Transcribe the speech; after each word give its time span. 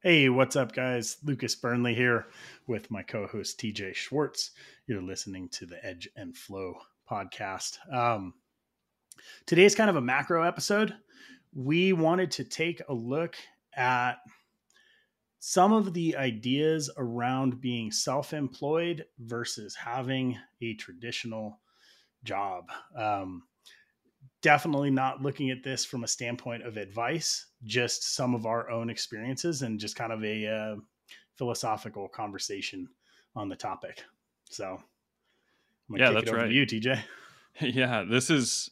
Hey, 0.00 0.28
what's 0.28 0.54
up, 0.54 0.70
guys? 0.70 1.16
Lucas 1.24 1.56
Burnley 1.56 1.92
here 1.92 2.28
with 2.68 2.88
my 2.88 3.02
co 3.02 3.26
host 3.26 3.58
TJ 3.58 3.96
Schwartz. 3.96 4.52
You're 4.86 5.02
listening 5.02 5.48
to 5.48 5.66
the 5.66 5.84
Edge 5.84 6.08
and 6.14 6.36
Flow 6.36 6.74
podcast. 7.10 7.78
Um, 7.92 8.34
today's 9.44 9.74
kind 9.74 9.90
of 9.90 9.96
a 9.96 10.00
macro 10.00 10.44
episode. 10.44 10.94
We 11.52 11.92
wanted 11.92 12.30
to 12.30 12.44
take 12.44 12.80
a 12.88 12.94
look 12.94 13.34
at 13.76 14.18
some 15.40 15.72
of 15.72 15.94
the 15.94 16.16
ideas 16.16 16.88
around 16.96 17.60
being 17.60 17.90
self 17.90 18.32
employed 18.32 19.04
versus 19.18 19.74
having 19.74 20.38
a 20.62 20.74
traditional 20.74 21.58
job. 22.22 22.66
Um, 22.96 23.42
definitely 24.42 24.90
not 24.90 25.22
looking 25.22 25.50
at 25.50 25.62
this 25.62 25.84
from 25.84 26.04
a 26.04 26.08
standpoint 26.08 26.62
of 26.62 26.76
advice, 26.76 27.46
just 27.64 28.14
some 28.14 28.34
of 28.34 28.46
our 28.46 28.70
own 28.70 28.90
experiences 28.90 29.62
and 29.62 29.80
just 29.80 29.96
kind 29.96 30.12
of 30.12 30.24
a 30.24 30.46
uh, 30.46 30.76
philosophical 31.36 32.08
conversation 32.08 32.88
on 33.34 33.48
the 33.48 33.56
topic. 33.56 34.02
So, 34.50 34.82
yeah, 35.90 36.10
that's 36.10 36.30
right. 36.30 36.50
you, 36.50 36.66
TJ. 36.66 37.00
Yeah, 37.60 38.04
this 38.08 38.30
is 38.30 38.70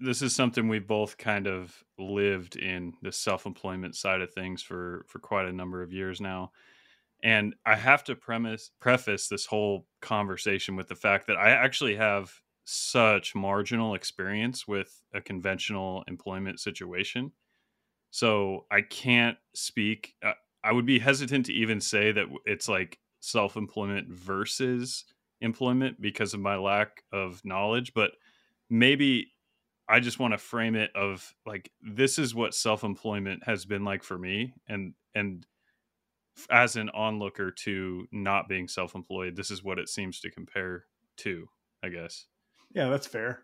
this 0.00 0.20
is 0.20 0.34
something 0.34 0.68
we 0.68 0.80
both 0.80 1.16
kind 1.16 1.46
of 1.46 1.84
lived 1.96 2.56
in 2.56 2.94
the 3.00 3.12
self-employment 3.12 3.94
side 3.94 4.20
of 4.20 4.32
things 4.32 4.62
for 4.62 5.04
for 5.06 5.20
quite 5.20 5.46
a 5.46 5.52
number 5.52 5.80
of 5.80 5.92
years 5.92 6.20
now. 6.20 6.50
And 7.22 7.54
I 7.64 7.76
have 7.76 8.02
to 8.04 8.16
premise 8.16 8.72
preface 8.80 9.28
this 9.28 9.46
whole 9.46 9.86
conversation 10.00 10.74
with 10.74 10.88
the 10.88 10.96
fact 10.96 11.28
that 11.28 11.36
I 11.36 11.50
actually 11.50 11.94
have 11.94 12.32
such 12.66 13.34
marginal 13.34 13.94
experience 13.94 14.66
with 14.66 15.00
a 15.14 15.20
conventional 15.20 16.04
employment 16.08 16.60
situation. 16.60 17.30
So 18.10 18.66
I 18.70 18.82
can't 18.82 19.38
speak. 19.54 20.14
Uh, 20.22 20.32
I 20.64 20.72
would 20.72 20.84
be 20.84 20.98
hesitant 20.98 21.46
to 21.46 21.52
even 21.52 21.80
say 21.80 22.12
that 22.12 22.26
it's 22.44 22.68
like 22.68 22.98
self 23.20 23.56
employment 23.56 24.08
versus 24.08 25.04
employment 25.40 26.00
because 26.00 26.34
of 26.34 26.40
my 26.40 26.56
lack 26.56 27.04
of 27.12 27.40
knowledge. 27.44 27.94
But 27.94 28.12
maybe 28.68 29.32
I 29.88 30.00
just 30.00 30.18
want 30.18 30.34
to 30.34 30.38
frame 30.38 30.74
it 30.74 30.90
of 30.96 31.32
like 31.46 31.70
this 31.80 32.18
is 32.18 32.34
what 32.34 32.52
self 32.52 32.82
employment 32.82 33.44
has 33.44 33.64
been 33.64 33.84
like 33.84 34.02
for 34.02 34.18
me, 34.18 34.54
and 34.68 34.94
and 35.14 35.46
as 36.50 36.74
an 36.74 36.90
onlooker 36.90 37.52
to 37.52 38.08
not 38.10 38.48
being 38.48 38.66
self 38.66 38.96
employed, 38.96 39.36
this 39.36 39.52
is 39.52 39.62
what 39.62 39.78
it 39.78 39.88
seems 39.88 40.20
to 40.20 40.30
compare 40.32 40.86
to. 41.18 41.48
I 41.82 41.90
guess. 41.90 42.26
Yeah, 42.72 42.88
that's 42.88 43.06
fair. 43.06 43.42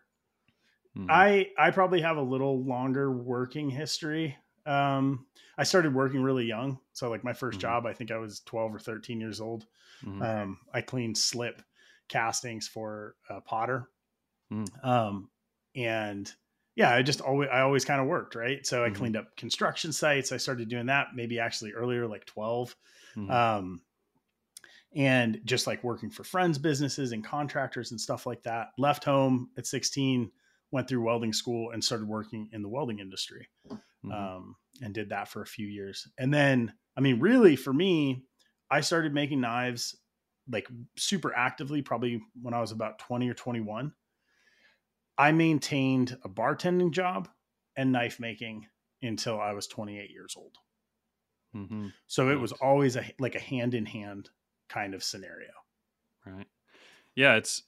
Mm-hmm. 0.97 1.07
I 1.09 1.47
I 1.57 1.71
probably 1.71 2.01
have 2.01 2.17
a 2.17 2.21
little 2.21 2.63
longer 2.63 3.11
working 3.11 3.69
history. 3.69 4.37
Um, 4.65 5.25
I 5.57 5.63
started 5.63 5.93
working 5.93 6.21
really 6.21 6.45
young, 6.45 6.79
so 6.93 7.09
like 7.09 7.23
my 7.23 7.33
1st 7.33 7.49
mm-hmm. 7.51 7.59
job, 7.59 7.85
I 7.85 7.93
think 7.93 8.11
I 8.11 8.17
was 8.17 8.41
twelve 8.41 8.73
or 8.73 8.79
thirteen 8.79 9.19
years 9.19 9.41
old. 9.41 9.65
Mm-hmm. 10.05 10.21
Um, 10.21 10.57
I 10.73 10.81
cleaned 10.81 11.17
slip 11.17 11.61
castings 12.09 12.67
for 12.67 13.15
uh, 13.29 13.39
Potter, 13.39 13.89
mm. 14.51 14.85
um, 14.85 15.29
and 15.75 16.31
yeah, 16.75 16.93
I 16.93 17.01
just 17.01 17.21
always 17.21 17.49
I 17.51 17.61
always 17.61 17.85
kind 17.85 18.01
of 18.01 18.07
worked 18.07 18.35
right. 18.35 18.65
So 18.65 18.83
I 18.83 18.87
mm-hmm. 18.87 18.95
cleaned 18.95 19.17
up 19.17 19.35
construction 19.35 19.91
sites. 19.91 20.31
I 20.31 20.37
started 20.37 20.69
doing 20.69 20.87
that 20.87 21.07
maybe 21.15 21.39
actually 21.39 21.73
earlier, 21.73 22.07
like 22.07 22.25
12 22.25 22.75
mm-hmm. 23.15 23.31
Um, 23.31 23.81
and 24.95 25.39
just 25.45 25.67
like 25.67 25.83
working 25.83 26.09
for 26.09 26.23
friends 26.23 26.57
businesses 26.57 27.11
and 27.11 27.23
contractors 27.23 27.91
and 27.91 27.99
stuff 27.99 28.25
like 28.25 28.43
that 28.43 28.69
left 28.77 29.03
home 29.03 29.49
at 29.57 29.65
16 29.65 30.31
went 30.71 30.87
through 30.87 31.03
welding 31.03 31.33
school 31.33 31.71
and 31.71 31.83
started 31.83 32.07
working 32.07 32.49
in 32.51 32.61
the 32.61 32.69
welding 32.69 32.99
industry 32.99 33.47
mm-hmm. 33.69 34.11
um, 34.11 34.55
and 34.81 34.93
did 34.93 35.09
that 35.09 35.27
for 35.27 35.41
a 35.41 35.47
few 35.47 35.67
years 35.67 36.07
and 36.17 36.33
then 36.33 36.73
i 36.97 37.01
mean 37.01 37.19
really 37.19 37.55
for 37.55 37.73
me 37.73 38.23
i 38.69 38.81
started 38.81 39.13
making 39.13 39.41
knives 39.41 39.95
like 40.51 40.67
super 40.97 41.33
actively 41.35 41.81
probably 41.81 42.21
when 42.41 42.53
i 42.53 42.61
was 42.61 42.71
about 42.71 42.99
20 42.99 43.29
or 43.29 43.33
21 43.33 43.93
i 45.17 45.31
maintained 45.31 46.17
a 46.23 46.29
bartending 46.29 46.91
job 46.91 47.27
and 47.75 47.91
knife 47.91 48.19
making 48.19 48.65
until 49.01 49.39
i 49.39 49.53
was 49.53 49.67
28 49.67 50.09
years 50.09 50.35
old 50.37 50.55
mm-hmm. 51.55 51.87
so 52.07 52.29
it 52.29 52.39
was 52.39 52.51
always 52.51 52.95
a 52.95 53.05
like 53.19 53.35
a 53.35 53.39
hand 53.39 53.73
in 53.73 53.85
hand 53.85 54.29
kind 54.69 54.93
of 54.93 55.03
scenario. 55.03 55.51
Right. 56.25 56.47
Yeah, 57.15 57.35
it's 57.35 57.63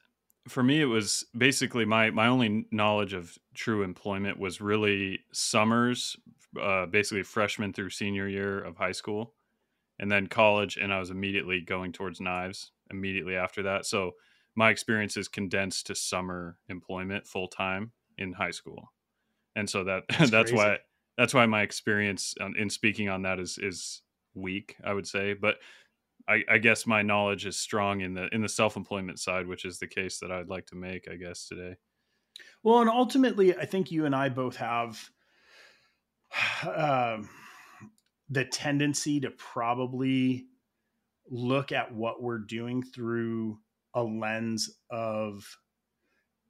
for 0.47 0.63
me 0.63 0.81
it 0.81 0.85
was 0.85 1.25
basically 1.38 1.85
my 1.85 2.11
my 2.11 2.28
only 2.28 2.67
knowledge 2.72 3.13
of 3.13 3.38
true 3.53 3.83
employment 3.83 4.39
was 4.39 4.61
really 4.61 5.19
summers 5.31 6.16
uh, 6.59 6.85
basically 6.85 7.23
freshman 7.23 7.73
through 7.73 7.89
senior 7.89 8.28
year 8.28 8.63
of 8.63 8.78
high 8.78 8.91
school 8.91 9.34
and 10.00 10.11
then 10.11 10.28
college 10.28 10.78
and 10.78 10.94
i 10.94 11.00
was 11.00 11.09
immediately 11.09 11.61
going 11.61 11.91
towards 11.91 12.22
knives 12.22 12.72
immediately 12.91 13.35
after 13.35 13.63
that 13.63 13.85
so 13.85 14.11
my 14.55 14.69
experience 14.69 15.17
is 15.17 15.28
condensed 15.28 15.88
to 15.88 15.95
summer 15.95 16.59
employment 16.69 17.28
full 17.28 17.47
time 17.47 17.91
in 18.17 18.34
high 18.34 18.51
school 18.51 18.94
and 19.55 19.69
so 19.69 19.84
that 19.84 20.03
that's, 20.09 20.31
that's 20.31 20.51
why 20.51 20.78
that's 21.17 21.34
why 21.34 21.45
my 21.45 21.61
experience 21.61 22.35
in 22.57 22.69
speaking 22.69 23.09
on 23.09 23.23
that 23.23 23.39
is 23.39 23.57
is 23.57 24.01
weak 24.34 24.78
i 24.84 24.94
would 24.94 25.07
say 25.07 25.34
but 25.34 25.57
I, 26.28 26.44
I, 26.50 26.58
guess 26.58 26.88
my 26.88 27.02
knowledge 27.02 27.46
is 27.46 27.58
strong 27.58 28.02
in 28.02 28.13
the 28.13 28.28
in 28.34 28.41
the 28.41 28.50
self 28.50 28.75
employment 28.75 29.19
side, 29.19 29.47
which 29.47 29.66
is 29.66 29.80
the 29.80 29.88
case 29.88 30.19
that 30.19 30.31
I'd 30.31 30.50
like 30.50 30.66
to 30.68 30.75
make, 30.75 31.08
I 31.09 31.16
guess, 31.16 31.47
today. 31.47 31.75
Well, 32.63 32.81
and 32.81 32.90
ultimately, 32.90 33.56
I 33.56 33.66
think 33.66 33.91
you 33.91 34.06
and 34.06 34.16
I 34.16 34.30
both 34.30 34.56
have 34.58 35.09
uh, 36.64 37.18
the 38.30 38.46
tendency 38.46 39.19
to 39.22 39.31
probably 39.31 40.47
look 41.30 41.72
at 41.72 41.94
what 41.94 42.22
we're 42.22 42.40
doing 42.40 42.84
through 42.84 43.59
a 43.94 44.03
lens 44.03 44.69
of 44.90 45.58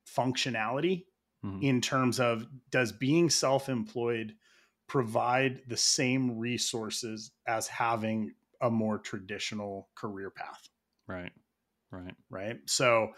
functionality 0.06 1.06
mm-hmm. 1.44 1.62
in 1.62 1.82
terms 1.82 2.20
of 2.20 2.48
does 2.72 2.92
being 2.92 3.30
self 3.30 3.70
employed 3.70 4.34
provide 4.88 5.62
the 5.68 5.78
same 5.78 6.38
resources 6.38 7.32
as 7.48 7.68
having 7.68 8.32
a 8.66 8.72
more 8.72 8.98
traditional 8.98 9.90
career 9.96 10.32
path. 10.32 10.68
Right. 11.08 11.32
Right. 11.92 12.16
Right. 12.30 12.58
So 12.66 13.12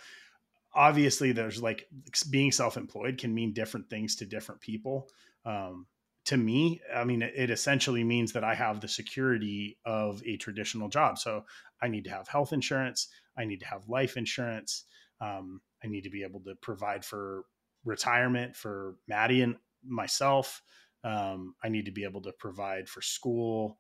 obviously 0.76 1.32
there's 1.32 1.62
like 1.62 1.88
being 2.30 2.52
self-employed 2.52 3.18
can 3.18 3.34
mean 3.34 3.54
different 3.54 3.90
things 3.90 4.16
to 4.18 4.26
different 4.26 4.62
people. 4.62 5.10
Um, 5.46 5.88
to 6.26 6.36
me, 6.36 6.82
I 6.94 7.06
mean, 7.06 7.22
it 7.22 7.50
essentially 7.50 8.04
means 8.04 8.34
that 8.34 8.44
I 8.44 8.54
have 8.54 8.82
the 8.82 8.88
security 8.90 9.78
of 9.86 10.22
a 10.26 10.36
traditional 10.36 10.90
job. 10.90 11.18
So 11.18 11.46
I 11.82 11.88
need 11.88 12.04
to 12.04 12.10
have 12.10 12.28
health 12.28 12.52
insurance. 12.52 13.08
I 13.38 13.46
need 13.46 13.62
to 13.62 13.68
have 13.68 13.88
life 13.88 14.18
insurance. 14.18 14.84
Um, 15.22 15.62
I 15.82 15.88
need 15.88 16.04
to 16.04 16.10
be 16.10 16.24
able 16.24 16.42
to 16.42 16.56
provide 16.62 17.06
for 17.06 17.46
retirement 17.86 18.58
for 18.58 18.96
Maddie 19.08 19.42
and 19.42 19.56
myself. 19.86 20.62
Um, 21.04 21.56
I 21.64 21.70
need 21.70 21.86
to 21.86 21.92
be 21.92 22.04
able 22.04 22.22
to 22.24 22.34
provide 22.34 22.90
for 22.90 23.02
school 23.02 23.80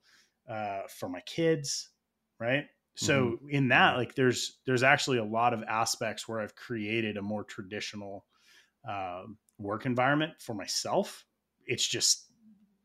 uh, 0.49 0.81
for 0.89 1.09
my 1.09 1.21
kids, 1.21 1.89
right? 2.39 2.65
So 2.95 3.23
mm-hmm. 3.23 3.49
in 3.49 3.67
that, 3.69 3.95
like, 3.95 4.15
there's 4.15 4.57
there's 4.65 4.83
actually 4.83 5.19
a 5.19 5.23
lot 5.23 5.53
of 5.53 5.63
aspects 5.63 6.27
where 6.27 6.41
I've 6.41 6.55
created 6.55 7.17
a 7.17 7.21
more 7.21 7.43
traditional 7.43 8.25
uh, 8.87 9.23
work 9.59 9.85
environment 9.85 10.33
for 10.39 10.55
myself. 10.55 11.23
It's 11.65 11.87
just 11.87 12.25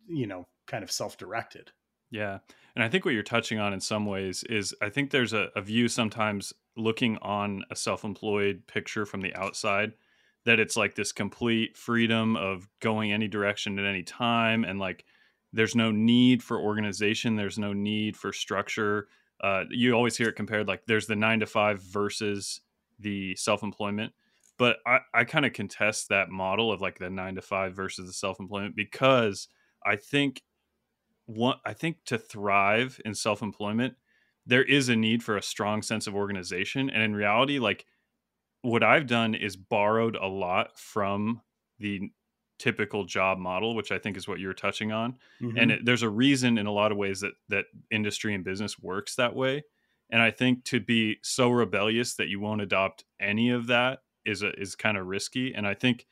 you 0.08 0.26
know 0.26 0.46
kind 0.66 0.84
of 0.84 0.90
self 0.90 1.16
directed. 1.16 1.70
Yeah, 2.10 2.40
and 2.74 2.84
I 2.84 2.90
think 2.90 3.06
what 3.06 3.14
you're 3.14 3.22
touching 3.22 3.58
on 3.58 3.72
in 3.72 3.80
some 3.80 4.04
ways 4.04 4.44
is 4.44 4.74
I 4.82 4.90
think 4.90 5.10
there's 5.10 5.32
a, 5.32 5.48
a 5.56 5.62
view 5.62 5.88
sometimes 5.88 6.52
looking 6.76 7.16
on 7.18 7.64
a 7.70 7.76
self 7.76 8.04
employed 8.04 8.64
picture 8.66 9.06
from 9.06 9.22
the 9.22 9.34
outside 9.34 9.92
that 10.44 10.58
it's 10.58 10.76
like 10.76 10.94
this 10.94 11.12
complete 11.12 11.76
freedom 11.76 12.36
of 12.36 12.68
going 12.80 13.12
any 13.12 13.28
direction 13.28 13.78
at 13.78 13.84
any 13.84 14.02
time 14.02 14.64
and 14.64 14.78
like 14.78 15.04
there's 15.52 15.74
no 15.74 15.90
need 15.90 16.42
for 16.42 16.58
organization 16.58 17.36
there's 17.36 17.58
no 17.58 17.72
need 17.72 18.16
for 18.16 18.32
structure. 18.32 19.08
Uh, 19.42 19.64
you 19.70 19.92
always 19.92 20.16
hear 20.16 20.28
it 20.28 20.36
compared 20.36 20.68
like 20.68 20.84
there's 20.86 21.06
the 21.06 21.16
nine 21.16 21.40
to 21.40 21.46
five 21.46 21.82
versus 21.82 22.60
the 23.00 23.34
self-employment. 23.36 24.12
But 24.58 24.76
i, 24.86 25.00
I 25.12 25.24
kind 25.24 25.44
of 25.44 25.52
contest 25.52 26.08
that 26.08 26.30
model 26.30 26.72
of 26.72 26.80
like 26.80 26.98
the 26.98 27.10
nine 27.10 27.34
to 27.34 27.42
five 27.42 27.74
versus 27.74 28.06
the 28.06 28.12
self-employment 28.12 28.76
because 28.76 29.48
i 29.84 29.96
think 29.96 30.42
one 31.26 31.56
i 31.64 31.72
think 31.72 31.96
to 32.06 32.18
thrive 32.18 33.00
in 33.04 33.14
self-employment 33.14 33.94
there 34.46 34.62
is 34.64 34.88
a 34.88 34.96
need 34.96 35.22
for 35.22 35.36
a 35.36 35.42
strong 35.42 35.82
sense 35.82 36.06
of 36.06 36.16
organization. 36.16 36.90
And 36.90 37.02
in 37.02 37.14
reality 37.14 37.58
like 37.58 37.86
what 38.62 38.84
i've 38.84 39.06
done 39.06 39.34
is 39.34 39.56
borrowed 39.56 40.16
a 40.16 40.26
lot 40.26 40.78
from 40.78 41.40
the 41.78 42.12
typical 42.62 43.04
job 43.04 43.38
model, 43.38 43.74
which 43.74 43.90
I 43.90 43.98
think 43.98 44.16
is 44.16 44.28
what 44.28 44.38
you're 44.38 44.54
touching 44.54 44.92
on. 44.92 45.16
Mm-hmm. 45.40 45.58
And 45.58 45.70
it, 45.72 45.84
there's 45.84 46.04
a 46.04 46.08
reason 46.08 46.58
in 46.58 46.66
a 46.66 46.72
lot 46.72 46.92
of 46.92 46.98
ways 46.98 47.20
that 47.20 47.32
that 47.48 47.64
industry 47.90 48.34
and 48.34 48.44
business 48.44 48.78
works 48.78 49.16
that 49.16 49.34
way. 49.34 49.64
And 50.10 50.22
I 50.22 50.30
think 50.30 50.64
to 50.66 50.78
be 50.78 51.16
so 51.22 51.50
rebellious 51.50 52.14
that 52.14 52.28
you 52.28 52.38
won't 52.38 52.60
adopt 52.60 53.04
any 53.18 53.50
of 53.50 53.66
that 53.66 54.00
is 54.24 54.42
a, 54.42 54.52
is 54.60 54.76
kind 54.76 54.96
of 54.96 55.06
risky. 55.06 55.52
And 55.52 55.66
I 55.66 55.74
think 55.74 56.06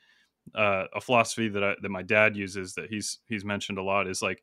uh, 0.55 0.87
a 0.93 1.01
philosophy 1.01 1.49
that 1.49 1.63
I, 1.63 1.75
that 1.81 1.89
my 1.89 2.03
dad 2.03 2.37
uses 2.37 2.75
that 2.75 2.91
he's 2.91 3.19
he's 3.27 3.45
mentioned 3.45 3.79
a 3.79 3.83
lot 3.83 4.09
is 4.09 4.23
like 4.23 4.43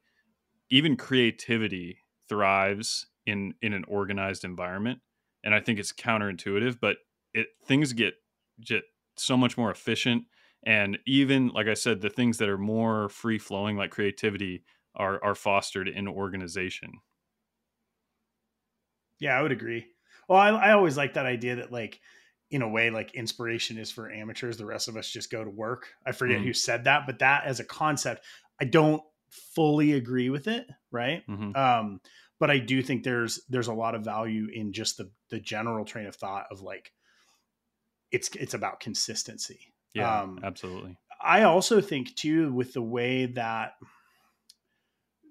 even 0.70 0.96
creativity 0.96 2.00
thrives 2.30 3.08
in 3.26 3.54
in 3.62 3.74
an 3.74 3.84
organized 3.88 4.46
environment 4.46 5.00
and 5.44 5.54
i 5.54 5.60
think 5.60 5.80
it's 5.80 5.92
counterintuitive 5.92 6.78
but 6.80 6.98
it 7.34 7.48
things 7.66 7.92
get 7.94 8.14
just 8.60 8.86
so 9.18 9.36
much 9.36 9.58
more 9.58 9.72
efficient 9.72 10.24
and 10.66 10.98
even 11.06 11.50
like 11.50 11.68
i 11.68 11.74
said 11.74 12.02
the 12.02 12.10
things 12.10 12.38
that 12.38 12.50
are 12.50 12.58
more 12.58 13.10
free 13.10 13.40
flowing 13.40 13.78
like 13.78 13.92
creativity 13.92 14.64
are 14.96 15.24
are 15.24 15.36
fostered 15.36 15.88
in 15.88 16.08
organization. 16.08 16.92
Yeah 19.20 19.38
i 19.38 19.42
would 19.42 19.52
agree. 19.52 19.86
Well 20.28 20.40
i, 20.40 20.50
I 20.50 20.72
always 20.74 20.98
like 20.98 21.14
that 21.14 21.26
idea 21.26 21.58
that 21.58 21.72
like 21.72 22.00
in 22.50 22.62
a 22.62 22.70
way 22.70 22.90
like 22.90 23.14
inspiration 23.14 23.78
is 23.78 23.92
for 23.92 24.12
amateurs 24.12 24.58
the 24.58 24.66
rest 24.66 24.88
of 24.88 24.98
us 24.98 25.10
just 25.10 25.32
go 25.32 25.44
to 25.44 25.50
work. 25.50 25.88
I 26.06 26.12
forget 26.12 26.40
mm. 26.40 26.46
who 26.46 26.54
said 26.54 26.86
that 26.86 27.04
but 27.06 27.20
that 27.20 27.46
as 27.46 27.60
a 27.60 27.66
concept 27.66 28.26
i 28.60 28.66
don't 28.66 29.02
fully 29.30 29.94
agree 29.94 30.30
with 30.30 30.48
it 30.48 30.66
right? 30.92 31.24
Mm-hmm. 31.28 31.56
um 31.56 32.02
but 32.40 32.50
i 32.50 32.60
do 32.60 32.82
think 32.82 33.04
there's 33.04 33.42
there's 33.50 33.68
a 33.68 33.74
lot 33.74 33.96
of 33.96 34.04
value 34.04 34.48
in 34.52 34.74
just 34.74 34.98
the 34.98 35.12
the 35.30 35.40
general 35.40 35.86
train 35.86 36.08
of 36.08 36.16
thought 36.16 36.46
of 36.50 36.62
like 36.62 36.92
it's 38.12 38.30
it's 38.36 38.54
about 38.54 38.80
consistency 38.80 39.74
yeah 39.94 40.22
um 40.22 40.40
absolutely 40.44 40.98
i 41.22 41.44
also 41.44 41.82
think 41.82 42.16
too 42.16 42.52
with 42.54 42.74
the 42.74 42.82
way 42.82 43.26
that 43.26 43.74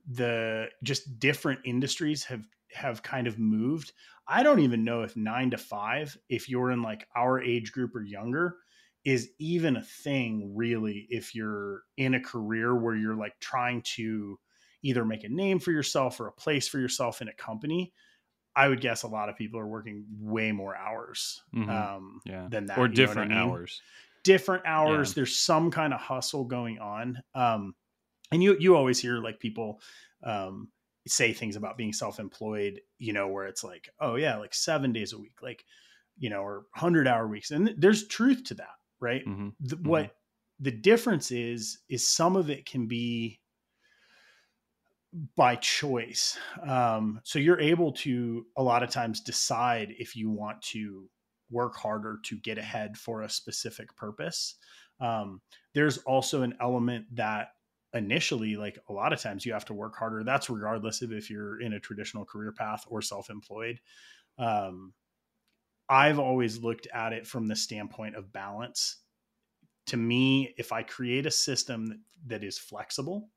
the 0.09 0.67
just 0.83 1.19
different 1.19 1.61
industries 1.65 2.25
have 2.25 2.47
have 2.73 3.03
kind 3.03 3.27
of 3.27 3.39
moved 3.39 3.93
I 4.29 4.43
don't 4.43 4.61
even 4.61 4.85
know 4.85 5.03
if 5.03 5.17
nine 5.17 5.51
to 5.51 5.59
five, 5.59 6.17
if 6.29 6.49
you're 6.49 6.71
in 6.71 6.83
like 6.83 7.07
our 7.15 7.41
age 7.41 7.73
group 7.73 7.95
or 7.95 8.03
younger, 8.03 8.57
is 9.05 9.31
even 9.39 9.77
a 9.77 9.83
thing 9.83 10.53
really 10.55 11.07
if 11.11 11.35
you're 11.35 11.83
in 11.97 12.15
a 12.15 12.21
career 12.21 12.75
where 12.75 12.97
you're 12.97 13.17
like 13.17 13.39
trying 13.41 13.83
to 13.95 14.37
either 14.83 15.05
make 15.05 15.23
a 15.23 15.29
name 15.29 15.61
for 15.61 15.71
yourself 15.71 16.19
or 16.21 16.27
a 16.27 16.33
place 16.33 16.67
for 16.67 16.81
yourself 16.81 17.23
in 17.23 17.29
a 17.29 17.35
company. 17.35 17.93
I 18.57 18.69
would 18.69 18.81
guess 18.81 19.03
a 19.03 19.09
lot 19.09 19.29
of 19.29 19.37
people 19.37 19.61
are 19.61 19.67
working 19.67 20.07
way 20.19 20.51
more 20.51 20.75
hours 20.75 21.43
mm-hmm. 21.55 21.71
um, 21.71 22.21
yeah. 22.25 22.49
than 22.51 22.67
that. 22.67 22.79
Or 22.79 22.89
different 22.89 23.31
I 23.31 23.35
mean? 23.35 23.51
hours. 23.51 23.81
Different 24.27 24.65
hours. 24.67 25.11
Yeah. 25.11 25.15
There's 25.17 25.37
some 25.37 25.71
kind 25.71 25.95
of 25.95 26.01
hustle 26.01 26.45
going 26.45 26.79
on. 26.79 27.19
Um, 27.35 27.75
and 28.33 28.43
you 28.43 28.57
you 28.59 28.77
always 28.77 28.99
hear 28.99 29.19
like 29.19 29.41
people 29.41 29.81
um, 30.25 30.69
say 31.07 31.33
things 31.33 31.57
about 31.57 31.77
being 31.77 31.93
self-employed 31.93 32.81
you 32.99 33.13
know 33.13 33.29
where 33.29 33.47
it's 33.47 33.63
like 33.63 33.89
oh 34.01 34.17
yeah 34.17 34.37
like 34.37 34.55
seven 34.55 34.93
days 34.93 35.13
a 35.13 35.19
week 35.19 35.35
like 35.43 35.65
you 36.19 36.31
know 36.31 36.41
or 36.41 36.67
100 36.75 37.07
hour 37.07 37.29
weeks 37.29 37.51
and 37.51 37.75
there's 37.79 38.09
truth 38.09 38.43
to 38.45 38.55
that 38.55 38.75
right 39.01 39.25
mm-hmm. 39.27 39.49
The, 39.61 39.77
mm-hmm. 39.77 39.89
what 39.89 40.11
the 40.59 40.73
difference 40.73 41.31
is 41.31 41.79
is 41.89 42.07
some 42.07 42.37
of 42.37 42.51
it 42.51 42.67
can 42.67 42.87
be 42.87 43.41
by 45.37 45.57
choice 45.57 46.37
um, 46.67 47.21
so 47.23 47.39
you're 47.39 47.61
able 47.61 47.93
to 47.93 48.45
a 48.57 48.63
lot 48.63 48.83
of 48.83 48.91
times 48.91 49.21
decide 49.21 49.95
if 49.99 50.17
you 50.17 50.31
want 50.31 50.61
to 50.63 51.09
work 51.51 51.77
harder 51.77 52.19
to 52.25 52.37
get 52.39 52.59
ahead 52.59 52.97
for 52.97 53.23
a 53.23 53.31
specific 53.31 53.95
purpose. 53.97 54.57
Um, 55.01 55.41
there's 55.75 55.99
also 55.99 56.43
an 56.43 56.55
element 56.61 57.07
that 57.15 57.49
initially 57.95 58.57
like 58.57 58.79
a 58.89 58.93
lot 58.93 59.13
of 59.13 59.21
times 59.21 59.45
you 59.45 59.53
have 59.53 59.65
to 59.67 59.75
work 59.75 59.97
harder. 59.97 60.23
That's 60.23 60.51
regardless 60.51 61.03
of 61.03 61.13
if 61.13 61.31
you're 61.31 61.61
in 61.61 61.73
a 61.73 61.81
traditional 61.81 62.25
career 62.25 62.53
path 62.53 62.85
or 62.89 63.03
self-employed. 63.03 63.81
Um, 64.39 64.93
i've 65.89 66.19
always 66.19 66.59
looked 66.59 66.89
at 66.93 67.13
it 67.13 67.27
from 67.27 67.47
the 67.47 67.57
standpoint 67.57 68.17
of 68.17 68.33
balance. 68.33 68.99
To 69.87 69.97
me 69.97 70.55
if 70.59 70.73
i 70.73 70.83
create 70.83 71.27
a 71.27 71.31
system 71.31 71.87
that, 71.87 71.99
that 72.27 72.45
is 72.45 72.59
flexible 72.59 73.31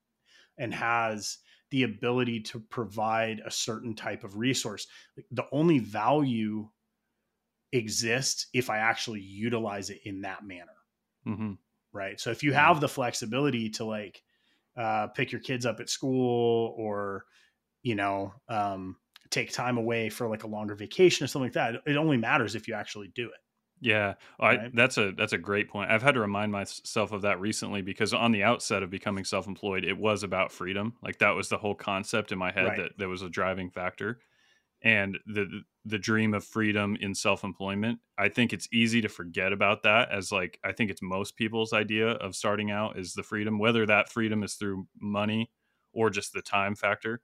and 0.58 0.74
has 0.74 1.38
the 1.70 1.84
ability 1.84 2.40
to 2.42 2.60
provide 2.60 3.42
a 3.46 3.52
certain 3.52 3.96
type 3.96 4.24
of 4.24 4.38
resource 4.38 4.88
the 5.32 5.46
only 5.52 5.80
value 5.80 6.68
exists 7.72 8.48
if 8.54 8.70
i 8.70 8.78
actually 8.78 9.22
utilize 9.22 9.90
it 9.90 10.00
in 10.06 10.22
that 10.22 10.44
manner. 10.44 10.66
Mm-hmm. 11.28 11.54
right? 11.94 12.20
So 12.20 12.32
if 12.32 12.44
you 12.44 12.54
have 12.54 12.80
the 12.80 12.88
flexibility 12.88 13.70
to 13.72 13.86
like 13.86 14.24
uh, 14.78 15.08
pick 15.08 15.32
your 15.32 15.42
kids 15.42 15.66
up 15.66 15.80
at 15.80 15.90
school 15.90 16.74
or 16.78 17.26
you 17.84 17.96
know 17.96 18.34
um, 18.48 18.96
take 19.30 19.52
time 19.52 19.78
away 19.78 20.10
for 20.10 20.28
like 20.28 20.44
a 20.44 20.48
longer 20.48 20.76
vacation 20.76 21.24
or 21.24 21.28
something 21.28 21.48
like 21.48 21.54
that 21.54 21.82
it 21.86 21.98
only 21.98 22.18
matters 22.18 22.56
if 22.56 22.68
you 22.68 22.74
actually 22.74 23.10
do 23.14 23.26
it. 23.26 23.40
Yeah. 23.82 24.16
Right? 24.42 24.76
That's 24.76 24.98
a 24.98 25.12
that's 25.12 25.34
a 25.34 25.38
great 25.38 25.70
point. 25.70 25.92
I've 25.92 26.04
had 26.04 26.16
to 26.16 26.20
remind 26.20 26.52
myself 26.52 27.12
of 27.12 27.22
that 27.22 27.40
recently 27.40 27.82
because 27.82 28.14
on 28.14 28.32
the 28.32 28.44
outset 28.44 28.84
of 28.84 28.90
becoming 28.90 29.24
self-employed 29.24 29.84
it 29.86 29.98
was 29.98 30.24
about 30.24 30.52
freedom. 30.52 30.96
Like 31.02 31.20
that 31.20 31.36
was 31.36 31.50
the 31.50 31.58
whole 31.58 31.76
concept 31.76 32.32
in 32.32 32.40
my 32.40 32.52
head 32.52 32.66
right. 32.66 32.78
that 32.78 32.92
there 32.98 33.10
was 33.10 33.22
a 33.22 33.30
driving 33.30 33.70
factor 33.70 34.20
and 34.82 35.18
the 35.26 35.64
the 35.86 36.00
dream 36.00 36.34
of 36.34 36.44
freedom 36.44 36.98
in 37.02 37.14
self-employment 37.14 38.00
i 38.18 38.30
think 38.30 38.54
it's 38.54 38.68
easy 38.72 39.02
to 39.02 39.10
forget 39.10 39.52
about 39.52 39.84
that 39.84 40.10
as 40.12 40.32
like 40.32 40.60
i 40.64 40.72
think 40.72 40.90
it's 40.90 41.02
most 41.02 41.36
people's 41.36 41.74
idea 41.74 42.12
of 42.12 42.36
starting 42.36 42.72
out 42.72 42.98
is 42.98 43.14
the 43.14 43.24
freedom 43.24 43.60
whether 43.60 43.86
that 43.86 44.10
freedom 44.10 44.44
is 44.44 44.54
through 44.54 44.88
money 45.00 45.50
or 45.92 46.12
just 46.12 46.34
the 46.34 46.42
time 46.42 46.76
factor. 46.76 47.22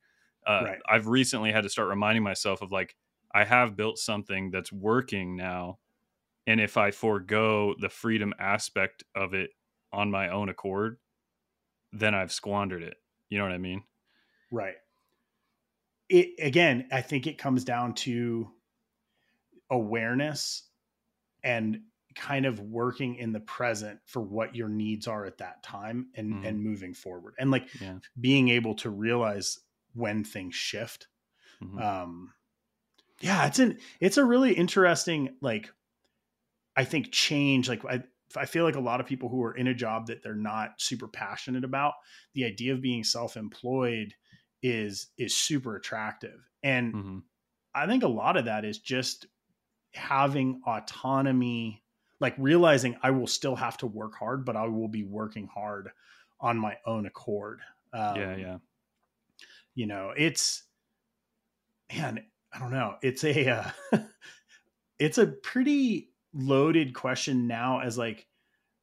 Uh, 0.47 0.61
right. 0.63 0.79
i've 0.89 1.07
recently 1.07 1.51
had 1.51 1.63
to 1.63 1.69
start 1.69 1.87
reminding 1.87 2.23
myself 2.23 2.61
of 2.61 2.71
like 2.71 2.95
i 3.33 3.43
have 3.43 3.75
built 3.75 3.97
something 3.97 4.51
that's 4.51 4.71
working 4.71 5.35
now 5.35 5.77
and 6.45 6.59
if 6.59 6.77
i 6.77 6.91
forego 6.91 7.73
the 7.79 7.89
freedom 7.89 8.33
aspect 8.37 9.03
of 9.15 9.33
it 9.33 9.51
on 9.91 10.11
my 10.11 10.29
own 10.29 10.49
accord 10.49 10.97
then 11.93 12.13
i've 12.13 12.31
squandered 12.31 12.83
it. 12.83 12.95
You 13.29 13.37
know 13.37 13.43
what 13.45 13.53
i 13.53 13.57
mean? 13.57 13.83
Right 14.51 14.75
it 16.09 16.35
again, 16.39 16.87
I 16.91 17.01
think 17.01 17.27
it 17.27 17.37
comes 17.37 17.63
down 17.63 17.93
to 17.95 18.49
awareness 19.69 20.63
and 21.43 21.81
kind 22.15 22.45
of 22.45 22.59
working 22.59 23.15
in 23.15 23.33
the 23.33 23.39
present 23.39 23.99
for 24.05 24.21
what 24.21 24.55
your 24.55 24.69
needs 24.69 25.07
are 25.07 25.25
at 25.25 25.39
that 25.39 25.61
time 25.63 26.07
and 26.15 26.33
mm. 26.33 26.47
and 26.47 26.63
moving 26.63 26.93
forward 26.93 27.33
and 27.37 27.51
like 27.51 27.67
yeah. 27.81 27.95
being 28.19 28.47
able 28.47 28.73
to 28.73 28.89
realize 28.89 29.59
when 29.93 30.23
things 30.23 30.55
shift 30.55 31.07
mm-hmm. 31.61 31.77
um 31.77 32.31
yeah 33.19 33.45
it's 33.45 33.59
an 33.59 33.77
it's 33.99 34.15
a 34.15 34.23
really 34.23 34.53
interesting 34.53 35.35
like 35.41 35.69
i 36.77 36.85
think 36.85 37.11
change 37.11 37.67
like 37.67 37.83
i 37.83 38.01
I 38.37 38.45
feel 38.45 38.63
like 38.63 38.75
a 38.75 38.81
lot 38.81 38.99
of 38.99 39.05
people 39.05 39.29
who 39.29 39.43
are 39.43 39.55
in 39.55 39.67
a 39.67 39.73
job 39.73 40.07
that 40.07 40.23
they're 40.23 40.35
not 40.35 40.81
super 40.81 41.07
passionate 41.07 41.63
about, 41.63 41.93
the 42.33 42.45
idea 42.45 42.73
of 42.73 42.81
being 42.81 43.03
self-employed 43.03 44.13
is 44.61 45.07
is 45.17 45.35
super 45.35 45.75
attractive. 45.75 46.39
And 46.63 46.93
mm-hmm. 46.93 47.17
i 47.73 47.85
think 47.85 48.03
a 48.03 48.07
lot 48.07 48.37
of 48.37 48.45
that 48.45 48.65
is 48.65 48.79
just 48.79 49.27
having 49.93 50.61
autonomy 50.67 51.83
like 52.19 52.35
realizing 52.37 52.97
i 53.03 53.11
will 53.11 53.27
still 53.27 53.55
have 53.55 53.77
to 53.77 53.87
work 53.87 54.13
hard 54.15 54.43
but 54.43 54.55
i 54.55 54.67
will 54.67 54.89
be 54.89 55.03
working 55.03 55.47
hard 55.47 55.89
on 56.41 56.57
my 56.57 56.75
own 56.85 57.05
accord. 57.05 57.61
Um, 57.93 58.15
yeah. 58.17 58.35
yeah 58.35 58.57
you 59.75 59.87
know 59.87 60.11
it's 60.17 60.63
man 61.93 62.25
i 62.53 62.59
don't 62.59 62.71
know. 62.71 62.95
It's 63.01 63.23
a 63.23 63.49
uh, 63.49 63.69
it's 64.99 65.17
a 65.17 65.27
pretty 65.27 66.11
loaded 66.33 66.93
question 66.93 67.47
now 67.47 67.79
as 67.79 67.97
like 67.97 68.27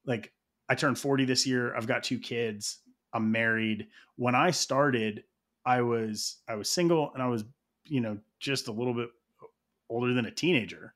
like 0.04 0.32
i 0.68 0.74
turned 0.74 0.98
40 0.98 1.24
this 1.24 1.46
year. 1.46 1.74
I've 1.74 1.86
got 1.86 2.04
two 2.04 2.18
kids. 2.18 2.78
I'm 3.14 3.32
married. 3.32 3.88
When 4.16 4.34
i 4.34 4.50
started 4.50 5.24
I 5.64 5.82
was 5.82 6.38
I 6.48 6.54
was 6.54 6.70
single 6.70 7.12
and 7.14 7.22
I 7.22 7.28
was 7.28 7.44
you 7.84 8.00
know 8.00 8.18
just 8.40 8.68
a 8.68 8.72
little 8.72 8.94
bit 8.94 9.08
older 9.88 10.14
than 10.14 10.26
a 10.26 10.30
teenager. 10.30 10.94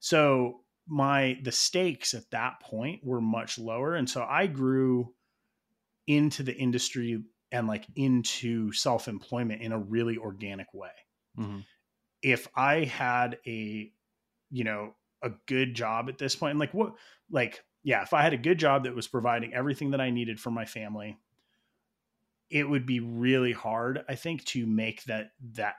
So 0.00 0.60
my 0.86 1.38
the 1.42 1.52
stakes 1.52 2.14
at 2.14 2.30
that 2.30 2.60
point 2.60 3.04
were 3.04 3.20
much 3.20 3.58
lower 3.58 3.94
and 3.94 4.08
so 4.08 4.22
I 4.28 4.46
grew 4.46 5.14
into 6.06 6.42
the 6.42 6.54
industry 6.54 7.22
and 7.52 7.68
like 7.68 7.86
into 7.94 8.72
self-employment 8.72 9.62
in 9.62 9.72
a 9.72 9.78
really 9.78 10.16
organic 10.16 10.72
way. 10.74 10.90
Mm-hmm. 11.38 11.60
If 12.22 12.48
I 12.54 12.84
had 12.84 13.38
a 13.46 13.92
you 14.50 14.64
know 14.64 14.94
a 15.22 15.30
good 15.46 15.74
job 15.74 16.08
at 16.08 16.18
this 16.18 16.34
point 16.34 16.52
and 16.52 16.60
like 16.60 16.74
what 16.74 16.94
like 17.30 17.64
yeah, 17.84 18.02
if 18.02 18.12
I 18.12 18.22
had 18.22 18.32
a 18.32 18.38
good 18.38 18.58
job 18.58 18.84
that 18.84 18.94
was 18.94 19.08
providing 19.08 19.54
everything 19.54 19.90
that 19.90 20.00
I 20.00 20.10
needed 20.10 20.38
for 20.38 20.50
my 20.50 20.64
family 20.64 21.18
it 22.52 22.68
would 22.68 22.84
be 22.84 23.00
really 23.00 23.52
hard, 23.52 24.04
I 24.08 24.14
think, 24.14 24.44
to 24.46 24.66
make 24.66 25.02
that 25.04 25.32
that 25.54 25.76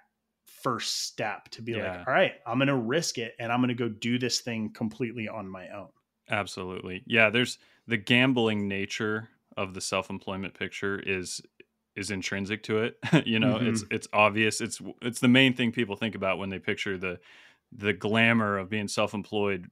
first 0.64 1.06
step 1.06 1.50
to 1.50 1.62
be 1.62 1.74
yeah. 1.74 1.98
like, 1.98 2.08
all 2.08 2.14
right, 2.14 2.34
I'm 2.48 2.58
going 2.58 2.68
to 2.68 2.76
risk 2.76 3.20
it 3.20 3.36
and 3.38 3.52
I'm 3.52 3.60
going 3.60 3.68
to 3.70 3.76
go 3.76 3.90
do 3.90 4.18
this 4.18 4.42
thing 4.42 4.72
completely 4.74 5.28
on 5.28 5.48
my 5.48 5.70
own. 5.70 5.90
Absolutely. 6.30 7.04
Yeah, 7.06 7.30
there's 7.30 7.60
the 7.86 7.98
gambling 7.98 8.68
nature 8.68 9.30
of 9.56 9.74
the 9.74 9.82
self-employment 9.82 10.56
picture 10.56 11.00
is 11.00 11.42
is 11.96 12.10
intrinsic 12.10 12.64
to 12.64 12.80
it. 12.80 12.98
you 13.26 13.40
know, 13.40 13.56
mm-hmm. 13.56 13.68
it's 13.68 13.84
it's 13.92 14.08
obvious. 14.12 14.60
It's 14.60 14.82
it's 15.02 15.20
the 15.20 15.28
main 15.28 15.54
thing 15.54 15.72
people 15.72 15.96
think 15.96 16.16
about 16.16 16.40
when 16.40 16.50
they 16.50 16.60
picture 16.60 16.98
the 16.98 17.20
the 17.72 17.94
glamour 17.94 18.58
of 18.58 18.70
being 18.70 18.88
self-employed 18.88 19.68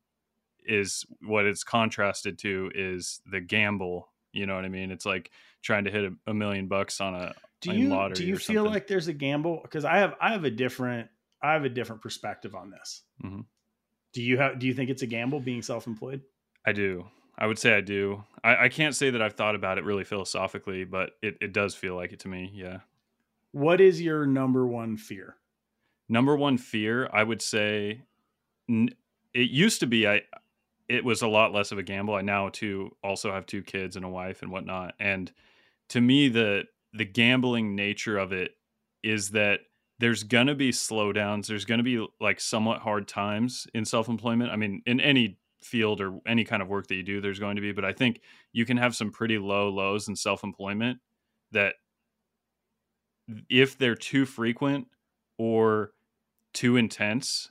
is 0.65 1.05
what 1.23 1.45
it's 1.45 1.63
contrasted 1.63 2.37
to 2.39 2.69
is 2.75 3.21
the 3.25 3.41
gamble 3.41 4.10
You 4.33 4.45
know 4.45 4.55
what 4.55 4.65
I 4.65 4.69
mean? 4.69 4.91
It's 4.91 5.05
like 5.05 5.31
trying 5.61 5.85
to 5.85 5.91
hit 5.91 6.05
a, 6.05 6.31
a 6.31 6.33
million 6.33 6.67
bucks 6.67 7.01
on 7.01 7.15
a 7.15 7.33
do 7.61 7.73
you 7.73 8.09
do 8.13 8.25
you 8.25 8.37
feel 8.37 8.63
like 8.63 8.87
there's 8.87 9.07
a 9.07 9.13
gamble? 9.13 9.59
Because 9.61 9.85
I 9.85 9.99
have 9.99 10.15
I 10.19 10.31
have 10.31 10.43
a 10.43 10.49
different 10.49 11.09
I 11.41 11.53
have 11.53 11.63
a 11.63 11.69
different 11.69 12.01
perspective 12.01 12.55
on 12.55 12.71
this. 12.71 13.03
Mm-hmm. 13.23 13.41
Do 14.13 14.21
you 14.21 14.37
have 14.37 14.59
do 14.59 14.67
you 14.67 14.73
think 14.73 14.89
it's 14.89 15.03
a 15.03 15.07
gamble 15.07 15.39
being 15.39 15.61
self 15.61 15.87
employed? 15.87 16.21
I 16.65 16.73
do. 16.73 17.05
I 17.37 17.47
would 17.47 17.57
say 17.57 17.75
I 17.75 17.81
do. 17.81 18.23
I, 18.43 18.65
I 18.65 18.69
can't 18.69 18.95
say 18.95 19.11
that 19.11 19.21
I've 19.21 19.33
thought 19.33 19.55
about 19.55 19.77
it 19.77 19.83
really 19.83 20.03
philosophically, 20.03 20.83
but 20.83 21.11
it, 21.21 21.37
it 21.41 21.53
does 21.53 21.73
feel 21.73 21.95
like 21.95 22.11
it 22.11 22.19
to 22.19 22.27
me. 22.27 22.51
Yeah. 22.53 22.79
What 23.51 23.81
is 23.81 24.01
your 24.01 24.25
number 24.25 24.67
one 24.67 24.97
fear? 24.97 25.37
Number 26.07 26.35
one 26.35 26.57
fear, 26.57 27.09
I 27.11 27.23
would 27.23 27.41
say, 27.41 28.01
it 28.67 28.89
used 29.33 29.79
to 29.79 29.87
be 29.87 30.07
I. 30.07 30.21
It 30.91 31.05
was 31.05 31.21
a 31.21 31.27
lot 31.27 31.53
less 31.53 31.71
of 31.71 31.77
a 31.77 31.83
gamble. 31.83 32.15
I 32.15 32.21
now 32.21 32.49
too 32.49 32.91
also 33.01 33.31
have 33.31 33.45
two 33.45 33.63
kids 33.63 33.95
and 33.95 34.03
a 34.03 34.09
wife 34.09 34.41
and 34.41 34.51
whatnot, 34.51 34.93
and 34.99 35.31
to 35.89 36.01
me 36.01 36.27
the 36.27 36.65
the 36.93 37.05
gambling 37.05 37.75
nature 37.75 38.17
of 38.17 38.33
it 38.33 38.51
is 39.01 39.29
that 39.31 39.61
there's 39.99 40.23
gonna 40.23 40.53
be 40.53 40.71
slowdowns. 40.71 41.47
There's 41.47 41.63
gonna 41.63 41.83
be 41.83 42.05
like 42.19 42.41
somewhat 42.41 42.81
hard 42.81 43.07
times 43.07 43.67
in 43.73 43.85
self 43.85 44.09
employment. 44.09 44.51
I 44.51 44.57
mean, 44.57 44.81
in 44.85 44.99
any 44.99 45.37
field 45.61 46.01
or 46.01 46.19
any 46.27 46.43
kind 46.43 46.61
of 46.61 46.67
work 46.67 46.87
that 46.87 46.95
you 46.95 47.03
do, 47.03 47.21
there's 47.21 47.39
going 47.39 47.55
to 47.55 47.61
be. 47.61 47.71
But 47.71 47.85
I 47.85 47.93
think 47.93 48.19
you 48.51 48.65
can 48.65 48.77
have 48.77 48.95
some 48.95 49.11
pretty 49.11 49.37
low 49.37 49.69
lows 49.69 50.09
in 50.09 50.15
self 50.17 50.43
employment 50.43 50.99
that 51.51 51.75
if 53.49 53.77
they're 53.77 53.95
too 53.95 54.25
frequent 54.25 54.87
or 55.37 55.91
too 56.53 56.75
intense 56.75 57.49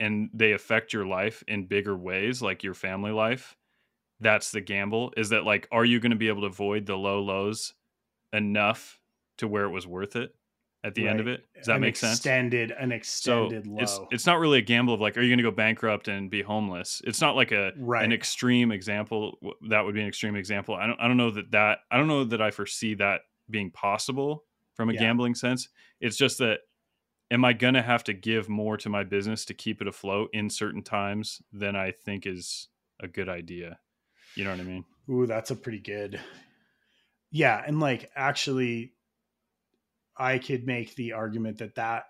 and 0.00 0.30
they 0.32 0.52
affect 0.52 0.92
your 0.92 1.06
life 1.06 1.42
in 1.48 1.66
bigger 1.66 1.96
ways, 1.96 2.40
like 2.40 2.62
your 2.62 2.74
family 2.74 3.10
life, 3.10 3.56
that's 4.20 4.50
the 4.50 4.60
gamble. 4.60 5.12
Is 5.16 5.30
that 5.30 5.44
like, 5.44 5.68
are 5.72 5.84
you 5.84 6.00
going 6.00 6.10
to 6.10 6.16
be 6.16 6.28
able 6.28 6.42
to 6.42 6.48
avoid 6.48 6.86
the 6.86 6.96
low 6.96 7.20
lows 7.22 7.74
enough 8.32 9.00
to 9.38 9.48
where 9.48 9.64
it 9.64 9.70
was 9.70 9.86
worth 9.86 10.16
it? 10.16 10.34
at 10.84 10.94
the 10.94 11.04
right. 11.04 11.10
end 11.10 11.20
of 11.20 11.26
it. 11.26 11.44
Does 11.54 11.66
that 11.66 11.76
an 11.76 11.80
make 11.80 11.96
sense? 11.96 12.18
Extended, 12.18 12.70
an 12.70 12.92
extended 12.92 13.64
so 13.64 13.70
low. 13.70 13.78
It's 13.80 14.00
it's 14.10 14.26
not 14.26 14.38
really 14.38 14.58
a 14.58 14.62
gamble 14.62 14.94
of 14.94 15.00
like, 15.00 15.16
are 15.16 15.22
you 15.22 15.28
going 15.28 15.38
to 15.38 15.42
go 15.42 15.50
bankrupt 15.50 16.08
and 16.08 16.30
be 16.30 16.42
homeless? 16.42 17.02
It's 17.04 17.20
not 17.20 17.36
like 17.36 17.52
a 17.52 17.72
right. 17.78 18.04
an 18.04 18.12
extreme 18.12 18.70
example. 18.70 19.38
That 19.68 19.84
would 19.84 19.94
be 19.94 20.00
an 20.00 20.08
extreme 20.08 20.36
example. 20.36 20.74
I 20.74 20.86
don't 20.86 21.00
I 21.00 21.08
don't 21.08 21.16
know 21.16 21.30
that 21.30 21.50
that 21.52 21.78
I 21.90 21.96
don't 21.96 22.08
know 22.08 22.24
that 22.24 22.40
I 22.40 22.50
foresee 22.50 22.94
that 22.94 23.22
being 23.50 23.70
possible 23.70 24.44
from 24.74 24.90
a 24.90 24.92
yeah. 24.92 25.00
gambling 25.00 25.34
sense. 25.34 25.68
It's 26.00 26.16
just 26.16 26.38
that 26.38 26.60
am 27.30 27.44
I 27.44 27.52
going 27.52 27.74
to 27.74 27.82
have 27.82 28.04
to 28.04 28.12
give 28.12 28.48
more 28.48 28.76
to 28.78 28.88
my 28.88 29.04
business 29.04 29.44
to 29.46 29.54
keep 29.54 29.80
it 29.80 29.88
afloat 29.88 30.30
in 30.32 30.50
certain 30.50 30.82
times 30.82 31.42
than 31.52 31.76
I 31.76 31.92
think 31.92 32.26
is 32.26 32.68
a 33.00 33.08
good 33.08 33.28
idea. 33.28 33.78
You 34.34 34.44
know 34.44 34.50
what 34.50 34.60
I 34.60 34.64
mean? 34.64 34.84
Ooh, 35.10 35.26
that's 35.26 35.50
a 35.50 35.56
pretty 35.56 35.80
good. 35.80 36.20
Yeah, 37.30 37.62
and 37.66 37.80
like 37.80 38.10
actually 38.14 38.92
I 40.16 40.38
could 40.38 40.66
make 40.66 40.94
the 40.94 41.12
argument 41.12 41.58
that 41.58 41.74
that 41.76 42.04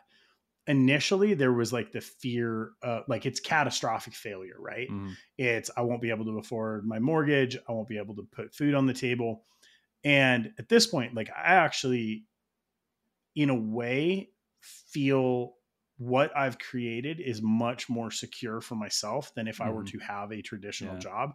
initially 0.67 1.35
there 1.35 1.53
was 1.53 1.73
like 1.73 1.93
the 1.93 2.01
fear 2.01 2.73
uh, 2.83 3.01
like 3.09 3.25
it's 3.25 3.41
catastrophic 3.41 4.13
failure 4.13 4.57
right 4.59 4.89
mm. 4.91 5.11
it's 5.39 5.71
i 5.79 5.81
won't 5.81 6.03
be 6.03 6.11
able 6.11 6.27
to 6.27 6.39
afford 6.39 6.87
my 6.87 6.99
mortgage 6.99 7.57
i 7.67 7.73
won't 7.73 7.89
be 7.89 7.97
able 7.97 8.15
to 8.15 8.29
put 8.33 8.55
food 8.55 8.75
on 8.75 8.85
the 8.85 8.93
table 8.93 9.45
and 10.05 10.53
at 10.59 10.69
this 10.69 10.87
point 10.87 11.15
like 11.15 11.31
i 11.31 11.55
actually 11.55 12.25
in 13.35 13.49
a 13.49 13.55
way 13.55 14.29
feel 14.61 15.55
what 15.99 16.37
i've 16.37 16.59
created 16.59 17.21
is 17.21 17.43
much 17.43 17.88
more 17.88 18.11
secure 18.11 18.61
for 18.61 18.75
myself 18.75 19.35
than 19.35 19.49
if 19.49 19.59
mm. 19.59 19.67
i 19.67 19.71
were 19.71 19.83
mm-hmm. 19.83 19.99
to 19.99 20.05
have 20.05 20.33
a 20.33 20.43
traditional 20.43 20.95
yeah. 20.95 21.00
job 21.00 21.35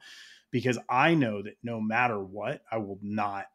because 0.52 0.78
i 0.90 1.14
know 1.14 1.42
that 1.42 1.56
no 1.64 1.82
matter 1.82 2.20
what 2.20 2.62
i 2.72 2.78
will 2.78 3.00
not 3.02 3.46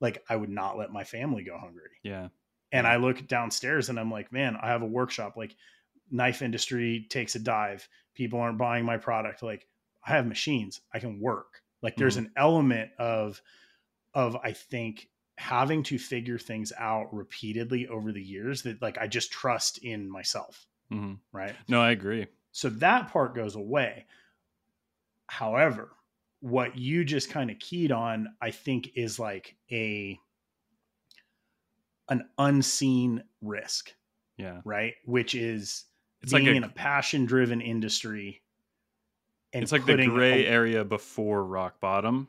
like 0.00 0.22
i 0.28 0.36
would 0.36 0.50
not 0.50 0.78
let 0.78 0.90
my 0.90 1.04
family 1.04 1.44
go 1.44 1.58
hungry 1.58 1.90
yeah 2.02 2.28
and 2.72 2.86
I 2.86 2.96
look 2.96 3.26
downstairs 3.26 3.88
and 3.88 3.98
I'm 3.98 4.10
like, 4.10 4.32
man, 4.32 4.56
I 4.60 4.68
have 4.68 4.82
a 4.82 4.86
workshop. 4.86 5.34
Like, 5.36 5.56
knife 6.10 6.42
industry 6.42 7.06
takes 7.08 7.34
a 7.34 7.38
dive. 7.38 7.88
People 8.14 8.40
aren't 8.40 8.58
buying 8.58 8.84
my 8.84 8.98
product. 8.98 9.42
Like, 9.42 9.66
I 10.06 10.12
have 10.12 10.26
machines. 10.26 10.80
I 10.92 10.98
can 10.98 11.20
work. 11.20 11.62
Like, 11.82 11.96
there's 11.96 12.16
mm-hmm. 12.16 12.26
an 12.26 12.32
element 12.36 12.90
of, 12.98 13.40
of 14.14 14.36
I 14.36 14.52
think 14.52 15.08
having 15.38 15.84
to 15.84 15.98
figure 15.98 16.36
things 16.36 16.72
out 16.78 17.14
repeatedly 17.14 17.86
over 17.86 18.10
the 18.10 18.22
years 18.22 18.62
that 18.62 18.82
like 18.82 18.98
I 18.98 19.06
just 19.06 19.30
trust 19.30 19.78
in 19.78 20.10
myself. 20.10 20.66
Mm-hmm. 20.92 21.14
Right. 21.32 21.54
No, 21.68 21.80
I 21.80 21.92
agree. 21.92 22.26
So 22.50 22.68
that 22.70 23.12
part 23.12 23.36
goes 23.36 23.54
away. 23.54 24.06
However, 25.28 25.90
what 26.40 26.76
you 26.76 27.04
just 27.04 27.30
kind 27.30 27.50
of 27.50 27.58
keyed 27.60 27.92
on, 27.92 28.34
I 28.42 28.50
think, 28.50 28.90
is 28.96 29.18
like 29.18 29.54
a 29.70 30.18
an 32.08 32.28
unseen 32.36 33.22
risk. 33.40 33.94
Yeah. 34.38 34.60
Right. 34.64 34.94
Which 35.04 35.36
is 35.36 35.84
it's 36.20 36.32
being 36.32 36.46
like 36.46 36.54
a, 36.54 36.56
in 36.56 36.64
a 36.64 36.68
passion 36.68 37.26
driven 37.26 37.60
industry. 37.60 38.42
And 39.52 39.62
it's 39.62 39.70
like 39.70 39.86
the 39.86 40.04
gray 40.06 40.46
a, 40.46 40.48
area 40.48 40.84
before 40.84 41.44
rock 41.44 41.80
bottom. 41.80 42.26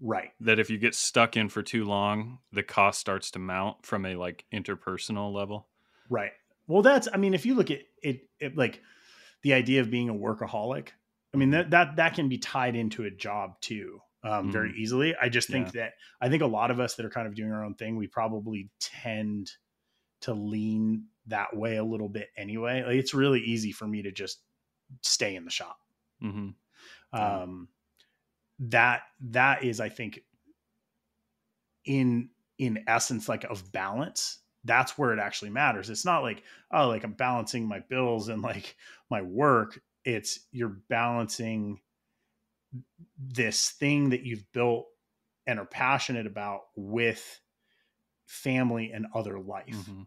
Right. 0.00 0.30
That 0.40 0.58
if 0.58 0.68
you 0.68 0.78
get 0.78 0.94
stuck 0.94 1.36
in 1.36 1.48
for 1.48 1.62
too 1.62 1.84
long, 1.84 2.38
the 2.52 2.62
cost 2.62 3.00
starts 3.00 3.30
to 3.32 3.38
mount 3.38 3.86
from 3.86 4.04
a 4.04 4.16
like 4.16 4.44
interpersonal 4.52 5.32
level. 5.32 5.68
Right. 6.10 6.32
Well, 6.66 6.82
that's, 6.82 7.08
I 7.12 7.16
mean, 7.16 7.32
if 7.32 7.46
you 7.46 7.54
look 7.54 7.70
at 7.70 7.80
it, 8.02 8.28
it 8.38 8.56
like 8.56 8.82
the 9.42 9.54
idea 9.54 9.80
of 9.80 9.90
being 9.90 10.08
a 10.08 10.14
workaholic, 10.14 10.88
I 11.32 11.36
mean, 11.38 11.50
that, 11.50 11.70
that, 11.70 11.96
that 11.96 12.14
can 12.14 12.28
be 12.28 12.38
tied 12.38 12.76
into 12.76 13.04
a 13.04 13.10
job 13.10 13.60
too 13.60 14.00
um, 14.22 14.48
mm. 14.48 14.52
very 14.52 14.74
easily. 14.76 15.14
I 15.20 15.28
just 15.28 15.48
think 15.48 15.74
yeah. 15.74 15.82
that 15.82 15.92
I 16.20 16.28
think 16.28 16.42
a 16.42 16.46
lot 16.46 16.70
of 16.70 16.80
us 16.80 16.96
that 16.96 17.06
are 17.06 17.10
kind 17.10 17.26
of 17.26 17.34
doing 17.34 17.52
our 17.52 17.64
own 17.64 17.74
thing, 17.74 17.96
we 17.96 18.06
probably 18.06 18.70
tend 18.80 19.50
to 20.22 20.34
lean 20.34 21.04
that 21.26 21.56
way 21.56 21.76
a 21.76 21.84
little 21.84 22.08
bit 22.08 22.28
anyway. 22.36 22.82
Like 22.86 22.96
it's 22.96 23.14
really 23.14 23.40
easy 23.40 23.72
for 23.72 23.86
me 23.86 24.02
to 24.02 24.12
just 24.12 24.40
stay 25.02 25.36
in 25.36 25.44
the 25.44 25.50
shop. 25.50 25.78
Mm-hmm. 26.22 26.50
Um, 27.18 27.68
that 28.58 29.02
that 29.20 29.64
is, 29.64 29.80
I 29.80 29.88
think, 29.88 30.20
in 31.84 32.30
in 32.58 32.84
essence, 32.86 33.28
like 33.28 33.44
of 33.44 33.70
balance. 33.72 34.38
That's 34.64 34.98
where 34.98 35.12
it 35.12 35.20
actually 35.20 35.50
matters. 35.50 35.90
It's 35.90 36.04
not 36.04 36.22
like 36.22 36.42
oh, 36.72 36.88
like 36.88 37.04
I'm 37.04 37.12
balancing 37.12 37.66
my 37.66 37.80
bills 37.80 38.28
and 38.28 38.42
like 38.42 38.76
my 39.10 39.22
work. 39.22 39.80
It's 40.04 40.40
you're 40.52 40.76
balancing 40.88 41.80
this 43.18 43.70
thing 43.70 44.10
that 44.10 44.22
you've 44.22 44.50
built 44.52 44.86
and 45.46 45.58
are 45.58 45.66
passionate 45.66 46.26
about 46.26 46.62
with 46.74 47.40
family 48.26 48.90
and 48.92 49.06
other 49.14 49.38
life. 49.38 49.68
Mm-hmm. 49.68 50.02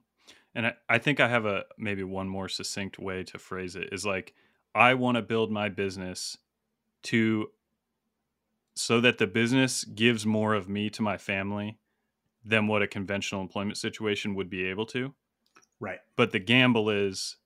And 0.56 0.68
I, 0.68 0.74
I 0.90 0.98
think 0.98 1.20
I 1.20 1.28
have 1.28 1.46
a 1.46 1.66
maybe 1.78 2.04
one 2.04 2.28
more 2.28 2.50
succinct 2.50 3.00
way 3.00 3.24
to 3.26 3.40
phrase 3.40 3.76
it 3.76 3.90
is 3.92 4.06
like 4.06 4.34
I 4.76 4.94
want 4.96 5.16
to 5.16 5.22
build 5.22 5.52
my 5.52 5.70
business 5.70 6.38
to 7.04 7.50
so 8.76 9.02
that 9.02 9.18
the 9.18 9.28
business 9.28 9.84
gives 9.84 10.26
more 10.26 10.54
of 10.54 10.70
me 10.70 10.90
to 10.92 11.02
my 11.02 11.18
family 11.18 11.80
than 12.46 12.68
what 12.68 12.82
a 12.82 12.88
conventional 12.88 13.42
employment 13.42 13.78
situation 13.78 14.36
would 14.36 14.50
be 14.50 14.66
able 14.66 14.86
to. 14.88 15.14
Right. 15.80 16.00
But 16.16 16.32
the 16.32 16.40
gamble 16.40 16.90
is 16.90 17.38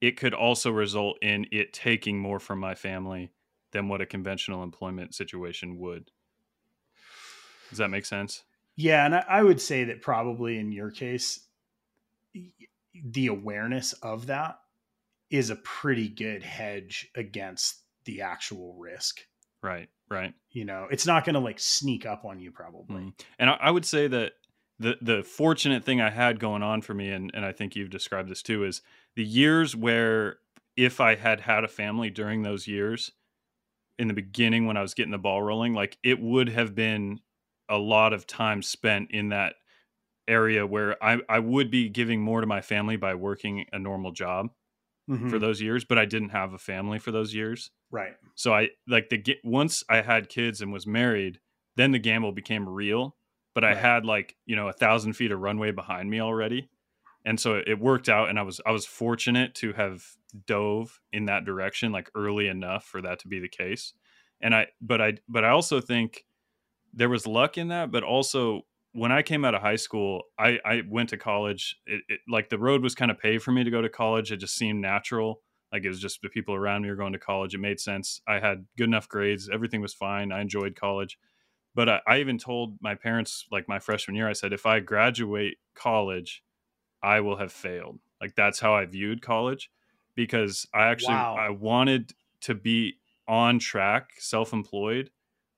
it 0.00 0.16
could 0.16 0.34
also 0.34 0.70
result 0.70 1.18
in 1.22 1.46
it 1.52 1.72
taking 1.72 2.18
more 2.18 2.40
from 2.40 2.58
my 2.58 2.74
family 2.74 3.32
than 3.70 3.88
what 3.88 4.00
a 4.00 4.06
conventional 4.06 4.62
employment 4.62 5.14
situation 5.14 5.78
would. 5.78 6.10
Does 7.70 7.78
that 7.78 7.88
make 7.88 8.04
sense? 8.04 8.42
Yeah, 8.76 9.06
and 9.06 9.14
I, 9.14 9.24
I 9.28 9.42
would 9.42 9.60
say 9.60 9.84
that 9.84 10.02
probably 10.02 10.58
in 10.58 10.72
your 10.72 10.90
case, 10.90 11.46
the 12.94 13.26
awareness 13.28 13.92
of 13.94 14.26
that 14.26 14.58
is 15.30 15.50
a 15.50 15.56
pretty 15.56 16.08
good 16.08 16.42
hedge 16.42 17.10
against 17.14 17.80
the 18.04 18.22
actual 18.22 18.74
risk. 18.74 19.20
Right, 19.62 19.88
right. 20.12 20.34
You 20.50 20.64
know, 20.64 20.86
it's 20.90 21.06
not 21.06 21.24
going 21.24 21.34
to 21.34 21.40
like 21.40 21.58
sneak 21.58 22.06
up 22.06 22.24
on 22.24 22.38
you 22.38 22.50
probably. 22.50 23.02
Mm. 23.02 23.12
And 23.38 23.50
I, 23.50 23.54
I, 23.54 23.70
would 23.70 23.84
say 23.84 24.06
that 24.08 24.32
the 24.78 24.96
the 25.00 25.22
fortunate 25.22 25.84
thing 25.84 26.00
I 26.00 26.10
had 26.10 26.38
going 26.38 26.62
on 26.62 26.82
for 26.82 26.94
me, 26.94 27.10
and 27.10 27.30
and 27.34 27.44
I 27.44 27.52
think 27.52 27.74
you've 27.74 27.90
described 27.90 28.28
this 28.28 28.42
too, 28.42 28.64
is 28.64 28.82
the 29.16 29.24
years 29.24 29.74
where 29.74 30.38
if 30.76 31.00
I 31.00 31.16
had 31.16 31.40
had 31.40 31.64
a 31.64 31.68
family 31.68 32.10
during 32.10 32.42
those 32.42 32.66
years, 32.66 33.12
in 33.98 34.08
the 34.08 34.14
beginning 34.14 34.66
when 34.66 34.76
I 34.76 34.82
was 34.82 34.94
getting 34.94 35.12
the 35.12 35.18
ball 35.18 35.42
rolling, 35.42 35.74
like 35.74 35.98
it 36.02 36.20
would 36.20 36.48
have 36.48 36.74
been 36.74 37.20
a 37.68 37.78
lot 37.78 38.12
of 38.12 38.26
time 38.26 38.62
spent 38.62 39.10
in 39.10 39.30
that 39.30 39.54
area 40.28 40.66
where 40.66 41.02
I, 41.02 41.18
I 41.28 41.38
would 41.38 41.70
be 41.70 41.88
giving 41.88 42.20
more 42.20 42.40
to 42.40 42.46
my 42.46 42.60
family 42.60 42.96
by 42.96 43.14
working 43.14 43.66
a 43.72 43.78
normal 43.78 44.12
job 44.12 44.50
mm-hmm. 45.12 45.28
for 45.28 45.38
those 45.38 45.60
years, 45.60 45.84
but 45.84 45.98
I 45.98 46.04
didn't 46.04 46.30
have 46.30 46.52
a 46.52 46.58
family 46.58 46.98
for 46.98 47.12
those 47.12 47.34
years. 47.34 47.70
Right. 47.90 48.14
So 48.34 48.52
I 48.54 48.70
like 48.88 49.08
the 49.08 49.36
once 49.44 49.84
I 49.88 50.00
had 50.00 50.28
kids 50.28 50.60
and 50.60 50.72
was 50.72 50.86
married, 50.86 51.40
then 51.76 51.92
the 51.92 51.98
gamble 51.98 52.32
became 52.32 52.68
real. 52.68 53.16
But 53.54 53.64
I 53.64 53.74
had 53.74 54.06
like, 54.06 54.34
you 54.46 54.56
know, 54.56 54.68
a 54.68 54.72
thousand 54.72 55.12
feet 55.12 55.30
of 55.30 55.38
runway 55.38 55.72
behind 55.72 56.08
me 56.08 56.20
already. 56.20 56.70
And 57.26 57.38
so 57.38 57.62
it 57.66 57.78
worked 57.78 58.08
out 58.08 58.30
and 58.30 58.38
I 58.38 58.42
was 58.42 58.60
I 58.64 58.72
was 58.72 58.86
fortunate 58.86 59.54
to 59.56 59.74
have 59.74 60.02
dove 60.46 61.00
in 61.12 61.26
that 61.26 61.44
direction 61.44 61.92
like 61.92 62.10
early 62.14 62.48
enough 62.48 62.84
for 62.84 63.02
that 63.02 63.18
to 63.18 63.28
be 63.28 63.38
the 63.38 63.50
case 63.50 63.92
and 64.40 64.54
i 64.54 64.66
but 64.80 64.98
i 64.98 65.12
but 65.28 65.44
i 65.44 65.50
also 65.50 65.78
think 65.78 66.24
there 66.92 67.08
was 67.08 67.26
luck 67.26 67.58
in 67.58 67.68
that, 67.68 67.90
but 67.90 68.02
also 68.02 68.62
when 68.92 69.10
I 69.10 69.22
came 69.22 69.44
out 69.44 69.54
of 69.54 69.62
high 69.62 69.76
school, 69.76 70.24
I, 70.38 70.58
I 70.64 70.82
went 70.88 71.08
to 71.10 71.16
college. 71.16 71.76
It, 71.86 72.02
it, 72.08 72.20
like 72.28 72.50
the 72.50 72.58
road 72.58 72.82
was 72.82 72.94
kind 72.94 73.10
of 73.10 73.18
paved 73.18 73.42
for 73.42 73.52
me 73.52 73.64
to 73.64 73.70
go 73.70 73.80
to 73.80 73.88
college. 73.88 74.30
It 74.30 74.38
just 74.38 74.56
seemed 74.56 74.80
natural. 74.80 75.40
Like 75.72 75.84
it 75.84 75.88
was 75.88 76.00
just 76.00 76.20
the 76.22 76.28
people 76.28 76.54
around 76.54 76.82
me 76.82 76.90
were 76.90 76.96
going 76.96 77.14
to 77.14 77.18
college. 77.18 77.54
It 77.54 77.58
made 77.58 77.80
sense. 77.80 78.20
I 78.28 78.38
had 78.38 78.66
good 78.76 78.88
enough 78.88 79.08
grades. 79.08 79.48
Everything 79.50 79.80
was 79.80 79.94
fine. 79.94 80.30
I 80.30 80.42
enjoyed 80.42 80.76
college. 80.76 81.18
But 81.74 81.88
I, 81.88 82.00
I 82.06 82.18
even 82.18 82.36
told 82.36 82.76
my 82.82 82.94
parents, 82.94 83.46
like 83.50 83.66
my 83.66 83.78
freshman 83.78 84.14
year, 84.14 84.28
I 84.28 84.34
said, 84.34 84.52
if 84.52 84.66
I 84.66 84.80
graduate 84.80 85.56
college, 85.74 86.42
I 87.02 87.20
will 87.20 87.36
have 87.36 87.52
failed. 87.52 88.00
Like 88.20 88.34
that's 88.34 88.60
how 88.60 88.74
I 88.74 88.84
viewed 88.84 89.22
college 89.22 89.70
because 90.14 90.66
I 90.74 90.88
actually 90.88 91.14
wow. 91.14 91.36
I 91.38 91.48
wanted 91.48 92.12
to 92.42 92.54
be 92.54 92.98
on 93.26 93.58
track, 93.58 94.10
self-employed 94.18 95.10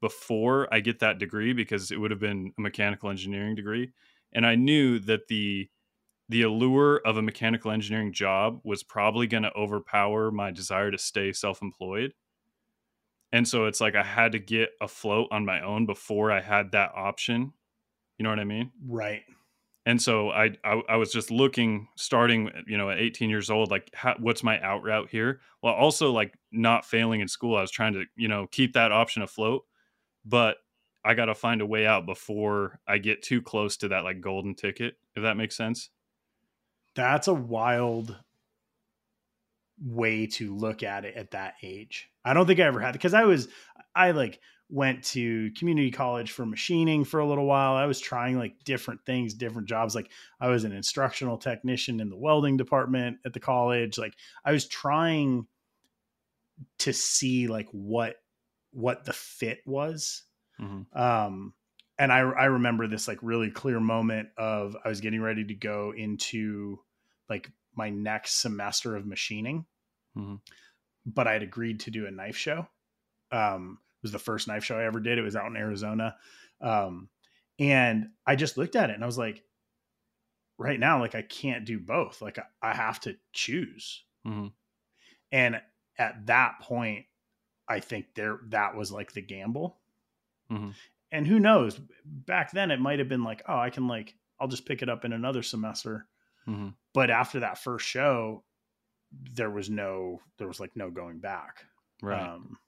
before 0.04 0.68
I 0.70 0.80
get 0.80 0.98
that 0.98 1.18
degree 1.18 1.54
because 1.54 1.90
it 1.90 1.96
would 1.96 2.10
have 2.10 2.20
been 2.20 2.52
a 2.58 2.60
mechanical 2.60 3.08
engineering 3.08 3.54
degree. 3.54 3.94
And 4.34 4.44
I 4.44 4.54
knew 4.54 4.98
that 4.98 5.28
the 5.28 5.70
the 6.28 6.42
allure 6.42 7.00
of 7.06 7.16
a 7.16 7.22
mechanical 7.22 7.70
engineering 7.70 8.12
job 8.12 8.60
was 8.62 8.82
probably 8.82 9.26
going 9.26 9.44
to 9.44 9.56
overpower 9.56 10.30
my 10.30 10.50
desire 10.50 10.90
to 10.90 10.98
stay 10.98 11.32
self-employed. 11.32 12.12
And 13.32 13.48
so 13.48 13.64
it's 13.64 13.80
like 13.80 13.94
I 13.94 14.02
had 14.02 14.32
to 14.32 14.38
get 14.38 14.72
afloat 14.78 15.28
on 15.30 15.46
my 15.46 15.62
own 15.62 15.86
before 15.86 16.30
I 16.30 16.42
had 16.42 16.72
that 16.72 16.92
option. 16.94 17.54
You 18.18 18.24
know 18.24 18.28
what 18.28 18.40
I 18.40 18.44
mean? 18.44 18.72
Right. 18.86 19.22
And 19.86 20.00
so 20.00 20.28
I, 20.30 20.50
I, 20.64 20.82
I 20.90 20.96
was 20.96 21.12
just 21.12 21.30
looking, 21.30 21.88
starting, 21.96 22.50
you 22.66 22.76
know, 22.76 22.90
at 22.90 22.98
18 22.98 23.30
years 23.30 23.48
old, 23.48 23.70
like, 23.70 23.88
how, 23.94 24.16
what's 24.18 24.42
my 24.42 24.60
out 24.60 24.82
route 24.82 25.08
here? 25.10 25.40
While 25.60 25.74
also 25.74 26.10
like 26.10 26.34
not 26.52 26.84
failing 26.84 27.20
in 27.20 27.28
school, 27.28 27.56
I 27.56 27.62
was 27.62 27.70
trying 27.70 27.94
to, 27.94 28.04
you 28.16 28.28
know, 28.28 28.46
keep 28.50 28.74
that 28.74 28.92
option 28.92 29.22
afloat 29.22 29.64
but 30.24 30.56
I 31.04 31.14
got 31.14 31.26
to 31.26 31.34
find 31.34 31.60
a 31.60 31.66
way 31.66 31.86
out 31.86 32.06
before 32.06 32.80
I 32.88 32.98
get 32.98 33.22
too 33.22 33.42
close 33.42 33.76
to 33.78 33.88
that 33.88 34.04
like 34.04 34.20
golden 34.20 34.54
ticket, 34.54 34.94
if 35.14 35.22
that 35.22 35.36
makes 35.36 35.56
sense. 35.56 35.90
That's 36.94 37.28
a 37.28 37.34
wild 37.34 38.16
way 39.82 40.26
to 40.26 40.54
look 40.54 40.82
at 40.82 41.04
it 41.04 41.16
at 41.16 41.32
that 41.32 41.54
age. 41.62 42.08
I 42.24 42.32
don't 42.32 42.46
think 42.46 42.60
I 42.60 42.64
ever 42.64 42.80
had 42.80 42.92
because 42.92 43.14
I 43.14 43.24
was 43.24 43.48
I 43.94 44.12
like 44.12 44.40
went 44.70 45.04
to 45.04 45.50
community 45.52 45.90
college 45.90 46.32
for 46.32 46.46
machining 46.46 47.04
for 47.04 47.20
a 47.20 47.26
little 47.26 47.44
while. 47.44 47.74
I 47.74 47.86
was 47.86 48.00
trying 48.00 48.38
like 48.38 48.54
different 48.64 49.04
things, 49.04 49.34
different 49.34 49.68
jobs. 49.68 49.94
Like 49.94 50.10
I 50.40 50.48
was 50.48 50.64
an 50.64 50.72
instructional 50.72 51.36
technician 51.36 52.00
in 52.00 52.08
the 52.08 52.16
welding 52.16 52.56
department 52.56 53.18
at 53.26 53.34
the 53.34 53.40
college. 53.40 53.98
Like 53.98 54.14
I 54.44 54.52
was 54.52 54.66
trying 54.66 55.46
to 56.78 56.92
see 56.92 57.46
like 57.46 57.68
what 57.72 58.16
what 58.74 59.04
the 59.04 59.12
fit 59.12 59.60
was. 59.64 60.22
Mm-hmm. 60.60 60.98
Um, 60.98 61.54
and 61.98 62.12
I, 62.12 62.18
I 62.18 62.44
remember 62.46 62.86
this 62.86 63.08
like 63.08 63.18
really 63.22 63.50
clear 63.50 63.80
moment 63.80 64.28
of 64.36 64.76
I 64.84 64.88
was 64.88 65.00
getting 65.00 65.22
ready 65.22 65.44
to 65.44 65.54
go 65.54 65.92
into 65.96 66.80
like 67.28 67.50
my 67.74 67.90
next 67.90 68.40
semester 68.40 68.96
of 68.96 69.06
machining, 69.06 69.64
mm-hmm. 70.16 70.36
but 71.06 71.26
I 71.26 71.32
had 71.32 71.42
agreed 71.42 71.80
to 71.80 71.90
do 71.90 72.06
a 72.06 72.10
knife 72.10 72.36
show. 72.36 72.66
Um, 73.30 73.78
it 73.80 74.02
was 74.02 74.12
the 74.12 74.18
first 74.18 74.48
knife 74.48 74.64
show 74.64 74.78
I 74.78 74.84
ever 74.84 75.00
did. 75.00 75.18
It 75.18 75.22
was 75.22 75.36
out 75.36 75.46
in 75.46 75.56
Arizona. 75.56 76.16
Um, 76.60 77.08
and 77.58 78.08
I 78.26 78.36
just 78.36 78.58
looked 78.58 78.76
at 78.76 78.90
it 78.90 78.94
and 78.94 79.02
I 79.02 79.06
was 79.06 79.18
like, 79.18 79.42
right 80.58 80.78
now, 80.78 81.00
like 81.00 81.14
I 81.14 81.22
can't 81.22 81.64
do 81.64 81.78
both. 81.78 82.20
Like 82.20 82.38
I, 82.38 82.70
I 82.70 82.74
have 82.74 83.00
to 83.00 83.16
choose. 83.32 84.02
Mm-hmm. 84.26 84.48
And 85.32 85.60
at 85.98 86.26
that 86.26 86.60
point, 86.60 87.06
I 87.68 87.80
think 87.80 88.14
there 88.14 88.40
that 88.48 88.76
was 88.76 88.92
like 88.92 89.12
the 89.12 89.22
gamble. 89.22 89.78
Mm-hmm. 90.50 90.70
And 91.12 91.26
who 91.26 91.38
knows? 91.38 91.80
Back 92.04 92.50
then, 92.50 92.70
it 92.70 92.80
might 92.80 92.98
have 92.98 93.08
been 93.08 93.24
like, 93.24 93.42
oh, 93.48 93.58
I 93.58 93.70
can 93.70 93.88
like 93.88 94.14
I'll 94.40 94.48
just 94.48 94.66
pick 94.66 94.82
it 94.82 94.88
up 94.88 95.04
in 95.04 95.12
another 95.12 95.42
semester. 95.42 96.06
Mm-hmm. 96.48 96.70
But 96.92 97.10
after 97.10 97.40
that 97.40 97.58
first 97.58 97.86
show, 97.86 98.42
there 99.32 99.50
was 99.50 99.70
no 99.70 100.20
there 100.38 100.48
was 100.48 100.60
like 100.60 100.76
no 100.76 100.90
going 100.90 101.18
back. 101.18 101.64
Right. 102.02 102.20
Um, 102.20 102.58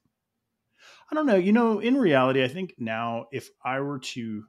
I 1.11 1.15
don't 1.15 1.25
know. 1.25 1.35
You 1.35 1.51
know, 1.51 1.79
in 1.79 1.97
reality, 1.97 2.43
I 2.43 2.47
think 2.47 2.75
now 2.77 3.27
if 3.31 3.49
I 3.63 3.79
were 3.79 3.99
to 3.99 4.43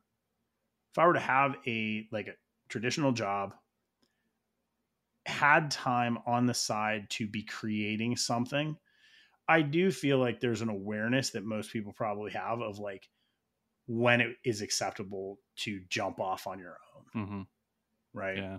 if 0.93 0.99
I 0.99 1.07
were 1.07 1.15
to 1.15 1.21
have 1.21 1.57
a 1.67 2.07
like 2.11 2.29
a 2.29 2.35
traditional 2.69 3.13
job, 3.13 3.55
had 5.27 5.71
time 5.71 6.19
on 6.27 6.47
the 6.47 6.55
side 6.55 7.11
to 7.11 7.27
be 7.27 7.43
creating 7.43 8.17
something, 8.17 8.77
I 9.49 9.63
do 9.63 9.91
feel 9.91 10.19
like 10.19 10.41
there's 10.41 10.61
an 10.61 10.69
awareness 10.69 11.31
that 11.31 11.45
most 11.45 11.73
people 11.73 11.93
probably 11.93 12.33
have 12.33 12.61
of 12.61 12.79
like 12.79 13.09
when 13.87 14.21
it 14.21 14.37
is 14.45 14.61
acceptable 14.61 15.39
to 15.57 15.81
jump 15.89 16.21
off 16.21 16.47
on 16.47 16.59
your 16.59 16.77
own. 16.95 17.23
Mm-hmm. 17.23 17.43
Right. 18.13 18.39
Yeah. 18.39 18.59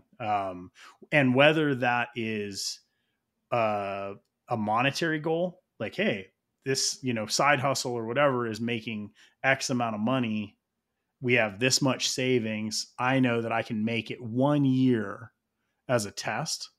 Um, 0.50 0.72
and 1.12 1.36
whether 1.36 1.76
that 1.76 2.10
is 2.16 2.80
uh, 3.52 4.14
a 4.50 4.58
monetary 4.58 5.20
goal, 5.20 5.62
like, 5.80 5.96
hey, 5.96 6.28
this, 6.66 7.00
you 7.02 7.14
know, 7.14 7.28
side 7.28 7.60
hustle 7.60 7.94
or 7.94 8.06
whatever 8.06 8.48
is 8.48 8.60
making 8.60 9.12
X 9.44 9.70
amount 9.70 9.96
of 9.96 10.02
money. 10.02 10.58
We 11.22 11.34
have 11.34 11.60
this 11.60 11.82
much 11.82 12.10
savings. 12.10 12.94
I 12.98 13.20
know 13.20 13.42
that 13.42 13.52
I 13.52 13.62
can 13.62 13.84
make 13.86 14.10
it 14.10 14.22
one 14.22 14.66
year 14.66 15.32
as 15.88 16.06
a 16.06 16.12
test 16.12 16.70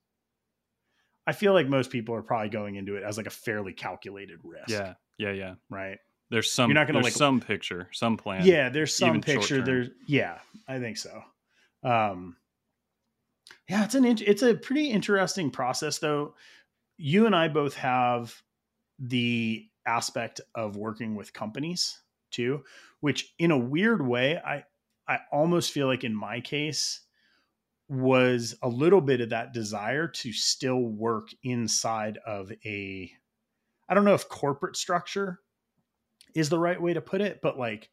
I 1.30 1.32
feel 1.32 1.52
like 1.52 1.68
most 1.68 1.92
people 1.92 2.12
are 2.16 2.22
probably 2.22 2.48
going 2.48 2.74
into 2.74 2.96
it 2.96 3.04
as 3.04 3.16
like 3.16 3.28
a 3.28 3.30
fairly 3.30 3.72
calculated 3.72 4.40
risk. 4.42 4.68
Yeah, 4.68 4.94
yeah, 5.16 5.30
yeah. 5.30 5.54
Right. 5.68 5.98
There's 6.28 6.50
some. 6.50 6.68
You're 6.68 6.74
not 6.74 6.88
gonna 6.88 6.98
like 6.98 7.12
some 7.12 7.38
picture, 7.38 7.88
some 7.92 8.16
plan. 8.16 8.44
Yeah, 8.44 8.68
there's 8.68 8.92
some 8.92 9.20
picture. 9.20 9.62
There's 9.62 9.90
yeah, 10.08 10.38
I 10.66 10.80
think 10.80 10.96
so. 10.96 11.22
Um, 11.84 12.36
yeah, 13.68 13.84
it's 13.84 13.94
an 13.94 14.04
it's 14.04 14.42
a 14.42 14.54
pretty 14.54 14.90
interesting 14.90 15.52
process 15.52 16.00
though. 16.00 16.34
You 16.96 17.26
and 17.26 17.36
I 17.36 17.46
both 17.46 17.76
have 17.76 18.34
the 18.98 19.68
aspect 19.86 20.40
of 20.56 20.76
working 20.76 21.14
with 21.14 21.32
companies 21.32 22.00
too, 22.32 22.64
which 22.98 23.34
in 23.38 23.52
a 23.52 23.58
weird 23.58 24.04
way, 24.04 24.36
I 24.36 24.64
I 25.06 25.20
almost 25.30 25.70
feel 25.70 25.86
like 25.86 26.02
in 26.02 26.12
my 26.12 26.40
case 26.40 27.02
was 27.90 28.54
a 28.62 28.68
little 28.68 29.00
bit 29.00 29.20
of 29.20 29.30
that 29.30 29.52
desire 29.52 30.06
to 30.06 30.32
still 30.32 30.80
work 30.80 31.28
inside 31.42 32.18
of 32.24 32.52
a 32.64 33.10
I 33.88 33.94
don't 33.94 34.04
know 34.04 34.14
if 34.14 34.28
corporate 34.28 34.76
structure 34.76 35.40
is 36.32 36.48
the 36.48 36.58
right 36.58 36.80
way 36.80 36.94
to 36.94 37.00
put 37.00 37.20
it, 37.20 37.40
but 37.42 37.58
like 37.58 37.90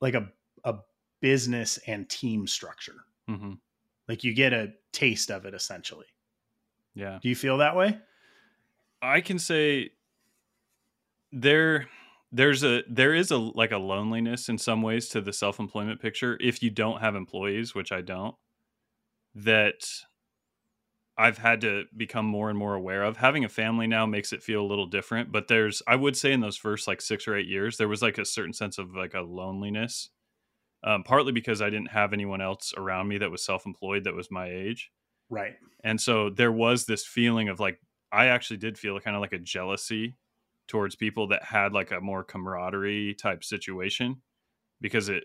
like 0.00 0.14
a 0.14 0.28
a 0.64 0.78
business 1.20 1.78
and 1.86 2.08
team 2.08 2.48
structure. 2.48 2.96
Mm-hmm. 3.30 3.52
Like 4.08 4.24
you 4.24 4.34
get 4.34 4.52
a 4.52 4.72
taste 4.92 5.30
of 5.30 5.46
it 5.46 5.54
essentially. 5.54 6.06
Yeah. 6.96 7.20
Do 7.22 7.28
you 7.28 7.36
feel 7.36 7.58
that 7.58 7.76
way? 7.76 8.00
I 9.00 9.20
can 9.20 9.38
say 9.38 9.90
there 11.30 11.86
there's 12.32 12.64
a 12.64 12.82
there 12.90 13.14
is 13.14 13.30
a 13.30 13.36
like 13.36 13.70
a 13.70 13.78
loneliness 13.78 14.48
in 14.48 14.58
some 14.58 14.82
ways 14.82 15.08
to 15.10 15.20
the 15.20 15.32
self-employment 15.32 16.02
picture 16.02 16.36
if 16.40 16.60
you 16.60 16.70
don't 16.70 17.00
have 17.00 17.14
employees, 17.14 17.72
which 17.72 17.92
I 17.92 18.00
don't 18.00 18.34
that 19.36 19.86
I've 21.18 21.38
had 21.38 21.60
to 21.60 21.84
become 21.96 22.26
more 22.26 22.50
and 22.50 22.58
more 22.58 22.74
aware 22.74 23.02
of. 23.02 23.18
Having 23.18 23.44
a 23.44 23.48
family 23.48 23.86
now 23.86 24.06
makes 24.06 24.32
it 24.32 24.42
feel 24.42 24.62
a 24.62 24.66
little 24.66 24.86
different, 24.86 25.30
but 25.30 25.48
there's 25.48 25.82
I 25.86 25.96
would 25.96 26.16
say 26.16 26.32
in 26.32 26.40
those 26.40 26.56
first 26.56 26.88
like 26.88 27.00
6 27.00 27.28
or 27.28 27.36
8 27.36 27.46
years 27.46 27.76
there 27.76 27.88
was 27.88 28.02
like 28.02 28.18
a 28.18 28.24
certain 28.24 28.52
sense 28.52 28.78
of 28.78 28.94
like 28.94 29.14
a 29.14 29.20
loneliness. 29.20 30.10
Um, 30.84 31.02
partly 31.02 31.32
because 31.32 31.62
I 31.62 31.70
didn't 31.70 31.90
have 31.90 32.12
anyone 32.12 32.40
else 32.40 32.72
around 32.76 33.08
me 33.08 33.18
that 33.18 33.30
was 33.30 33.42
self-employed 33.42 34.04
that 34.04 34.14
was 34.14 34.30
my 34.30 34.48
age. 34.48 34.92
Right. 35.30 35.54
And 35.82 36.00
so 36.00 36.30
there 36.30 36.52
was 36.52 36.84
this 36.84 37.04
feeling 37.04 37.48
of 37.48 37.60
like 37.60 37.80
I 38.12 38.26
actually 38.26 38.58
did 38.58 38.78
feel 38.78 38.98
kind 39.00 39.16
of 39.16 39.22
like 39.22 39.32
a 39.32 39.38
jealousy 39.38 40.16
towards 40.68 40.96
people 40.96 41.28
that 41.28 41.44
had 41.44 41.72
like 41.72 41.90
a 41.90 42.00
more 42.00 42.24
camaraderie 42.24 43.14
type 43.14 43.42
situation 43.42 44.22
because 44.80 45.08
it 45.08 45.24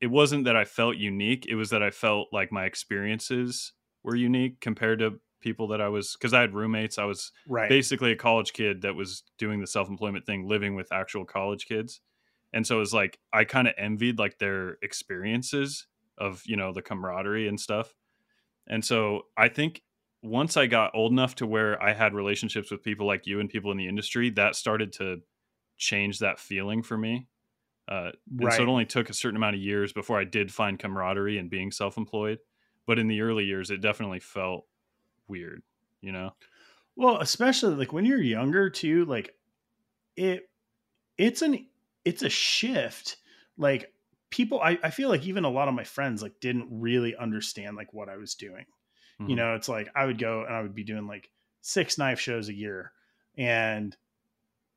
it 0.00 0.08
wasn't 0.08 0.44
that 0.44 0.56
I 0.56 0.64
felt 0.64 0.96
unique. 0.96 1.46
It 1.48 1.54
was 1.54 1.70
that 1.70 1.82
I 1.82 1.90
felt 1.90 2.28
like 2.32 2.52
my 2.52 2.64
experiences 2.64 3.72
were 4.02 4.16
unique 4.16 4.60
compared 4.60 4.98
to 5.00 5.20
people 5.40 5.68
that 5.68 5.80
I 5.80 5.88
was 5.88 6.14
because 6.14 6.34
I 6.34 6.40
had 6.40 6.54
roommates. 6.54 6.98
I 6.98 7.04
was 7.04 7.32
right. 7.48 7.68
basically 7.68 8.12
a 8.12 8.16
college 8.16 8.52
kid 8.52 8.82
that 8.82 8.94
was 8.94 9.22
doing 9.38 9.60
the 9.60 9.66
self 9.66 9.88
employment 9.88 10.26
thing, 10.26 10.48
living 10.48 10.74
with 10.74 10.92
actual 10.92 11.24
college 11.24 11.66
kids. 11.66 12.00
And 12.52 12.66
so 12.66 12.76
it 12.76 12.80
was 12.80 12.94
like 12.94 13.18
I 13.32 13.44
kind 13.44 13.68
of 13.68 13.74
envied 13.76 14.18
like 14.18 14.38
their 14.38 14.78
experiences 14.82 15.86
of, 16.18 16.42
you 16.46 16.56
know, 16.56 16.72
the 16.72 16.82
camaraderie 16.82 17.48
and 17.48 17.60
stuff. 17.60 17.94
And 18.66 18.84
so 18.84 19.22
I 19.36 19.48
think 19.48 19.82
once 20.22 20.56
I 20.56 20.66
got 20.66 20.94
old 20.94 21.12
enough 21.12 21.36
to 21.36 21.46
where 21.46 21.80
I 21.82 21.92
had 21.92 22.14
relationships 22.14 22.70
with 22.70 22.82
people 22.82 23.06
like 23.06 23.26
you 23.26 23.40
and 23.40 23.48
people 23.48 23.70
in 23.70 23.78
the 23.78 23.88
industry, 23.88 24.30
that 24.30 24.56
started 24.56 24.92
to 24.94 25.18
change 25.76 26.18
that 26.20 26.38
feeling 26.38 26.82
for 26.82 26.96
me. 26.96 27.28
Uh, 27.88 28.10
right. 28.34 28.56
so 28.56 28.62
it 28.62 28.68
only 28.68 28.84
took 28.84 29.10
a 29.10 29.14
certain 29.14 29.36
amount 29.36 29.54
of 29.54 29.62
years 29.62 29.92
before 29.92 30.18
I 30.18 30.24
did 30.24 30.52
find 30.52 30.78
camaraderie 30.78 31.38
and 31.38 31.48
being 31.48 31.70
self-employed. 31.70 32.38
But 32.86 32.98
in 32.98 33.08
the 33.08 33.20
early 33.20 33.44
years, 33.44 33.70
it 33.70 33.80
definitely 33.80 34.20
felt 34.20 34.66
weird, 35.28 35.62
you 36.00 36.12
know. 36.12 36.30
Well, 36.96 37.18
especially 37.18 37.74
like 37.74 37.92
when 37.92 38.04
you're 38.04 38.22
younger 38.22 38.70
too, 38.70 39.04
like 39.04 39.34
it, 40.16 40.48
it's 41.18 41.42
an 41.42 41.66
it's 42.04 42.22
a 42.22 42.28
shift 42.28 43.16
like 43.58 43.92
people 44.30 44.60
I, 44.60 44.78
I 44.82 44.90
feel 44.90 45.08
like 45.08 45.24
even 45.24 45.44
a 45.44 45.50
lot 45.50 45.68
of 45.68 45.74
my 45.74 45.84
friends 45.84 46.22
like 46.22 46.40
didn't 46.40 46.68
really 46.70 47.16
understand 47.16 47.76
like 47.76 47.92
what 47.92 48.08
I 48.08 48.16
was 48.16 48.34
doing. 48.34 48.64
Mm-hmm. 49.20 49.30
You 49.30 49.36
know, 49.36 49.54
it's 49.54 49.68
like 49.68 49.88
I 49.94 50.06
would 50.06 50.18
go 50.18 50.44
and 50.44 50.54
I 50.54 50.62
would 50.62 50.74
be 50.74 50.84
doing 50.84 51.06
like 51.06 51.30
six 51.62 51.98
knife 51.98 52.20
shows 52.20 52.48
a 52.48 52.54
year 52.54 52.92
and 53.36 53.96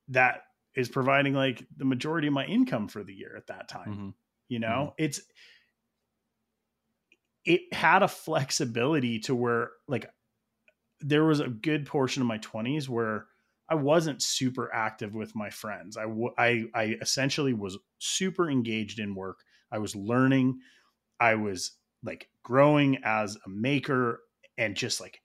that 0.09 0.43
is 0.79 0.89
providing 0.89 1.33
like 1.33 1.65
the 1.75 1.85
majority 1.85 2.27
of 2.27 2.33
my 2.33 2.45
income 2.45 2.87
for 2.87 3.03
the 3.03 3.13
year 3.13 3.35
at 3.35 3.47
that 3.47 3.67
time. 3.67 3.91
Mm-hmm. 3.91 4.09
You 4.47 4.59
know, 4.59 4.67
mm-hmm. 4.67 5.03
it's 5.03 5.21
it 7.45 7.73
had 7.73 8.01
a 8.03 8.07
flexibility 8.07 9.19
to 9.19 9.35
where 9.35 9.71
like 9.87 10.09
there 11.01 11.25
was 11.25 11.39
a 11.39 11.47
good 11.47 11.85
portion 11.85 12.21
of 12.21 12.27
my 12.27 12.37
20s 12.39 12.87
where 12.87 13.27
I 13.69 13.75
wasn't 13.75 14.21
super 14.21 14.73
active 14.73 15.15
with 15.15 15.35
my 15.35 15.49
friends. 15.49 15.95
I, 15.95 16.03
w- 16.03 16.33
I, 16.37 16.65
I 16.73 16.83
essentially 17.01 17.53
was 17.53 17.77
super 17.99 18.49
engaged 18.49 18.99
in 18.99 19.15
work. 19.15 19.39
I 19.71 19.77
was 19.77 19.95
learning. 19.95 20.59
I 21.19 21.35
was 21.35 21.71
like 22.03 22.29
growing 22.43 22.97
as 23.03 23.37
a 23.45 23.49
maker 23.49 24.21
and 24.57 24.75
just 24.75 24.99
like 24.99 25.21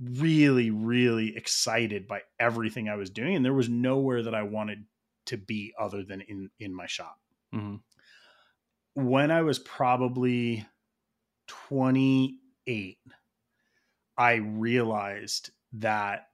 really, 0.00 0.70
really 0.70 1.36
excited 1.36 2.06
by 2.06 2.22
everything 2.38 2.88
I 2.88 2.96
was 2.96 3.10
doing. 3.10 3.36
And 3.36 3.44
there 3.44 3.54
was 3.54 3.68
nowhere 3.68 4.22
that 4.24 4.34
I 4.34 4.42
wanted 4.42 4.84
to 5.26 5.36
be 5.36 5.74
other 5.78 6.02
than 6.02 6.20
in, 6.22 6.50
in 6.58 6.74
my 6.74 6.86
shop. 6.86 7.18
Mm-hmm. 7.54 7.76
When 8.94 9.30
I 9.30 9.42
was 9.42 9.58
probably 9.58 10.66
28, 11.48 12.98
I 14.16 14.34
realized 14.34 15.50
that 15.74 16.28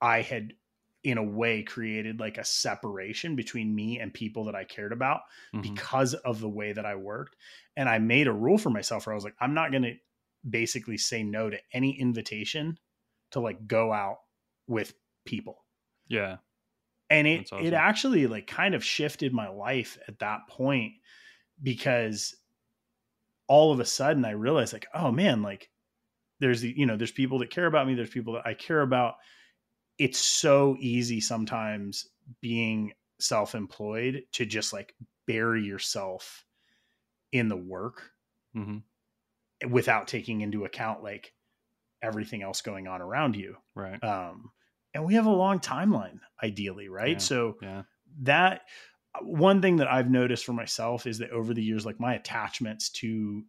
I 0.00 0.22
had 0.22 0.52
in 1.02 1.18
a 1.18 1.22
way 1.22 1.62
created 1.62 2.18
like 2.18 2.36
a 2.36 2.44
separation 2.44 3.36
between 3.36 3.74
me 3.74 4.00
and 4.00 4.12
people 4.12 4.44
that 4.44 4.56
I 4.56 4.64
cared 4.64 4.92
about 4.92 5.20
mm-hmm. 5.54 5.60
because 5.60 6.14
of 6.14 6.40
the 6.40 6.48
way 6.48 6.72
that 6.72 6.84
I 6.84 6.96
worked. 6.96 7.36
And 7.76 7.88
I 7.88 7.98
made 7.98 8.26
a 8.26 8.32
rule 8.32 8.58
for 8.58 8.70
myself 8.70 9.06
where 9.06 9.12
I 9.12 9.14
was 9.14 9.24
like, 9.24 9.36
I'm 9.40 9.54
not 9.54 9.70
going 9.70 9.84
to 9.84 9.94
basically 10.48 10.98
say 10.98 11.22
no 11.22 11.48
to 11.48 11.58
any 11.72 11.98
invitation 11.98 12.78
to 13.30 13.40
like 13.40 13.66
go 13.66 13.92
out 13.92 14.18
with 14.66 14.94
people. 15.24 15.64
Yeah. 16.08 16.38
And 17.08 17.26
it 17.26 17.48
awesome. 17.52 17.64
it 17.64 17.72
actually 17.72 18.26
like 18.26 18.46
kind 18.46 18.74
of 18.74 18.84
shifted 18.84 19.32
my 19.32 19.48
life 19.48 19.98
at 20.08 20.18
that 20.18 20.48
point 20.48 20.92
because 21.62 22.34
all 23.48 23.72
of 23.72 23.80
a 23.80 23.84
sudden 23.84 24.24
I 24.24 24.32
realized 24.32 24.72
like, 24.72 24.86
oh 24.92 25.12
man, 25.12 25.42
like 25.42 25.70
there's 26.40 26.62
the, 26.62 26.74
you 26.76 26.84
know, 26.84 26.96
there's 26.96 27.12
people 27.12 27.38
that 27.38 27.50
care 27.50 27.66
about 27.66 27.86
me, 27.86 27.94
there's 27.94 28.10
people 28.10 28.34
that 28.34 28.46
I 28.46 28.54
care 28.54 28.80
about 28.80 29.14
it's 29.98 30.18
so 30.18 30.76
easy 30.78 31.20
sometimes 31.20 32.08
being 32.40 32.92
self-employed 33.20 34.22
to 34.32 34.44
just 34.44 34.72
like 34.72 34.94
bury 35.26 35.64
yourself 35.64 36.44
in 37.32 37.48
the 37.48 37.56
work 37.56 38.10
mm-hmm. 38.54 38.78
without 39.70 40.06
taking 40.06 40.42
into 40.42 40.64
account 40.64 41.02
like 41.02 41.32
everything 42.02 42.42
else 42.42 42.60
going 42.60 42.86
on 42.86 43.00
around 43.00 43.34
you 43.36 43.56
right 43.74 44.02
um 44.04 44.50
and 44.96 45.04
we 45.04 45.14
have 45.14 45.26
a 45.26 45.30
long 45.30 45.60
timeline 45.60 46.18
ideally 46.42 46.88
right? 46.88 47.12
Yeah. 47.12 47.18
so 47.18 47.56
yeah. 47.62 47.82
that 48.22 48.62
one 49.22 49.62
thing 49.62 49.76
that 49.76 49.90
i've 49.90 50.10
noticed 50.10 50.44
for 50.44 50.52
myself 50.52 51.06
is 51.06 51.18
that 51.18 51.30
over 51.30 51.54
the 51.54 51.62
years 51.62 51.86
like 51.86 52.00
my 52.00 52.14
attachments 52.14 52.90
to 52.90 53.44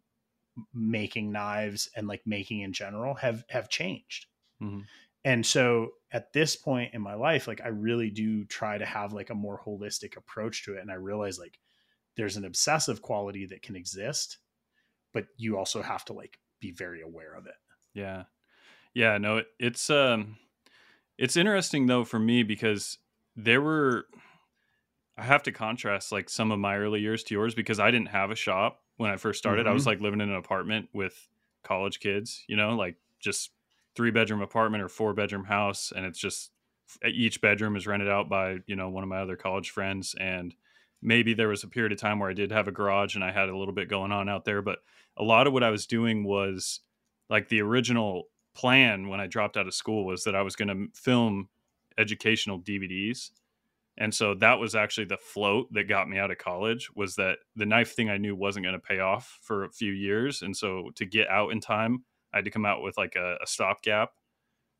making 0.74 1.32
knives 1.32 1.88
and 1.96 2.06
like 2.06 2.22
making 2.26 2.60
in 2.60 2.72
general 2.72 3.14
have 3.14 3.44
have 3.48 3.68
changed. 3.68 4.26
Mm-hmm. 4.62 4.80
And 5.24 5.44
so 5.44 5.90
at 6.10 6.32
this 6.32 6.56
point 6.56 6.94
in 6.94 7.02
my 7.02 7.14
life 7.14 7.46
like 7.46 7.60
i 7.62 7.68
really 7.68 8.08
do 8.10 8.44
try 8.46 8.78
to 8.78 8.86
have 8.86 9.12
like 9.12 9.30
a 9.30 9.34
more 9.34 9.60
holistic 9.64 10.16
approach 10.16 10.64
to 10.64 10.74
it 10.74 10.80
and 10.80 10.90
i 10.90 10.94
realize 10.94 11.38
like 11.38 11.58
there's 12.16 12.36
an 12.38 12.46
obsessive 12.46 13.02
quality 13.02 13.44
that 13.44 13.60
can 13.60 13.76
exist 13.76 14.38
but 15.12 15.26
you 15.36 15.58
also 15.58 15.82
have 15.82 16.04
to 16.06 16.12
like 16.14 16.38
be 16.60 16.70
very 16.72 17.02
aware 17.02 17.34
of 17.34 17.46
it. 17.46 17.54
Yeah. 17.92 18.24
Yeah 18.94 19.18
no 19.18 19.38
it, 19.38 19.46
it's 19.58 19.90
um 19.90 20.38
it's 21.18 21.36
interesting 21.36 21.86
though 21.86 22.04
for 22.04 22.18
me 22.18 22.42
because 22.42 22.98
there 23.36 23.60
were 23.60 24.06
i 25.16 25.22
have 25.22 25.42
to 25.42 25.52
contrast 25.52 26.12
like 26.12 26.30
some 26.30 26.50
of 26.50 26.58
my 26.58 26.76
early 26.76 27.00
years 27.00 27.22
to 27.24 27.34
yours 27.34 27.54
because 27.54 27.80
i 27.80 27.90
didn't 27.90 28.08
have 28.08 28.30
a 28.30 28.36
shop 28.36 28.80
when 28.96 29.10
i 29.10 29.16
first 29.16 29.38
started 29.38 29.62
mm-hmm. 29.62 29.70
i 29.70 29.74
was 29.74 29.82
mm-hmm. 29.82 29.90
like 29.90 30.00
living 30.00 30.20
in 30.20 30.30
an 30.30 30.36
apartment 30.36 30.88
with 30.94 31.28
college 31.62 32.00
kids 32.00 32.44
you 32.48 32.56
know 32.56 32.74
like 32.74 32.96
just 33.20 33.50
three 33.94 34.10
bedroom 34.10 34.40
apartment 34.40 34.82
or 34.82 34.88
four 34.88 35.12
bedroom 35.12 35.44
house 35.44 35.92
and 35.94 36.06
it's 36.06 36.18
just 36.18 36.52
each 37.04 37.40
bedroom 37.40 37.76
is 37.76 37.86
rented 37.86 38.08
out 38.08 38.28
by 38.28 38.58
you 38.66 38.76
know 38.76 38.88
one 38.88 39.02
of 39.02 39.08
my 39.08 39.20
other 39.20 39.36
college 39.36 39.70
friends 39.70 40.14
and 40.20 40.54
maybe 41.02 41.34
there 41.34 41.48
was 41.48 41.62
a 41.62 41.68
period 41.68 41.92
of 41.92 41.98
time 41.98 42.18
where 42.18 42.30
I 42.30 42.34
did 42.34 42.50
have 42.50 42.66
a 42.66 42.72
garage 42.72 43.14
and 43.14 43.22
I 43.22 43.30
had 43.30 43.48
a 43.48 43.56
little 43.56 43.74
bit 43.74 43.88
going 43.88 44.12
on 44.12 44.28
out 44.28 44.44
there 44.44 44.62
but 44.62 44.78
a 45.16 45.22
lot 45.22 45.46
of 45.46 45.52
what 45.52 45.62
I 45.62 45.70
was 45.70 45.86
doing 45.86 46.24
was 46.24 46.80
like 47.28 47.48
the 47.48 47.60
original 47.60 48.28
plan 48.54 49.08
when 49.08 49.20
I 49.20 49.26
dropped 49.26 49.56
out 49.56 49.66
of 49.66 49.74
school 49.74 50.04
was 50.04 50.24
that 50.24 50.34
I 50.34 50.42
was 50.42 50.56
going 50.56 50.68
to 50.68 51.00
film 51.00 51.48
educational 51.96 52.60
DVDs 52.60 53.30
and 54.00 54.14
so 54.14 54.34
that 54.34 54.60
was 54.60 54.76
actually 54.76 55.06
the 55.06 55.16
float 55.16 55.72
that 55.72 55.88
got 55.88 56.08
me 56.08 56.18
out 56.18 56.30
of 56.30 56.38
college 56.38 56.88
was 56.94 57.16
that 57.16 57.38
the 57.56 57.66
knife 57.66 57.94
thing 57.94 58.08
I 58.08 58.16
knew 58.16 58.36
wasn't 58.36 58.64
going 58.64 58.74
to 58.74 58.78
pay 58.78 59.00
off 59.00 59.38
for 59.42 59.64
a 59.64 59.70
few 59.70 59.92
years 59.92 60.42
and 60.42 60.56
so 60.56 60.90
to 60.94 61.04
get 61.04 61.28
out 61.28 61.50
in 61.50 61.60
time 61.60 62.04
I 62.32 62.38
had 62.38 62.44
to 62.44 62.50
come 62.50 62.66
out 62.66 62.82
with 62.82 62.96
like 62.96 63.16
a, 63.16 63.36
a 63.42 63.46
stopgap. 63.46 64.12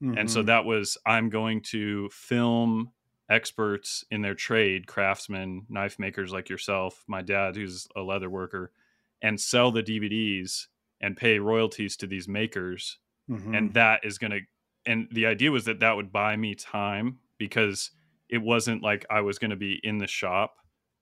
Mm-hmm. 0.02 0.18
And 0.18 0.31
so 0.31 0.40
mm-hmm. 0.40 0.46
that 0.46 0.64
was 0.64 0.98
I'm 1.07 1.28
going 1.28 1.62
to 1.70 2.09
film 2.11 2.92
experts 3.31 4.04
in 4.11 4.22
their 4.22 4.35
trade, 4.35 4.87
craftsmen, 4.87 5.66
knife 5.68 5.98
makers 5.98 6.33
like 6.33 6.48
yourself, 6.48 7.04
my 7.07 7.22
dad, 7.22 7.57
who's 7.57 7.88
a 7.96 8.00
leather 8.00 8.31
worker, 8.31 8.72
and 9.22 9.40
sell 9.40 9.70
the 9.70 9.83
DVDs 9.83 10.66
and 11.00 11.16
pay 11.16 11.38
royalties 11.38 11.96
to 11.96 12.07
these 12.07 12.28
makers. 12.28 12.98
Mm-hmm. 13.30 13.54
And 13.54 13.74
that 13.74 14.00
is 14.04 14.18
going 14.18 14.30
to, 14.30 14.40
and 14.86 15.08
the 15.12 15.26
idea 15.26 15.50
was 15.50 15.64
that 15.66 15.80
that 15.80 15.96
would 15.96 16.12
buy 16.12 16.36
me 16.36 16.54
time 16.54 17.18
because 17.38 17.90
it 18.28 18.38
wasn't 18.38 18.82
like 18.82 19.06
I 19.10 19.20
was 19.20 19.38
going 19.38 19.50
to 19.50 19.56
be 19.56 19.80
in 19.82 19.98
the 19.98 20.06
shop, 20.06 20.56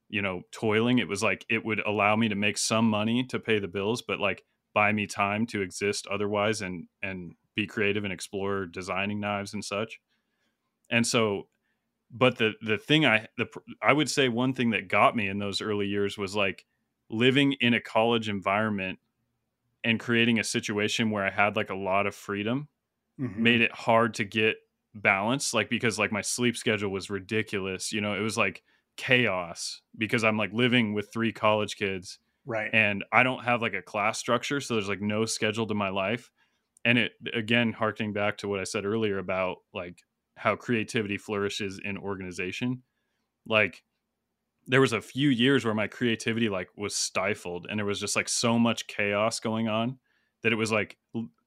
you 0.09 0.23
know, 0.23 0.43
toiling. 0.53 0.99
It 0.99 1.09
was 1.09 1.23
like 1.23 1.45
it 1.49 1.65
would 1.65 1.81
allow 1.81 2.17
me 2.17 2.29
to 2.29 2.35
make 2.35 2.59
some 2.59 2.89
money 2.89 3.25
to 3.25 3.39
pay 3.39 3.59
the 3.59 3.69
bills, 3.69 4.03
but 4.03 4.21
like 4.21 4.45
buy 4.77 4.93
me 4.93 5.07
time 5.07 5.47
to 5.47 5.63
exist 5.63 6.07
otherwise 6.09 6.61
and 6.61 6.87
and 7.03 7.33
be 7.55 7.67
creative 7.67 8.05
and 8.05 8.13
explore 8.13 8.67
designing 8.67 9.19
knives 9.19 9.55
and 9.55 9.65
such 9.65 9.99
and 10.91 11.07
so 11.07 11.49
but 12.11 12.37
the 12.37 12.53
the 12.61 12.77
thing 12.77 13.07
i 13.07 13.27
the 13.39 13.47
i 13.81 13.91
would 13.91 14.11
say 14.11 14.29
one 14.29 14.53
thing 14.53 14.71
that 14.71 14.87
got 14.87 15.17
me 15.17 15.29
in 15.29 15.39
those 15.39 15.63
early 15.63 15.87
years 15.87 16.19
was 16.19 16.37
like 16.37 16.67
living 17.09 17.55
in 17.55 17.73
a 17.73 17.81
college 17.81 18.29
environment 18.29 18.99
and 19.87 20.01
creating 20.01 20.39
a 20.39 20.45
situation 20.45 21.11
where 21.11 21.25
i 21.25 21.31
had 21.31 21.57
like 21.57 21.71
a 21.71 21.75
lot 21.75 22.07
of 22.07 22.15
freedom 22.15 22.69
mm-hmm. 23.21 23.43
made 23.43 23.61
it 23.61 23.73
hard 23.73 24.15
to 24.15 24.25
get 24.25 24.57
balance 24.95 25.55
like 25.55 25.69
because 25.69 25.99
like 25.99 26.13
my 26.13 26.23
sleep 26.23 26.57
schedule 26.57 26.91
was 26.91 27.11
ridiculous 27.11 27.93
you 27.93 28.01
know 28.01 28.15
it 28.15 28.21
was 28.21 28.37
like 28.37 28.63
chaos 28.97 29.83
because 29.97 30.25
i'm 30.25 30.39
like 30.39 30.53
living 30.53 30.95
with 30.95 31.13
three 31.13 31.33
college 31.33 31.77
kids 31.77 32.19
Right. 32.47 32.71
And 32.73 33.05
I 33.13 33.25
don't 33.25 33.45
have 33.45 33.61
like 33.61 33.75
a 33.75 33.83
class 33.83 34.19
structure. 34.19 34.61
So 34.61 34.75
there's 34.75 34.89
like 34.89 35.01
no 35.01 35.25
schedule 35.27 35.67
to 35.67 35.75
my 35.75 35.89
life. 35.89 36.31
And 36.85 36.97
it, 36.97 37.13
again, 37.35 37.73
harkening 37.73 38.13
back 38.13 38.39
to 38.39 38.49
what 38.49 38.61
I 38.61 38.65
said 38.65 38.87
earlier 38.87 39.19
about 39.19 39.57
like 39.75 39.99
how 40.37 40.55
creativity 40.55 41.19
flourishes 41.19 41.81
in 41.85 41.99
organization. 41.99 42.83
Like 43.45 43.83
there 44.67 44.81
was 44.81 44.93
a 44.93 45.01
few 45.01 45.29
years 45.29 45.65
where 45.65 45.75
my 45.75 45.87
creativity 45.87 46.49
like 46.49 46.69
was 46.77 46.95
stifled 46.95 47.67
and 47.69 47.79
there 47.79 47.87
was 47.87 48.01
just 48.01 48.17
like 48.17 48.29
so 48.29 48.59
much 48.59 48.87
chaos 48.87 49.41
going 49.41 49.69
on 49.69 49.99
that 50.43 50.53
it 50.53 50.57
was 50.57 50.73
like 50.73 50.97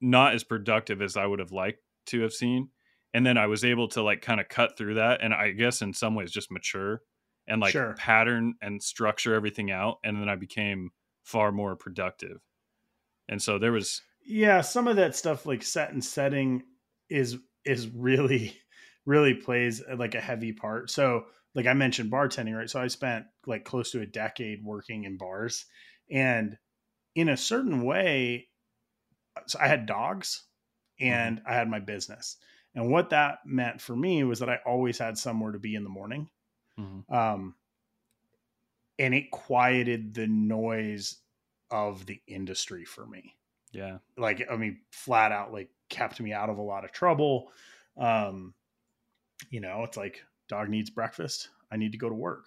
not 0.00 0.34
as 0.34 0.44
productive 0.44 1.02
as 1.02 1.16
I 1.16 1.26
would 1.26 1.38
have 1.38 1.52
liked 1.52 1.80
to 2.06 2.20
have 2.22 2.32
seen. 2.32 2.70
And 3.12 3.26
then 3.26 3.36
I 3.36 3.46
was 3.46 3.64
able 3.64 3.88
to 3.88 4.02
like 4.02 4.22
kind 4.22 4.40
of 4.40 4.48
cut 4.48 4.78
through 4.78 4.94
that 4.94 5.22
and 5.22 5.34
I 5.34 5.50
guess 5.50 5.82
in 5.82 5.92
some 5.92 6.14
ways 6.14 6.30
just 6.30 6.50
mature 6.50 7.02
and 7.50 7.60
like 7.60 7.72
sure. 7.72 7.94
pattern 7.98 8.54
and 8.62 8.82
structure 8.82 9.34
everything 9.34 9.70
out 9.70 9.98
and 10.04 10.20
then 10.20 10.28
i 10.28 10.36
became 10.36 10.90
far 11.24 11.52
more 11.52 11.76
productive 11.76 12.38
and 13.28 13.42
so 13.42 13.58
there 13.58 13.72
was 13.72 14.02
yeah 14.24 14.60
some 14.60 14.88
of 14.88 14.96
that 14.96 15.14
stuff 15.14 15.44
like 15.44 15.62
set 15.62 15.92
and 15.92 16.04
setting 16.04 16.62
is 17.10 17.38
is 17.64 17.88
really 17.88 18.56
really 19.06 19.34
plays 19.34 19.82
uh, 19.90 19.96
like 19.96 20.14
a 20.14 20.20
heavy 20.20 20.52
part 20.52 20.90
so 20.90 21.24
like 21.54 21.66
i 21.66 21.72
mentioned 21.72 22.10
bartending 22.10 22.56
right 22.56 22.70
so 22.70 22.80
i 22.80 22.86
spent 22.86 23.24
like 23.46 23.64
close 23.64 23.90
to 23.90 24.00
a 24.00 24.06
decade 24.06 24.64
working 24.64 25.04
in 25.04 25.16
bars 25.16 25.66
and 26.10 26.56
in 27.14 27.28
a 27.28 27.36
certain 27.36 27.82
way 27.82 28.48
so 29.46 29.58
i 29.60 29.66
had 29.68 29.86
dogs 29.86 30.44
and 31.00 31.38
mm-hmm. 31.38 31.50
i 31.50 31.54
had 31.54 31.68
my 31.68 31.80
business 31.80 32.36
and 32.74 32.90
what 32.90 33.10
that 33.10 33.38
meant 33.44 33.80
for 33.80 33.96
me 33.96 34.24
was 34.24 34.38
that 34.38 34.48
i 34.48 34.58
always 34.66 34.98
had 34.98 35.18
somewhere 35.18 35.52
to 35.52 35.58
be 35.58 35.74
in 35.74 35.84
the 35.84 35.90
morning 35.90 36.28
Mm-hmm. 36.80 37.14
Um, 37.14 37.54
and 38.98 39.14
it 39.14 39.30
quieted 39.30 40.14
the 40.14 40.26
noise 40.26 41.16
of 41.70 42.06
the 42.06 42.20
industry 42.26 42.84
for 42.84 43.06
me. 43.06 43.36
Yeah. 43.72 43.98
Like, 44.16 44.46
I 44.50 44.56
mean, 44.56 44.80
flat 44.90 45.32
out, 45.32 45.52
like, 45.52 45.70
kept 45.88 46.20
me 46.20 46.32
out 46.32 46.50
of 46.50 46.58
a 46.58 46.62
lot 46.62 46.84
of 46.84 46.92
trouble. 46.92 47.50
Um, 47.96 48.54
you 49.50 49.60
know, 49.60 49.84
it's 49.84 49.96
like 49.96 50.22
dog 50.50 50.68
needs 50.68 50.90
breakfast. 50.90 51.48
I 51.72 51.76
need 51.76 51.92
to 51.92 51.98
go 51.98 52.08
to 52.08 52.14
work. 52.14 52.46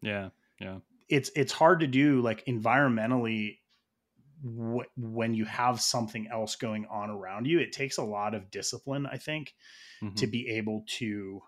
Yeah. 0.00 0.30
Yeah. 0.60 0.78
it's 1.08 1.30
it's 1.34 1.52
hard 1.52 1.80
to 1.80 1.86
do 1.86 2.20
like 2.20 2.44
environmentally 2.46 3.58
wh- 4.42 4.88
when 4.96 5.34
you 5.34 5.46
have 5.46 5.80
something 5.80 6.28
else 6.30 6.56
going 6.56 6.86
on 6.90 7.08
around 7.08 7.46
you 7.46 7.58
it 7.60 7.72
takes 7.72 7.96
a 7.96 8.02
lot 8.02 8.34
of 8.34 8.50
discipline 8.50 9.06
i 9.06 9.16
think 9.16 9.54
mm-hmm. 10.02 10.14
to 10.16 10.26
be 10.26 10.50
able 10.50 10.84
to 10.86 11.40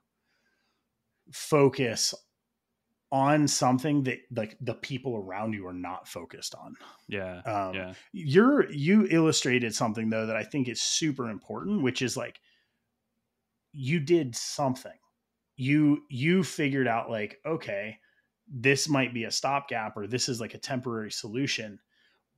focus 1.31 2.15
on 3.12 3.47
something 3.47 4.05
that 4.05 4.21
like 4.35 4.57
the 4.61 4.75
people 4.75 5.17
around 5.17 5.53
you 5.53 5.67
are 5.67 5.75
not 5.75 6.09
focused 6.09 6.55
on. 6.55 6.75
Yeah. 7.09 7.43
Um, 7.45 7.75
yeah. 7.75 7.93
You're 8.12 8.73
you 8.73 9.07
illustrated 9.11 9.75
something 9.75 10.09
though 10.09 10.27
that 10.27 10.37
I 10.37 10.45
think 10.45 10.67
is 10.67 10.81
super 10.81 11.29
important, 11.29 11.83
which 11.83 12.01
is 12.01 12.17
like 12.17 12.41
you 13.73 14.01
did 14.01 14.35
something. 14.35 14.93
You 15.57 16.03
you 16.09 16.43
figured 16.43 16.88
out 16.88 17.11
like 17.11 17.38
okay, 17.45 17.99
this 18.49 18.88
might 18.88 19.15
be 19.15 19.25
a 19.25 19.31
stopgap 19.31 19.97
or 19.97 20.07
this 20.07 20.29
is 20.29 20.41
like 20.41 20.55
a 20.55 20.59
temporary 20.59 21.11
solution, 21.11 21.79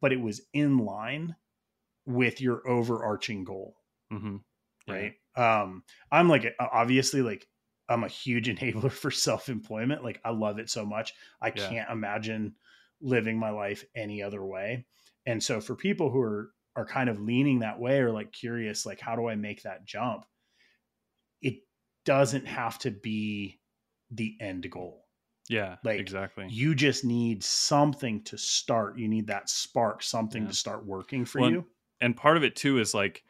but 0.00 0.12
it 0.12 0.20
was 0.20 0.42
in 0.52 0.78
line 0.78 1.36
with 2.06 2.40
your 2.40 2.66
overarching 2.68 3.44
goal. 3.44 3.76
Mm-hmm. 4.12 4.36
Yeah. 4.86 4.94
Right. 4.94 5.14
Um, 5.36 5.82
I'm 6.12 6.28
like 6.28 6.54
obviously 6.60 7.22
like 7.22 7.46
I'm 7.88 8.04
a 8.04 8.08
huge 8.08 8.48
enabler 8.54 8.92
for 8.92 9.10
self 9.10 9.48
employment. 9.48 10.04
Like 10.04 10.20
I 10.24 10.30
love 10.30 10.58
it 10.58 10.70
so 10.70 10.84
much. 10.84 11.14
I 11.40 11.52
yeah. 11.54 11.68
can't 11.68 11.90
imagine 11.90 12.54
living 13.00 13.38
my 13.38 13.50
life 13.50 13.84
any 13.94 14.22
other 14.22 14.44
way. 14.44 14.86
And 15.26 15.42
so 15.42 15.60
for 15.60 15.74
people 15.74 16.10
who 16.10 16.20
are 16.20 16.50
are 16.76 16.86
kind 16.86 17.08
of 17.08 17.20
leaning 17.20 17.60
that 17.60 17.78
way 17.78 18.00
or 18.00 18.10
like 18.10 18.32
curious, 18.32 18.84
like 18.84 19.00
how 19.00 19.14
do 19.14 19.28
I 19.28 19.36
make 19.36 19.62
that 19.62 19.84
jump? 19.84 20.24
Doesn't 22.04 22.46
have 22.46 22.78
to 22.80 22.90
be 22.90 23.60
the 24.10 24.36
end 24.40 24.70
goal. 24.70 25.04
Yeah, 25.48 25.76
like 25.84 26.00
exactly. 26.00 26.46
You 26.48 26.74
just 26.74 27.04
need 27.04 27.44
something 27.44 28.22
to 28.24 28.38
start. 28.38 28.98
You 28.98 29.08
need 29.08 29.26
that 29.26 29.50
spark, 29.50 30.02
something 30.02 30.42
yeah. 30.42 30.48
to 30.48 30.54
start 30.54 30.86
working 30.86 31.24
for 31.24 31.40
well, 31.42 31.50
you. 31.50 31.66
And 32.00 32.16
part 32.16 32.36
of 32.36 32.44
it 32.44 32.56
too 32.56 32.78
is 32.78 32.94
like 32.94 33.22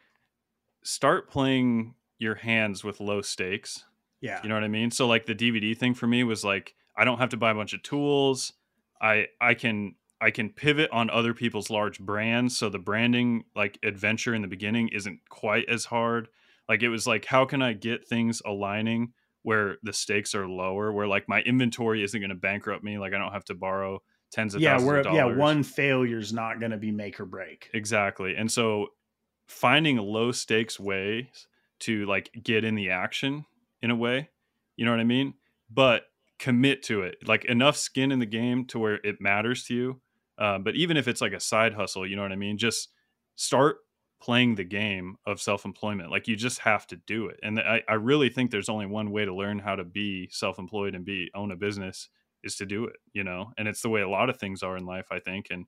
start 0.83 1.29
playing 1.29 1.95
your 2.17 2.35
hands 2.35 2.83
with 2.83 3.01
low 3.01 3.21
stakes 3.21 3.83
yeah. 4.25 4.39
You 4.41 4.49
know 4.49 4.55
what 4.55 4.63
I 4.63 4.69
mean? 4.69 4.89
So 4.89 5.05
like 5.05 5.27
the 5.27 5.35
DVD 5.35 5.77
thing 5.77 5.93
for 5.93 6.07
me 6.07 6.23
was 6.23 6.43
like 6.43 6.73
I 6.97 7.05
don't 7.05 7.19
have 7.19 7.29
to 7.29 7.37
buy 7.37 7.51
a 7.51 7.55
bunch 7.55 7.73
of 7.73 7.83
tools. 7.83 8.53
I 8.99 9.27
I 9.39 9.53
can 9.53 9.95
I 10.19 10.31
can 10.31 10.49
pivot 10.49 10.89
on 10.91 11.11
other 11.11 11.35
people's 11.35 11.69
large 11.69 11.99
brands 11.99 12.57
so 12.57 12.69
the 12.69 12.79
branding 12.79 13.43
like 13.55 13.77
adventure 13.83 14.33
in 14.33 14.41
the 14.41 14.47
beginning 14.47 14.87
isn't 14.89 15.19
quite 15.29 15.69
as 15.69 15.85
hard. 15.85 16.29
Like 16.67 16.83
it 16.83 16.89
was 16.89 17.05
like 17.05 17.25
how 17.25 17.45
can 17.45 17.61
I 17.61 17.73
get 17.73 18.07
things 18.07 18.41
aligning 18.45 19.13
where 19.43 19.77
the 19.83 19.93
stakes 19.93 20.33
are 20.33 20.47
lower 20.47 20.91
where 20.91 21.07
like 21.07 21.29
my 21.29 21.41
inventory 21.41 22.03
isn't 22.03 22.19
going 22.19 22.29
to 22.29 22.35
bankrupt 22.35 22.83
me 22.83 22.97
like 22.97 23.13
I 23.13 23.19
don't 23.19 23.31
have 23.31 23.45
to 23.45 23.55
borrow 23.55 23.99
tens 24.31 24.55
of 24.55 24.61
yeah, 24.61 24.73
thousands 24.73 24.87
where, 24.87 24.97
of 24.97 25.03
dollars. 25.05 25.35
Yeah, 25.35 25.41
one 25.41 25.63
failure 25.63 26.17
is 26.17 26.33
not 26.33 26.59
going 26.59 26.71
to 26.71 26.77
be 26.77 26.91
make 26.91 27.19
or 27.19 27.25
break. 27.25 27.69
Exactly. 27.73 28.35
And 28.35 28.51
so 28.51 28.87
finding 29.47 29.97
low 29.97 30.31
stakes 30.31 30.79
ways 30.79 31.47
to 31.81 32.05
like 32.05 32.31
get 32.43 32.63
in 32.63 32.75
the 32.75 32.89
action 32.89 33.45
in 33.81 33.91
a 33.91 33.95
way. 33.95 34.29
You 34.75 34.85
know 34.85 34.91
what 34.91 34.99
I 34.99 35.05
mean? 35.05 35.35
But 35.69 36.03
commit 36.39 36.83
to 36.83 37.03
it, 37.03 37.17
like 37.25 37.45
enough 37.45 37.77
skin 37.77 38.11
in 38.11 38.19
the 38.19 38.25
game 38.25 38.65
to 38.65 38.79
where 38.79 38.95
it 39.03 39.21
matters 39.21 39.63
to 39.65 39.75
you. 39.75 40.01
Uh, 40.37 40.57
but 40.57 40.75
even 40.75 40.97
if 40.97 41.07
it's 41.07 41.21
like 41.21 41.33
a 41.33 41.39
side 41.39 41.73
hustle, 41.73 42.05
you 42.05 42.15
know 42.15 42.21
what 42.21 42.31
I 42.31 42.35
mean? 42.35 42.57
Just 42.57 42.89
start 43.35 43.77
playing 44.21 44.55
the 44.55 44.63
game 44.63 45.17
of 45.25 45.41
self-employment 45.41 46.09
like 46.09 46.27
you 46.27 46.35
just 46.35 46.59
have 46.59 46.87
to 46.87 46.95
do 46.95 47.27
it 47.27 47.39
and 47.43 47.59
I, 47.59 47.81
I 47.87 47.93
really 47.95 48.29
think 48.29 48.49
there's 48.49 48.69
only 48.69 48.85
one 48.85 49.11
way 49.11 49.25
to 49.25 49.35
learn 49.35 49.59
how 49.59 49.75
to 49.75 49.83
be 49.83 50.29
self-employed 50.31 50.95
and 50.95 51.05
be 51.05 51.29
own 51.35 51.51
a 51.51 51.55
business 51.55 52.09
is 52.43 52.55
to 52.55 52.65
do 52.65 52.85
it 52.85 52.95
you 53.13 53.23
know 53.23 53.51
and 53.57 53.67
it's 53.67 53.81
the 53.81 53.89
way 53.89 54.01
a 54.01 54.09
lot 54.09 54.29
of 54.29 54.37
things 54.37 54.63
are 54.63 54.77
in 54.77 54.85
life 54.85 55.07
i 55.11 55.19
think 55.19 55.47
and 55.49 55.65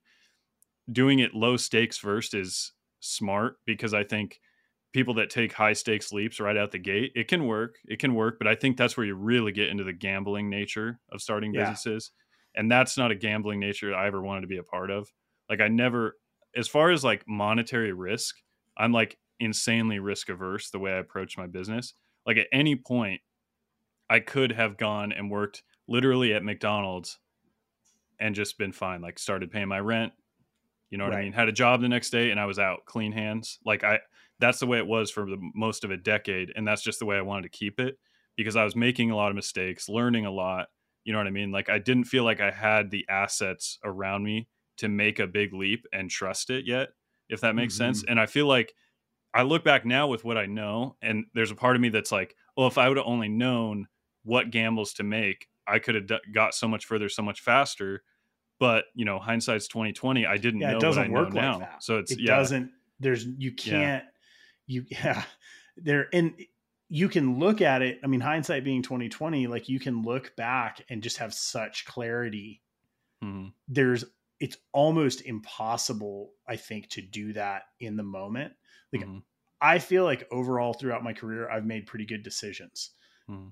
doing 0.90 1.18
it 1.18 1.34
low 1.34 1.56
stakes 1.56 1.98
first 1.98 2.34
is 2.34 2.72
smart 3.00 3.56
because 3.66 3.92
i 3.92 4.02
think 4.02 4.40
people 4.92 5.14
that 5.14 5.30
take 5.30 5.52
high 5.52 5.72
stakes 5.72 6.12
leaps 6.12 6.40
right 6.40 6.56
out 6.56 6.72
the 6.72 6.78
gate, 6.78 7.12
it 7.14 7.28
can 7.28 7.46
work. 7.46 7.76
It 7.86 7.98
can 7.98 8.14
work, 8.14 8.38
but 8.38 8.48
I 8.48 8.54
think 8.54 8.76
that's 8.76 8.96
where 8.96 9.06
you 9.06 9.14
really 9.14 9.52
get 9.52 9.68
into 9.68 9.84
the 9.84 9.92
gambling 9.92 10.48
nature 10.48 10.98
of 11.12 11.20
starting 11.20 11.52
yeah. 11.52 11.62
businesses. 11.62 12.10
And 12.54 12.70
that's 12.70 12.96
not 12.96 13.10
a 13.10 13.14
gambling 13.14 13.60
nature 13.60 13.94
I 13.94 14.06
ever 14.06 14.22
wanted 14.22 14.42
to 14.42 14.46
be 14.46 14.56
a 14.56 14.62
part 14.62 14.90
of. 14.90 15.08
Like 15.48 15.60
I 15.60 15.68
never 15.68 16.16
as 16.56 16.68
far 16.68 16.90
as 16.90 17.04
like 17.04 17.24
monetary 17.26 17.92
risk, 17.92 18.36
I'm 18.76 18.92
like 18.92 19.18
insanely 19.40 19.98
risk 19.98 20.28
averse 20.28 20.70
the 20.70 20.78
way 20.78 20.92
I 20.92 20.98
approach 20.98 21.38
my 21.38 21.46
business. 21.46 21.94
Like 22.26 22.36
at 22.36 22.48
any 22.52 22.76
point 22.76 23.20
I 24.10 24.20
could 24.20 24.52
have 24.52 24.76
gone 24.76 25.12
and 25.12 25.30
worked 25.30 25.62
literally 25.86 26.34
at 26.34 26.44
McDonald's 26.44 27.18
and 28.18 28.34
just 28.34 28.58
been 28.58 28.72
fine. 28.72 29.00
Like 29.00 29.18
started 29.18 29.50
paying 29.50 29.68
my 29.68 29.80
rent, 29.80 30.12
you 30.90 30.98
know 30.98 31.04
what 31.04 31.12
right. 31.12 31.20
I 31.20 31.24
mean? 31.24 31.32
Had 31.32 31.48
a 31.48 31.52
job 31.52 31.80
the 31.80 31.88
next 31.88 32.10
day 32.10 32.30
and 32.30 32.40
I 32.40 32.46
was 32.46 32.58
out 32.58 32.84
clean 32.84 33.12
hands. 33.12 33.58
Like 33.64 33.84
I 33.84 34.00
that's 34.38 34.60
the 34.60 34.66
way 34.66 34.78
it 34.78 34.86
was 34.86 35.10
for 35.10 35.26
the 35.26 35.38
most 35.54 35.84
of 35.84 35.90
a 35.90 35.96
decade 35.96 36.52
and 36.54 36.66
that's 36.66 36.82
just 36.82 36.98
the 36.98 37.06
way 37.06 37.16
i 37.16 37.22
wanted 37.22 37.42
to 37.42 37.56
keep 37.56 37.80
it 37.80 37.98
because 38.36 38.56
i 38.56 38.64
was 38.64 38.76
making 38.76 39.10
a 39.10 39.16
lot 39.16 39.30
of 39.30 39.36
mistakes 39.36 39.88
learning 39.88 40.26
a 40.26 40.30
lot 40.30 40.68
you 41.04 41.12
know 41.12 41.18
what 41.18 41.26
i 41.26 41.30
mean 41.30 41.50
like 41.50 41.68
i 41.68 41.78
didn't 41.78 42.04
feel 42.04 42.24
like 42.24 42.40
i 42.40 42.50
had 42.50 42.90
the 42.90 43.04
assets 43.08 43.78
around 43.84 44.22
me 44.22 44.48
to 44.78 44.88
make 44.88 45.18
a 45.18 45.26
big 45.26 45.52
leap 45.52 45.86
and 45.92 46.10
trust 46.10 46.50
it 46.50 46.66
yet 46.66 46.88
if 47.28 47.40
that 47.40 47.54
makes 47.54 47.74
mm-hmm. 47.74 47.92
sense 47.92 48.04
and 48.08 48.18
i 48.18 48.26
feel 48.26 48.46
like 48.46 48.72
i 49.34 49.42
look 49.42 49.64
back 49.64 49.84
now 49.84 50.06
with 50.06 50.24
what 50.24 50.38
i 50.38 50.46
know 50.46 50.96
and 51.02 51.24
there's 51.34 51.50
a 51.50 51.56
part 51.56 51.76
of 51.76 51.82
me 51.82 51.88
that's 51.88 52.12
like 52.12 52.34
well 52.56 52.66
if 52.66 52.78
i 52.78 52.88
would 52.88 52.96
have 52.96 53.06
only 53.06 53.28
known 53.28 53.86
what 54.24 54.50
gambles 54.50 54.92
to 54.94 55.02
make 55.02 55.46
i 55.66 55.78
could 55.78 55.94
have 55.94 56.06
d- 56.06 56.18
got 56.32 56.54
so 56.54 56.66
much 56.66 56.86
further 56.86 57.08
so 57.08 57.22
much 57.22 57.40
faster 57.40 58.02
but 58.58 58.84
you 58.94 59.04
know 59.04 59.18
hindsight's 59.18 59.68
2020 59.68 60.26
i 60.26 60.36
didn't 60.36 60.60
yeah, 60.60 60.72
know 60.72 60.78
it 60.78 60.80
doesn't 60.80 61.12
work 61.12 61.26
like 61.26 61.42
now 61.42 61.58
that. 61.58 61.82
so 61.82 61.98
it's 61.98 62.12
it 62.12 62.20
yeah. 62.20 62.36
doesn't 62.36 62.70
there's 63.00 63.26
you 63.36 63.52
can't 63.52 64.04
yeah 64.04 64.08
you 64.68 64.84
yeah 64.90 65.22
there 65.76 66.08
and 66.12 66.34
you 66.88 67.08
can 67.08 67.38
look 67.38 67.60
at 67.60 67.82
it 67.82 67.98
i 68.04 68.06
mean 68.06 68.20
hindsight 68.20 68.64
being 68.64 68.82
2020 68.82 69.46
like 69.48 69.68
you 69.68 69.80
can 69.80 70.02
look 70.02 70.34
back 70.36 70.84
and 70.88 71.02
just 71.02 71.18
have 71.18 71.34
such 71.34 71.84
clarity 71.84 72.62
mm-hmm. 73.24 73.48
there's 73.66 74.04
it's 74.40 74.56
almost 74.72 75.22
impossible 75.22 76.32
i 76.48 76.56
think 76.56 76.88
to 76.88 77.02
do 77.02 77.32
that 77.32 77.62
in 77.80 77.96
the 77.96 78.02
moment 78.02 78.52
like 78.92 79.02
mm-hmm. 79.02 79.18
i 79.60 79.78
feel 79.78 80.04
like 80.04 80.26
overall 80.30 80.72
throughout 80.72 81.04
my 81.04 81.12
career 81.12 81.48
i've 81.50 81.66
made 81.66 81.86
pretty 81.86 82.06
good 82.06 82.22
decisions 82.22 82.90
mm-hmm. 83.28 83.48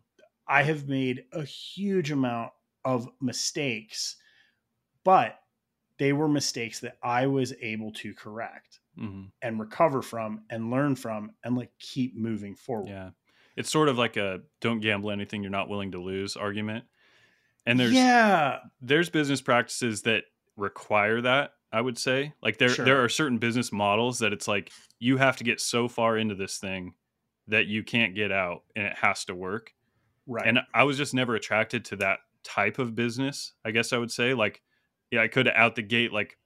i 0.49 0.63
have 0.63 0.89
made 0.89 1.25
a 1.33 1.45
huge 1.45 2.11
amount 2.11 2.51
of 2.85 3.09
mistakes 3.21 4.17
but 5.05 5.39
they 5.99 6.13
were 6.13 6.29
mistakes 6.29 6.81
that 6.81 6.97
i 7.03 7.27
was 7.27 7.53
able 7.61 7.93
to 7.93 8.15
correct 8.15 8.81
mm-hmm. 8.99 9.25
and 9.43 9.61
recover 9.61 10.03
from 10.03 10.43
and 10.51 10.71
learn 10.71 10.97
from 10.97 11.33
and 11.45 11.57
like 11.57 11.71
keep 11.79 12.17
moving 12.17 12.55
forward. 12.55 12.89
Yeah. 12.89 13.11
It's 13.57 13.71
sort 13.71 13.89
of 13.89 13.97
like 13.97 14.17
a 14.17 14.41
don't 14.61 14.81
gamble 14.81 15.11
anything 15.11 15.43
you're 15.43 15.51
not 15.51 15.69
willing 15.69 15.93
to 15.93 16.01
lose 16.01 16.37
argument. 16.37 16.85
And 17.65 17.81
there's 17.81 17.93
yeah, 17.93 18.59
there's 18.81 19.09
business 19.09 19.41
practices 19.41 20.03
that 20.03 20.25
require 20.57 21.21
that, 21.23 21.53
I 21.73 21.81
would 21.81 21.99
say. 21.99 22.33
Like 22.43 22.59
there 22.59 22.71
sure. 22.71 22.85
there 22.85 23.05
are 23.05 23.09
certain 23.09 23.39
business 23.39 23.73
models 23.73 24.19
that 24.21 24.33
it's 24.33 24.49
like 24.49 24.71
you 24.99 25.17
have 25.17 25.37
to 25.37 25.45
get 25.45 25.61
so 25.61 25.89
far 25.89 26.17
into 26.17 26.35
this 26.35 26.59
thing 26.59 26.95
that 27.49 27.67
you 27.67 27.83
can't 27.85 28.15
get 28.15 28.33
out 28.33 28.63
and 28.75 28.87
it 28.87 28.97
has 28.97 29.25
to 29.27 29.35
work. 29.35 29.73
Right. 30.27 30.47
And 30.47 30.61
I 30.75 30.85
was 30.85 30.97
just 30.97 31.15
never 31.15 31.37
attracted 31.37 31.85
to 31.87 31.97
that 31.97 32.19
type 32.43 32.79
of 32.79 32.95
business, 32.95 33.53
I 33.65 33.71
guess 33.71 33.93
I 33.93 33.99
would 33.99 34.11
say. 34.11 34.35
Like 34.35 34.63
yeah, 35.11 35.23
I 35.23 35.29
could 35.29 35.49
out 35.49 35.77
the 35.77 35.83
gate 35.83 36.13
like 36.13 36.37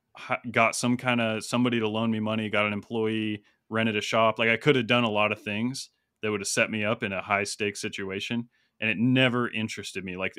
got 0.50 0.76
some 0.76 0.96
kind 0.96 1.20
of 1.20 1.44
somebody 1.44 1.80
to 1.80 1.88
loan 1.88 2.10
me 2.10 2.20
money, 2.20 2.50
got 2.50 2.66
an 2.66 2.72
employee, 2.72 3.42
rented 3.68 3.96
a 3.96 4.00
shop. 4.00 4.38
Like 4.38 4.48
I 4.48 4.56
could 4.56 4.76
have 4.76 4.86
done 4.86 5.04
a 5.04 5.10
lot 5.10 5.32
of 5.32 5.40
things 5.40 5.90
that 6.22 6.30
would 6.30 6.40
have 6.40 6.48
set 6.48 6.70
me 6.70 6.84
up 6.84 7.02
in 7.02 7.12
a 7.12 7.22
high 7.22 7.44
stakes 7.44 7.80
situation, 7.80 8.48
and 8.80 8.90
it 8.90 8.98
never 8.98 9.50
interested 9.50 10.04
me. 10.04 10.16
Like 10.16 10.34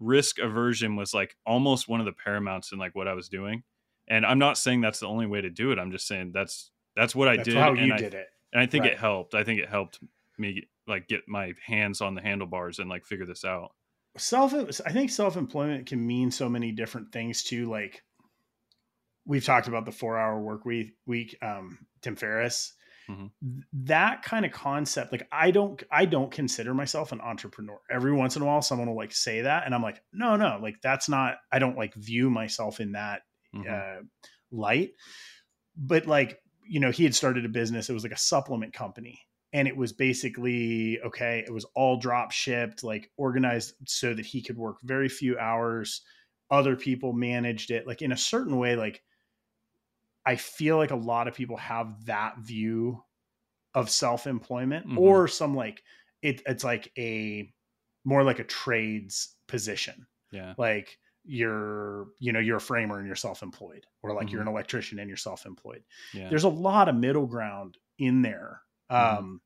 risk 0.00 0.38
aversion 0.38 0.96
was 0.96 1.14
like 1.14 1.36
almost 1.46 1.88
one 1.88 2.00
of 2.00 2.06
the 2.06 2.12
paramounts 2.12 2.72
in 2.72 2.78
like 2.78 2.94
what 2.94 3.08
I 3.08 3.14
was 3.14 3.28
doing. 3.28 3.62
And 4.08 4.24
I'm 4.24 4.38
not 4.38 4.56
saying 4.56 4.80
that's 4.80 5.00
the 5.00 5.06
only 5.06 5.26
way 5.26 5.40
to 5.40 5.50
do 5.50 5.72
it. 5.72 5.78
I'm 5.78 5.90
just 5.90 6.06
saying 6.06 6.32
that's 6.32 6.70
that's 6.96 7.14
what 7.14 7.28
I 7.28 7.36
that's 7.36 7.48
did. 7.48 7.56
How 7.56 7.72
you 7.72 7.92
I, 7.92 7.98
did 7.98 8.14
it, 8.14 8.26
and 8.52 8.60
I 8.60 8.66
think 8.66 8.84
right. 8.84 8.92
it 8.92 8.98
helped. 8.98 9.34
I 9.34 9.44
think 9.44 9.60
it 9.60 9.68
helped 9.68 9.98
me 10.38 10.68
like 10.86 11.08
get 11.08 11.28
my 11.28 11.52
hands 11.64 12.00
on 12.00 12.14
the 12.14 12.22
handlebars 12.22 12.78
and 12.78 12.88
like 12.88 13.04
figure 13.04 13.26
this 13.26 13.44
out. 13.44 13.72
Self, 14.16 14.54
I 14.54 14.92
think 14.92 15.10
self 15.10 15.36
employment 15.36 15.86
can 15.86 16.04
mean 16.04 16.30
so 16.30 16.48
many 16.48 16.72
different 16.72 17.12
things 17.12 17.42
too. 17.44 17.66
Like 17.66 18.02
we've 19.26 19.44
talked 19.44 19.68
about 19.68 19.84
the 19.84 19.92
four 19.92 20.18
hour 20.18 20.40
work 20.40 20.64
week 20.64 20.94
week 21.06 21.36
um, 21.42 21.78
tim 22.00 22.16
ferriss 22.16 22.72
mm-hmm. 23.08 23.58
that 23.72 24.22
kind 24.22 24.44
of 24.44 24.52
concept 24.52 25.12
like 25.12 25.26
i 25.32 25.50
don't 25.50 25.82
i 25.90 26.04
don't 26.04 26.30
consider 26.30 26.74
myself 26.74 27.12
an 27.12 27.20
entrepreneur 27.20 27.78
every 27.90 28.12
once 28.12 28.36
in 28.36 28.42
a 28.42 28.44
while 28.44 28.62
someone 28.62 28.88
will 28.88 28.96
like 28.96 29.12
say 29.12 29.42
that 29.42 29.64
and 29.64 29.74
i'm 29.74 29.82
like 29.82 30.02
no 30.12 30.36
no 30.36 30.58
like 30.62 30.76
that's 30.82 31.08
not 31.08 31.36
i 31.52 31.58
don't 31.58 31.76
like 31.76 31.94
view 31.94 32.30
myself 32.30 32.80
in 32.80 32.92
that 32.92 33.22
mm-hmm. 33.54 33.68
uh, 33.68 34.02
light 34.50 34.90
but 35.76 36.06
like 36.06 36.38
you 36.66 36.80
know 36.80 36.90
he 36.90 37.04
had 37.04 37.14
started 37.14 37.44
a 37.44 37.48
business 37.48 37.88
it 37.88 37.94
was 37.94 38.02
like 38.02 38.12
a 38.12 38.18
supplement 38.18 38.72
company 38.72 39.20
and 39.52 39.66
it 39.66 39.76
was 39.76 39.92
basically 39.92 41.00
okay 41.00 41.42
it 41.46 41.52
was 41.52 41.64
all 41.74 41.98
drop 41.98 42.30
shipped 42.30 42.84
like 42.84 43.10
organized 43.16 43.74
so 43.86 44.12
that 44.14 44.26
he 44.26 44.42
could 44.42 44.56
work 44.56 44.76
very 44.82 45.08
few 45.08 45.38
hours 45.38 46.02
other 46.50 46.76
people 46.76 47.12
managed 47.12 47.70
it 47.70 47.86
like 47.86 48.02
in 48.02 48.12
a 48.12 48.16
certain 48.16 48.58
way 48.58 48.76
like 48.76 49.02
i 50.28 50.36
feel 50.36 50.76
like 50.76 50.90
a 50.90 50.96
lot 50.96 51.26
of 51.26 51.34
people 51.34 51.56
have 51.56 52.04
that 52.04 52.36
view 52.38 53.02
of 53.74 53.88
self-employment 53.88 54.86
mm-hmm. 54.86 54.98
or 54.98 55.26
some 55.26 55.56
like 55.56 55.82
it, 56.20 56.42
it's 56.46 56.64
like 56.64 56.92
a 56.98 57.50
more 58.04 58.22
like 58.22 58.38
a 58.38 58.44
trades 58.44 59.36
position 59.46 60.06
yeah 60.30 60.52
like 60.58 60.98
you're 61.24 62.08
you 62.18 62.32
know 62.32 62.40
you're 62.40 62.58
a 62.58 62.60
framer 62.60 62.98
and 62.98 63.06
you're 63.06 63.16
self-employed 63.16 63.86
or 64.02 64.12
like 64.12 64.26
mm-hmm. 64.26 64.34
you're 64.34 64.42
an 64.42 64.48
electrician 64.48 64.98
and 64.98 65.08
you're 65.08 65.16
self-employed 65.16 65.82
yeah. 66.12 66.28
there's 66.28 66.44
a 66.44 66.48
lot 66.48 66.88
of 66.88 66.94
middle 66.94 67.26
ground 67.26 67.78
in 67.98 68.20
there 68.20 68.60
mm-hmm. 68.90 69.18
um 69.18 69.40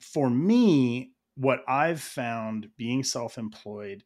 for 0.00 0.30
me 0.30 1.12
what 1.36 1.60
i've 1.68 2.00
found 2.00 2.68
being 2.78 3.04
self-employed 3.04 4.04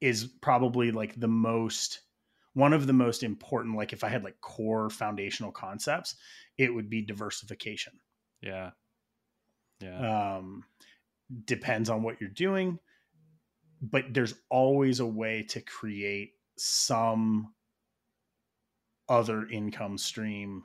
is 0.00 0.24
probably 0.40 0.92
like 0.92 1.18
the 1.18 1.28
most 1.28 2.00
one 2.54 2.72
of 2.72 2.86
the 2.86 2.92
most 2.92 3.22
important 3.22 3.76
like 3.76 3.92
if 3.92 4.02
i 4.02 4.08
had 4.08 4.24
like 4.24 4.40
core 4.40 4.88
foundational 4.88 5.52
concepts 5.52 6.16
it 6.56 6.72
would 6.72 6.88
be 6.88 7.02
diversification. 7.02 7.92
Yeah. 8.40 8.70
Yeah. 9.80 10.36
Um 10.36 10.64
depends 11.46 11.90
on 11.90 12.02
what 12.02 12.20
you're 12.20 12.30
doing 12.30 12.78
but 13.82 14.04
there's 14.12 14.34
always 14.50 15.00
a 15.00 15.06
way 15.06 15.42
to 15.42 15.60
create 15.60 16.32
some 16.56 17.52
other 19.08 19.46
income 19.48 19.98
stream 19.98 20.64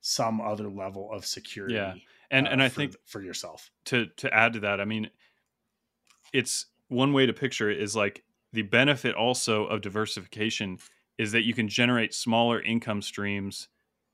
some 0.00 0.40
other 0.40 0.68
level 0.68 1.10
of 1.12 1.24
security 1.24 1.74
yeah. 1.74 1.94
And 2.30 2.46
uh, 2.46 2.50
and 2.50 2.62
i 2.62 2.68
for, 2.68 2.80
think 2.80 2.96
for 3.06 3.22
yourself. 3.22 3.70
to 3.86 4.06
to 4.16 4.32
add 4.34 4.54
to 4.54 4.60
that 4.60 4.80
i 4.80 4.84
mean 4.84 5.10
it's 6.32 6.66
one 6.88 7.12
way 7.12 7.26
to 7.26 7.32
picture 7.32 7.70
it 7.70 7.80
is 7.80 7.94
like 7.94 8.24
the 8.52 8.62
benefit 8.62 9.14
also 9.14 9.66
of 9.66 9.82
diversification 9.82 10.78
is 11.18 11.32
that 11.32 11.44
you 11.44 11.52
can 11.52 11.68
generate 11.68 12.14
smaller 12.14 12.62
income 12.62 13.02
streams 13.02 13.68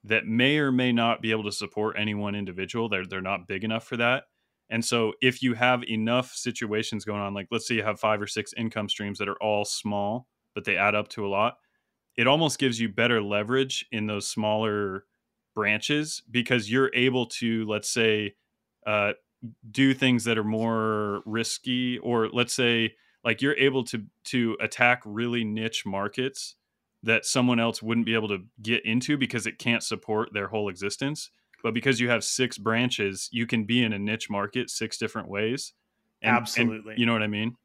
that 0.04 0.26
may 0.26 0.58
or 0.58 0.72
may 0.72 0.92
not 0.92 1.22
be 1.22 1.30
able 1.30 1.44
to 1.44 1.52
support 1.52 1.96
any 1.98 2.14
one 2.14 2.34
individual. 2.34 2.88
They're 2.88 3.06
they're 3.06 3.20
not 3.20 3.46
big 3.46 3.64
enough 3.64 3.84
for 3.84 3.96
that. 3.98 4.24
And 4.70 4.84
so 4.84 5.12
if 5.20 5.42
you 5.42 5.54
have 5.54 5.84
enough 5.84 6.34
situations 6.34 7.04
going 7.04 7.20
on, 7.20 7.34
like 7.34 7.48
let's 7.50 7.68
say 7.68 7.76
you 7.76 7.82
have 7.82 8.00
five 8.00 8.20
or 8.20 8.26
six 8.26 8.52
income 8.56 8.88
streams 8.88 9.18
that 9.18 9.28
are 9.28 9.40
all 9.42 9.64
small, 9.64 10.26
but 10.54 10.64
they 10.64 10.76
add 10.76 10.94
up 10.94 11.08
to 11.10 11.26
a 11.26 11.28
lot, 11.28 11.58
it 12.16 12.26
almost 12.26 12.58
gives 12.58 12.80
you 12.80 12.88
better 12.88 13.22
leverage 13.22 13.86
in 13.92 14.06
those 14.06 14.26
smaller 14.26 15.04
branches 15.54 16.22
because 16.30 16.70
you're 16.70 16.90
able 16.94 17.26
to, 17.26 17.66
let's 17.66 17.90
say, 17.90 18.34
uh, 18.86 19.12
do 19.70 19.92
things 19.92 20.24
that 20.24 20.38
are 20.38 20.44
more 20.44 21.22
risky, 21.26 21.98
or 21.98 22.28
let's 22.28 22.54
say, 22.54 22.94
like 23.22 23.42
you're 23.42 23.56
able 23.56 23.84
to 23.84 24.04
to 24.24 24.56
attack 24.60 25.02
really 25.04 25.44
niche 25.44 25.84
markets 25.84 26.56
that 27.04 27.24
someone 27.24 27.60
else 27.60 27.82
wouldn't 27.82 28.06
be 28.06 28.14
able 28.14 28.28
to 28.28 28.38
get 28.62 28.84
into 28.84 29.16
because 29.16 29.46
it 29.46 29.58
can't 29.58 29.82
support 29.82 30.32
their 30.32 30.48
whole 30.48 30.68
existence 30.68 31.30
but 31.64 31.72
because 31.72 31.98
you 31.98 32.10
have 32.10 32.22
six 32.22 32.58
branches, 32.58 33.30
you 33.32 33.46
can 33.46 33.64
be 33.64 33.82
in 33.82 33.94
a 33.94 33.98
niche 33.98 34.28
market 34.28 34.68
six 34.68 34.98
different 34.98 35.28
ways. 35.28 35.72
And, 36.20 36.36
Absolutely. 36.36 36.92
And 36.92 37.00
you 37.00 37.06
know 37.06 37.14
what 37.14 37.22
I 37.22 37.26
mean? 37.26 37.56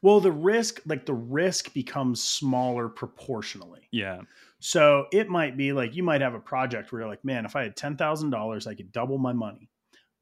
Well, 0.00 0.20
the 0.20 0.30
risk, 0.30 0.80
like 0.86 1.06
the 1.06 1.14
risk 1.14 1.74
becomes 1.74 2.22
smaller 2.22 2.88
proportionally. 2.88 3.88
Yeah. 3.90 4.20
So 4.60 5.06
it 5.12 5.28
might 5.28 5.56
be 5.56 5.72
like 5.72 5.96
you 5.96 6.04
might 6.04 6.20
have 6.20 6.34
a 6.34 6.40
project 6.40 6.92
where 6.92 7.00
you're 7.00 7.10
like, 7.10 7.24
man, 7.24 7.44
if 7.44 7.56
I 7.56 7.64
had 7.64 7.76
$10,000, 7.76 8.66
I 8.68 8.74
could 8.74 8.92
double 8.92 9.18
my 9.18 9.32
money, 9.32 9.68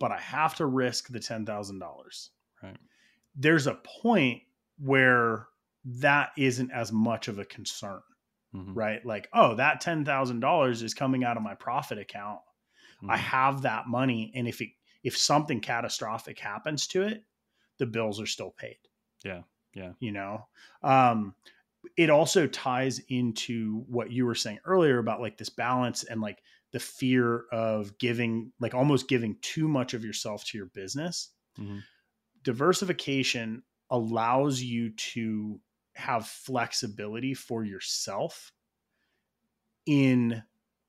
but 0.01 0.13
I 0.13 0.19
have 0.19 0.55
to 0.57 0.65
risk 0.65 1.09
the 1.09 1.21
$10,000. 1.21 2.29
Right. 2.63 2.77
There's 3.35 3.67
a 3.67 3.75
point 4.03 4.41
where 4.79 5.49
that 5.85 6.31
isn't 6.39 6.71
as 6.71 6.91
much 6.91 7.29
of 7.29 7.39
a 7.39 7.45
concern, 7.45 8.01
mm-hmm. 8.55 8.75
right? 8.75 9.05
Like, 9.05 9.29
oh, 9.33 9.55
that 9.57 9.83
$10,000 9.83 10.83
is 10.83 10.95
coming 10.95 11.25
out 11.25 11.37
of 11.37 11.43
my 11.43 11.55
profit 11.55 11.99
account 11.99 12.41
Mm-hmm. 13.03 13.11
I 13.11 13.17
have 13.19 13.63
that 13.63 13.87
money, 13.87 14.33
and 14.35 14.49
if 14.49 14.61
it 14.61 14.71
if 15.03 15.17
something 15.17 15.61
catastrophic 15.61 16.39
happens 16.39 16.87
to 16.89 17.03
it, 17.03 17.23
the 17.79 17.87
bills 17.87 18.21
are 18.21 18.27
still 18.27 18.51
paid. 18.51 18.79
Yeah, 19.25 19.43
yeah. 19.75 19.93
You 20.01 20.13
know, 20.13 20.47
um, 20.83 21.35
it 21.97 22.11
also 22.11 22.47
ties 22.47 23.01
into 23.09 23.85
what 23.89 24.11
you 24.11 24.25
were 24.25 24.35
saying 24.35 24.61
earlier 24.65 24.99
about 24.99 25.21
like 25.21 25.37
this 25.37 25.51
balance 25.51 26.05
and 26.05 26.21
like 26.21 26.39
the 26.73 26.81
fear 26.81 27.45
of 27.53 27.99
giving, 27.99 28.53
like 28.61 28.75
almost 28.75 29.09
giving 29.09 29.37
too 29.43 29.69
much 29.69 29.95
of 29.95 30.05
yourself 30.05 30.45
to 30.47 30.59
your 30.59 30.67
business. 30.67 31.31
Mm-hmm. 31.61 31.79
Diversification 32.43 33.63
allows 33.91 34.63
you 34.63 34.91
to 34.91 35.61
have 35.97 36.27
flexibility 36.27 37.35
for 37.35 37.65
yourself 37.65 38.53
in 39.87 40.43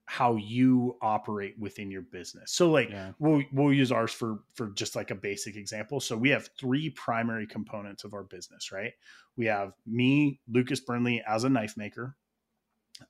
how 0.05 0.37
you 0.37 0.97
operate 1.01 1.53
within 1.59 1.91
your 1.91 2.01
business. 2.01 2.53
So 2.53 2.71
like 2.71 2.89
yeah. 2.89 3.11
we'll 3.19 3.43
we'll 3.51 3.73
use 3.73 3.91
ours 3.91 4.11
for 4.11 4.39
for 4.53 4.69
just 4.69 4.95
like 4.95 5.11
a 5.11 5.15
basic 5.15 5.57
example. 5.57 5.99
So 5.99 6.15
we 6.15 6.29
have 6.29 6.49
three 6.57 6.89
primary 6.91 7.45
components 7.45 8.05
of 8.05 8.13
our 8.13 8.23
business, 8.23 8.71
right? 8.71 8.93
We 9.35 9.45
have 9.47 9.73
me, 9.85 10.39
Lucas 10.47 10.79
Burnley 10.79 11.21
as 11.27 11.43
a 11.43 11.49
knife 11.49 11.75
maker. 11.75 12.15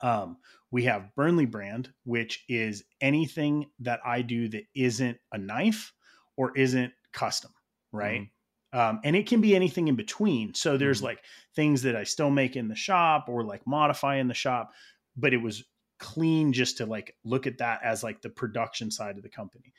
Um, 0.01 0.37
we 0.71 0.83
have 0.85 1.15
Burnley 1.15 1.45
brand, 1.45 1.93
which 2.03 2.43
is 2.49 2.83
anything 2.99 3.67
that 3.79 4.01
I 4.03 4.23
do 4.23 4.49
that 4.49 4.63
isn't 4.75 5.17
a 5.31 5.37
knife 5.37 5.93
or 6.35 6.57
isn't 6.57 6.91
custom, 7.13 7.51
right? 7.91 8.21
Mm-hmm. 8.21 8.36
Um, 8.77 8.99
and 9.03 9.15
it 9.15 9.25
can 9.25 9.41
be 9.41 9.55
anything 9.55 9.87
in 9.87 9.95
between. 9.95 10.53
So 10.53 10.77
there's 10.77 10.97
mm-hmm. 10.97 11.07
like 11.07 11.23
things 11.55 11.81
that 11.81 11.95
I 11.95 12.03
still 12.03 12.29
make 12.29 12.55
in 12.55 12.67
the 12.67 12.75
shop 12.75 13.25
or 13.27 13.43
like 13.43 13.65
modify 13.65 14.17
in 14.17 14.27
the 14.27 14.35
shop, 14.35 14.71
but 15.15 15.33
it 15.33 15.41
was 15.41 15.63
clean 15.97 16.53
just 16.53 16.77
to 16.77 16.85
like 16.85 17.15
look 17.23 17.47
at 17.47 17.57
that 17.57 17.79
as 17.83 18.03
like 18.03 18.21
the 18.21 18.29
production 18.29 18.91
side 18.91 19.17
of 19.17 19.23
the 19.23 19.29
company. 19.29 19.73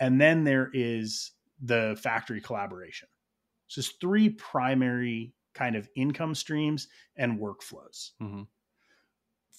And 0.00 0.20
then 0.20 0.44
there 0.44 0.68
is 0.74 1.30
the 1.62 1.98
factory 2.02 2.42
collaboration. 2.42 3.08
So 3.68 3.78
it's 3.78 3.88
three 3.88 4.28
primary 4.28 5.32
kind 5.54 5.74
of 5.74 5.88
income 5.96 6.34
streams 6.34 6.88
and 7.16 7.40
workflows. 7.40 8.10
Mm-hmm. 8.20 8.42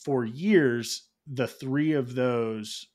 For 0.03 0.23
years, 0.23 1.07
the 1.25 1.47
three 1.47 1.93
of 1.93 2.13
those, 2.13 2.85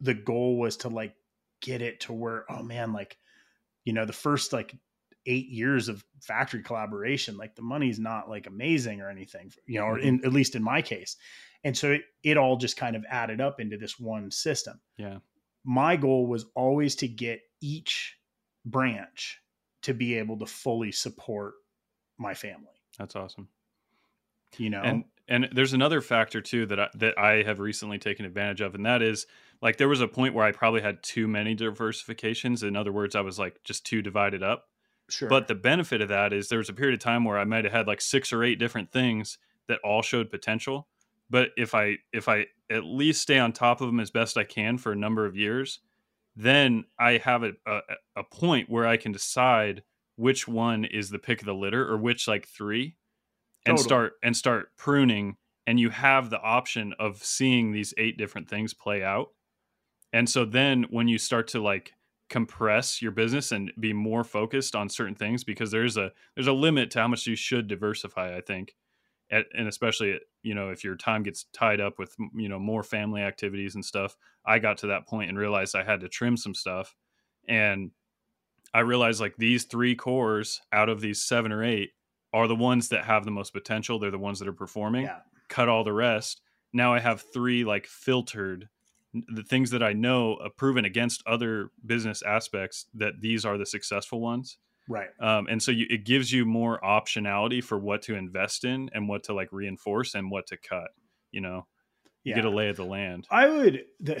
the 0.00 0.14
goal 0.14 0.56
was 0.56 0.76
to 0.78 0.88
like 0.88 1.16
get 1.60 1.82
it 1.82 1.98
to 2.02 2.12
where, 2.12 2.44
oh 2.48 2.62
man, 2.62 2.92
like, 2.92 3.18
you 3.84 3.92
know, 3.92 4.04
the 4.04 4.12
first 4.12 4.52
like 4.52 4.76
eight 5.26 5.48
years 5.48 5.88
of 5.88 6.04
factory 6.20 6.62
collaboration, 6.62 7.36
like 7.36 7.54
the 7.54 7.62
money's 7.62 7.98
not 7.98 8.28
like 8.28 8.46
amazing 8.46 9.00
or 9.00 9.10
anything, 9.10 9.52
you 9.66 9.78
know, 9.78 9.86
or 9.86 9.98
mm-hmm. 9.98 10.08
in, 10.08 10.24
at 10.24 10.32
least 10.32 10.54
in 10.54 10.62
my 10.62 10.82
case. 10.82 11.16
And 11.64 11.76
so 11.76 11.92
it, 11.92 12.02
it 12.22 12.36
all 12.36 12.56
just 12.56 12.76
kind 12.76 12.96
of 12.96 13.04
added 13.08 13.40
up 13.40 13.60
into 13.60 13.76
this 13.76 13.98
one 13.98 14.30
system. 14.30 14.80
Yeah. 14.96 15.18
My 15.64 15.96
goal 15.96 16.26
was 16.26 16.46
always 16.56 16.96
to 16.96 17.08
get 17.08 17.40
each 17.60 18.16
branch 18.64 19.40
to 19.82 19.94
be 19.94 20.14
able 20.14 20.38
to 20.38 20.46
fully 20.46 20.92
support 20.92 21.54
my 22.18 22.34
family. 22.34 22.66
That's 22.98 23.16
awesome. 23.16 23.48
You 24.58 24.70
know? 24.70 24.82
And 24.82 25.04
and 25.28 25.48
there's 25.52 25.72
another 25.72 26.00
factor 26.00 26.40
too 26.40 26.66
that 26.66 26.80
I, 26.80 26.88
that 26.96 27.18
I 27.18 27.42
have 27.42 27.60
recently 27.60 27.98
taken 27.98 28.26
advantage 28.26 28.60
of 28.60 28.74
and 28.74 28.84
that 28.86 29.02
is 29.02 29.26
like 29.62 29.76
there 29.76 29.88
was 29.88 30.00
a 30.00 30.08
point 30.08 30.34
where 30.34 30.44
I 30.44 30.50
probably 30.50 30.82
had 30.82 31.02
too 31.02 31.28
many 31.28 31.54
diversifications. 31.54 32.62
In 32.62 32.76
other 32.76 32.92
words 32.92 33.14
I 33.14 33.20
was 33.20 33.38
like 33.38 33.62
just 33.64 33.86
too 33.86 34.02
divided 34.02 34.42
up 34.42 34.66
sure 35.12 35.28
but 35.28 35.48
the 35.48 35.54
benefit 35.54 36.00
of 36.00 36.08
that 36.08 36.32
is 36.32 36.48
there 36.48 36.58
was 36.58 36.68
a 36.68 36.74
period 36.74 36.94
of 36.94 37.00
time 37.00 37.24
where 37.24 37.38
I 37.38 37.44
might 37.44 37.64
have 37.64 37.72
had 37.72 37.86
like 37.86 38.00
six 38.00 38.32
or 38.32 38.42
eight 38.42 38.58
different 38.58 38.90
things 38.90 39.38
that 39.68 39.78
all 39.84 40.02
showed 40.02 40.30
potential 40.30 40.88
but 41.32 41.50
if 41.56 41.74
i 41.74 41.96
if 42.12 42.28
i 42.28 42.46
at 42.70 42.84
least 42.84 43.22
stay 43.22 43.38
on 43.38 43.52
top 43.52 43.80
of 43.80 43.88
them 43.88 43.98
as 43.98 44.10
best 44.10 44.36
i 44.36 44.44
can 44.44 44.78
for 44.78 44.92
a 44.92 44.96
number 44.96 45.26
of 45.26 45.36
years 45.36 45.80
then 46.36 46.84
i 47.00 47.16
have 47.16 47.42
a, 47.42 47.52
a, 47.66 47.80
a 48.16 48.22
point 48.22 48.70
where 48.70 48.86
i 48.86 48.96
can 48.96 49.10
decide 49.10 49.82
which 50.16 50.46
one 50.46 50.84
is 50.84 51.10
the 51.10 51.18
pick 51.18 51.40
of 51.40 51.46
the 51.46 51.54
litter 51.54 51.90
or 51.90 51.96
which 51.96 52.28
like 52.28 52.46
three 52.46 52.94
and 53.66 53.78
totally. 53.78 53.88
start 53.88 54.12
and 54.22 54.36
start 54.36 54.68
pruning 54.76 55.36
and 55.66 55.80
you 55.80 55.90
have 55.90 56.30
the 56.30 56.40
option 56.40 56.92
of 56.98 57.24
seeing 57.24 57.72
these 57.72 57.94
eight 57.96 58.18
different 58.18 58.48
things 58.48 58.74
play 58.74 59.02
out 59.02 59.28
and 60.12 60.28
so 60.28 60.44
then 60.44 60.84
when 60.90 61.08
you 61.08 61.18
start 61.18 61.48
to 61.48 61.60
like 61.60 61.94
compress 62.32 63.02
your 63.02 63.12
business 63.12 63.52
and 63.52 63.70
be 63.78 63.92
more 63.92 64.24
focused 64.24 64.74
on 64.74 64.88
certain 64.88 65.14
things 65.14 65.44
because 65.44 65.70
there's 65.70 65.98
a 65.98 66.10
there's 66.34 66.46
a 66.46 66.52
limit 66.52 66.90
to 66.90 66.98
how 66.98 67.06
much 67.06 67.26
you 67.26 67.36
should 67.36 67.68
diversify 67.68 68.34
i 68.34 68.40
think. 68.40 68.74
At, 69.30 69.46
and 69.54 69.68
especially 69.68 70.18
you 70.42 70.54
know 70.54 70.70
if 70.70 70.82
your 70.82 70.96
time 70.96 71.22
gets 71.22 71.44
tied 71.52 71.78
up 71.78 71.98
with 71.98 72.16
you 72.34 72.48
know 72.48 72.58
more 72.58 72.82
family 72.82 73.20
activities 73.20 73.74
and 73.74 73.84
stuff 73.84 74.16
i 74.46 74.58
got 74.58 74.78
to 74.78 74.86
that 74.88 75.06
point 75.06 75.28
and 75.28 75.38
realized 75.38 75.76
i 75.76 75.84
had 75.84 76.00
to 76.00 76.08
trim 76.08 76.36
some 76.38 76.54
stuff. 76.54 76.96
And 77.46 77.90
i 78.72 78.80
realized 78.80 79.20
like 79.20 79.36
these 79.36 79.64
three 79.64 79.94
cores 79.94 80.62
out 80.72 80.88
of 80.88 81.02
these 81.02 81.22
seven 81.22 81.52
or 81.52 81.62
eight 81.62 81.90
are 82.32 82.48
the 82.48 82.56
ones 82.56 82.88
that 82.88 83.04
have 83.04 83.26
the 83.26 83.30
most 83.30 83.52
potential. 83.52 83.98
They're 83.98 84.10
the 84.10 84.18
ones 84.18 84.38
that 84.38 84.48
are 84.48 84.54
performing. 84.54 85.04
Yeah. 85.04 85.18
cut 85.50 85.68
all 85.68 85.84
the 85.84 85.92
rest. 85.92 86.40
Now 86.72 86.94
i 86.94 86.98
have 86.98 87.24
three 87.34 87.62
like 87.62 87.86
filtered 87.86 88.70
the 89.28 89.42
things 89.42 89.70
that 89.70 89.82
i 89.82 89.92
know 89.92 90.34
uh, 90.36 90.48
proven 90.56 90.84
against 90.84 91.22
other 91.26 91.70
business 91.84 92.22
aspects 92.22 92.86
that 92.94 93.20
these 93.20 93.44
are 93.44 93.58
the 93.58 93.66
successful 93.66 94.20
ones 94.20 94.58
Right. 94.88 95.10
Um, 95.20 95.46
and 95.48 95.62
so 95.62 95.70
you, 95.70 95.86
it 95.88 96.04
gives 96.04 96.32
you 96.32 96.44
more 96.44 96.80
optionality 96.80 97.62
for 97.62 97.78
what 97.78 98.02
to 98.02 98.16
invest 98.16 98.64
in 98.64 98.90
and 98.92 99.08
what 99.08 99.22
to 99.24 99.32
like 99.32 99.48
reinforce 99.52 100.14
and 100.14 100.28
what 100.30 100.48
to 100.48 100.56
cut. 100.56 100.88
You 101.30 101.40
know, 101.40 101.66
you 102.24 102.30
Yeah. 102.30 102.34
get 102.34 102.44
a 102.44 102.50
lay 102.50 102.68
of 102.68 102.76
the 102.76 102.84
land. 102.84 103.26
I 103.30 103.48
would 103.48 103.84
the, 104.00 104.20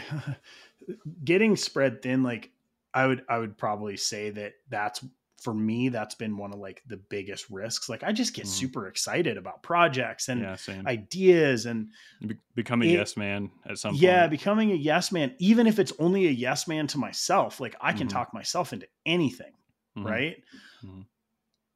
getting 1.24 1.56
spread 1.56 2.00
thin. 2.00 2.22
Like 2.22 2.52
I 2.94 3.06
would, 3.06 3.24
I 3.28 3.38
would 3.38 3.58
probably 3.58 3.96
say 3.96 4.30
that 4.30 4.52
that's 4.68 5.04
for 5.42 5.52
me. 5.54 5.88
That's 5.88 6.14
been 6.14 6.36
one 6.36 6.52
of 6.52 6.58
like 6.58 6.82
the 6.86 6.96
biggest 6.96 7.50
risks. 7.50 7.88
Like 7.88 8.02
I 8.02 8.12
just 8.12 8.34
get 8.34 8.44
Mhm. 8.44 8.48
super 8.48 8.86
excited 8.88 9.36
about 9.36 9.62
projects 9.62 10.28
and 10.28 10.40
yeah, 10.40 10.56
ideas 10.86 11.66
and 11.66 11.88
Be- 12.26 12.36
become 12.54 12.82
a 12.82 12.86
it- 12.86 12.92
yes 12.92 13.16
man 13.16 13.50
at 13.66 13.78
some 13.78 13.94
yeah, 13.96 14.20
point. 14.22 14.30
becoming 14.32 14.70
a 14.72 14.76
yes 14.76 15.12
man. 15.12 15.34
Even 15.38 15.66
if 15.66 15.78
it's 15.78 15.92
only 15.98 16.26
a 16.26 16.30
yes 16.30 16.66
man 16.68 16.86
to 16.88 16.98
myself, 16.98 17.60
like 17.60 17.74
I 17.80 17.92
can 17.92 18.06
Mhm. 18.06 18.10
talk 18.12 18.32
myself 18.34 18.72
into 18.72 18.88
anything. 19.06 19.52
Mhm. 19.96 20.04
Right. 20.04 20.44
Mhm. 20.82 21.06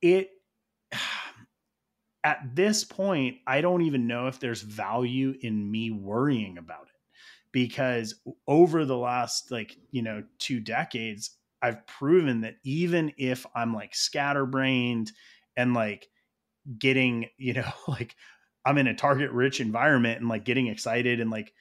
It. 0.02 0.30
At 2.24 2.56
this 2.56 2.82
point, 2.82 3.38
I 3.46 3.60
don't 3.60 3.82
even 3.82 4.08
know 4.08 4.26
if 4.26 4.40
there's 4.40 4.62
value 4.62 5.36
in 5.42 5.70
me 5.70 5.92
worrying 5.92 6.58
about 6.58 6.88
it 6.88 7.00
because 7.52 8.20
over 8.48 8.84
the 8.84 8.96
last 8.96 9.52
like 9.52 9.76
you 9.92 10.02
know 10.02 10.24
two 10.38 10.58
decades 10.58 11.38
i've 11.62 11.86
proven 11.86 12.42
that 12.42 12.56
even 12.64 13.12
if 13.16 13.46
i'm 13.54 13.74
like 13.74 13.94
scatterbrained 13.94 15.10
and 15.56 15.74
like 15.74 16.08
getting 16.78 17.28
you 17.38 17.52
know 17.52 17.70
like 17.88 18.14
i'm 18.64 18.78
in 18.78 18.86
a 18.86 18.94
target 18.94 19.30
rich 19.30 19.60
environment 19.60 20.20
and 20.20 20.28
like 20.28 20.44
getting 20.44 20.66
excited 20.66 21.20
and 21.20 21.30
like 21.30 21.52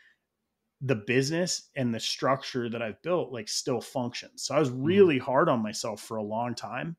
the 0.81 0.95
business 0.95 1.69
and 1.75 1.93
the 1.93 1.99
structure 1.99 2.69
that 2.69 2.81
i've 2.81 3.01
built 3.01 3.31
like 3.31 3.47
still 3.47 3.81
functions. 3.81 4.43
So 4.43 4.55
i 4.55 4.59
was 4.59 4.69
mm. 4.69 4.77
really 4.81 5.17
hard 5.17 5.49
on 5.49 5.63
myself 5.63 6.01
for 6.01 6.17
a 6.17 6.23
long 6.23 6.53
time. 6.53 6.97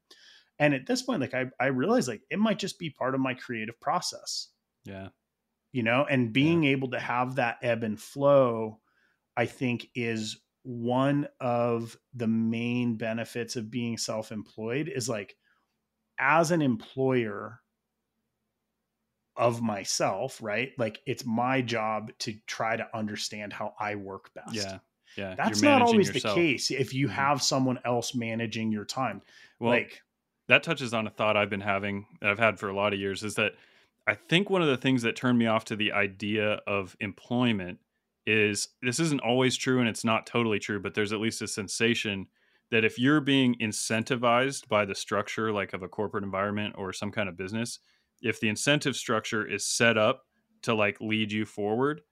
And 0.59 0.73
at 0.73 0.87
this 0.87 1.03
point 1.03 1.21
like 1.21 1.35
i, 1.35 1.45
I 1.61 1.67
realized 1.67 2.09
like 2.09 2.23
it 2.31 2.39
might 2.39 2.59
just 2.59 2.79
be 2.79 2.91
part 2.91 3.15
of 3.15 3.21
my 3.21 3.35
creative 3.35 3.79
process. 3.81 4.49
Yeah. 4.85 5.09
you 5.73 5.83
know 5.83 6.07
and 6.09 6.33
being 6.33 6.65
able 6.65 6.91
to 6.91 7.01
have 7.01 7.35
that 7.37 7.59
ebb 7.61 7.83
and 7.83 8.01
flow 8.01 8.79
i 9.37 9.47
think 9.47 9.89
is 9.97 10.39
one 10.67 11.29
of 11.41 11.97
the 12.15 12.27
main 12.27 12.97
benefits 12.97 13.57
of 13.57 13.71
being 13.71 13.97
self-employed 13.97 14.89
is 14.89 15.09
like 15.09 15.37
as 16.19 16.51
an 16.51 16.63
employer 16.63 17.63
of 19.37 19.61
myself 19.61 20.41
right 20.43 20.73
like 20.79 21.03
it's 21.05 21.27
my 21.27 21.61
job 21.61 22.11
to 22.19 22.33
try 22.47 22.75
to 22.75 22.97
understand 22.97 23.53
how 23.53 23.75
i 23.79 23.95
work 23.95 24.33
best 24.35 24.55
Yeah. 24.55 24.79
Yeah. 25.15 25.35
that's 25.37 25.63
not 25.63 25.83
always 25.83 26.09
yourself. 26.09 26.37
the 26.37 26.41
case 26.41 26.71
if 26.71 26.95
you 26.95 27.09
Mhm. 27.09 27.13
have 27.13 27.43
someone 27.43 27.79
else 27.85 28.15
managing 28.15 28.73
your 28.73 28.87
time 28.87 29.21
Well, 29.61 29.73
like 29.73 30.03
that 30.49 30.63
touches 30.63 30.95
on 30.95 31.07
a 31.07 31.11
thought 31.11 31.37
I've 31.37 31.51
been 31.51 31.61
having 31.61 32.07
that 32.21 32.31
I've 32.31 32.39
had 32.39 32.59
for 32.59 32.69
a 32.69 32.75
lot 32.75 32.95
of 32.95 32.99
years 33.01 33.23
is 33.23 33.35
that 33.35 33.53
I 34.07 34.15
think 34.15 34.49
one 34.49 34.63
of 34.63 34.69
the 34.69 34.77
things 34.77 35.03
that 35.03 35.17
turned 35.17 35.39
me 35.39 35.47
off 35.47 35.65
to 35.67 35.77
the 35.77 35.93
idea 35.93 36.55
of 36.67 36.97
employment 37.01 37.81
is 38.27 38.69
this 38.83 39.01
isn't 39.01 39.21
always 39.21 39.57
true 39.57 39.79
and 39.81 39.89
it's 39.89 40.05
not 40.05 40.27
totally 40.27 40.59
true, 40.59 40.81
but 40.81 40.95
there's 40.95 41.13
at 41.13 41.21
least 41.21 41.43
a 41.43 41.49
sensation 41.49 42.27
that 42.71 42.85
if 42.85 42.99
you're 42.99 43.21
being 43.21 43.55
incentivized 43.61 44.69
by 44.69 44.85
the 44.85 44.95
structure 44.95 45.53
like 45.53 45.73
of 45.73 45.83
a 45.83 45.89
corporate 45.89 46.25
environment 46.25 46.75
or 46.77 46.93
some 46.93 47.13
kind 47.13 47.29
of 47.29 47.37
business, 47.37 47.79
if 48.23 48.41
the 48.41 48.49
incentive 48.49 48.97
structure 48.97 49.47
is 49.47 49.65
set 49.67 49.97
up 49.97 50.25
to 50.63 50.75
like 50.75 51.01
lead 51.01 51.31
you 51.31 51.45
forward, 51.45 52.03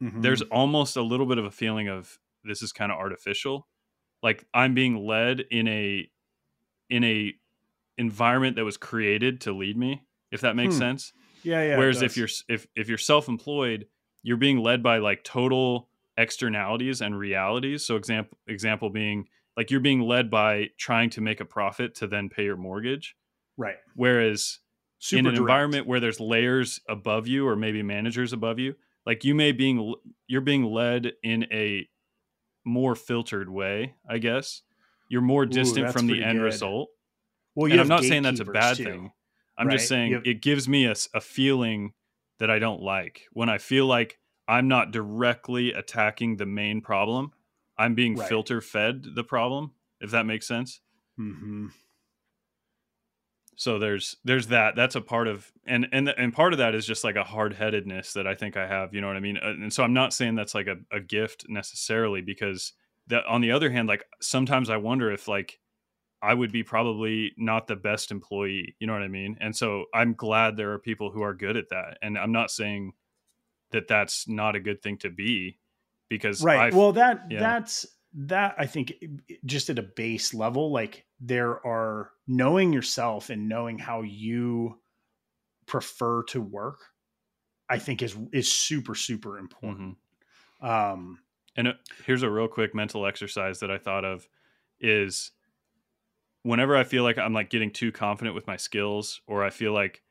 mhm. 0.00 0.22
there's 0.22 0.42
almost 0.42 0.96
a 0.96 1.02
little 1.02 1.26
bit 1.26 1.38
of 1.38 1.44
a 1.44 1.50
feeling 1.50 1.88
of 1.88 2.18
this 2.44 2.62
is 2.62 2.72
kind 2.72 2.92
of 2.92 2.98
artificial 2.98 3.68
like 4.22 4.44
i'm 4.54 4.74
being 4.74 4.96
led 4.96 5.40
in 5.50 5.68
a 5.68 6.10
in 6.90 7.04
a 7.04 7.34
environment 7.98 8.56
that 8.56 8.64
was 8.64 8.76
created 8.76 9.40
to 9.42 9.52
lead 9.52 9.76
me 9.76 10.02
if 10.30 10.40
that 10.42 10.56
makes 10.56 10.74
Hmm. 10.74 10.78
sense 10.78 11.12
yeah 11.42 11.62
yeah 11.62 11.76
whereas 11.76 12.02
if 12.02 12.16
you're 12.16 12.28
if 12.48 12.66
if 12.76 12.88
you're 12.88 12.98
self-employed 12.98 13.88
you're 14.22 14.36
being 14.36 14.58
led 14.58 14.82
by 14.82 14.98
like 14.98 15.24
total 15.24 15.88
externalities 16.16 17.00
and 17.00 17.18
realities 17.18 17.84
so 17.84 17.96
example 17.96 18.36
example 18.46 18.90
being 18.90 19.26
like 19.56 19.70
you're 19.70 19.80
being 19.80 20.00
led 20.00 20.30
by 20.30 20.68
trying 20.78 21.08
to 21.10 21.20
make 21.20 21.40
a 21.40 21.44
profit 21.44 21.94
to 21.94 22.06
then 22.06 22.28
pay 22.28 22.44
your 22.44 22.56
mortgage 22.56 23.16
right 23.56 23.76
whereas 23.96 24.58
super 24.98 25.18
in 25.20 25.26
an 25.26 25.34
direct. 25.34 25.40
environment 25.40 25.86
where 25.86 26.00
there's 26.00 26.20
layers 26.20 26.80
above 26.88 27.26
you 27.26 27.46
or 27.46 27.56
maybe 27.56 27.82
managers 27.82 28.32
above 28.32 28.58
you 28.58 28.74
like 29.06 29.24
you 29.24 29.34
may 29.34 29.52
being 29.52 29.94
you're 30.26 30.40
being 30.42 30.64
led 30.64 31.12
in 31.22 31.44
a 31.50 31.88
more 32.64 32.94
filtered 32.94 33.48
way 33.48 33.94
i 34.08 34.18
guess 34.18 34.62
you're 35.08 35.22
more 35.22 35.46
distant 35.46 35.86
that's 35.86 35.96
from 35.96 36.06
the 36.06 36.22
end 36.22 36.38
good. 36.38 36.44
result 36.44 36.90
well 37.54 37.72
i'm 37.72 37.88
not 37.88 38.04
saying 38.04 38.22
that's 38.22 38.40
a 38.40 38.44
bad 38.44 38.76
too. 38.76 38.84
thing 38.84 39.12
i'm 39.56 39.66
right? 39.66 39.76
just 39.78 39.88
saying 39.88 40.12
have- 40.12 40.26
it 40.26 40.42
gives 40.42 40.68
me 40.68 40.84
a, 40.86 40.94
a 41.14 41.20
feeling 41.20 41.94
that 42.42 42.50
i 42.50 42.58
don't 42.58 42.82
like 42.82 43.22
when 43.32 43.48
i 43.48 43.56
feel 43.56 43.86
like 43.86 44.18
i'm 44.48 44.66
not 44.66 44.90
directly 44.90 45.72
attacking 45.72 46.36
the 46.36 46.46
main 46.46 46.80
problem 46.80 47.30
i'm 47.78 47.94
being 47.94 48.16
Right. 48.16 48.28
filter 48.28 48.60
fed 48.60 49.04
the 49.14 49.24
problem 49.24 49.72
if 50.00 50.10
that 50.10 50.26
makes 50.26 50.46
sense 50.48 50.80
Mhm. 51.18 51.70
so 53.56 53.78
there's 53.78 54.16
there's 54.24 54.48
that 54.48 54.74
that's 54.76 54.94
a 54.96 55.00
part 55.00 55.28
of 55.28 55.52
and 55.66 55.86
and 55.92 56.08
and 56.08 56.32
part 56.32 56.52
of 56.52 56.58
that 56.58 56.74
is 56.74 56.86
just 56.86 57.04
like 57.04 57.16
a 57.16 57.24
hard-headedness 57.24 58.14
that 58.14 58.26
i 58.26 58.34
think 58.34 58.56
i 58.56 58.66
have 58.66 58.92
you 58.94 59.00
know 59.00 59.06
what 59.06 59.16
i 59.16 59.20
mean 59.20 59.36
and 59.36 59.72
so 59.72 59.82
i'm 59.84 59.92
not 59.92 60.12
saying 60.12 60.34
that's 60.34 60.54
like 60.54 60.66
a, 60.66 60.76
a 60.90 61.00
gift 61.00 61.44
necessarily 61.48 62.22
because 62.22 62.72
that 63.08 63.24
on 63.26 63.40
the 63.40 63.52
other 63.52 63.70
hand 63.70 63.88
like 63.88 64.04
sometimes 64.20 64.70
i 64.70 64.76
wonder 64.76 65.12
if 65.12 65.28
like 65.28 65.60
i 66.22 66.32
would 66.32 66.52
be 66.52 66.62
probably 66.62 67.32
not 67.36 67.66
the 67.66 67.76
best 67.76 68.10
employee 68.10 68.74
you 68.78 68.86
know 68.86 68.92
what 68.92 69.02
i 69.02 69.08
mean 69.08 69.36
and 69.40 69.54
so 69.56 69.84
i'm 69.94 70.14
glad 70.14 70.56
there 70.56 70.72
are 70.72 70.78
people 70.78 71.10
who 71.10 71.22
are 71.22 71.34
good 71.34 71.56
at 71.56 71.68
that 71.70 71.98
and 72.02 72.16
i'm 72.18 72.32
not 72.32 72.50
saying 72.50 72.92
that 73.72 73.88
that's 73.88 74.28
not 74.28 74.54
a 74.56 74.60
good 74.60 74.80
thing 74.82 74.96
to 74.98 75.10
be 75.10 75.58
because 76.08 76.42
right 76.42 76.60
I've- 76.68 76.76
well 76.76 76.92
that 76.92 77.24
yeah. 77.30 77.40
that's 77.40 77.86
that 78.14 78.54
i 78.58 78.66
think 78.66 78.92
just 79.46 79.70
at 79.70 79.78
a 79.78 79.82
base 79.82 80.32
level 80.34 80.70
like 80.70 81.04
there 81.20 81.64
are 81.66 82.10
knowing 82.26 82.72
yourself 82.72 83.30
and 83.30 83.48
knowing 83.48 83.78
how 83.78 84.02
you 84.02 84.78
prefer 85.66 86.22
to 86.24 86.40
work 86.40 86.80
i 87.70 87.78
think 87.78 88.02
is 88.02 88.16
is 88.32 88.52
super 88.52 88.94
super 88.94 89.38
important 89.38 89.96
Mhm. 90.62 90.66
um 90.68 91.18
And 91.56 91.68
uh, 91.68 91.72
here's 92.06 92.22
a 92.22 92.30
real 92.30 92.48
quick 92.48 92.74
mental 92.74 93.06
exercise 93.06 93.60
that 93.60 93.70
I 93.70 93.78
thought 93.78 94.04
of 94.04 94.26
is 94.80 95.32
whenever 96.42 96.76
I 96.76 96.84
feel 96.84 97.02
like 97.02 97.18
I'm 97.18 97.32
like 97.32 97.50
getting 97.50 97.70
too 97.70 97.92
confident 97.92 98.34
with 98.34 98.46
my 98.46 98.56
skills 98.56 99.20
or 99.26 99.44
I 99.44 99.50
feel 99.50 99.72
like 99.72 100.02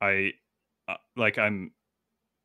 I 0.00 0.32
uh, 0.88 0.96
like 1.16 1.38
I'm 1.38 1.72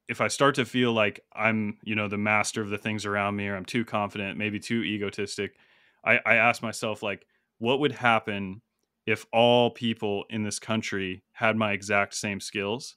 if 0.07 0.21
I 0.21 0.27
start 0.27 0.55
to 0.55 0.65
feel 0.65 0.91
like 0.91 1.23
I'm, 1.33 1.77
you 1.83 1.93
know, 1.95 2.07
the 2.07 2.17
master 2.17 2.61
of 2.61 2.69
the 2.69 2.79
things 2.79 3.05
around 3.05 3.35
me 3.35 3.47
or 3.47 3.55
I'm 3.55 3.65
too 3.65 3.85
confident, 3.85 4.39
maybe 4.39 4.59
too 4.59 4.83
egotistic, 4.83 5.55
I 6.03 6.19
I 6.25 6.35
ask 6.35 6.61
myself 6.61 7.03
like 7.03 7.25
what 7.57 7.79
would 7.79 7.91
happen 7.91 8.61
if 9.05 9.25
all 9.33 9.71
people 9.71 10.25
in 10.29 10.43
this 10.43 10.59
country 10.59 11.23
had 11.33 11.57
my 11.57 11.73
exact 11.73 12.13
same 12.15 12.39
skills? 12.39 12.95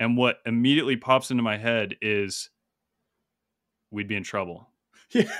And 0.00 0.16
what 0.16 0.38
immediately 0.46 0.96
pops 0.96 1.30
into 1.30 1.42
my 1.42 1.58
head 1.58 1.96
is 2.00 2.50
we'd 3.90 4.08
be 4.08 4.16
in 4.16 4.24
trouble. 4.24 4.68
yeah 5.10 5.30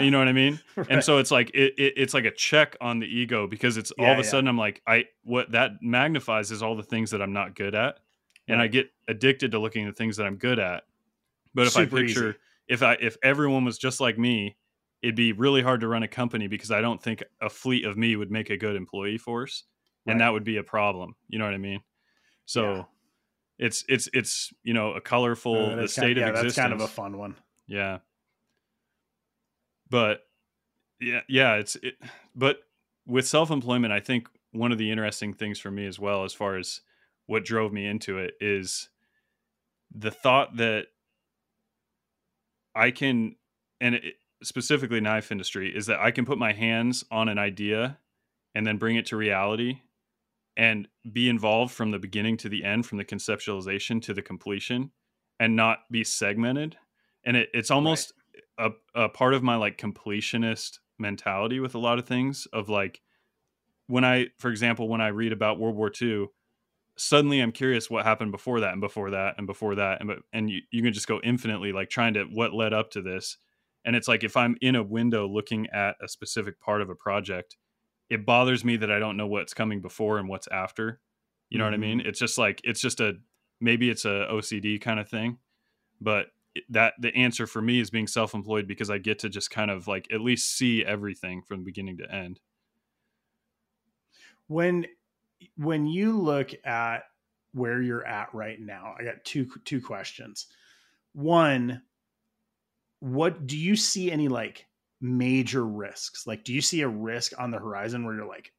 You 0.00 0.10
know 0.10 0.18
what 0.18 0.28
I 0.28 0.32
mean? 0.32 0.58
And 0.88 1.04
so 1.04 1.18
it's 1.18 1.30
like 1.30 1.50
it, 1.50 1.74
it 1.76 1.94
it's 1.96 2.14
like 2.14 2.24
a 2.24 2.30
check 2.30 2.76
on 2.80 2.98
the 2.98 3.06
ego 3.06 3.46
because 3.46 3.76
it's 3.76 3.90
all 3.92 4.06
of 4.06 4.18
a 4.18 4.22
yeah. 4.22 4.28
sudden 4.28 4.48
I'm 4.48 4.56
like 4.58 4.80
I 4.86 5.06
what 5.24 5.52
that 5.52 5.82
magnifies 5.82 6.50
is 6.50 6.62
all 6.62 6.74
the 6.76 6.82
things 6.82 7.10
that 7.10 7.20
I'm 7.20 7.32
not 7.32 7.54
good 7.54 7.74
at, 7.74 7.98
and 8.48 8.60
I 8.60 8.66
get 8.68 8.90
addicted 9.08 9.50
to 9.52 9.58
looking 9.58 9.86
at 9.86 9.94
the 9.94 9.98
things 9.98 10.16
that 10.16 10.26
I'm 10.26 10.36
good 10.36 10.58
at. 10.58 10.84
But 11.54 11.66
if 11.66 11.74
Super 11.74 11.98
I 11.98 12.00
picture 12.00 12.28
easy. 12.30 12.38
if 12.68 12.82
I 12.82 12.94
if 12.94 13.16
everyone 13.22 13.64
was 13.64 13.78
just 13.78 14.00
like 14.00 14.18
me, 14.18 14.56
it'd 15.02 15.14
be 15.14 15.32
really 15.32 15.62
hard 15.62 15.80
to 15.80 15.88
run 15.88 16.02
a 16.02 16.08
company 16.08 16.46
because 16.48 16.70
I 16.70 16.80
don't 16.80 17.02
think 17.02 17.22
a 17.40 17.50
fleet 17.50 17.84
of 17.84 17.96
me 17.98 18.16
would 18.16 18.30
make 18.30 18.48
a 18.50 18.56
good 18.56 18.76
employee 18.76 19.18
force, 19.18 19.64
and 20.06 20.20
that 20.20 20.32
would 20.32 20.44
be 20.44 20.56
a 20.56 20.62
problem. 20.62 21.16
You 21.28 21.38
know 21.38 21.44
what 21.44 21.54
I 21.54 21.58
mean? 21.58 21.80
So. 22.46 22.74
Yeah. 22.74 22.84
It's 23.58 23.84
it's 23.88 24.08
it's 24.12 24.52
you 24.64 24.74
know 24.74 24.94
a 24.94 25.00
colorful 25.00 25.54
Uh, 25.54 25.76
the 25.76 25.86
state 25.86 26.02
kind, 26.02 26.16
yeah 26.16 26.24
of 26.24 26.30
existence. 26.30 26.56
that's 26.56 26.68
kind 26.68 26.72
of 26.72 26.80
a 26.80 26.88
fun 26.88 27.16
one 27.16 27.36
Yeah. 27.68 27.98
But 29.92 30.20
yeah, 31.00 31.20
yeah, 31.28 31.56
it's 31.56 31.76
it 31.76 31.96
but 32.34 32.60
with 33.06 33.28
self-employment, 33.28 33.92
I 33.92 34.00
think 34.00 34.26
one 34.52 34.72
of 34.72 34.78
the 34.78 34.90
interesting 34.90 35.34
things 35.34 35.60
for 35.60 35.70
me 35.70 35.86
as 35.86 36.00
well 36.00 36.24
as 36.24 36.32
far 36.32 36.56
as 36.56 36.80
what 37.26 37.44
drove 37.44 37.74
me 37.74 37.86
into 37.86 38.16
it 38.16 38.32
is 38.40 38.88
the 39.94 40.10
thought 40.10 40.56
that 40.56 40.86
I 42.74 42.90
can 42.90 43.36
and 43.82 43.96
it, 43.96 44.14
specifically 44.42 45.00
knife 45.00 45.30
industry 45.30 45.70
is 45.76 45.84
that 45.86 46.00
I 46.00 46.10
can 46.10 46.24
put 46.24 46.38
my 46.38 46.52
hands 46.52 47.04
on 47.10 47.28
an 47.28 47.38
idea 47.38 47.98
and 48.54 48.66
then 48.66 48.78
bring 48.78 48.96
it 48.96 49.04
to 49.06 49.16
reality 49.16 49.80
and 50.56 50.88
be 51.12 51.28
involved 51.28 51.74
from 51.74 51.90
the 51.90 51.98
beginning 51.98 52.38
to 52.38 52.48
the 52.48 52.64
end 52.64 52.86
from 52.86 52.96
the 52.96 53.04
conceptualization 53.04 54.00
to 54.02 54.14
the 54.14 54.22
completion 54.22 54.90
and 55.38 55.54
not 55.54 55.80
be 55.90 56.02
segmented. 56.02 56.78
And 57.24 57.36
it, 57.36 57.50
it's 57.52 57.70
almost 57.70 58.14
a, 58.58 58.70
a 58.94 59.08
part 59.08 59.34
of 59.34 59.42
my 59.42 59.56
like 59.56 59.78
completionist 59.78 60.78
mentality 60.98 61.60
with 61.60 61.74
a 61.74 61.78
lot 61.78 61.98
of 61.98 62.06
things 62.06 62.46
of 62.52 62.68
like 62.68 63.00
when 63.86 64.04
I, 64.04 64.28
for 64.38 64.50
example, 64.50 64.88
when 64.88 65.00
I 65.00 65.08
read 65.08 65.32
about 65.32 65.58
World 65.58 65.76
War 65.76 65.90
II, 66.00 66.28
suddenly 66.96 67.40
I'm 67.40 67.52
curious 67.52 67.90
what 67.90 68.04
happened 68.04 68.32
before 68.32 68.60
that 68.60 68.72
and 68.72 68.80
before 68.80 69.10
that 69.10 69.34
and 69.38 69.46
before 69.46 69.74
that 69.76 70.00
and 70.00 70.10
and 70.32 70.50
you, 70.50 70.60
you 70.70 70.82
can 70.82 70.92
just 70.92 71.06
go 71.06 71.20
infinitely 71.24 71.72
like 71.72 71.88
trying 71.88 72.14
to 72.14 72.24
what 72.24 72.52
led 72.52 72.72
up 72.72 72.90
to 72.90 73.02
this 73.02 73.38
and 73.84 73.96
it's 73.96 74.08
like 74.08 74.24
if 74.24 74.36
I'm 74.36 74.56
in 74.60 74.76
a 74.76 74.82
window 74.82 75.26
looking 75.26 75.68
at 75.70 75.96
a 76.02 76.08
specific 76.08 76.60
part 76.60 76.82
of 76.82 76.90
a 76.90 76.94
project 76.94 77.56
it 78.10 78.26
bothers 78.26 78.64
me 78.64 78.76
that 78.76 78.90
I 78.90 78.98
don't 78.98 79.16
know 79.16 79.26
what's 79.26 79.54
coming 79.54 79.80
before 79.80 80.18
and 80.18 80.28
what's 80.28 80.48
after 80.48 81.00
you 81.48 81.58
know 81.58 81.64
mm-hmm. 81.64 81.72
what 81.72 81.76
I 81.76 81.80
mean 81.80 81.98
mm-hmm. 82.00 82.08
it's 82.08 82.18
just 82.18 82.36
like 82.36 82.60
it's 82.62 82.80
just 82.80 83.00
a 83.00 83.14
maybe 83.60 83.88
it's 83.88 84.04
a 84.04 84.26
OCD 84.30 84.80
kind 84.80 85.00
of 85.00 85.08
thing 85.08 85.38
but 86.00 86.26
that 86.68 86.94
the 87.00 87.14
answer 87.14 87.46
for 87.46 87.62
me 87.62 87.80
is 87.80 87.90
being 87.90 88.06
self-employed 88.06 88.66
because 88.66 88.90
I 88.90 88.98
get 88.98 89.20
to 89.20 89.28
just 89.28 89.50
kind 89.50 89.70
of 89.70 89.88
like 89.88 90.08
at 90.12 90.20
least 90.20 90.56
see 90.56 90.84
everything 90.84 91.42
from 91.42 91.64
beginning 91.64 91.98
to 91.98 92.14
end 92.14 92.40
when 94.52 94.86
when 95.56 95.86
you 95.86 96.18
look 96.18 96.52
at 96.64 97.04
where 97.52 97.82
you're 97.82 98.06
at 98.06 98.34
right 98.34 98.60
now, 98.60 98.94
I 98.98 99.04
got 99.04 99.24
two 99.24 99.48
two 99.64 99.80
questions. 99.80 100.46
One, 101.12 101.82
what 103.00 103.46
do 103.46 103.56
you 103.58 103.76
see 103.76 104.10
any 104.10 104.28
like 104.28 104.66
major 105.00 105.64
risks? 105.66 106.26
Like 106.26 106.44
do 106.44 106.52
you 106.52 106.60
see 106.60 106.82
a 106.82 106.88
risk 106.88 107.32
on 107.38 107.50
the 107.50 107.58
horizon 107.58 108.04
where 108.04 108.14
you're 108.14 108.26
like 108.26 108.52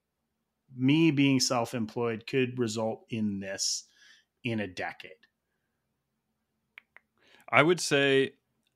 me 0.76 1.12
being 1.12 1.40
self-employed 1.40 2.26
could 2.28 2.60
result 2.60 3.06
in 3.10 3.40
this 3.40 3.86
in 4.44 4.60
a 4.60 4.68
decade? 4.68 5.12
I 7.54 7.62
would 7.62 7.80
say 7.80 8.32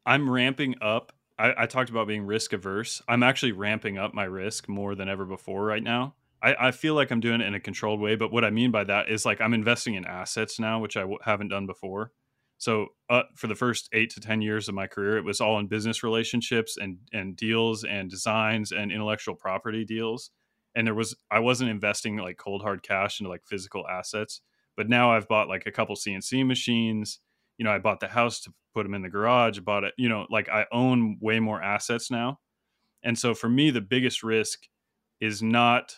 I'm 0.06 0.30
ramping 0.30 0.76
up. 0.82 1.12
I, 1.40 1.64
I 1.64 1.66
talked 1.66 1.90
about 1.90 2.08
being 2.08 2.28
risk 2.28 2.54
averse. 2.54 3.02
I'm 3.08 3.24
actually 3.24 3.52
ramping 3.52 3.98
up 3.98 4.14
my 4.14 4.26
risk 4.26 4.70
more 4.70 4.94
than 4.94 5.10
ever 5.10 5.26
before 5.26 5.66
right 5.66 5.82
now. 5.82 6.14
I, 6.44 6.68
I 6.68 6.72
feel 6.72 6.94
like 6.94 7.10
I'm 7.10 7.20
doing 7.20 7.42
it 7.42 7.48
in 7.48 7.56
a 7.56 7.60
controlled 7.60 8.00
way, 8.00 8.16
but 8.16 8.32
what 8.32 8.46
I 8.46 8.52
mean 8.52 8.70
by 8.70 8.84
that 8.84 9.10
is 9.10 9.26
like 9.26 9.42
I'm 9.42 9.56
investing 9.56 9.96
in 9.96 10.06
assets 10.06 10.60
now, 10.60 10.80
which 10.80 10.96
I 10.96 11.02
w- 11.02 11.18
haven't 11.24 11.48
done 11.48 11.66
before. 11.66 12.12
So 12.60 12.90
uh, 13.10 13.24
for 13.36 13.48
the 13.48 13.56
first 13.56 13.90
eight 13.94 14.12
to 14.12 14.20
ten 14.20 14.44
years 14.44 14.70
of 14.70 14.76
my 14.76 14.86
career, 14.86 15.18
it 15.18 15.26
was 15.26 15.42
all 15.42 15.58
in 15.58 15.66
business 15.66 16.04
relationships 16.04 16.78
and 16.80 17.00
and 17.12 17.36
deals 17.36 17.84
and 17.84 18.12
designs 18.12 18.72
and 18.72 18.92
intellectual 18.92 19.34
property 19.34 19.86
deals. 19.86 20.30
And 20.76 20.86
there 20.86 20.94
was 20.94 21.16
I 21.32 21.40
wasn't 21.40 21.72
investing 21.72 22.18
like 22.18 22.38
cold 22.38 22.62
hard 22.62 22.84
cash 22.84 23.20
into 23.20 23.30
like 23.30 23.44
physical 23.44 23.88
assets. 23.88 24.42
But 24.76 24.88
now 24.88 25.12
I've 25.12 25.28
bought 25.28 25.48
like 25.48 25.66
a 25.66 25.72
couple 25.72 25.96
CNC 25.96 26.46
machines. 26.46 27.20
You 27.58 27.66
know, 27.66 27.72
I 27.72 27.80
bought 27.80 28.00
the 28.00 28.08
house 28.08 28.42
to 28.42 28.54
put 28.74 28.84
them 28.84 28.94
in 28.94 29.02
the 29.02 29.10
garage. 29.10 29.58
I 29.58 29.62
bought 29.62 29.84
it. 29.84 29.94
You 29.98 30.10
know, 30.10 30.28
like 30.30 30.50
I 30.50 30.66
own 30.72 31.18
way 31.20 31.40
more 31.40 31.62
assets 31.62 32.12
now. 32.12 32.40
And 33.04 33.18
so 33.18 33.34
for 33.34 33.50
me, 33.50 33.70
the 33.72 33.82
biggest 33.82 34.24
risk 34.24 34.68
is 35.20 35.42
not 35.42 35.96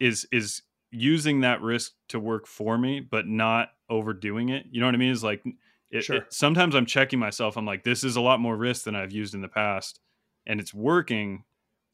is 0.00 0.26
is 0.32 0.62
using 0.90 1.40
that 1.40 1.62
risk 1.62 1.92
to 2.08 2.20
work 2.20 2.46
for 2.46 2.76
me, 2.76 3.00
but 3.00 3.26
not 3.26 3.70
overdoing 3.88 4.50
it. 4.50 4.66
You 4.70 4.80
know 4.80 4.86
what 4.86 4.94
I 4.94 4.98
mean? 4.98 5.10
Is 5.10 5.24
like 5.24 5.42
it, 5.90 6.04
sure. 6.04 6.16
it, 6.16 6.32
sometimes 6.32 6.74
I'm 6.74 6.86
checking 6.86 7.18
myself. 7.18 7.56
I'm 7.56 7.66
like, 7.66 7.84
this 7.84 8.04
is 8.04 8.16
a 8.16 8.20
lot 8.20 8.40
more 8.40 8.56
risk 8.56 8.84
than 8.84 8.94
I've 8.94 9.12
used 9.12 9.34
in 9.34 9.42
the 9.42 9.48
past, 9.48 10.00
and 10.46 10.60
it's 10.60 10.74
working, 10.74 11.44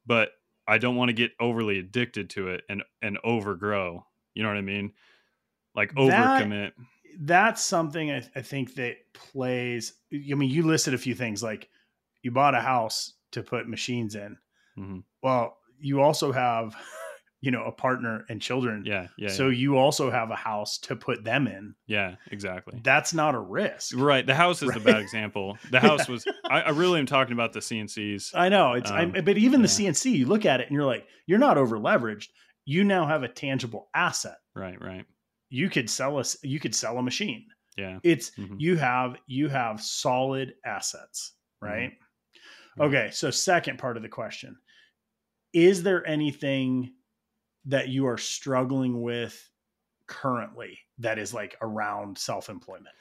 but 0.07 0.31
I 0.67 0.79
don't 0.79 0.97
want 0.97 1.09
to 1.09 1.15
get 1.15 1.33
overly 1.41 1.79
addicted 1.79 2.31
to 2.31 2.49
it 2.49 2.63
and 2.69 2.83
and 3.03 3.19
overgrow. 3.25 4.07
You 4.35 4.43
know 4.43 4.49
what 4.49 4.59
I 4.59 4.63
mean? 4.63 4.93
Like 5.75 5.95
overcommit. 5.95 6.73
That, 6.77 6.85
that's 7.19 7.63
something 7.63 8.11
I, 8.11 8.23
I 8.35 8.43
think 8.43 8.75
that 8.77 8.97
plays. 9.13 9.95
I 10.13 10.35
mean, 10.35 10.51
you 10.51 10.65
listed 10.65 10.95
a 10.95 10.99
few 10.99 11.15
things 11.15 11.43
like 11.43 11.69
you 12.23 12.31
bought 12.31 12.55
a 12.55 12.61
house 12.61 13.15
to 13.33 13.43
put 13.43 13.69
machines 13.69 14.15
in. 14.15 14.37
Mm-hmm. 14.79 14.99
Well, 15.23 15.57
you 15.81 16.01
also 16.01 16.33
have 16.33 16.77
you 17.41 17.51
know 17.51 17.63
a 17.65 17.73
partner 17.73 18.25
and 18.29 18.43
children 18.43 18.83
yeah 18.85 19.07
yeah 19.17 19.29
so 19.29 19.49
yeah. 19.49 19.59
you 19.59 19.77
also 19.77 20.11
have 20.11 20.31
a 20.31 20.37
house 20.37 20.77
to 20.79 20.97
put 20.97 21.23
them 21.23 21.47
in 21.47 21.73
yeah 21.87 22.17
exactly 22.33 22.81
that's 22.83 23.15
not 23.15 23.35
a 23.35 23.39
risk 23.39 23.97
right 23.97 24.27
the 24.27 24.35
house 24.35 24.61
is 24.61 24.71
right? 24.71 24.79
the 24.79 24.85
bad 24.85 25.01
example 25.01 25.57
the 25.71 25.79
house 25.79 26.09
yeah. 26.09 26.13
was 26.13 26.27
I, 26.51 26.63
I, 26.63 26.71
really 26.71 26.99
am 26.99 27.07
talking 27.07 27.35
about 27.35 27.53
the 27.53 27.61
cncs 27.61 28.35
i 28.35 28.49
know 28.49 28.73
it's 28.73 28.91
um, 28.91 29.13
I, 29.15 29.21
but 29.21 29.39
even 29.39 29.61
yeah. 29.61 29.67
the 29.67 29.73
cnc 29.73 30.11
you 30.11 30.27
look 30.27 30.47
at 30.47 30.61
it 30.61 30.67
and 30.67 30.75
you're 30.75 30.85
like 30.85 31.07
you're 31.27 31.39
not 31.39 31.59
over 31.59 31.79
leveraged 31.79 32.27
you 32.65 32.83
now 32.83 33.07
have 33.07 33.23
a 33.23 33.29
tangible 33.29 33.89
asset 33.95 34.39
right 34.57 34.83
right 34.83 35.05
you 35.51 35.71
could 35.71 35.89
sell 35.89 36.19
a 36.19 36.25
you 36.43 36.61
could 36.61 36.75
sell 36.75 36.99
a 36.99 37.03
machine. 37.03 37.47
Yeah. 37.77 37.99
It's 38.03 38.31
mm-hmm. 38.33 38.57
you 38.59 38.77
have 38.77 39.17
you 39.27 39.49
have 39.49 39.81
solid 39.81 40.55
assets 40.65 41.35
right? 41.61 41.91
Mm-hmm. 41.91 42.83
okay 42.83 43.11
so 43.13 43.31
second 43.31 43.79
part 43.79 43.97
of 43.97 44.03
the 44.03 44.09
question. 44.09 44.57
Is 45.53 45.83
there 45.83 46.07
anything 46.07 46.93
that 47.67 47.89
you 47.89 48.07
are 48.07 48.19
struggling 48.19 49.01
with 49.01 49.51
currently 50.07 50.79
that 50.99 51.19
is 51.19 51.33
like 51.33 51.57
around 51.63 52.19
self-employment? 52.19 52.95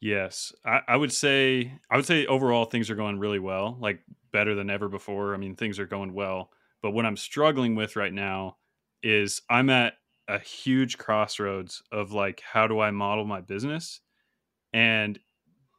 Yes. 0.00 0.52
I, 0.64 0.80
I, 0.88 0.96
would 0.96 1.12
say 1.12 1.74
i 1.90 1.96
would 1.96 2.06
say 2.06 2.24
overall 2.26 2.64
things 2.64 2.88
are 2.88 2.94
going 2.94 3.18
really 3.18 3.38
well 3.38 3.76
like 3.80 4.00
better 4.32 4.54
than 4.54 4.70
ever 4.70 4.88
before. 4.88 5.34
I 5.34 5.38
mean 5.38 5.56
things 5.56 5.78
are 5.78 5.86
going 5.86 6.14
well. 6.14 6.50
But 6.82 6.92
what 6.92 7.06
i'm 7.06 7.16
struggling 7.16 7.74
with 7.74 7.96
right 7.96 8.12
now 8.12 8.56
is 9.02 9.42
i'm 9.48 9.70
at 9.70 9.94
a 10.34 10.38
huge 10.38 10.98
crossroads 10.98 11.82
of 11.92 12.12
like 12.12 12.40
how 12.40 12.66
do 12.66 12.80
i 12.80 12.90
model 12.90 13.24
my 13.24 13.40
business 13.40 14.00
and 14.72 15.18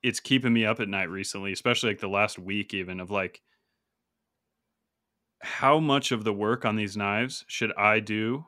it's 0.03 0.19
keeping 0.19 0.53
me 0.53 0.65
up 0.65 0.79
at 0.79 0.89
night 0.89 1.09
recently 1.09 1.51
especially 1.51 1.89
like 1.89 1.99
the 1.99 2.07
last 2.07 2.37
week 2.37 2.73
even 2.73 2.99
of 2.99 3.09
like 3.09 3.41
how 5.41 5.79
much 5.79 6.11
of 6.11 6.23
the 6.23 6.33
work 6.33 6.65
on 6.65 6.75
these 6.75 6.95
knives 6.95 7.43
should 7.47 7.71
I 7.77 7.99
do? 7.99 8.45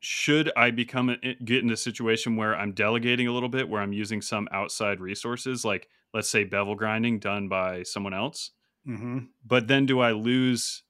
Should 0.00 0.50
I 0.56 0.72
become 0.72 1.10
a, 1.10 1.16
get 1.44 1.62
in 1.62 1.70
a 1.70 1.76
situation 1.76 2.36
where 2.36 2.56
I'm 2.56 2.72
delegating 2.72 3.28
a 3.28 3.32
little 3.32 3.48
bit, 3.48 3.68
where 3.68 3.80
I'm 3.80 3.92
using 3.92 4.20
some 4.20 4.48
outside 4.50 5.00
resources, 5.00 5.64
like 5.64 5.88
let's 6.12 6.28
say 6.28 6.44
bevel 6.44 6.74
grinding 6.74 7.20
done 7.20 7.48
by 7.48 7.84
someone 7.84 8.14
else? 8.14 8.50
Mm-hmm. 8.86 9.18
But 9.46 9.68
then 9.68 9.86
do 9.86 10.00
I 10.00 10.10
lose? 10.10 10.82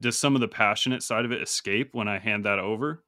Does 0.00 0.18
some 0.18 0.34
of 0.36 0.40
the 0.40 0.48
passionate 0.48 1.02
side 1.02 1.24
of 1.24 1.32
it 1.32 1.42
escape 1.42 1.90
when 1.92 2.06
I 2.06 2.18
hand 2.18 2.44
that 2.44 2.60
over, 2.60 3.02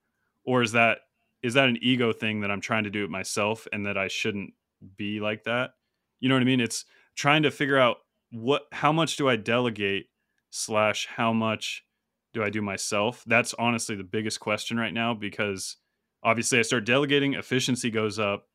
or 0.49 0.63
is 0.63 0.73
that 0.73 1.01
is 1.43 1.55
that 1.55 1.69
an 1.69 1.79
ego 1.83 2.11
thing 2.11 2.41
that 2.41 2.51
I'm 2.51 2.63
trying 2.63 2.85
to 2.85 2.91
do 2.91 3.05
it 3.05 3.11
myself 3.11 3.69
and 3.71 3.85
that 3.85 3.99
I 3.99 4.09
shouldn't 4.09 4.55
be 4.97 5.21
like 5.21 5.45
that? 5.45 5.73
You 6.21 6.29
know 6.31 6.35
what 6.35 6.41
I 6.41 6.47
mean? 6.47 6.61
It's 6.61 6.87
trying 7.15 7.43
to 7.43 7.51
figure 7.51 7.79
out 7.79 7.99
what 8.33 8.63
how 8.73 8.91
much 8.91 9.19
do 9.19 9.29
I 9.29 9.37
delegate 9.37 10.07
slash 10.49 11.07
how 11.07 11.35
much 11.35 11.85
do 12.33 12.43
I 12.43 12.49
do 12.49 12.63
myself? 12.63 13.23
That's 13.27 13.53
honestly 13.59 13.95
the 13.95 14.05
biggest 14.05 14.41
question 14.41 14.79
right 14.79 14.93
now 14.93 15.13
because 15.13 15.77
obviously 16.23 16.59
I 16.59 16.63
start 16.63 16.87
delegating, 16.87 17.35
efficiency 17.35 17.91
goes 17.91 18.19
up, 18.19 18.47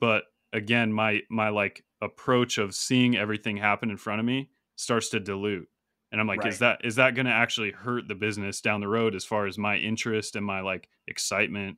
but 0.00 0.24
again, 0.54 0.94
my 0.94 1.20
my 1.30 1.50
like 1.50 1.84
approach 2.00 2.56
of 2.56 2.74
seeing 2.74 3.18
everything 3.18 3.58
happen 3.58 3.90
in 3.90 3.98
front 3.98 4.20
of 4.20 4.24
me 4.24 4.48
starts 4.76 5.10
to 5.10 5.20
dilute. 5.20 5.68
And 6.14 6.20
I'm 6.20 6.28
like, 6.28 6.44
right. 6.44 6.52
is 6.52 6.60
that 6.60 6.84
is 6.84 6.94
that 6.94 7.16
going 7.16 7.26
to 7.26 7.32
actually 7.32 7.72
hurt 7.72 8.06
the 8.06 8.14
business 8.14 8.60
down 8.60 8.80
the 8.80 8.86
road 8.86 9.16
as 9.16 9.24
far 9.24 9.48
as 9.48 9.58
my 9.58 9.78
interest 9.78 10.36
and 10.36 10.46
my 10.46 10.60
like 10.60 10.88
excitement 11.08 11.76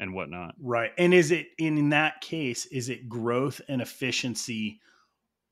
and 0.00 0.14
whatnot? 0.14 0.54
Right. 0.58 0.92
And 0.96 1.12
is 1.12 1.30
it 1.30 1.48
in 1.58 1.90
that 1.90 2.22
case, 2.22 2.64
is 2.64 2.88
it 2.88 3.10
growth 3.10 3.60
and 3.68 3.82
efficiency 3.82 4.80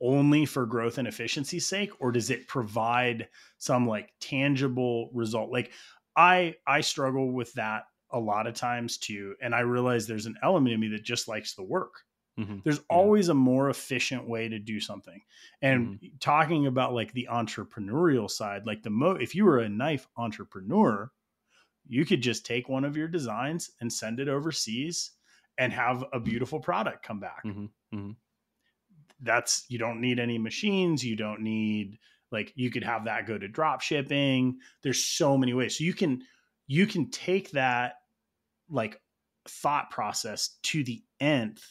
only 0.00 0.46
for 0.46 0.64
growth 0.64 0.96
and 0.96 1.06
efficiency's 1.06 1.66
sake 1.66 1.90
or 2.00 2.10
does 2.10 2.30
it 2.30 2.48
provide 2.48 3.28
some 3.58 3.86
like 3.86 4.10
tangible 4.18 5.10
result 5.14 5.52
like 5.52 5.70
i 6.16 6.52
i 6.66 6.80
struggle 6.80 7.30
with 7.30 7.52
that 7.52 7.84
a 8.10 8.18
lot 8.18 8.48
of 8.48 8.54
times 8.54 8.98
too 8.98 9.36
and 9.40 9.54
i 9.54 9.60
realize 9.60 10.04
there's 10.04 10.26
an 10.26 10.34
element 10.42 10.74
in 10.74 10.80
me 10.80 10.88
that 10.88 11.04
just 11.04 11.28
likes 11.28 11.54
the 11.54 11.62
work 11.62 12.02
mm-hmm. 12.38 12.58
there's 12.64 12.78
yeah. 12.78 12.96
always 12.96 13.28
a 13.28 13.34
more 13.34 13.70
efficient 13.70 14.28
way 14.28 14.48
to 14.48 14.58
do 14.58 14.80
something 14.80 15.20
and 15.60 15.86
mm-hmm. 15.86 16.06
talking 16.20 16.66
about 16.66 16.94
like 16.94 17.12
the 17.12 17.28
entrepreneurial 17.30 18.30
side 18.30 18.66
like 18.66 18.82
the 18.82 18.90
mo 18.90 19.12
if 19.12 19.34
you 19.34 19.44
were 19.44 19.58
a 19.58 19.68
knife 19.68 20.06
entrepreneur 20.16 21.10
you 21.88 22.04
could 22.04 22.22
just 22.22 22.46
take 22.46 22.68
one 22.68 22.84
of 22.84 22.96
your 22.96 23.08
designs 23.08 23.70
and 23.80 23.92
send 23.92 24.20
it 24.20 24.28
overseas 24.28 25.12
and 25.58 25.72
have 25.72 26.04
a 26.12 26.20
beautiful 26.20 26.60
product 26.60 27.04
come 27.04 27.20
back 27.20 27.44
mm-hmm. 27.44 27.64
mm-hmm 27.94 28.10
that's 29.22 29.64
you 29.68 29.78
don't 29.78 30.00
need 30.00 30.18
any 30.18 30.36
machines 30.36 31.04
you 31.04 31.16
don't 31.16 31.40
need 31.40 31.98
like 32.30 32.52
you 32.56 32.70
could 32.70 32.84
have 32.84 33.04
that 33.04 33.26
go 33.26 33.38
to 33.38 33.48
drop 33.48 33.80
shipping 33.80 34.58
there's 34.82 35.02
so 35.02 35.38
many 35.38 35.54
ways 35.54 35.78
so 35.78 35.84
you 35.84 35.94
can 35.94 36.22
you 36.66 36.86
can 36.86 37.10
take 37.10 37.50
that 37.52 37.94
like 38.68 39.00
thought 39.48 39.90
process 39.90 40.58
to 40.62 40.84
the 40.84 41.02
nth 41.20 41.62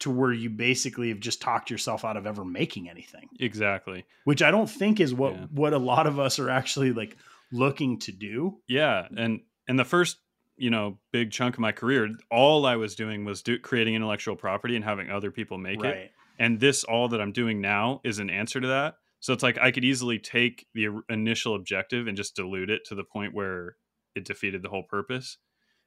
to 0.00 0.10
where 0.10 0.32
you 0.32 0.48
basically 0.48 1.08
have 1.08 1.20
just 1.20 1.40
talked 1.40 1.70
yourself 1.70 2.04
out 2.04 2.16
of 2.16 2.26
ever 2.26 2.44
making 2.44 2.88
anything 2.88 3.28
exactly 3.40 4.04
which 4.24 4.42
i 4.42 4.50
don't 4.50 4.70
think 4.70 5.00
is 5.00 5.14
what 5.14 5.34
yeah. 5.34 5.46
what 5.50 5.72
a 5.72 5.78
lot 5.78 6.06
of 6.06 6.18
us 6.18 6.38
are 6.38 6.50
actually 6.50 6.92
like 6.92 7.16
looking 7.52 7.98
to 7.98 8.12
do 8.12 8.58
yeah 8.68 9.06
and 9.16 9.40
and 9.66 9.78
the 9.78 9.84
first 9.84 10.18
you 10.56 10.70
know 10.70 10.98
big 11.12 11.30
chunk 11.30 11.54
of 11.54 11.60
my 11.60 11.72
career 11.72 12.08
all 12.30 12.66
i 12.66 12.76
was 12.76 12.94
doing 12.94 13.24
was 13.24 13.42
do, 13.42 13.58
creating 13.58 13.94
intellectual 13.94 14.36
property 14.36 14.76
and 14.76 14.84
having 14.84 15.10
other 15.10 15.30
people 15.30 15.58
make 15.58 15.82
right. 15.82 15.96
it 15.96 16.10
and 16.38 16.60
this 16.60 16.84
all 16.84 17.08
that 17.08 17.20
i'm 17.20 17.32
doing 17.32 17.60
now 17.60 18.00
is 18.04 18.18
an 18.18 18.30
answer 18.30 18.60
to 18.60 18.68
that 18.68 18.94
So 19.20 19.32
it's 19.32 19.42
like 19.42 19.58
I 19.58 19.70
could 19.70 19.84
easily 19.84 20.18
take 20.18 20.66
the 20.74 21.02
initial 21.08 21.54
objective 21.54 22.06
and 22.06 22.16
just 22.16 22.36
dilute 22.36 22.70
it 22.70 22.84
to 22.86 22.94
the 22.94 23.04
point 23.04 23.34
where 23.34 23.76
it 24.14 24.24
defeated 24.24 24.62
the 24.62 24.68
whole 24.68 24.84
purpose. 24.84 25.38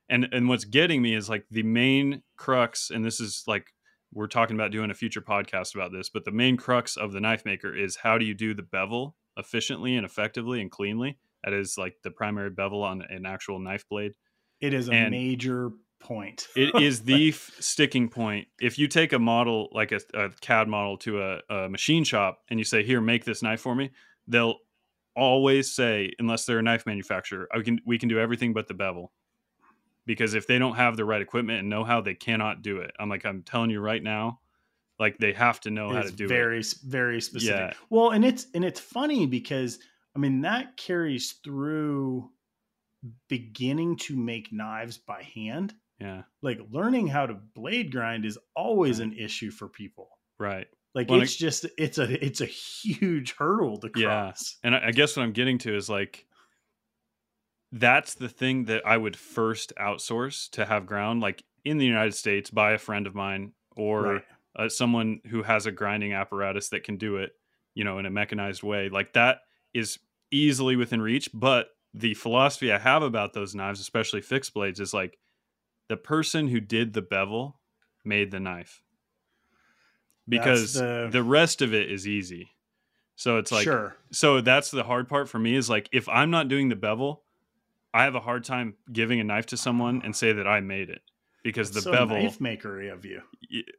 And 0.09 0.27
and 0.31 0.49
what's 0.49 0.65
getting 0.65 1.01
me 1.01 1.15
is 1.15 1.29
like 1.29 1.45
the 1.49 1.63
main 1.63 2.23
crux, 2.35 2.89
and 2.89 3.05
this 3.05 3.19
is 3.19 3.43
like 3.47 3.73
we're 4.13 4.27
talking 4.27 4.55
about 4.55 4.71
doing 4.71 4.91
a 4.91 4.95
future 4.95 5.21
podcast 5.21 5.75
about 5.75 5.91
this, 5.91 6.09
but 6.09 6.25
the 6.25 6.31
main 6.31 6.57
crux 6.57 6.97
of 6.97 7.11
the 7.13 7.21
knife 7.21 7.45
maker 7.45 7.75
is 7.75 7.97
how 7.97 8.17
do 8.17 8.25
you 8.25 8.33
do 8.33 8.53
the 8.53 8.63
bevel 8.63 9.15
efficiently 9.37 9.95
and 9.95 10.05
effectively 10.05 10.61
and 10.61 10.69
cleanly? 10.69 11.17
That 11.43 11.53
is 11.53 11.77
like 11.77 11.95
the 12.03 12.11
primary 12.11 12.49
bevel 12.49 12.83
on 12.83 13.01
an 13.01 13.25
actual 13.25 13.59
knife 13.59 13.87
blade. 13.89 14.13
It 14.59 14.73
is 14.73 14.89
a 14.89 14.93
and 14.93 15.11
major 15.11 15.71
point. 15.99 16.47
it 16.55 16.75
is 16.81 17.01
the 17.03 17.29
f- 17.29 17.51
sticking 17.59 18.09
point. 18.09 18.47
If 18.59 18.77
you 18.77 18.87
take 18.87 19.13
a 19.13 19.19
model 19.19 19.69
like 19.71 19.91
a, 19.91 20.01
a 20.13 20.29
CAD 20.41 20.67
model 20.67 20.97
to 20.99 21.21
a, 21.21 21.39
a, 21.49 21.69
machine 21.69 22.03
shop 22.03 22.39
and 22.49 22.59
you 22.59 22.65
say, 22.65 22.83
"Here, 22.83 23.01
make 23.01 23.25
this 23.25 23.41
knife 23.41 23.61
for 23.61 23.73
me," 23.73 23.91
they'll 24.27 24.57
always 25.15 25.71
say, 25.71 26.11
unless 26.19 26.45
they're 26.45 26.59
a 26.59 26.63
knife 26.63 26.85
manufacturer, 26.85 27.47
oh, 27.53 27.59
"I 27.59 27.63
can 27.63 27.79
we 27.85 27.97
can 27.97 28.09
do 28.09 28.19
everything 28.19 28.53
but 28.53 28.67
the 28.67 28.73
bevel." 28.73 29.13
Because 30.05 30.33
if 30.33 30.47
they 30.47 30.57
don't 30.57 30.75
have 30.75 30.97
the 30.97 31.05
right 31.05 31.21
equipment 31.21 31.59
and 31.59 31.69
know 31.69 31.83
how, 31.83 32.01
they 32.01 32.15
cannot 32.15 32.61
do 32.61 32.77
it. 32.77 32.91
I'm 32.99 33.09
like, 33.09 33.25
I'm 33.25 33.43
telling 33.43 33.69
you 33.69 33.79
right 33.79 34.01
now, 34.01 34.39
like 34.99 35.17
they 35.17 35.33
have 35.33 35.59
to 35.61 35.71
know 35.71 35.89
how 35.89 36.01
to 36.01 36.11
do 36.11 36.27
very, 36.27 36.59
it. 36.59 36.65
Very, 36.83 37.11
very 37.11 37.21
specific. 37.21 37.71
Yeah. 37.71 37.73
Well, 37.89 38.09
and 38.09 38.25
it's 38.25 38.47
and 38.53 38.65
it's 38.65 38.79
funny 38.79 39.25
because 39.25 39.79
I 40.15 40.19
mean 40.19 40.41
that 40.41 40.77
carries 40.77 41.33
through 41.43 42.29
beginning 43.29 43.97
to 43.97 44.15
make 44.15 44.51
knives 44.51 44.97
by 44.97 45.23
hand 45.23 45.73
yeah. 46.01 46.23
Like 46.41 46.59
learning 46.71 47.07
how 47.07 47.27
to 47.27 47.35
blade 47.35 47.91
grind 47.91 48.25
is 48.25 48.37
always 48.55 48.99
right. 48.99 49.09
an 49.09 49.17
issue 49.17 49.51
for 49.51 49.67
people. 49.67 50.09
Right. 50.39 50.67
Like 50.95 51.09
well, 51.09 51.21
it's 51.21 51.35
I, 51.35 51.45
just 51.45 51.65
it's 51.77 51.99
a 51.99 52.25
it's 52.25 52.41
a 52.41 52.45
huge 52.45 53.33
hurdle 53.33 53.77
to 53.77 53.89
cross. 53.89 54.57
Yeah. 54.63 54.67
And 54.67 54.75
I, 54.75 54.87
I 54.87 54.91
guess 54.91 55.15
what 55.15 55.23
I'm 55.23 55.31
getting 55.31 55.59
to 55.59 55.75
is 55.75 55.89
like 55.89 56.25
that's 57.71 58.15
the 58.15 58.29
thing 58.29 58.65
that 58.65 58.85
I 58.85 58.97
would 58.97 59.15
first 59.15 59.73
outsource 59.79 60.49
to 60.51 60.65
have 60.65 60.85
ground 60.85 61.21
like 61.21 61.43
in 61.63 61.77
the 61.77 61.85
United 61.85 62.13
States 62.13 62.49
by 62.49 62.73
a 62.73 62.77
friend 62.77 63.07
of 63.07 63.15
mine 63.15 63.53
or 63.75 64.01
right. 64.03 64.23
uh, 64.55 64.69
someone 64.69 65.21
who 65.29 65.43
has 65.43 65.65
a 65.65 65.71
grinding 65.71 66.13
apparatus 66.13 66.69
that 66.69 66.83
can 66.83 66.97
do 66.97 67.17
it, 67.17 67.31
you 67.73 67.83
know, 67.83 67.97
in 67.97 68.05
a 68.05 68.09
mechanized 68.09 68.63
way. 68.63 68.89
Like 68.89 69.13
that 69.13 69.39
is 69.73 69.99
easily 70.31 70.75
within 70.75 71.01
reach, 71.01 71.29
but 71.33 71.67
the 71.93 72.13
philosophy 72.13 72.71
I 72.71 72.77
have 72.77 73.03
about 73.03 73.33
those 73.33 73.55
knives, 73.55 73.79
especially 73.79 74.21
fixed 74.21 74.53
blades, 74.53 74.79
is 74.79 74.93
like 74.93 75.17
the 75.87 75.97
person 75.97 76.47
who 76.47 76.59
did 76.59 76.93
the 76.93 77.01
bevel 77.01 77.59
made 78.03 78.31
the 78.31 78.39
knife 78.39 78.81
because 80.27 80.73
the... 80.73 81.09
the... 81.11 81.23
rest 81.23 81.61
of 81.61 81.73
it 81.73 81.91
is 81.91 82.07
easy. 82.07 82.51
So 83.15 83.37
it's 83.37 83.51
like, 83.51 83.65
sure. 83.65 83.95
so 84.11 84.41
that's 84.41 84.71
the 84.71 84.83
hard 84.83 85.07
part 85.07 85.29
for 85.29 85.37
me 85.37 85.55
is 85.55 85.69
like, 85.69 85.89
if 85.91 86.09
I'm 86.09 86.31
not 86.31 86.47
doing 86.47 86.69
the 86.69 86.75
bevel, 86.75 87.23
I 87.93 88.03
have 88.03 88.15
a 88.15 88.19
hard 88.19 88.43
time 88.43 88.75
giving 88.91 89.19
a 89.19 89.23
knife 89.23 89.47
to 89.47 89.57
someone 89.57 90.01
and 90.03 90.15
say 90.15 90.33
that 90.33 90.47
I 90.47 90.61
made 90.61 90.89
it 90.89 91.01
because 91.43 91.71
the 91.71 91.81
so 91.81 91.91
bevel 91.91 92.21
knife 92.21 92.39
makery 92.39 92.91
of 92.91 93.05
you, 93.05 93.21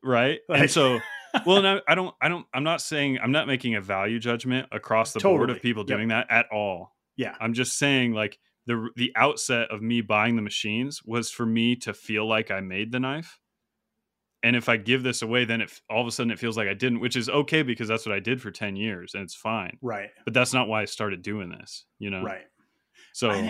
right? 0.03 0.41
Like... 0.49 0.61
and 0.63 0.71
so, 0.71 1.01
well, 1.47 1.63
no, 1.63 1.81
I 1.89 1.95
don't, 1.95 2.15
I 2.21 2.29
don't, 2.29 2.47
I'm 2.53 2.65
not 2.65 2.81
saying 2.81 3.19
I'm 3.23 3.33
not 3.33 3.47
making 3.47 3.75
a 3.75 3.81
value 3.81 4.19
judgment 4.19 4.69
across 4.73 5.13
the 5.13 5.21
totally. 5.21 5.39
board 5.39 5.51
of 5.51 5.63
people 5.63 5.85
doing 5.85 6.11
yep. 6.11 6.29
that 6.29 6.35
at 6.35 6.47
all. 6.53 6.95
Yeah, 7.17 7.35
I'm 7.41 7.55
just 7.55 7.79
saying 7.79 8.13
like 8.13 8.39
the 8.67 8.89
the 8.97 9.13
outset 9.17 9.71
of 9.71 9.83
me 9.83 10.01
buying 10.01 10.37
the 10.37 10.43
machines 10.43 11.03
was 11.05 11.31
for 11.31 11.47
me 11.47 11.77
to 11.77 11.95
feel 11.95 12.29
like 12.29 12.51
I 12.51 12.61
made 12.61 12.93
the 12.93 13.01
knife. 13.01 13.39
And 14.45 14.57
if 14.57 14.69
I 14.69 14.77
give 14.77 15.05
this 15.05 15.23
away, 15.23 15.45
then 15.45 15.61
it 15.61 15.73
all 15.89 16.01
of 16.01 16.07
a 16.07 16.11
sudden 16.11 16.33
it 16.33 16.39
feels 16.39 16.57
like 16.57 16.67
I 16.67 16.75
didn't, 16.75 16.99
which 16.99 17.15
is 17.15 17.29
okay 17.29 17.63
because 17.63 17.87
that's 17.87 18.05
what 18.05 18.15
I 18.15 18.19
did 18.19 18.43
for 18.43 18.51
ten 18.51 18.75
years, 18.75 19.15
and 19.15 19.23
it's 19.23 19.37
fine. 19.37 19.79
Right. 19.81 20.11
But 20.25 20.35
that's 20.35 20.53
not 20.53 20.67
why 20.67 20.83
I 20.83 20.87
started 20.87 21.23
doing 21.23 21.49
this. 21.49 21.85
You 21.99 22.11
know. 22.11 22.23
Right. 22.23 22.43
So. 23.13 23.49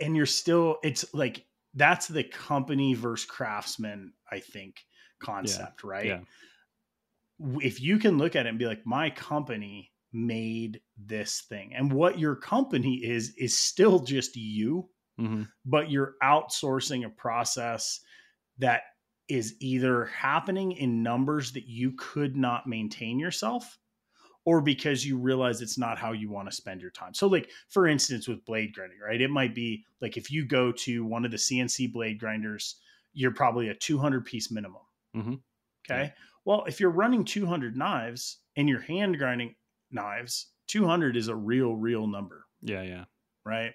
And 0.00 0.16
you're 0.16 0.26
still. 0.26 0.78
It's 0.82 1.04
like 1.14 1.44
that's 1.74 2.08
the 2.08 2.24
company 2.24 2.94
versus 2.94 3.26
craftsman. 3.26 4.12
I 4.30 4.40
think 4.40 4.76
concept, 5.20 5.82
yeah. 5.84 5.90
right? 5.90 6.06
Yeah. 6.06 6.20
If 7.60 7.80
you 7.80 7.98
can 7.98 8.18
look 8.18 8.36
at 8.36 8.46
it 8.46 8.50
and 8.50 8.58
be 8.58 8.66
like, 8.66 8.84
my 8.84 9.10
company 9.10 9.90
made 10.12 10.80
this 10.98 11.42
thing. 11.48 11.72
And 11.74 11.92
what 11.92 12.18
your 12.18 12.36
company 12.36 12.96
is, 12.96 13.34
is 13.38 13.58
still 13.58 14.00
just 14.00 14.36
you, 14.36 14.88
mm-hmm. 15.18 15.44
but 15.64 15.90
you're 15.90 16.14
outsourcing 16.22 17.06
a 17.06 17.10
process 17.10 18.00
that 18.58 18.82
is 19.28 19.54
either 19.60 20.06
happening 20.06 20.72
in 20.72 21.02
numbers 21.02 21.52
that 21.52 21.66
you 21.66 21.92
could 21.96 22.36
not 22.36 22.66
maintain 22.66 23.18
yourself 23.18 23.78
or 24.50 24.60
because 24.60 25.06
you 25.06 25.16
realize 25.16 25.62
it's 25.62 25.78
not 25.78 25.96
how 25.96 26.10
you 26.10 26.28
want 26.28 26.50
to 26.50 26.56
spend 26.56 26.80
your 26.80 26.90
time. 26.90 27.14
So, 27.14 27.28
like 27.28 27.50
for 27.68 27.86
instance, 27.86 28.26
with 28.26 28.44
blade 28.44 28.74
grinding, 28.74 28.98
right? 28.98 29.20
It 29.20 29.30
might 29.30 29.54
be 29.54 29.84
like 30.00 30.16
if 30.16 30.28
you 30.28 30.44
go 30.44 30.72
to 30.72 31.04
one 31.04 31.24
of 31.24 31.30
the 31.30 31.36
CNC 31.36 31.92
blade 31.92 32.18
grinders, 32.18 32.80
you're 33.12 33.30
probably 33.30 33.68
a 33.68 33.74
200 33.74 34.24
piece 34.24 34.50
minimum. 34.50 34.82
Mm-hmm. 35.16 35.34
Okay. 35.88 36.02
Yeah. 36.02 36.10
Well, 36.44 36.64
if 36.66 36.80
you're 36.80 36.90
running 36.90 37.24
200 37.24 37.76
knives 37.76 38.38
and 38.56 38.68
you're 38.68 38.80
hand 38.80 39.18
grinding 39.18 39.54
knives, 39.92 40.48
200 40.66 41.16
is 41.16 41.28
a 41.28 41.34
real, 41.34 41.76
real 41.76 42.08
number. 42.08 42.44
Yeah, 42.60 42.82
yeah. 42.82 43.04
Right. 43.44 43.72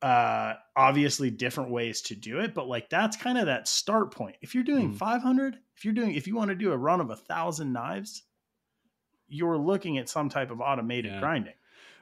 Uh, 0.00 0.54
obviously, 0.76 1.28
different 1.28 1.72
ways 1.72 2.02
to 2.02 2.14
do 2.14 2.38
it, 2.38 2.54
but 2.54 2.68
like 2.68 2.88
that's 2.88 3.16
kind 3.16 3.36
of 3.36 3.46
that 3.46 3.66
start 3.66 4.14
point. 4.14 4.36
If 4.42 4.54
you're 4.54 4.62
doing 4.62 4.92
mm. 4.92 4.96
500, 4.96 5.56
if 5.76 5.84
you're 5.84 5.92
doing, 5.92 6.14
if 6.14 6.28
you 6.28 6.36
want 6.36 6.50
to 6.50 6.54
do 6.54 6.70
a 6.70 6.76
run 6.76 7.00
of 7.00 7.10
a 7.10 7.16
thousand 7.16 7.72
knives, 7.72 8.22
you're 9.28 9.58
looking 9.58 9.98
at 9.98 10.08
some 10.08 10.28
type 10.28 10.50
of 10.50 10.60
automated 10.60 11.12
yeah. 11.12 11.20
grinding. 11.20 11.54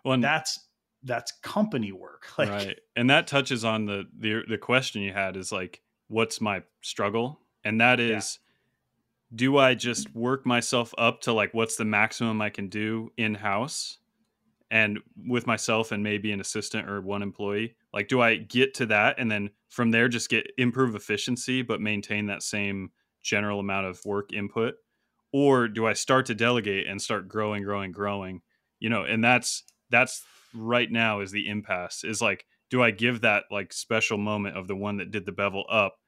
Well, 0.04 0.14
and 0.14 0.24
that's 0.24 0.60
that's 1.02 1.32
company 1.42 1.92
work. 1.92 2.26
Like, 2.38 2.50
right. 2.50 2.78
And 2.94 3.08
that 3.10 3.26
touches 3.26 3.64
on 3.64 3.86
the 3.86 4.06
the 4.18 4.42
the 4.48 4.58
question 4.58 5.02
you 5.02 5.12
had 5.12 5.36
is 5.36 5.52
like, 5.52 5.80
what's 6.08 6.40
my 6.40 6.62
struggle? 6.82 7.40
And 7.64 7.80
that 7.80 7.98
is 8.00 8.38
do 9.34 9.58
I 9.58 9.74
just 9.74 10.14
work 10.14 10.46
myself 10.46 10.94
up 10.98 11.22
to 11.22 11.32
like 11.32 11.52
what's 11.52 11.76
the 11.76 11.84
maximum 11.84 12.40
I 12.40 12.50
can 12.50 12.68
do 12.68 13.10
in 13.16 13.34
house 13.34 13.98
and 14.70 14.98
with 15.26 15.46
myself 15.46 15.92
and 15.92 16.02
maybe 16.02 16.32
an 16.32 16.40
assistant 16.40 16.88
or 16.88 17.00
one 17.00 17.22
employee? 17.22 17.74
Like, 17.92 18.08
do 18.08 18.20
I 18.20 18.36
get 18.36 18.74
to 18.74 18.86
that 18.86 19.16
and 19.18 19.30
then 19.30 19.50
from 19.68 19.90
there 19.90 20.08
just 20.08 20.28
get 20.28 20.50
improve 20.58 20.94
efficiency 20.94 21.62
but 21.62 21.80
maintain 21.80 22.26
that 22.26 22.42
same 22.42 22.90
general 23.22 23.60
amount 23.60 23.86
of 23.86 24.04
work 24.04 24.32
input? 24.32 24.74
Or 25.32 25.68
do 25.68 25.86
I 25.86 25.92
start 25.92 26.26
to 26.26 26.34
delegate 26.34 26.86
and 26.86 27.00
start 27.00 27.28
growing, 27.28 27.62
growing, 27.62 27.92
growing? 27.92 28.42
You 28.78 28.90
know, 28.90 29.04
and 29.04 29.22
that's 29.22 29.64
that's 29.90 30.24
right 30.54 30.90
now 30.90 31.20
is 31.20 31.30
the 31.30 31.48
impasse 31.48 32.04
is 32.04 32.20
like, 32.20 32.46
do 32.70 32.82
I 32.82 32.90
give 32.90 33.20
that 33.20 33.44
like 33.50 33.72
special 33.72 34.18
moment 34.18 34.56
of 34.56 34.68
the 34.68 34.76
one 34.76 34.96
that 34.98 35.10
did 35.10 35.26
the 35.26 35.32
bevel 35.32 35.64
up 35.70 35.98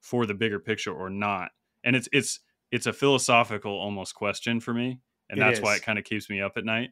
for 0.00 0.26
the 0.26 0.34
bigger 0.34 0.58
picture 0.58 0.92
or 0.92 1.10
not? 1.10 1.50
And 1.84 1.96
it's 1.96 2.08
it's 2.12 2.40
it's 2.70 2.86
a 2.86 2.92
philosophical 2.92 3.72
almost 3.72 4.14
question 4.14 4.60
for 4.60 4.74
me, 4.74 5.00
and 5.30 5.38
it 5.38 5.40
that's 5.40 5.58
is. 5.58 5.64
why 5.64 5.76
it 5.76 5.82
kind 5.82 5.98
of 5.98 6.04
keeps 6.04 6.28
me 6.28 6.40
up 6.40 6.56
at 6.56 6.64
night. 6.64 6.90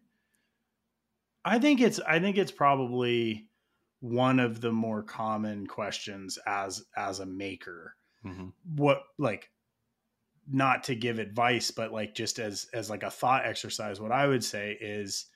I 1.44 1.58
think 1.58 1.80
it's 1.80 2.00
I 2.00 2.18
think 2.18 2.38
it's 2.38 2.52
probably 2.52 3.48
one 4.00 4.38
of 4.38 4.60
the 4.60 4.72
more 4.72 5.02
common 5.02 5.66
questions 5.66 6.38
as 6.46 6.84
as 6.96 7.20
a 7.20 7.26
maker. 7.26 7.96
Mm-hmm. 8.24 8.48
What 8.76 9.02
like 9.18 9.50
not 10.50 10.84
to 10.84 10.94
give 10.94 11.18
advice, 11.18 11.70
but 11.70 11.92
like 11.92 12.14
just 12.14 12.38
as 12.38 12.68
as 12.72 12.90
like 12.90 13.02
a 13.02 13.10
thought 13.10 13.46
exercise, 13.46 14.00
what 14.00 14.12
I 14.12 14.26
would 14.26 14.44
say 14.44 14.76
is 14.80 15.26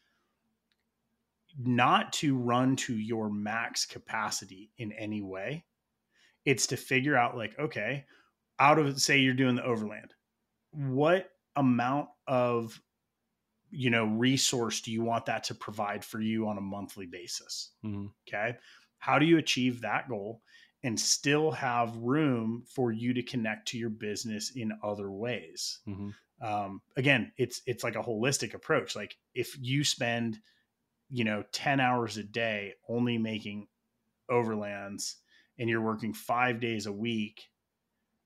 not 1.58 2.12
to 2.14 2.36
run 2.36 2.76
to 2.76 2.94
your 2.94 3.30
max 3.30 3.86
capacity 3.86 4.70
in 4.78 4.92
any 4.92 5.22
way. 5.22 5.64
It's 6.44 6.68
to 6.68 6.76
figure 6.76 7.16
out 7.16 7.36
like, 7.36 7.58
okay, 7.58 8.04
out 8.58 8.78
of 8.78 9.00
say 9.00 9.18
you're 9.18 9.34
doing 9.34 9.56
the 9.56 9.64
overland 9.64 10.14
what 10.72 11.30
amount 11.56 12.08
of 12.26 12.80
you 13.70 13.90
know 13.90 14.04
resource 14.04 14.80
do 14.80 14.92
you 14.92 15.02
want 15.02 15.26
that 15.26 15.44
to 15.44 15.54
provide 15.54 16.04
for 16.04 16.20
you 16.20 16.46
on 16.46 16.58
a 16.58 16.62
monthly 16.62 17.06
basis 17.06 17.72
mm-hmm. 17.84 18.06
okay 18.28 18.56
how 18.98 19.18
do 19.18 19.26
you 19.26 19.38
achieve 19.38 19.80
that 19.80 20.08
goal 20.08 20.40
and 20.82 20.98
still 20.98 21.50
have 21.50 21.96
room 21.96 22.62
for 22.74 22.92
you 22.92 23.12
to 23.14 23.22
connect 23.22 23.68
to 23.68 23.78
your 23.78 23.90
business 23.90 24.52
in 24.54 24.72
other 24.82 25.10
ways 25.10 25.80
mm-hmm. 25.88 26.10
um, 26.46 26.80
again 26.96 27.32
it's 27.36 27.62
it's 27.66 27.84
like 27.84 27.96
a 27.96 28.02
holistic 28.02 28.54
approach 28.54 28.94
like 28.94 29.16
if 29.34 29.56
you 29.60 29.84
spend 29.84 30.38
you 31.10 31.24
know 31.24 31.42
10 31.52 31.80
hours 31.80 32.16
a 32.16 32.22
day 32.22 32.74
only 32.88 33.18
making 33.18 33.66
overlands 34.30 35.14
and 35.58 35.68
you're 35.68 35.80
working 35.80 36.12
five 36.12 36.60
days 36.60 36.86
a 36.86 36.92
week 36.92 37.48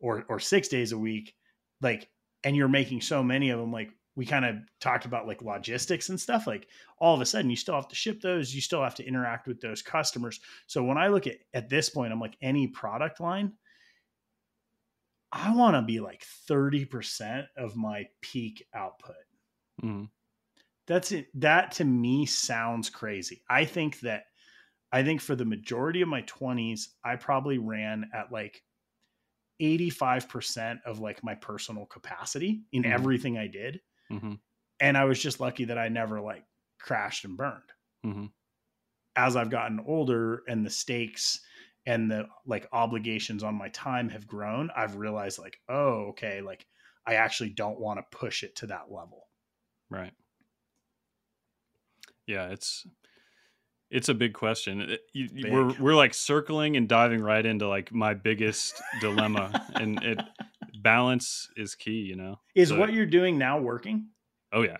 or 0.01 0.25
or 0.29 0.39
six 0.39 0.69
days 0.69 0.93
a 0.93 0.99
week 0.99 1.35
like 1.81 2.09
and 2.45 2.57
you're 2.57 2.69
making 2.69 3.01
so 3.01 3.23
many 3.23 3.51
of 3.51 3.59
them 3.59 3.73
like 3.73 3.91
we 4.15 4.27
kind 4.27 4.45
of 4.45 4.57
talked 4.81 5.05
about 5.05 5.27
like 5.27 5.43
logistics 5.43 6.09
and 6.09 6.21
stuff 6.21 6.47
like 6.47 6.69
all 6.99 7.15
of 7.15 7.21
a 7.21 7.27
sudden 7.27 7.51
you 7.51 7.57
still 7.57 7.75
have 7.75 7.89
to 7.89 7.95
ship 7.95 8.21
those 8.21 8.55
you 8.55 8.61
still 8.61 8.83
have 8.83 8.95
to 8.95 9.07
interact 9.07 9.47
with 9.47 9.61
those 9.61 9.83
customers 9.83 10.41
so 10.67 10.83
when 10.83 10.99
i 10.99 11.09
look 11.09 11.27
at 11.27 11.37
at 11.55 11.69
this 11.69 11.89
point 11.89 12.13
i'm 12.13 12.21
like 12.21 12.37
any 12.43 12.67
product 12.67 13.21
line 13.21 13.53
i 15.33 15.55
want 15.55 15.75
to 15.75 15.83
be 15.83 16.01
like 16.01 16.25
30% 16.51 17.47
of 17.57 17.77
my 17.77 18.05
peak 18.21 18.67
output 18.75 19.17
mm. 19.83 20.09
That's 20.87 21.13
it. 21.13 21.29
That 21.35 21.73
to 21.73 21.85
me 21.85 22.27
sounds 22.27 22.91
crazy. 22.91 23.43
I 23.49 23.65
think 23.65 24.01
that 24.01 24.25
I 24.93 25.03
think 25.03 25.21
for 25.21 25.35
the 25.35 25.45
majority 25.45 26.03
of 26.03 26.09
my 26.09 26.23
20s, 26.23 26.89
I 27.05 27.17
probably 27.17 27.59
ran 27.59 28.11
at 28.13 28.31
like 28.31 28.63
85% 29.61 30.81
of 30.85 30.99
like 30.99 31.25
my 31.25 31.35
personal 31.35 31.87
capacity 31.87 32.63
in 32.73 32.83
mm-hmm. 32.83 32.93
everything 32.93 33.39
I 33.39 33.47
did. 33.47 33.81
Mm-hmm. 34.13 34.35
And 34.81 34.97
I 34.97 35.05
was 35.05 35.21
just 35.21 35.41
lucky 35.41 35.67
that 35.67 35.79
I 35.79 35.89
never 35.89 36.21
like 36.21 36.45
crashed 36.81 37.25
and 37.25 37.37
burned. 37.37 37.63
Mm-hmm. 38.05 38.27
As 39.17 39.37
I've 39.37 39.51
gotten 39.51 39.81
older 39.87 40.43
and 40.49 40.65
the 40.65 40.71
stakes 40.71 41.41
and 41.87 42.11
the 42.11 42.27
like 42.47 42.69
obligations 42.73 43.43
on 43.43 43.55
my 43.55 43.69
time 43.69 44.09
have 44.09 44.27
grown, 44.27 44.71
I've 44.77 44.97
realized 44.97 45.39
like, 45.39 45.59
oh, 45.69 46.09
okay, 46.11 46.41
like 46.41 46.67
I 47.07 47.15
actually 47.15 47.51
don't 47.51 47.81
want 47.81 47.99
to 47.99 48.17
push 48.17 48.43
it 48.43 48.57
to 48.57 48.67
that 48.69 48.91
level. 48.91 49.29
Right. 49.91 50.13
Yeah, 52.27 52.49
it's 52.49 52.87
it's 53.91 54.09
a 54.09 54.15
big 54.15 54.33
question. 54.33 54.81
It, 54.81 55.01
you, 55.13 55.29
big. 55.29 55.53
We're 55.53 55.75
we're 55.79 55.95
like 55.95 56.15
circling 56.15 56.77
and 56.77 56.89
diving 56.89 57.21
right 57.21 57.45
into 57.45 57.69
like 57.69 57.93
my 57.93 58.15
biggest 58.15 58.81
dilemma, 59.01 59.67
and 59.75 60.03
it 60.03 60.21
balance 60.83 61.49
is 61.57 61.75
key. 61.75 62.01
You 62.01 62.17
know, 62.17 62.41
is 62.55 62.71
so, 62.71 62.79
what 62.79 62.93
you're 62.93 63.07
doing 63.07 63.39
now 63.39 63.59
working? 63.59 64.09
Oh 64.53 64.63
yeah, 64.63 64.79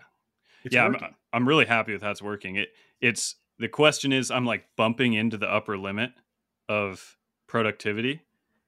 it's 0.63 0.75
yeah. 0.75 0.85
I'm, 0.85 0.95
I'm 1.31 1.47
really 1.47 1.65
happy 1.65 1.93
with 1.93 2.01
how 2.01 2.11
it's 2.11 2.21
working. 2.21 2.57
It 2.57 2.69
it's 3.01 3.35
the 3.59 3.67
question 3.67 4.11
is 4.11 4.31
I'm 4.31 4.45
like 4.45 4.65
bumping 4.75 5.13
into 5.13 5.37
the 5.37 5.51
upper 5.51 5.77
limit 5.77 6.11
of 6.69 7.17
productivity, 7.47 8.21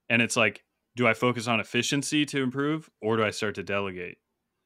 and 0.10 0.22
it's 0.22 0.36
like, 0.36 0.64
do 0.96 1.08
I 1.08 1.14
focus 1.14 1.48
on 1.48 1.60
efficiency 1.60 2.26
to 2.28 2.42
improve, 2.42 2.90
or 3.02 3.18
do 3.18 3.24
I 3.24 3.32
start 3.32 3.56
to 3.56 3.64
delegate? 3.64 4.18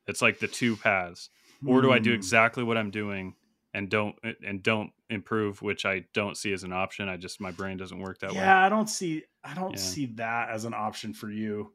It's 0.08 0.22
like 0.22 0.40
the 0.40 0.48
two 0.48 0.76
paths, 0.76 1.30
or 1.66 1.82
do 1.82 1.92
I 1.92 2.00
do 2.00 2.12
hmm. 2.12 2.16
exactly 2.16 2.64
what 2.64 2.78
I'm 2.78 2.92
doing 2.92 3.36
and 3.74 3.90
don't 3.90 4.16
and 4.46 4.64
don't 4.64 4.92
improve 5.10 5.62
which 5.62 5.86
i 5.86 6.04
don't 6.14 6.38
see 6.38 6.52
as 6.54 6.64
an 6.64 6.74
option 6.74 7.08
i 7.08 7.18
just 7.18 7.40
my 7.40 7.52
brain 7.52 7.78
doesn't 7.78 8.00
work 8.00 8.20
that 8.20 8.34
yeah, 8.34 8.40
way 8.40 8.46
yeah 8.46 8.66
i 8.66 8.70
don't 8.70 8.90
see 8.90 9.24
i 9.44 9.54
don't 9.54 9.72
yeah. 9.72 9.78
see 9.78 10.06
that 10.08 10.50
as 10.50 10.66
an 10.66 10.74
option 10.74 11.14
for 11.14 11.30
you 11.30 11.72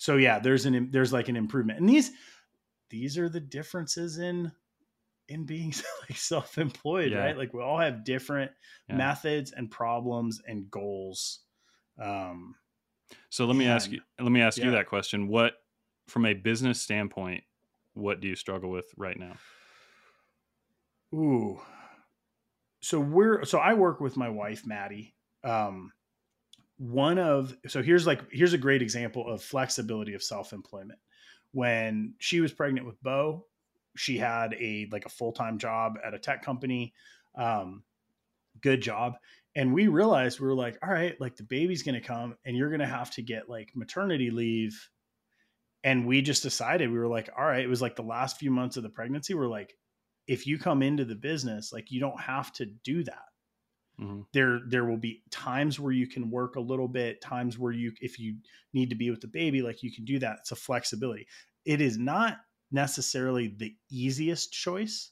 so 0.00 0.16
yeah 0.16 0.38
there's 0.38 0.64
an 0.64 0.88
there's 0.90 1.12
like 1.12 1.28
an 1.28 1.36
improvement 1.36 1.78
and 1.78 1.86
these 1.86 2.10
these 2.88 3.18
are 3.18 3.28
the 3.28 3.38
differences 3.38 4.16
in 4.16 4.50
in 5.28 5.44
being 5.44 5.72
like 6.08 6.16
self-employed 6.16 7.12
yeah. 7.12 7.18
right 7.18 7.36
like 7.36 7.52
we 7.52 7.62
all 7.62 7.78
have 7.78 8.02
different 8.02 8.50
methods 8.88 9.52
and 9.52 9.70
problems 9.70 10.40
and 10.46 10.70
goals 10.70 11.40
um 12.02 12.54
so 13.28 13.44
let 13.44 13.56
me 13.56 13.66
and, 13.66 13.74
ask 13.74 13.90
you 13.90 14.00
let 14.18 14.32
me 14.32 14.40
ask 14.40 14.56
you 14.56 14.70
that 14.70 14.86
question 14.86 15.28
what 15.28 15.52
from 16.08 16.24
a 16.24 16.32
business 16.32 16.80
standpoint 16.80 17.44
what 17.92 18.20
do 18.20 18.26
you 18.26 18.34
struggle 18.34 18.70
with 18.70 18.86
right 18.96 19.18
now 19.18 19.34
Ooh. 21.12 21.60
So 22.82 23.00
we're 23.00 23.44
so 23.44 23.58
I 23.58 23.74
work 23.74 24.00
with 24.00 24.16
my 24.16 24.28
wife 24.28 24.64
Maddie. 24.66 25.14
Um 25.42 25.92
one 26.80 27.18
of 27.18 27.54
so 27.68 27.82
here's 27.82 28.06
like 28.06 28.22
here's 28.32 28.54
a 28.54 28.58
great 28.58 28.80
example 28.80 29.30
of 29.30 29.42
flexibility 29.42 30.14
of 30.14 30.22
self-employment. 30.22 30.98
When 31.52 32.14
she 32.18 32.40
was 32.40 32.52
pregnant 32.52 32.86
with 32.86 33.02
Bo, 33.02 33.44
she 33.96 34.16
had 34.16 34.54
a 34.54 34.88
like 34.90 35.04
a 35.04 35.10
full-time 35.10 35.58
job 35.58 35.98
at 36.02 36.14
a 36.14 36.18
tech 36.18 36.42
company. 36.42 36.94
Um 37.36 37.82
good 38.62 38.80
job. 38.80 39.16
And 39.54 39.74
we 39.74 39.88
realized 39.88 40.40
we 40.40 40.46
were 40.46 40.54
like, 40.54 40.78
all 40.82 40.90
right, 40.90 41.20
like 41.20 41.36
the 41.36 41.42
baby's 41.42 41.82
to 41.82 42.00
come 42.00 42.34
and 42.46 42.56
you're 42.56 42.70
to 42.80 42.86
have 42.86 43.10
to 43.12 43.22
get 43.22 43.50
like 43.50 43.72
maternity 43.74 44.30
leave. 44.30 44.88
And 45.84 46.06
we 46.06 46.22
just 46.22 46.42
decided 46.42 46.90
we 46.90 46.98
were 46.98 47.08
like, 47.08 47.28
all 47.36 47.44
right, 47.44 47.62
it 47.62 47.68
was 47.68 47.82
like 47.82 47.96
the 47.96 48.02
last 48.02 48.38
few 48.38 48.50
months 48.50 48.78
of 48.78 48.84
the 48.84 48.88
pregnancy. 48.88 49.34
We're 49.34 49.48
like, 49.48 49.76
if 50.26 50.46
you 50.46 50.58
come 50.58 50.82
into 50.82 51.04
the 51.04 51.14
business, 51.14 51.74
like 51.74 51.90
you 51.90 52.00
don't 52.00 52.20
have 52.20 52.52
to 52.54 52.66
do 52.66 53.04
that. 53.04 53.29
Mm-hmm. 54.00 54.20
There, 54.32 54.60
there 54.66 54.84
will 54.84 54.96
be 54.96 55.22
times 55.30 55.78
where 55.78 55.92
you 55.92 56.06
can 56.06 56.30
work 56.30 56.56
a 56.56 56.60
little 56.60 56.88
bit, 56.88 57.20
times 57.20 57.58
where 57.58 57.72
you, 57.72 57.92
if 58.00 58.18
you 58.18 58.36
need 58.72 58.90
to 58.90 58.96
be 58.96 59.10
with 59.10 59.20
the 59.20 59.28
baby, 59.28 59.62
like 59.62 59.82
you 59.82 59.92
can 59.92 60.04
do 60.04 60.18
that. 60.20 60.38
It's 60.40 60.52
a 60.52 60.56
flexibility. 60.56 61.26
It 61.64 61.80
is 61.80 61.98
not 61.98 62.38
necessarily 62.72 63.48
the 63.48 63.74
easiest 63.90 64.52
choice. 64.52 65.10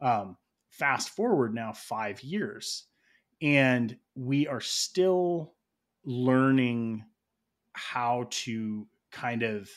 Um, 0.00 0.36
fast 0.70 1.10
forward 1.10 1.54
now 1.54 1.72
five 1.72 2.22
years, 2.22 2.84
and 3.42 3.96
we 4.14 4.46
are 4.46 4.60
still 4.60 5.54
learning 6.04 7.04
how 7.72 8.28
to 8.30 8.86
kind 9.10 9.42
of 9.42 9.68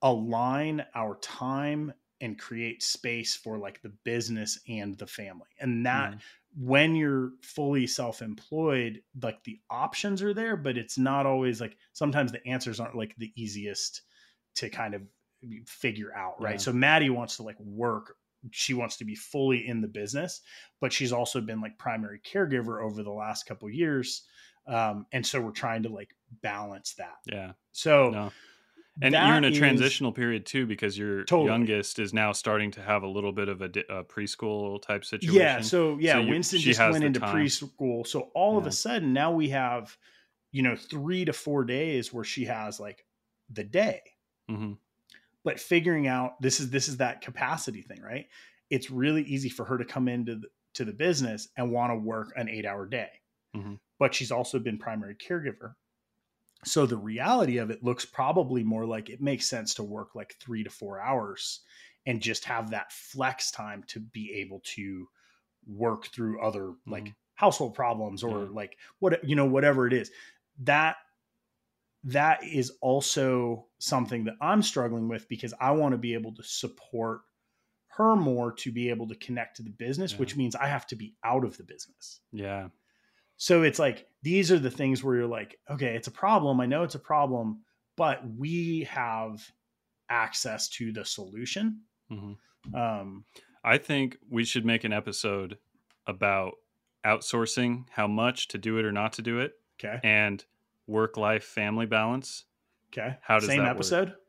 align 0.00 0.84
our 0.94 1.16
time 1.16 1.92
and 2.20 2.38
create 2.38 2.82
space 2.82 3.34
for 3.34 3.58
like 3.58 3.82
the 3.82 3.92
business 4.04 4.58
and 4.68 4.96
the 4.98 5.06
family. 5.06 5.48
And 5.60 5.84
that 5.86 6.12
mm. 6.12 6.20
when 6.56 6.94
you're 6.94 7.32
fully 7.42 7.86
self-employed, 7.86 9.02
like 9.22 9.42
the 9.44 9.60
options 9.70 10.22
are 10.22 10.34
there, 10.34 10.56
but 10.56 10.76
it's 10.76 10.98
not 10.98 11.26
always 11.26 11.60
like 11.60 11.76
sometimes 11.92 12.32
the 12.32 12.46
answers 12.46 12.80
aren't 12.80 12.96
like 12.96 13.14
the 13.16 13.32
easiest 13.36 14.02
to 14.56 14.68
kind 14.70 14.94
of 14.94 15.02
figure 15.66 16.14
out, 16.14 16.40
right? 16.40 16.54
Yeah. 16.54 16.58
So 16.58 16.72
Maddie 16.72 17.10
wants 17.10 17.36
to 17.36 17.42
like 17.42 17.58
work 17.60 18.16
she 18.50 18.74
wants 18.74 18.98
to 18.98 19.06
be 19.06 19.14
fully 19.14 19.66
in 19.66 19.80
the 19.80 19.88
business, 19.88 20.42
but 20.78 20.92
she's 20.92 21.12
also 21.12 21.40
been 21.40 21.62
like 21.62 21.78
primary 21.78 22.20
caregiver 22.20 22.84
over 22.84 23.02
the 23.02 23.10
last 23.10 23.46
couple 23.46 23.70
years. 23.70 24.24
Um, 24.66 25.06
and 25.12 25.26
so 25.26 25.40
we're 25.40 25.50
trying 25.50 25.82
to 25.84 25.88
like 25.88 26.10
balance 26.42 26.94
that. 26.98 27.16
Yeah. 27.24 27.52
So 27.72 28.10
no 28.10 28.32
and 29.02 29.14
that 29.14 29.26
you're 29.26 29.36
in 29.36 29.44
a 29.44 29.48
is, 29.48 29.58
transitional 29.58 30.12
period 30.12 30.46
too 30.46 30.66
because 30.66 30.96
your 30.96 31.24
totally. 31.24 31.48
youngest 31.48 31.98
is 31.98 32.14
now 32.14 32.32
starting 32.32 32.70
to 32.72 32.80
have 32.80 33.02
a 33.02 33.08
little 33.08 33.32
bit 33.32 33.48
of 33.48 33.60
a, 33.60 33.66
a 33.88 34.04
preschool 34.04 34.80
type 34.80 35.04
situation. 35.04 35.34
Yeah, 35.34 35.60
so 35.60 35.98
yeah, 35.98 36.14
so 36.14 36.20
you, 36.20 36.30
Winston 36.30 36.60
just 36.60 36.80
went 36.80 37.04
into 37.04 37.20
time. 37.20 37.34
preschool. 37.34 38.06
So 38.06 38.30
all 38.34 38.52
yeah. 38.52 38.58
of 38.58 38.66
a 38.66 38.72
sudden 38.72 39.12
now 39.12 39.32
we 39.32 39.48
have, 39.48 39.96
you 40.52 40.62
know, 40.62 40.76
three 40.76 41.24
to 41.24 41.32
four 41.32 41.64
days 41.64 42.12
where 42.12 42.24
she 42.24 42.44
has 42.44 42.78
like 42.78 43.04
the 43.50 43.64
day. 43.64 44.00
Mm-hmm. 44.50 44.74
But 45.42 45.58
figuring 45.58 46.06
out 46.06 46.40
this 46.40 46.60
is 46.60 46.70
this 46.70 46.88
is 46.88 46.98
that 46.98 47.20
capacity 47.20 47.82
thing, 47.82 48.00
right? 48.00 48.26
It's 48.70 48.90
really 48.90 49.22
easy 49.22 49.48
for 49.48 49.64
her 49.64 49.76
to 49.76 49.84
come 49.84 50.08
into 50.08 50.36
the, 50.36 50.48
to 50.74 50.84
the 50.84 50.92
business 50.92 51.48
and 51.56 51.72
want 51.72 51.90
to 51.92 51.96
work 51.96 52.32
an 52.36 52.48
eight 52.48 52.64
hour 52.64 52.86
day. 52.86 53.10
Mm-hmm. 53.56 53.74
But 53.98 54.14
she's 54.14 54.30
also 54.30 54.58
been 54.58 54.78
primary 54.78 55.16
caregiver 55.16 55.74
so 56.64 56.86
the 56.86 56.96
reality 56.96 57.58
of 57.58 57.70
it 57.70 57.82
looks 57.82 58.04
probably 58.04 58.62
more 58.62 58.86
like 58.86 59.10
it 59.10 59.20
makes 59.20 59.46
sense 59.46 59.74
to 59.74 59.82
work 59.82 60.14
like 60.14 60.34
three 60.40 60.64
to 60.64 60.70
four 60.70 61.00
hours 61.00 61.60
and 62.06 62.20
just 62.20 62.44
have 62.44 62.70
that 62.70 62.92
flex 62.92 63.50
time 63.50 63.82
to 63.88 64.00
be 64.00 64.32
able 64.34 64.60
to 64.64 65.08
work 65.66 66.06
through 66.08 66.40
other 66.40 66.60
mm-hmm. 66.60 66.92
like 66.92 67.14
household 67.34 67.74
problems 67.74 68.22
or 68.22 68.44
yeah. 68.44 68.48
like 68.52 68.76
what 68.98 69.24
you 69.24 69.36
know 69.36 69.46
whatever 69.46 69.86
it 69.86 69.92
is 69.92 70.10
that 70.60 70.96
that 72.04 72.44
is 72.44 72.70
also 72.80 73.66
something 73.78 74.24
that 74.24 74.34
I'm 74.40 74.62
struggling 74.62 75.08
with 75.08 75.28
because 75.28 75.54
I 75.58 75.70
want 75.72 75.92
to 75.92 75.98
be 75.98 76.14
able 76.14 76.34
to 76.34 76.42
support 76.42 77.22
her 77.96 78.14
more 78.16 78.52
to 78.52 78.72
be 78.72 78.90
able 78.90 79.08
to 79.08 79.14
connect 79.14 79.56
to 79.56 79.62
the 79.62 79.70
business, 79.70 80.12
yeah. 80.12 80.18
which 80.18 80.36
means 80.36 80.54
I 80.54 80.66
have 80.66 80.86
to 80.88 80.96
be 80.96 81.14
out 81.24 81.44
of 81.44 81.56
the 81.56 81.62
business. 81.62 82.20
Yeah. 82.32 82.68
So 83.36 83.62
it's 83.62 83.78
like 83.78 84.06
these 84.22 84.50
are 84.52 84.58
the 84.58 84.70
things 84.70 85.02
where 85.02 85.16
you're 85.16 85.26
like, 85.26 85.58
okay, 85.70 85.94
it's 85.94 86.08
a 86.08 86.12
problem. 86.12 86.60
I 86.60 86.66
know 86.66 86.82
it's 86.82 86.94
a 86.94 87.00
problem, 87.00 87.60
but 87.96 88.22
we 88.38 88.86
have 88.90 89.46
access 90.08 90.68
to 90.70 90.92
the 90.92 91.04
solution. 91.04 91.80
Mm-hmm. 92.10 92.74
Um, 92.74 93.24
I 93.62 93.78
think 93.78 94.18
we 94.30 94.44
should 94.44 94.64
make 94.64 94.84
an 94.84 94.92
episode 94.92 95.58
about 96.06 96.54
outsourcing, 97.04 97.84
how 97.90 98.06
much 98.06 98.48
to 98.48 98.58
do 98.58 98.78
it 98.78 98.84
or 98.84 98.92
not 98.92 99.14
to 99.14 99.22
do 99.22 99.40
it. 99.40 99.52
Okay. 99.78 99.98
And 100.02 100.44
work 100.86 101.16
life 101.16 101.44
family 101.44 101.86
balance. 101.86 102.44
Okay. 102.92 103.16
How 103.22 103.38
does 103.38 103.48
same 103.48 103.60
that 103.60 103.70
episode? 103.70 104.08
Work? 104.10 104.20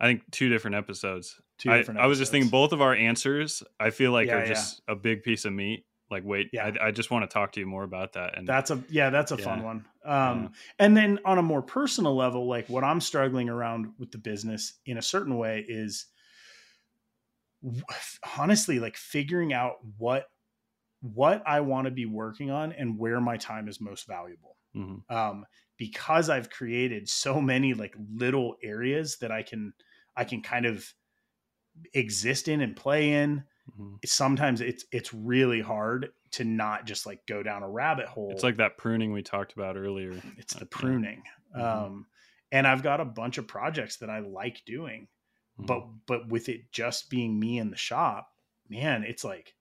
I 0.00 0.06
think 0.06 0.30
two 0.30 0.48
different 0.48 0.76
episodes. 0.76 1.40
Two 1.58 1.70
different 1.70 2.00
I, 2.00 2.04
I, 2.04 2.06
was 2.06 2.18
just 2.18 2.32
thinking 2.32 2.50
both 2.50 2.72
of 2.72 2.80
our 2.80 2.94
answers 2.94 3.62
I 3.78 3.90
feel 3.90 4.12
like 4.12 4.28
yeah, 4.28 4.36
are 4.36 4.46
just 4.46 4.80
yeah. 4.88 4.94
a 4.94 4.96
big 4.96 5.22
piece 5.22 5.44
of 5.44 5.52
meat 5.52 5.84
like 6.10 6.24
wait 6.24 6.50
yeah 6.52 6.70
I, 6.80 6.88
I, 6.88 6.90
just 6.90 7.10
want 7.10 7.28
to 7.28 7.32
talk 7.32 7.52
to 7.52 7.60
you 7.60 7.66
more 7.66 7.84
about 7.84 8.14
that 8.14 8.36
and 8.36 8.46
that's 8.46 8.70
a 8.70 8.82
yeah 8.88 9.10
that's 9.10 9.32
a 9.32 9.36
yeah. 9.36 9.44
fun 9.44 9.62
one 9.62 9.84
um 10.04 10.42
yeah. 10.42 10.48
and 10.78 10.96
then 10.96 11.18
on 11.24 11.38
a 11.38 11.42
more 11.42 11.62
personal 11.62 12.16
level 12.16 12.48
like 12.48 12.68
what 12.68 12.84
i'm 12.84 13.00
struggling 13.00 13.48
around 13.48 13.92
with 13.98 14.10
the 14.10 14.18
business 14.18 14.74
in 14.86 14.98
a 14.98 15.02
certain 15.02 15.36
way 15.36 15.64
is 15.66 16.06
honestly 18.38 18.78
like 18.78 18.96
figuring 18.96 19.52
out 19.52 19.76
what 19.98 20.26
what 21.00 21.42
i 21.46 21.60
want 21.60 21.86
to 21.86 21.90
be 21.90 22.06
working 22.06 22.50
on 22.50 22.72
and 22.72 22.98
where 22.98 23.20
my 23.20 23.36
time 23.36 23.68
is 23.68 23.80
most 23.80 24.06
valuable 24.06 24.56
mm-hmm. 24.74 25.14
um 25.14 25.44
because 25.76 26.28
i've 26.28 26.50
created 26.50 27.08
so 27.08 27.40
many 27.40 27.74
like 27.74 27.94
little 28.14 28.56
areas 28.62 29.18
that 29.20 29.30
i 29.30 29.42
can 29.42 29.72
i 30.16 30.24
can 30.24 30.42
kind 30.42 30.66
of 30.66 30.92
exist 31.94 32.48
in 32.48 32.60
and 32.60 32.76
play 32.76 33.12
in 33.12 33.44
mm-hmm. 33.78 33.94
sometimes 34.04 34.60
it's 34.60 34.84
it's 34.92 35.12
really 35.12 35.60
hard 35.60 36.10
to 36.32 36.44
not 36.44 36.86
just 36.86 37.06
like 37.06 37.26
go 37.26 37.42
down 37.42 37.62
a 37.62 37.68
rabbit 37.68 38.06
hole. 38.06 38.30
It's 38.32 38.42
like 38.42 38.58
that 38.58 38.78
pruning 38.78 39.12
we 39.12 39.22
talked 39.22 39.52
about 39.52 39.76
earlier. 39.76 40.12
It's 40.38 40.54
the 40.54 40.66
pruning. 40.66 41.22
Mm-hmm. 41.56 41.84
Um, 41.86 42.06
and 42.52 42.66
I've 42.66 42.82
got 42.82 43.00
a 43.00 43.04
bunch 43.04 43.38
of 43.38 43.46
projects 43.46 43.98
that 43.98 44.10
I 44.10 44.20
like 44.20 44.62
doing. 44.66 45.08
mm-hmm. 45.58 45.66
but 45.66 45.86
but 46.06 46.28
with 46.28 46.48
it 46.48 46.70
just 46.72 47.10
being 47.10 47.38
me 47.38 47.58
in 47.58 47.70
the 47.70 47.76
shop 47.76 48.28
man 48.70 49.02
it's 49.02 49.24
like 49.24 49.54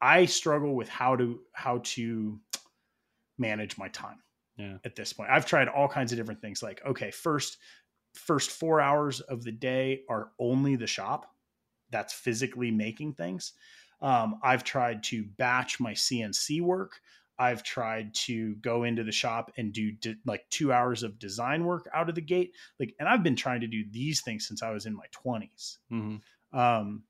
i 0.00 0.24
struggle 0.24 0.74
with 0.74 0.88
how 0.88 1.16
to 1.16 1.40
how 1.52 1.80
to 1.82 2.38
manage 3.36 3.76
my 3.76 3.88
time 3.88 4.18
yeah 4.56 4.78
at 4.84 4.96
this 4.96 5.12
point 5.12 5.28
i've 5.30 5.44
tried 5.44 5.68
all 5.68 5.88
kinds 5.88 6.12
of 6.12 6.18
different 6.18 6.40
things 6.40 6.62
like 6.62 6.80
okay 6.86 7.10
first 7.10 7.58
first 8.14 8.50
four 8.50 8.80
hours 8.80 9.20
of 9.20 9.44
the 9.44 9.52
day 9.52 10.02
are 10.08 10.30
only 10.38 10.76
the 10.76 10.86
shop 10.86 11.26
that's 11.90 12.12
physically 12.12 12.70
making 12.70 13.12
things 13.12 13.52
um, 14.02 14.38
i've 14.42 14.64
tried 14.64 15.02
to 15.02 15.24
batch 15.36 15.80
my 15.80 15.92
cnc 15.92 16.60
work 16.60 17.00
I've 17.38 17.62
tried 17.62 18.14
to 18.14 18.54
go 18.56 18.84
into 18.84 19.04
the 19.04 19.12
shop 19.12 19.52
and 19.56 19.72
do 19.72 19.92
de- 19.92 20.16
like 20.24 20.48
two 20.50 20.72
hours 20.72 21.02
of 21.02 21.18
design 21.18 21.64
work 21.64 21.86
out 21.92 22.08
of 22.08 22.14
the 22.14 22.20
gate. 22.20 22.52
Like, 22.80 22.94
and 22.98 23.08
I've 23.08 23.22
been 23.22 23.36
trying 23.36 23.60
to 23.60 23.66
do 23.66 23.84
these 23.90 24.22
things 24.22 24.48
since 24.48 24.62
I 24.62 24.70
was 24.70 24.86
in 24.86 24.94
my 24.94 25.04
20s. 25.24 25.78
Mm-hmm. 25.92 26.58
Um, 26.58 27.02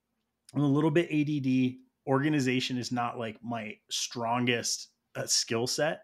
I'm 0.55 0.63
a 0.63 0.67
little 0.67 0.91
bit 0.91 1.11
ADD. 1.13 1.77
Organization 2.09 2.77
is 2.77 2.91
not 2.91 3.19
like 3.19 3.37
my 3.43 3.77
strongest 3.91 4.89
uh, 5.15 5.27
skill 5.27 5.67
set, 5.67 6.03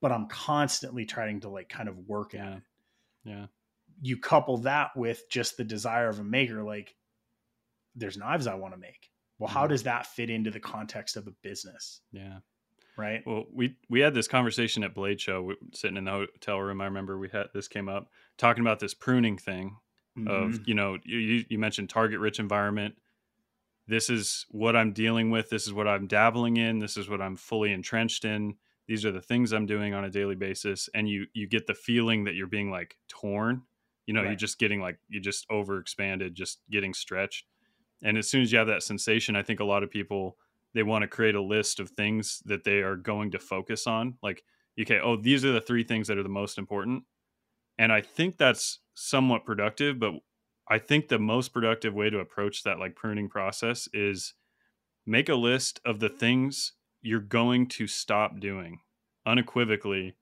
but 0.00 0.10
I'm 0.10 0.26
constantly 0.28 1.04
trying 1.04 1.40
to 1.40 1.48
like 1.48 1.68
kind 1.68 1.88
of 1.88 1.96
work 2.08 2.32
yeah. 2.32 2.46
at 2.46 2.52
it. 2.56 2.62
Yeah. 3.24 3.46
You 4.02 4.16
couple 4.16 4.58
that 4.58 4.96
with 4.96 5.28
just 5.28 5.56
the 5.56 5.64
desire 5.64 6.08
of 6.08 6.18
a 6.18 6.24
maker, 6.24 6.62
like, 6.62 6.94
there's 8.00 8.16
knives 8.16 8.46
I 8.46 8.54
want 8.54 8.74
to 8.74 8.80
make. 8.80 9.10
Well, 9.38 9.48
mm-hmm. 9.48 9.58
how 9.58 9.66
does 9.66 9.84
that 9.84 10.06
fit 10.06 10.30
into 10.30 10.50
the 10.50 10.60
context 10.60 11.16
of 11.16 11.26
a 11.26 11.32
business? 11.42 12.00
Yeah 12.12 12.38
right? 13.00 13.22
Well, 13.26 13.44
we 13.52 13.76
we 13.88 14.00
had 14.00 14.14
this 14.14 14.28
conversation 14.28 14.84
at 14.84 14.94
Blade 14.94 15.20
Show, 15.20 15.42
we, 15.42 15.56
sitting 15.72 15.96
in 15.96 16.04
the 16.04 16.10
hotel 16.10 16.58
room. 16.58 16.80
I 16.80 16.84
remember 16.84 17.18
we 17.18 17.28
had 17.30 17.46
this 17.54 17.66
came 17.66 17.88
up 17.88 18.10
talking 18.36 18.60
about 18.60 18.78
this 18.78 18.94
pruning 18.94 19.38
thing 19.38 19.76
mm-hmm. 20.16 20.28
of 20.28 20.68
you 20.68 20.74
know 20.74 20.98
you 21.04 21.44
you 21.48 21.58
mentioned 21.58 21.88
target 21.88 22.20
rich 22.20 22.38
environment. 22.38 22.94
This 23.88 24.08
is 24.08 24.46
what 24.50 24.76
I'm 24.76 24.92
dealing 24.92 25.30
with. 25.30 25.50
This 25.50 25.66
is 25.66 25.72
what 25.72 25.88
I'm 25.88 26.06
dabbling 26.06 26.58
in. 26.58 26.78
This 26.78 26.96
is 26.96 27.08
what 27.08 27.20
I'm 27.20 27.36
fully 27.36 27.72
entrenched 27.72 28.24
in. 28.24 28.54
These 28.86 29.04
are 29.04 29.10
the 29.10 29.20
things 29.20 29.52
I'm 29.52 29.66
doing 29.66 29.94
on 29.94 30.04
a 30.04 30.10
daily 30.10 30.36
basis, 30.36 30.88
and 30.94 31.08
you 31.08 31.26
you 31.32 31.48
get 31.48 31.66
the 31.66 31.74
feeling 31.74 32.24
that 32.24 32.34
you're 32.34 32.46
being 32.46 32.70
like 32.70 32.96
torn. 33.08 33.62
You 34.06 34.14
know, 34.14 34.20
right. 34.20 34.30
you're 34.30 34.36
just 34.36 34.58
getting 34.58 34.80
like 34.80 34.98
you're 35.08 35.22
just 35.22 35.48
overexpanded, 35.48 36.34
just 36.34 36.60
getting 36.70 36.94
stretched. 36.94 37.46
And 38.02 38.16
as 38.16 38.28
soon 38.28 38.42
as 38.42 38.52
you 38.52 38.58
have 38.58 38.68
that 38.68 38.82
sensation, 38.82 39.36
I 39.36 39.42
think 39.42 39.60
a 39.60 39.64
lot 39.64 39.82
of 39.82 39.90
people 39.90 40.36
they 40.74 40.82
want 40.82 41.02
to 41.02 41.08
create 41.08 41.34
a 41.34 41.42
list 41.42 41.80
of 41.80 41.90
things 41.90 42.42
that 42.44 42.64
they 42.64 42.78
are 42.78 42.96
going 42.96 43.32
to 43.32 43.38
focus 43.38 43.86
on 43.86 44.14
like 44.22 44.44
okay 44.80 45.00
oh 45.00 45.16
these 45.16 45.44
are 45.44 45.52
the 45.52 45.60
three 45.60 45.84
things 45.84 46.08
that 46.08 46.18
are 46.18 46.22
the 46.22 46.28
most 46.28 46.58
important. 46.58 47.04
And 47.78 47.92
i 47.92 48.00
think 48.00 48.36
that's 48.36 48.80
somewhat 48.94 49.44
productive 49.44 49.98
but 49.98 50.12
i 50.68 50.78
think 50.78 51.08
the 51.08 51.18
most 51.18 51.52
productive 51.52 51.94
way 51.94 52.10
to 52.10 52.18
approach 52.18 52.62
that 52.62 52.78
like 52.78 52.94
pruning 52.94 53.28
process 53.28 53.88
is 53.92 54.34
make 55.06 55.28
a 55.28 55.34
list 55.34 55.80
of 55.84 56.00
the 56.00 56.08
things 56.08 56.74
you're 57.02 57.20
going 57.20 57.66
to 57.66 57.86
stop 57.86 58.38
doing 58.38 58.78
unequivocally. 59.24 60.14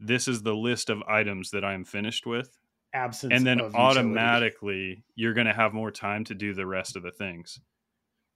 This 0.00 0.26
is 0.26 0.42
the 0.42 0.54
list 0.54 0.88
of 0.90 1.02
items 1.02 1.50
that 1.50 1.64
i 1.64 1.74
am 1.74 1.84
finished 1.84 2.26
with 2.26 2.58
absence 2.94 3.32
and 3.32 3.46
then 3.46 3.60
automatically 3.60 4.74
utility. 4.74 5.04
you're 5.14 5.34
going 5.34 5.46
to 5.46 5.52
have 5.52 5.72
more 5.72 5.90
time 5.90 6.24
to 6.24 6.34
do 6.34 6.54
the 6.54 6.66
rest 6.66 6.96
of 6.96 7.02
the 7.02 7.10
things 7.10 7.60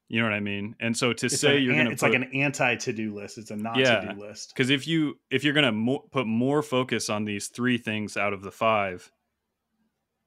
you 0.08 0.20
know 0.20 0.26
what 0.26 0.34
I 0.34 0.40
mean? 0.40 0.76
And 0.78 0.96
so 0.96 1.12
to 1.12 1.26
it's 1.26 1.40
say 1.40 1.58
you're 1.58 1.74
going 1.74 1.86
to 1.86 1.92
it's 1.92 2.02
put, 2.02 2.12
like 2.12 2.22
an 2.22 2.30
anti 2.32 2.76
to 2.76 2.92
do 2.92 3.14
list. 3.14 3.38
It's 3.38 3.50
a 3.50 3.56
not 3.56 3.74
to 3.74 4.14
do 4.14 4.20
list. 4.20 4.52
Because 4.54 4.70
if 4.70 4.86
you 4.86 5.18
if 5.30 5.42
you're 5.42 5.54
going 5.54 5.66
to 5.66 5.72
mo- 5.72 6.04
put 6.12 6.26
more 6.26 6.62
focus 6.62 7.10
on 7.10 7.24
these 7.24 7.48
three 7.48 7.76
things 7.76 8.16
out 8.16 8.32
of 8.32 8.42
the 8.42 8.52
five, 8.52 9.10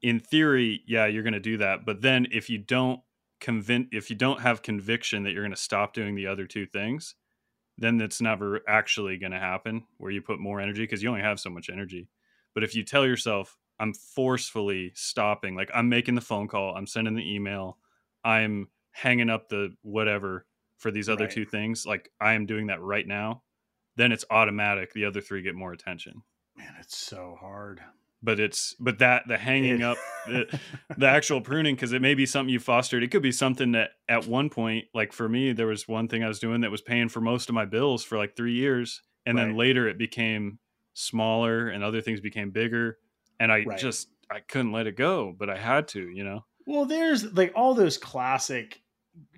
in 0.01 0.19
theory, 0.19 0.81
yeah, 0.85 1.05
you're 1.05 1.23
going 1.23 1.33
to 1.33 1.39
do 1.39 1.57
that. 1.57 1.85
But 1.85 2.01
then 2.01 2.27
if 2.31 2.49
you 2.49 2.57
don't 2.57 2.99
convince, 3.39 3.87
if 3.93 4.09
you 4.09 4.17
don't 4.17 4.41
have 4.41 4.61
conviction 4.61 5.23
that 5.23 5.31
you're 5.31 5.43
going 5.43 5.55
to 5.55 5.61
stop 5.61 5.93
doing 5.93 6.15
the 6.15 6.27
other 6.27 6.45
two 6.45 6.65
things, 6.65 7.15
then 7.77 7.97
that's 7.97 8.19
never 8.19 8.59
actually 8.67 9.17
going 9.17 9.31
to 9.31 9.39
happen. 9.39 9.83
Where 9.97 10.11
you 10.11 10.21
put 10.21 10.39
more 10.39 10.59
energy 10.59 10.83
because 10.83 11.01
you 11.01 11.07
only 11.07 11.21
have 11.21 11.39
so 11.39 11.49
much 11.49 11.69
energy. 11.69 12.09
But 12.53 12.65
if 12.65 12.75
you 12.75 12.83
tell 12.83 13.05
yourself, 13.05 13.57
I'm 13.79 13.93
forcefully 13.93 14.91
stopping, 14.95 15.55
like 15.55 15.71
I'm 15.73 15.89
making 15.89 16.15
the 16.15 16.21
phone 16.21 16.47
call, 16.47 16.75
I'm 16.75 16.87
sending 16.87 17.15
the 17.15 17.33
email, 17.35 17.77
I'm 18.23 18.67
hanging 18.91 19.29
up 19.29 19.49
the 19.49 19.75
whatever 19.81 20.45
for 20.77 20.91
these 20.91 21.09
other 21.09 21.25
right. 21.25 21.33
two 21.33 21.45
things, 21.45 21.85
like 21.85 22.11
I 22.19 22.33
am 22.33 22.45
doing 22.45 22.67
that 22.67 22.81
right 22.81 23.05
now, 23.05 23.43
then 23.95 24.11
it's 24.11 24.25
automatic. 24.31 24.93
The 24.93 25.05
other 25.05 25.21
three 25.21 25.41
get 25.41 25.55
more 25.55 25.73
attention. 25.73 26.23
Man, 26.57 26.73
it's 26.79 26.97
so 26.97 27.37
hard. 27.39 27.81
But 28.21 28.39
it's 28.39 28.75
but 28.79 28.99
that 28.99 29.23
the 29.27 29.37
hanging 29.37 29.81
up 29.81 29.97
the, 30.27 30.59
the 30.97 31.07
actual 31.07 31.39
pruning 31.39 31.75
because 31.75 31.93
it 31.93 32.01
may 32.01 32.15
be 32.15 32.25
something 32.25 32.51
you 32.51 32.59
fostered. 32.59 33.03
It 33.03 33.11
could 33.11 33.21
be 33.21 33.31
something 33.31 33.71
that 33.73 33.91
at 34.09 34.27
one 34.27 34.49
point, 34.49 34.85
like 34.93 35.13
for 35.13 35.29
me, 35.29 35.53
there 35.53 35.67
was 35.67 35.87
one 35.87 36.09
thing 36.09 36.23
I 36.23 36.27
was 36.27 36.39
doing 36.39 36.61
that 36.61 36.71
was 36.71 36.81
paying 36.81 37.07
for 37.07 37.21
most 37.21 37.47
of 37.47 37.55
my 37.55 37.65
bills 37.65 38.03
for 38.03 38.17
like 38.17 38.35
three 38.35 38.53
years, 38.53 39.01
and 39.25 39.37
right. 39.37 39.45
then 39.45 39.55
later 39.55 39.87
it 39.87 39.97
became 39.97 40.59
smaller 40.93 41.69
and 41.69 41.81
other 41.81 42.01
things 42.01 42.19
became 42.19 42.51
bigger, 42.51 42.97
and 43.39 43.51
I 43.51 43.63
right. 43.63 43.77
just 43.77 44.09
I 44.31 44.39
couldn't 44.39 44.71
let 44.71 44.87
it 44.87 44.95
go, 44.95 45.33
but 45.37 45.49
I 45.49 45.57
had 45.57 45.87
to, 45.89 46.01
you 46.09 46.23
know. 46.23 46.45
Well, 46.65 46.85
there's 46.85 47.33
like 47.33 47.53
all 47.55 47.73
those 47.73 47.97
classic 47.97 48.81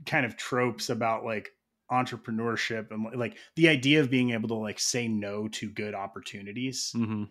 kind 0.06 0.26
of 0.26 0.36
tropes 0.38 0.90
about 0.90 1.24
like 1.24 1.52
entrepreneurship 1.92 2.92
and 2.92 3.20
like 3.20 3.38
the 3.56 3.70
idea 3.70 4.00
of 4.00 4.10
being 4.10 4.32
able 4.32 4.48
to 4.50 4.56
like 4.56 4.80
say 4.80 5.08
no 5.08 5.48
to 5.50 5.70
good 5.70 5.94
opportunities. 5.94 6.94
Mm-hmm. 6.96 7.26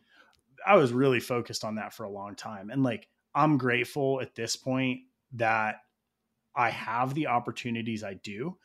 I 0.66 0.76
was 0.76 0.92
really 0.92 1.20
focused 1.20 1.64
on 1.64 1.76
that 1.76 1.94
for 1.94 2.04
a 2.04 2.10
long 2.10 2.34
time. 2.34 2.70
And 2.70 2.82
like, 2.82 3.08
I'm 3.34 3.56
grateful 3.56 4.20
at 4.20 4.34
this 4.34 4.56
point 4.56 5.00
that 5.34 5.76
I 6.54 6.70
have 6.70 7.14
the 7.14 7.28
opportunities 7.28 8.04
I 8.04 8.14
do 8.14 8.58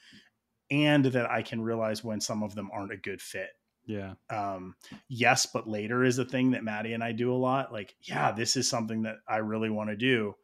and 0.70 1.06
that 1.06 1.30
I 1.30 1.42
can 1.42 1.62
realize 1.62 2.04
when 2.04 2.20
some 2.20 2.44
of 2.44 2.56
them 2.56 2.70
aren't 2.74 2.92
a 2.92 2.98
good 2.98 3.22
fit. 3.22 3.50
Yeah. 3.86 4.14
Um, 4.30 4.76
yes, 5.08 5.46
but 5.46 5.68
later 5.68 6.04
is 6.04 6.18
a 6.18 6.26
thing 6.26 6.52
that 6.52 6.64
Maddie 6.64 6.94
and 6.94 7.04
I 7.04 7.12
do 7.12 7.34
a 7.34 7.38
lot. 7.38 7.72
Like, 7.72 7.96
yeah, 8.02 8.32
this 8.32 8.56
is 8.56 8.70
something 8.70 9.04
that 9.04 9.18
I 9.28 9.38
really 9.38 9.70
want 9.70 9.90
to 9.90 9.96
do 9.96 10.36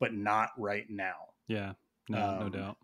but 0.00 0.14
not 0.14 0.48
right 0.58 0.86
now. 0.88 1.14
Yeah, 1.46 1.74
no, 2.08 2.20
um, 2.20 2.40
no 2.40 2.48
doubt. 2.48 2.76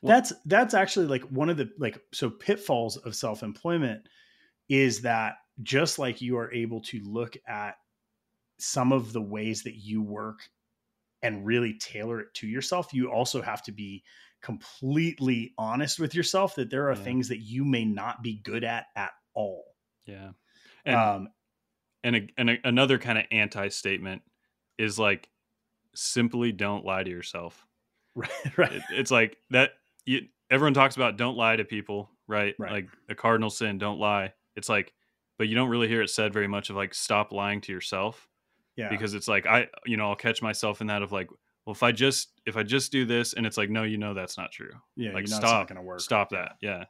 Well, 0.00 0.14
that's 0.16 0.32
that's 0.46 0.72
actually 0.72 1.06
like 1.06 1.24
one 1.24 1.50
of 1.50 1.56
the 1.58 1.70
like 1.78 2.00
so 2.12 2.30
pitfalls 2.30 2.96
of 2.96 3.14
self 3.14 3.42
employment 3.42 4.08
is 4.68 5.02
that 5.02 5.34
just 5.62 5.98
like 5.98 6.22
you 6.22 6.38
are 6.38 6.52
able 6.52 6.80
to 6.80 7.00
look 7.04 7.36
at 7.46 7.74
some 8.58 8.92
of 8.92 9.12
the 9.12 9.20
ways 9.20 9.64
that 9.64 9.74
you 9.76 10.02
work 10.02 10.40
and 11.22 11.44
really 11.44 11.74
tailor 11.78 12.20
it 12.20 12.34
to 12.34 12.46
yourself, 12.46 12.94
you 12.94 13.10
also 13.10 13.42
have 13.42 13.62
to 13.64 13.72
be 13.72 14.02
completely 14.42 15.54
honest 15.56 15.98
with 15.98 16.14
yourself 16.14 16.56
that 16.56 16.70
there 16.70 16.88
are 16.88 16.94
yeah. 16.94 17.02
things 17.02 17.28
that 17.28 17.38
you 17.38 17.64
may 17.64 17.84
not 17.84 18.22
be 18.22 18.40
good 18.42 18.64
at 18.64 18.86
at 18.96 19.12
all. 19.34 19.64
Yeah. 20.06 20.30
And, 20.84 20.96
um, 20.96 21.28
and, 22.04 22.16
a, 22.16 22.28
and 22.36 22.50
a, 22.50 22.56
another 22.64 22.98
kind 22.98 23.18
of 23.18 23.24
anti 23.30 23.68
statement 23.68 24.22
is 24.78 24.98
like 24.98 25.28
simply 25.94 26.52
don't 26.52 26.84
lie 26.84 27.02
to 27.02 27.10
yourself. 27.10 27.66
Right. 28.14 28.58
Right. 28.58 28.72
It, 28.72 28.82
it's 28.90 29.10
like 29.10 29.38
that. 29.52 29.70
You, 30.04 30.26
everyone 30.50 30.74
talks 30.74 30.96
about 30.96 31.16
don't 31.16 31.38
lie 31.38 31.56
to 31.56 31.64
people, 31.64 32.10
right? 32.28 32.54
right? 32.58 32.70
Like 32.70 32.88
a 33.08 33.14
cardinal 33.14 33.48
sin, 33.48 33.78
don't 33.78 33.98
lie. 33.98 34.34
It's 34.54 34.68
like, 34.68 34.92
but 35.38 35.48
you 35.48 35.54
don't 35.54 35.70
really 35.70 35.88
hear 35.88 36.02
it 36.02 36.10
said 36.10 36.34
very 36.34 36.46
much 36.46 36.68
of 36.68 36.76
like 36.76 36.92
stop 36.92 37.32
lying 37.32 37.62
to 37.62 37.72
yourself. 37.72 38.28
Yeah. 38.76 38.90
Because 38.90 39.14
it's 39.14 39.28
like 39.28 39.46
I, 39.46 39.68
you 39.86 39.96
know, 39.96 40.10
I'll 40.10 40.14
catch 40.14 40.42
myself 40.42 40.82
in 40.82 40.88
that 40.88 41.00
of 41.00 41.10
like, 41.10 41.30
well, 41.66 41.72
if 41.72 41.82
I 41.82 41.92
just 41.92 42.30
if 42.46 42.56
I 42.56 42.62
just 42.62 42.92
do 42.92 43.04
this, 43.04 43.34
and 43.34 43.46
it's 43.46 43.56
like, 43.56 43.70
no, 43.70 43.82
you 43.82 43.98
know, 43.98 44.14
that's 44.14 44.36
not 44.36 44.52
true. 44.52 44.72
Yeah. 44.96 45.12
Like 45.12 45.28
stop. 45.28 45.68
gonna 45.68 45.82
work. 45.82 46.00
Stop 46.00 46.30
that. 46.30 46.56
Yeah. 46.60 46.84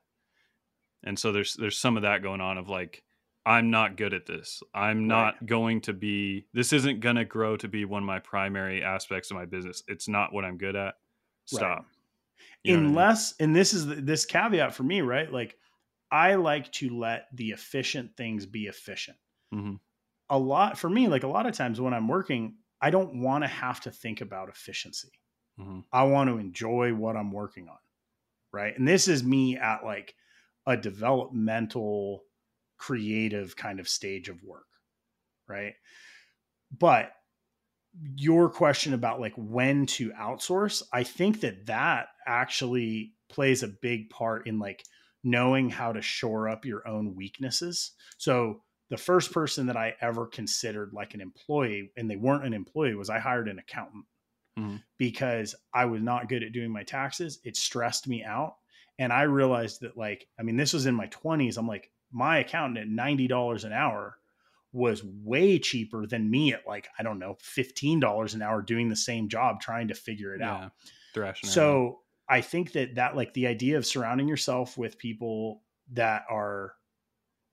And 1.05 1.19
so 1.19 1.33
there's 1.33 1.55
there's 1.55 1.79
some 1.79 1.97
of 1.97 2.03
that 2.03 2.23
going 2.23 2.41
on 2.41 2.59
of 2.59 2.69
like 2.69 3.03
I'm 3.45 3.71
not 3.71 3.97
good 3.97 4.15
at 4.15 4.27
this. 4.27 4.63
I'm 4.75 5.09
not 5.09 5.35
right. 5.35 5.47
going 5.47 5.81
to 5.83 5.93
be, 5.93 6.47
this 6.53 6.73
isn't 6.73 7.01
going 7.01 7.17
to 7.17 7.25
grow 7.25 7.57
to 7.57 7.69
be 7.69 7.85
one 7.85 8.05
of 8.05 8.07
my 8.07 8.21
primary 8.21 8.85
aspects 8.85 9.31
of 9.31 9.37
my 9.37 9.47
business. 9.47 9.83
It's 9.89 10.09
not 10.09 10.33
what 10.33 10.45
I'm 10.45 10.59
good 10.59 10.77
at. 10.77 10.95
Stop. 11.47 11.79
Right. 11.79 11.87
You 12.63 12.77
know 12.77 12.89
Unless, 12.89 13.35
I 13.41 13.43
mean? 13.43 13.51
and 13.51 13.57
this 13.57 13.75
is 13.75 13.87
the, 13.87 13.97
this 13.97 14.25
caveat 14.25 14.75
for 14.75 14.85
me, 14.85 15.01
right? 15.01 15.31
Like, 15.31 15.57
I 16.11 16.37
like 16.37 16.71
to 16.73 16.97
let 16.97 17.27
the 17.35 17.51
efficient 17.51 18.17
things 18.17 18.47
be 18.47 18.67
efficient. 18.67 19.17
Mm-hmm. 19.53 19.75
A 20.31 20.39
lot 20.39 20.79
for 20.79 20.89
me, 20.89 21.09
like 21.09 21.25
a 21.25 21.29
lot 21.29 21.47
of 21.47 21.55
times 21.55 21.81
when 21.81 21.95
I'm 21.95 22.07
working, 22.07 22.55
I 22.83 22.91
don't 22.91 23.23
want 23.23 23.45
to 23.45 23.49
have 23.49 23.81
to 23.83 23.91
think 23.91 24.21
about 24.21 24.49
efficiency. 24.51 25.13
Mm-hmm. 25.59 25.81
I 25.93 26.03
want 26.05 26.29
to 26.29 26.39
enjoy 26.39 26.93
what 26.93 27.17
I'm 27.17 27.33
working 27.33 27.69
on. 27.69 27.79
Right. 28.53 28.77
And 28.77 28.87
this 28.87 29.09
is 29.09 29.25
me 29.25 29.57
at 29.57 29.85
like 29.85 30.15
a 30.67 30.77
developmental 30.77 32.25
creative 32.83 33.57
kind 33.57 33.79
of 33.79 33.89
stage 33.89 34.29
of 34.29 34.43
work 34.43 34.67
right 35.49 35.75
but 36.77 37.13
your 38.17 38.49
question 38.49 38.93
about 38.93 39.21
like 39.21 39.35
when 39.37 39.87
to 39.87 40.11
outsource 40.13 40.83
i 40.93 41.05
think 41.05 41.41
that 41.41 41.67
that 41.67 42.07
actually 42.27 43.13
plays 43.29 43.63
a 43.63 43.69
big 43.69 44.11
part 44.11 44.49
in 44.49 44.59
like 44.59 44.85
knowing 45.23 45.71
how 45.71 45.93
to 45.93 46.03
shore 46.03 46.49
up 46.49 46.65
your 46.65 46.87
own 46.89 47.15
weaknesses 47.15 47.93
so 48.19 48.61
the 48.93 48.97
first 48.97 49.33
person 49.33 49.67
that 49.67 49.77
i 49.77 49.93
ever 50.01 50.27
considered 50.27 50.93
like 50.93 51.15
an 51.15 51.21
employee 51.21 51.91
and 51.97 52.09
they 52.09 52.17
weren't 52.17 52.47
an 52.47 52.55
employee 52.55 52.95
was 52.95 53.11
i 53.11 53.19
hired 53.19 53.49
an 53.49 53.59
accountant 53.59 54.05
mm-hmm. 54.59 54.77
because 54.99 55.55
I 55.73 55.85
was 55.87 56.03
not 56.03 56.29
good 56.29 56.43
at 56.43 56.53
doing 56.53 56.71
my 56.71 56.83
taxes. 56.83 57.41
It 57.45 57.57
stressed 57.57 58.09
me 58.09 58.25
out. 58.25 58.57
And 58.99 59.13
I 59.13 59.23
realized 59.23 59.81
that, 59.81 59.97
like, 59.97 60.27
I 60.39 60.43
mean, 60.43 60.57
this 60.57 60.73
was 60.73 60.87
in 60.87 60.95
my 60.95 61.07
20s. 61.09 61.57
I'm 61.57 61.67
like, 61.67 61.91
my 62.13 62.39
accountant 62.39 62.79
at 62.79 63.05
$90 63.05 63.65
an 63.65 63.73
hour 63.73 64.17
was 64.73 65.03
way 65.05 65.59
cheaper 65.59 66.07
than 66.07 66.31
me 66.31 66.53
at 66.53 66.67
like, 66.67 66.89
I 66.99 67.03
don't 67.03 67.19
know, 67.19 67.37
$15 67.43 68.35
an 68.35 68.43
hour 68.43 68.63
doing 68.63 68.89
the 68.89 68.97
same 68.97 69.29
job 69.29 69.61
trying 69.61 69.89
to 69.89 69.95
figure 69.95 70.35
it 70.35 70.41
yeah, 70.41 70.65
out. 70.65 70.73
Thrashing 71.15 71.49
so 71.49 71.87
out. 71.87 71.97
I 72.29 72.41
think 72.41 72.73
that 72.73 72.95
that, 72.95 73.17
like, 73.17 73.35
the 73.35 73.47
idea 73.47 73.77
of 73.77 73.87
surrounding 73.87 74.29
yourself 74.29 74.79
with 74.79 74.99
people 74.99 75.63
that 75.93 76.25
are, 76.31 76.75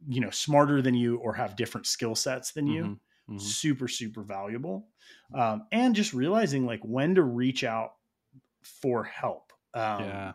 you 0.08 0.22
know, 0.22 0.30
smarter 0.30 0.82
than 0.82 0.94
you 0.94 1.18
or 1.18 1.34
have 1.34 1.56
different 1.56 1.88
skill 1.88 2.16
sets 2.16 2.52
than 2.52 2.68
you. 2.68 2.84
Mm-hmm 2.84 2.94
mm-hmm. 3.30 3.40
super 3.40 3.88
super 3.88 4.24
valuable. 4.24 4.88
Um, 5.34 5.68
and 5.72 5.96
just 5.96 6.14
realizing 6.14 6.66
like 6.66 6.82
when 6.84 7.16
to 7.16 7.24
reach 7.24 7.64
out 7.64 7.94
for 8.64 9.04
help 9.04 9.54
um, 9.74 10.04
yeah. 10.04 10.32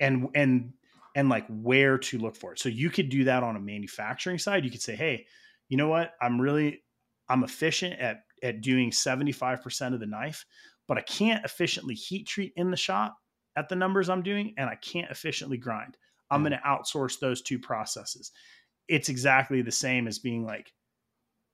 and 0.00 0.28
and 0.34 0.72
and 1.14 1.28
like 1.28 1.46
where 1.48 1.98
to 1.98 2.18
look 2.18 2.36
for 2.36 2.52
it. 2.52 2.58
So 2.58 2.68
you 2.68 2.90
could 2.90 3.08
do 3.08 3.24
that 3.24 3.42
on 3.42 3.56
a 3.56 3.60
manufacturing 3.60 4.38
side. 4.38 4.64
You 4.64 4.70
could 4.70 4.82
say 4.82 4.96
hey 4.96 5.26
you 5.68 5.76
know 5.76 5.88
what? 5.88 6.12
I'm 6.20 6.40
really 6.40 6.82
i'm 7.28 7.44
efficient 7.44 8.00
at 8.00 8.24
at 8.42 8.60
doing 8.60 8.90
75% 8.90 9.94
of 9.94 10.00
the 10.00 10.06
knife 10.06 10.44
but 10.88 10.98
i 10.98 11.02
can't 11.02 11.44
efficiently 11.44 11.94
heat 11.94 12.26
treat 12.26 12.52
in 12.56 12.70
the 12.72 12.76
shop 12.76 13.16
at 13.54 13.68
the 13.68 13.76
numbers 13.76 14.08
i'm 14.08 14.22
doing 14.22 14.54
and 14.56 14.68
i 14.68 14.74
can't 14.74 15.10
efficiently 15.10 15.56
grind. 15.56 15.96
I'm 16.30 16.40
mm. 16.40 16.48
going 16.48 16.60
to 16.60 16.66
outsource 16.66 17.20
those 17.20 17.42
two 17.42 17.58
processes 17.58 18.32
it's 18.90 19.08
exactly 19.08 19.62
the 19.62 19.72
same 19.72 20.06
as 20.06 20.18
being 20.18 20.44
like 20.44 20.72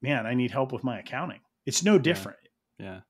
man, 0.03 0.27
I 0.27 0.35
need 0.35 0.51
help 0.51 0.73
with 0.73 0.85
my 0.85 0.99
accounting. 1.01 1.41
It's 1.65 1.83
no 1.83 1.99
different. 1.99 2.39
Yeah. 2.79 2.87
yeah. 2.87 3.01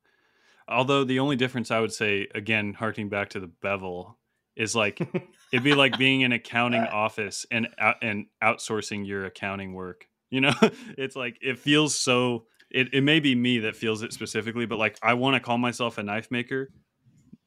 Although 0.68 1.04
the 1.04 1.18
only 1.20 1.36
difference 1.36 1.70
I 1.70 1.80
would 1.80 1.92
say, 1.92 2.26
again, 2.34 2.74
harking 2.74 3.08
back 3.08 3.30
to 3.30 3.40
the 3.40 3.46
bevel, 3.46 4.18
is 4.56 4.74
like 4.74 5.00
it'd 5.52 5.62
be 5.62 5.74
like 5.74 5.98
being 5.98 6.22
in 6.22 6.32
accounting 6.32 6.80
office 6.80 7.44
and 7.50 7.68
and 8.02 8.26
outsourcing 8.42 9.06
your 9.06 9.26
accounting 9.26 9.74
work. 9.74 10.06
You 10.30 10.40
know, 10.40 10.54
it's 10.98 11.14
like 11.14 11.38
it 11.40 11.58
feels 11.58 11.96
so. 11.96 12.46
It 12.70 12.88
it 12.92 13.02
may 13.02 13.20
be 13.20 13.34
me 13.34 13.60
that 13.60 13.76
feels 13.76 14.02
it 14.02 14.12
specifically, 14.12 14.66
but 14.66 14.78
like 14.78 14.98
I 15.02 15.14
want 15.14 15.34
to 15.34 15.40
call 15.40 15.58
myself 15.58 15.98
a 15.98 16.02
knife 16.02 16.30
maker. 16.30 16.70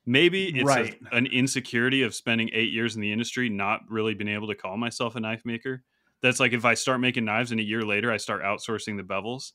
Maybe 0.06 0.48
it's 0.48 0.66
right. 0.66 0.98
a, 1.12 1.16
an 1.16 1.26
insecurity 1.28 2.04
of 2.04 2.16
spending 2.16 2.50
eight 2.54 2.72
years 2.72 2.96
in 2.96 3.02
the 3.02 3.12
industry, 3.12 3.50
not 3.50 3.82
really 3.90 4.14
being 4.14 4.34
able 4.34 4.48
to 4.48 4.56
call 4.56 4.78
myself 4.78 5.16
a 5.16 5.20
knife 5.20 5.42
maker 5.46 5.84
that's 6.22 6.40
like 6.40 6.54
if 6.54 6.66
I 6.66 6.74
start 6.74 7.00
making 7.00 7.26
knives 7.26 7.52
and 7.52 7.60
a 7.60 7.64
year 7.64 7.84
later 7.84 8.12
I 8.12 8.18
start 8.18 8.44
outsourcing 8.44 8.98
the 8.98 9.04
bevels, 9.04 9.52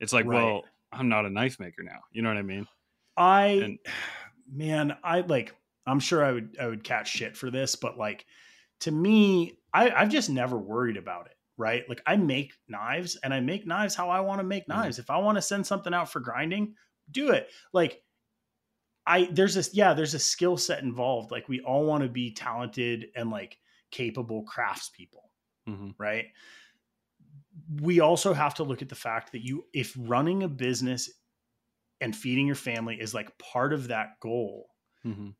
it's 0.00 0.12
like, 0.12 0.26
right. 0.26 0.42
well, 0.42 0.64
I'm 0.92 1.08
not 1.08 1.26
a 1.26 1.30
knife 1.30 1.60
maker 1.60 1.82
now. 1.82 2.00
You 2.10 2.22
know 2.22 2.28
what 2.28 2.38
I 2.38 2.42
mean? 2.42 2.66
I 3.16 3.46
and, 3.46 3.78
man, 4.52 4.96
I 5.02 5.20
like 5.20 5.54
I'm 5.86 6.00
sure 6.00 6.24
I 6.24 6.32
would 6.32 6.56
I 6.60 6.66
would 6.66 6.84
catch 6.84 7.08
shit 7.08 7.36
for 7.36 7.50
this, 7.50 7.76
but 7.76 7.98
like 7.98 8.24
to 8.80 8.90
me, 8.90 9.58
I, 9.72 9.90
I've 9.90 10.10
just 10.10 10.30
never 10.30 10.56
worried 10.56 10.96
about 10.96 11.26
it. 11.26 11.32
Right. 11.58 11.88
Like 11.88 12.02
I 12.06 12.16
make 12.16 12.52
knives 12.68 13.16
and 13.22 13.32
I 13.32 13.40
make 13.40 13.66
knives 13.66 13.94
how 13.94 14.10
I 14.10 14.20
want 14.20 14.40
to 14.40 14.46
make 14.46 14.64
mm-hmm. 14.64 14.80
knives. 14.80 14.98
Mm. 14.98 15.00
If 15.00 15.10
I 15.10 15.18
want 15.18 15.38
to 15.38 15.42
send 15.42 15.66
something 15.66 15.94
out 15.94 16.12
for 16.12 16.20
grinding, 16.20 16.74
do 17.10 17.30
it. 17.30 17.48
Like 17.72 18.02
I 19.06 19.28
there's 19.32 19.54
this 19.54 19.70
yeah, 19.72 19.94
there's 19.94 20.14
a 20.14 20.18
skill 20.18 20.56
set 20.56 20.82
involved. 20.82 21.30
Like 21.30 21.48
we 21.48 21.60
all 21.60 21.86
want 21.86 22.02
to 22.02 22.08
be 22.08 22.34
talented 22.34 23.06
and 23.16 23.30
like 23.30 23.56
capable 23.90 24.44
craftspeople 24.44 25.25
mm-hmm. 25.68 25.90
right? 25.98 26.26
We 27.80 28.00
also 28.00 28.32
have 28.32 28.54
to 28.54 28.64
look 28.64 28.82
at 28.82 28.88
the 28.88 28.94
fact 28.94 29.32
that 29.32 29.44
you, 29.44 29.64
if 29.72 29.94
running 29.98 30.42
a 30.42 30.48
business 30.48 31.10
and 32.00 32.14
feeding 32.14 32.46
your 32.46 32.56
family 32.56 32.96
is 33.00 33.14
like 33.14 33.36
part 33.38 33.72
of 33.72 33.88
that 33.88 34.20
goal, 34.20 34.68
mm-hmm. 35.04 35.30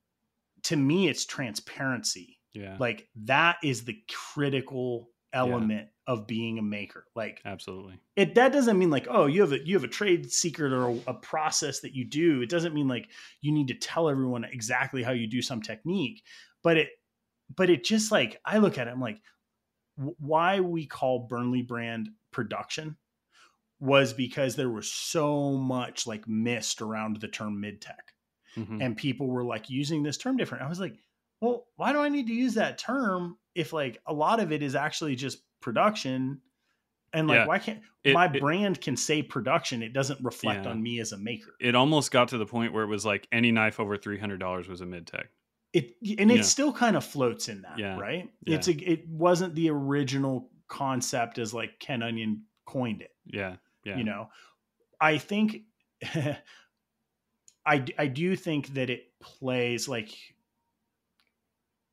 to 0.64 0.76
me, 0.76 1.08
it's 1.08 1.26
transparency. 1.26 2.38
Yeah. 2.52 2.76
Like 2.80 3.08
that 3.24 3.56
is 3.62 3.84
the 3.84 3.98
critical 4.08 5.10
element 5.32 5.88
yeah. 6.08 6.12
of 6.12 6.26
being 6.26 6.58
a 6.58 6.62
maker. 6.62 7.04
Like 7.14 7.40
absolutely. 7.44 8.00
It 8.16 8.34
that 8.36 8.52
doesn't 8.52 8.78
mean 8.78 8.90
like, 8.90 9.06
oh, 9.10 9.26
you 9.26 9.42
have 9.42 9.52
a 9.52 9.64
you 9.64 9.74
have 9.74 9.84
a 9.84 9.88
trade 9.88 10.32
secret 10.32 10.72
or 10.72 10.88
a, 10.88 11.10
a, 11.10 11.14
process 11.14 11.80
that 11.80 11.94
you 11.94 12.04
do. 12.06 12.40
It 12.40 12.48
doesn't 12.48 12.74
mean 12.74 12.88
like 12.88 13.10
you 13.42 13.52
need 13.52 13.68
to 13.68 13.74
tell 13.74 14.08
everyone 14.08 14.44
exactly 14.44 15.02
how 15.02 15.12
you 15.12 15.26
do 15.26 15.42
some 15.42 15.60
technique. 15.60 16.22
But 16.62 16.78
it 16.78 16.88
but 17.54 17.70
it 17.70 17.84
just 17.84 18.10
like 18.10 18.40
I 18.44 18.58
look 18.58 18.78
at 18.78 18.88
it, 18.88 18.90
I'm 18.90 19.00
like, 19.00 19.20
why 19.96 20.60
we 20.60 20.86
call 20.86 21.26
Burnley 21.28 21.62
brand 21.62 22.10
production 22.30 22.96
was 23.80 24.12
because 24.12 24.56
there 24.56 24.70
was 24.70 24.90
so 24.90 25.52
much 25.52 26.06
like 26.06 26.26
mist 26.26 26.80
around 26.80 27.20
the 27.20 27.28
term 27.28 27.60
mid 27.60 27.80
tech. 27.80 28.12
Mm-hmm. 28.56 28.80
And 28.80 28.96
people 28.96 29.26
were 29.26 29.44
like 29.44 29.68
using 29.68 30.02
this 30.02 30.16
term 30.16 30.36
different. 30.36 30.64
I 30.64 30.68
was 30.68 30.80
like, 30.80 30.96
well, 31.40 31.66
why 31.76 31.92
do 31.92 31.98
I 31.98 32.08
need 32.08 32.26
to 32.28 32.32
use 32.32 32.54
that 32.54 32.78
term 32.78 33.36
if 33.54 33.72
like 33.72 34.00
a 34.06 34.12
lot 34.12 34.40
of 34.40 34.50
it 34.52 34.62
is 34.62 34.74
actually 34.74 35.14
just 35.14 35.38
production? 35.60 36.40
And 37.12 37.28
like, 37.28 37.36
yeah. 37.36 37.46
why 37.46 37.58
can't 37.58 37.80
it, 38.02 38.14
my 38.14 38.26
it, 38.26 38.40
brand 38.40 38.80
can 38.80 38.96
say 38.96 39.22
production? 39.22 39.82
It 39.82 39.92
doesn't 39.92 40.20
reflect 40.22 40.64
yeah. 40.64 40.70
on 40.70 40.82
me 40.82 41.00
as 41.00 41.12
a 41.12 41.18
maker. 41.18 41.54
It 41.60 41.74
almost 41.74 42.10
got 42.10 42.28
to 42.28 42.38
the 42.38 42.46
point 42.46 42.72
where 42.72 42.84
it 42.84 42.88
was 42.88 43.04
like 43.04 43.28
any 43.30 43.52
knife 43.52 43.78
over 43.78 43.96
three 43.96 44.18
hundred 44.18 44.40
dollars 44.40 44.68
was 44.68 44.80
a 44.80 44.86
mid 44.86 45.06
tech 45.06 45.28
it 45.76 46.18
and 46.18 46.30
it 46.30 46.36
yeah. 46.36 46.42
still 46.42 46.72
kind 46.72 46.96
of 46.96 47.04
floats 47.04 47.48
in 47.48 47.62
that, 47.62 47.78
yeah. 47.78 47.98
right? 47.98 48.30
Yeah. 48.46 48.56
It's 48.56 48.68
a, 48.68 48.72
it 48.72 49.06
wasn't 49.08 49.54
the 49.54 49.70
original 49.70 50.50
concept 50.68 51.38
as 51.38 51.52
like 51.52 51.78
Ken 51.78 52.02
Onion 52.02 52.42
coined 52.66 53.02
it. 53.02 53.10
Yeah. 53.26 53.56
Yeah. 53.84 53.98
You 53.98 54.04
know, 54.04 54.30
I 55.00 55.18
think 55.18 55.58
I 57.66 57.84
I 57.98 58.06
do 58.06 58.36
think 58.36 58.74
that 58.74 58.90
it 58.90 59.04
plays 59.20 59.86
like 59.88 60.16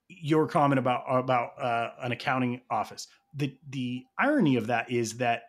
your 0.08 0.48
comment 0.48 0.80
about 0.80 1.04
about 1.08 1.62
uh, 1.62 1.90
an 2.02 2.14
accounting 2.14 2.62
office. 2.70 3.08
The 3.36 3.56
the 3.70 4.04
irony 4.18 4.56
of 4.56 4.68
that 4.68 4.92
is 4.92 5.18
that 5.18 5.44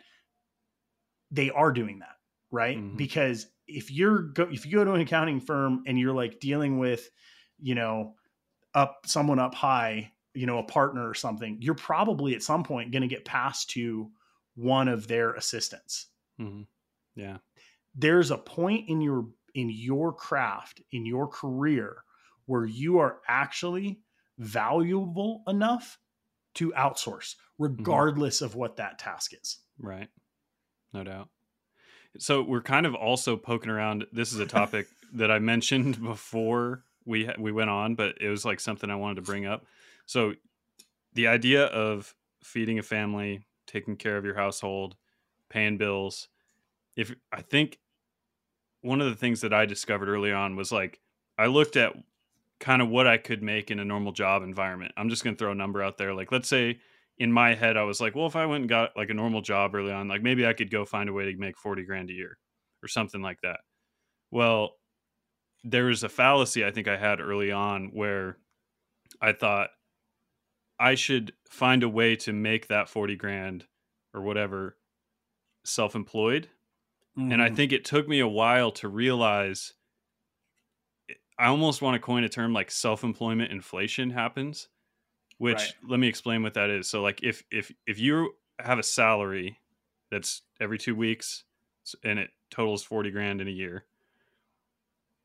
they 1.31 1.51
are 1.51 1.73
doing 1.73 2.01
that, 2.01 2.17
right? 2.51 2.77
Mm-hmm. 2.77 2.97
Because 2.97 3.47
if 3.69 3.93
you're 3.93 4.23
go 4.23 4.49
if 4.51 4.67
you 4.67 4.73
go 4.73 4.85
to 4.85 4.93
an 4.93 5.01
accounting 5.01 5.41
firm 5.41 5.85
and 5.87 5.99
you're 5.99 6.15
like 6.15 6.41
dealing 6.41 6.79
with, 6.79 7.09
you 7.61 7.75
know, 7.75 8.15
up 8.75 9.01
someone 9.07 9.39
up 9.39 9.55
high, 9.55 10.13
you 10.35 10.47
know, 10.47 10.59
a 10.59 10.65
partner 10.65 11.09
or 11.09 11.15
something, 11.15 11.59
you're 11.61 11.75
probably 11.75 12.35
at 12.35 12.43
some 12.43 12.65
point 12.65 12.91
going 12.91 13.03
to 13.03 13.09
get 13.09 13.25
passed 13.25 13.71
to 13.71 14.11
one 14.57 14.89
of 14.89 15.09
their 15.09 15.35
assistants. 15.35 16.09
Mm-hmm. 16.41 16.63
Yeah. 17.15 17.39
There's 17.95 18.31
a 18.31 18.39
point 18.39 18.89
in 18.89 19.01
your 19.01 19.27
in 19.55 19.71
your 19.71 20.13
craft, 20.13 20.83
in 20.91 21.07
your 21.07 21.29
career 21.29 22.03
where 22.47 22.65
you 22.65 22.99
are 22.99 23.21
actually 23.29 24.01
valuable 24.39 25.43
enough 25.47 25.99
to 26.55 26.73
outsource 26.73 27.35
mm-hmm. 27.35 27.65
regardless 27.65 28.37
mm-hmm. 28.37 28.47
of 28.47 28.55
what 28.55 28.77
that 28.77 28.99
task 28.99 29.33
is. 29.41 29.59
Right. 29.79 30.09
No 30.93 31.05
doubt. 31.05 31.29
So 32.19 32.43
we're 32.43 32.63
kind 32.63 32.87
of 32.87 32.95
also 32.95 33.37
poking 33.37 33.71
around 33.71 34.07
this 34.13 34.33
is 34.33 34.39
a 34.39 34.47
topic 34.47 34.87
that 35.15 35.31
I 35.31 35.39
mentioned 35.39 36.03
before 36.03 36.85
we 37.05 37.29
we 37.39 37.53
went 37.53 37.71
on, 37.71 37.95
but 37.95 38.17
it 38.21 38.29
was 38.29 38.45
like 38.45 38.61
something 38.61 38.91
I 38.91 38.97
wanted 38.97 39.17
to 39.17 39.23
bring 39.23 39.47
up. 39.47 39.65
So 40.07 40.35
the 41.13 41.29
idea 41.29 41.67
of 41.67 42.15
feeding 42.43 42.79
a 42.79 42.83
family, 42.83 43.47
taking 43.67 43.97
care 43.97 44.17
of 44.17 44.25
your 44.25 44.35
household, 44.35 44.97
paying 45.51 45.79
bills. 45.79 46.29
If 46.97 47.15
I 47.33 47.43
think 47.43 47.79
one 48.83 49.01
of 49.01 49.09
the 49.09 49.17
things 49.17 49.41
that 49.41 49.55
I 49.55 49.67
discovered 49.67 50.09
early 50.09 50.33
on 50.33 50.57
was 50.57 50.71
like 50.71 51.01
I 51.39 51.47
looked 51.47 51.77
at 51.77 51.95
kind 52.61 52.81
of 52.81 52.89
what 52.89 53.07
I 53.07 53.19
could 53.19 53.43
make 53.43 53.71
in 53.71 53.81
a 53.81 53.85
normal 53.85 54.13
job 54.13 54.43
environment. 54.43 54.93
I'm 54.97 55.09
just 55.09 55.25
going 55.25 55.35
to 55.35 55.39
throw 55.39 55.53
a 55.53 55.57
number 55.57 55.83
out 55.83 55.99
there. 55.99 56.15
Like 56.15 56.31
let's 56.33 56.49
say 56.49 56.79
in 57.19 57.33
my 57.33 57.55
head 57.55 57.77
I 57.77 57.83
was 57.83 58.01
like, 58.01 58.15
well, 58.15 58.27
if 58.27 58.37
I 58.37 58.47
went 58.47 58.63
and 58.63 58.69
got 58.69 58.97
like 58.97 59.11
a 59.11 59.15
normal 59.15 59.41
job 59.41 59.75
early 59.75 59.93
on, 59.93 60.09
like 60.09 60.23
maybe 60.23 60.47
I 60.47 60.53
could 60.53 60.71
go 60.71 60.85
find 60.85 61.09
a 61.09 61.13
way 61.13 61.25
to 61.25 61.37
make 61.37 61.59
40 61.59 61.85
grand 61.85 62.11
a 62.11 62.15
year 62.15 62.39
or 62.83 62.89
something 62.89 63.23
like 63.23 63.41
that. 63.43 63.61
Well, 64.31 64.73
there 65.65 65.87
was 65.87 66.05
a 66.05 66.09
fallacy 66.09 66.65
I 66.65 66.71
think 66.71 66.87
I 66.87 66.99
had 66.99 67.21
early 67.21 67.51
on 67.51 67.91
where 67.93 68.37
I 69.21 69.33
thought 69.33 69.71
I 70.79 70.95
should 70.95 71.33
find 71.49 71.83
a 71.83 71.89
way 71.89 72.17
to 72.17 72.33
make 72.33 72.69
that 72.69 72.89
40 72.89 73.17
grand 73.17 73.65
or 74.13 74.21
whatever 74.21 74.77
self 75.65 75.95
employed. 75.95 76.49
Mm. 77.19 77.33
And 77.33 77.43
I 77.43 77.49
mm. 77.49 77.57
think 77.57 77.73
it 77.73 77.85
took 77.85 78.07
me 78.07 78.21
a 78.21 78.29
while 78.29 78.71
to 78.73 78.89
realize 78.89 79.73
I 81.39 81.47
almost 81.47 81.83
want 81.83 81.95
to 81.95 81.99
coin 81.99 82.25
a 82.25 82.29
term 82.29 82.53
like 82.53 82.71
self 82.71 83.03
employment 83.03 83.51
inflation 83.51 84.11
happens, 84.11 84.69
which 85.39 85.57
right. 85.57 85.75
let 85.89 86.01
me 86.01 86.09
explain 86.09 86.43
what 86.43 86.55
that 86.55 86.71
is. 86.71 86.89
So 86.89 87.03
like 87.03 87.23
if 87.23 87.43
if 87.51 87.73
if 87.87 87.99
you 87.99 88.35
have 88.61 88.79
a 88.79 88.85
salary 88.85 89.59
that's 90.11 90.43
every 90.61 90.79
2 90.79 90.95
weeks 90.95 91.45
and 92.05 92.21
it 92.21 92.31
totals 92.51 92.85
40 92.85 93.11
grand 93.11 93.41
in 93.41 93.49
a 93.49 93.51
year 93.51 93.85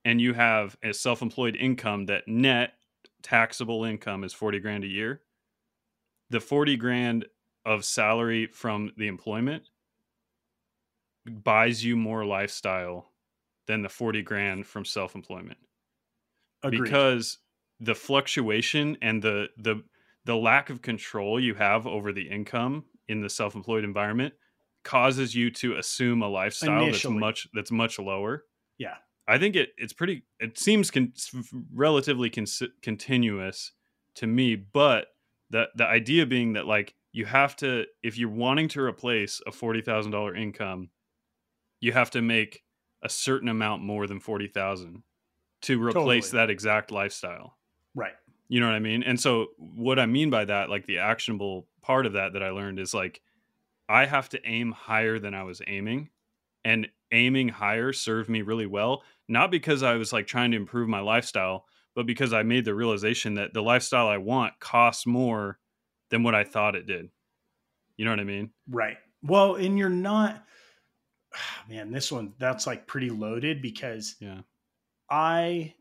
and 0.06 0.22
you 0.22 0.34
have 0.34 0.78
a 0.84 0.94
self-employed 0.94 1.56
income 1.56 2.06
that 2.06 2.28
net 2.28 2.74
taxable 3.22 3.84
income 3.84 4.24
is 4.24 4.34
40 4.34 4.60
grand 4.60 4.84
a 4.84 4.88
year 4.88 5.22
the 6.30 6.40
40 6.40 6.78
grand 6.78 7.26
of 7.66 7.84
salary 7.84 8.48
from 8.48 8.92
the 8.98 9.08
employment 9.08 9.64
buys 11.30 11.84
you 11.84 11.96
more 11.96 12.26
lifestyle 12.26 13.12
than 13.68 13.82
the 13.82 13.90
40 13.90 14.22
grand 14.22 14.66
from 14.66 14.86
self-employment. 14.86 15.58
Agreed. 16.64 16.84
Because 16.84 17.40
the 17.80 17.96
fluctuation 17.96 18.98
and 19.02 19.22
the 19.22 19.48
the 19.58 19.84
the 20.26 20.36
lack 20.36 20.70
of 20.70 20.82
control 20.82 21.40
you 21.40 21.54
have 21.54 21.88
over 21.88 22.12
the 22.12 22.30
income 22.30 22.84
in 23.08 23.22
the 23.22 23.30
self-employed 23.30 23.86
environment 23.86 24.34
causes 24.84 25.34
you 25.34 25.50
to 25.50 25.78
assume 25.78 26.22
a 26.22 26.28
lifestyle 26.28 26.84
Initially. 26.84 27.14
that's 27.14 27.20
much 27.20 27.48
that's 27.54 27.72
much 27.72 28.00
lower. 28.00 28.46
Yeah. 28.78 28.96
I 29.30 29.38
think 29.38 29.56
it 29.56 29.70
it's 29.78 29.94
pretty 29.94 30.24
it 30.40 30.58
seems 30.58 30.90
con- 30.90 31.14
relatively 31.74 32.30
con- 32.30 32.48
continuous 32.82 33.74
to 34.16 34.28
me, 34.28 34.56
but 34.56 35.08
the 35.52 35.68
the 35.76 35.86
idea 35.86 36.26
being 36.26 36.54
that 36.54 36.66
like 36.66 36.96
you 37.12 37.26
have 37.26 37.56
to 37.58 37.86
if 38.02 38.18
you're 38.18 38.30
wanting 38.30 38.68
to 38.70 38.82
replace 38.82 39.40
a 39.46 39.52
$40,000 39.52 40.38
income, 40.38 40.90
you 41.80 41.92
have 41.92 42.10
to 42.12 42.22
make 42.22 42.64
a 43.04 43.10
certain 43.10 43.50
amount 43.50 43.84
more 43.84 44.08
than 44.08 44.20
40,000 44.20 45.04
to 45.62 45.82
replace 45.82 46.26
totally. 46.26 46.42
that 46.42 46.50
exact 46.50 46.92
lifestyle. 46.92 47.58
Right. 47.94 48.14
You 48.48 48.60
know 48.60 48.66
what 48.66 48.76
I 48.76 48.80
mean? 48.80 49.04
And 49.04 49.20
so 49.20 49.48
what 49.58 50.00
I 50.00 50.08
mean 50.08 50.32
by 50.32 50.46
that, 50.46 50.70
like 50.72 50.88
the 50.88 50.98
actionable 50.98 51.68
part 51.82 52.06
of 52.06 52.14
that 52.14 52.34
that 52.34 52.42
I 52.42 52.50
learned 52.50 52.80
is 52.80 52.96
like 52.96 53.22
I 53.88 54.06
have 54.06 54.30
to 54.30 54.40
aim 54.44 54.72
higher 54.72 55.20
than 55.20 55.36
I 55.36 55.44
was 55.44 55.62
aiming. 55.68 56.10
And 56.66 56.90
aiming 57.12 57.50
higher 57.50 57.94
served 57.94 58.30
me 58.30 58.42
really 58.42 58.66
well, 58.66 59.04
not 59.28 59.52
because 59.52 59.84
I 59.84 59.96
was 59.96 60.14
like 60.14 60.28
trying 60.28 60.52
to 60.52 60.58
improve 60.58 60.88
my 60.88 61.00
lifestyle, 61.00 61.66
but 61.96 62.06
because 62.06 62.34
I 62.34 62.44
made 62.44 62.66
the 62.66 62.76
realization 62.76 63.36
that 63.36 63.54
the 63.54 63.64
lifestyle 63.64 64.08
I 64.08 64.18
want 64.18 64.60
costs 64.60 65.06
more 65.06 65.60
than 66.10 66.24
what 66.24 66.36
I 66.36 66.44
thought 66.44 66.76
it 66.76 66.86
did. 66.86 67.10
You 67.98 68.06
know 68.06 68.12
what 68.12 68.20
I 68.20 68.26
mean? 68.26 68.52
Right. 68.70 68.98
Well, 69.22 69.56
and 69.56 69.78
you're 69.78 69.90
not 69.90 70.44
man, 71.70 71.92
this 71.92 72.12
one 72.12 72.34
that's 72.40 72.68
like 72.68 72.88
pretty 72.88 73.10
loaded 73.10 73.62
because 73.62 74.16
yeah. 74.20 74.42
I 75.10 75.74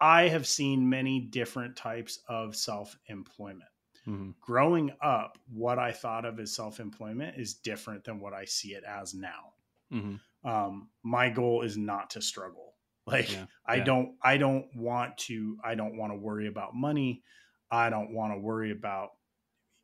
I 0.00 0.28
have 0.28 0.46
seen 0.46 0.88
many 0.88 1.20
different 1.20 1.76
types 1.76 2.20
of 2.28 2.56
self 2.56 2.96
employment. 3.06 3.70
Mm-hmm. 4.08 4.30
Growing 4.40 4.92
up, 5.02 5.38
what 5.52 5.78
I 5.78 5.92
thought 5.92 6.24
of 6.24 6.38
as 6.38 6.54
self 6.54 6.80
employment 6.80 7.36
is 7.38 7.54
different 7.54 8.04
than 8.04 8.20
what 8.20 8.32
I 8.32 8.44
see 8.44 8.74
it 8.74 8.84
as 8.84 9.14
now. 9.14 9.54
Mm-hmm. 9.92 10.48
Um, 10.48 10.88
my 11.02 11.30
goal 11.30 11.62
is 11.62 11.76
not 11.76 12.10
to 12.10 12.22
struggle. 12.22 12.60
Like 13.06 13.30
yeah. 13.30 13.44
I 13.66 13.74
yeah. 13.74 13.84
don't, 13.84 14.14
I 14.22 14.38
don't 14.38 14.64
want 14.74 15.18
to, 15.18 15.58
I 15.62 15.74
don't 15.74 15.98
want 15.98 16.14
to 16.14 16.16
worry 16.16 16.46
about 16.46 16.74
money. 16.74 17.22
I 17.70 17.90
don't 17.90 18.14
want 18.14 18.32
to 18.32 18.38
worry 18.38 18.70
about 18.70 19.10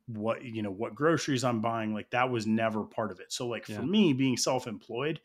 what, 0.06 0.42
you 0.42 0.62
know, 0.62 0.70
what 0.70 0.94
groceries 0.94 1.44
I'm 1.44 1.60
buying. 1.60 1.92
Like 1.92 2.08
that 2.12 2.30
was 2.30 2.46
never 2.46 2.82
part 2.82 3.10
of 3.10 3.20
it. 3.20 3.30
So 3.30 3.46
like 3.46 3.68
yeah. 3.68 3.76
for 3.76 3.82
me, 3.82 4.14
being 4.14 4.38
self 4.38 4.66
employed 4.66 5.20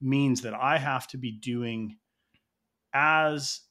means 0.00 0.42
that 0.42 0.54
I 0.54 0.78
have 0.78 1.08
to 1.08 1.16
be 1.16 1.32
doing 1.32 1.96
as 2.94 3.62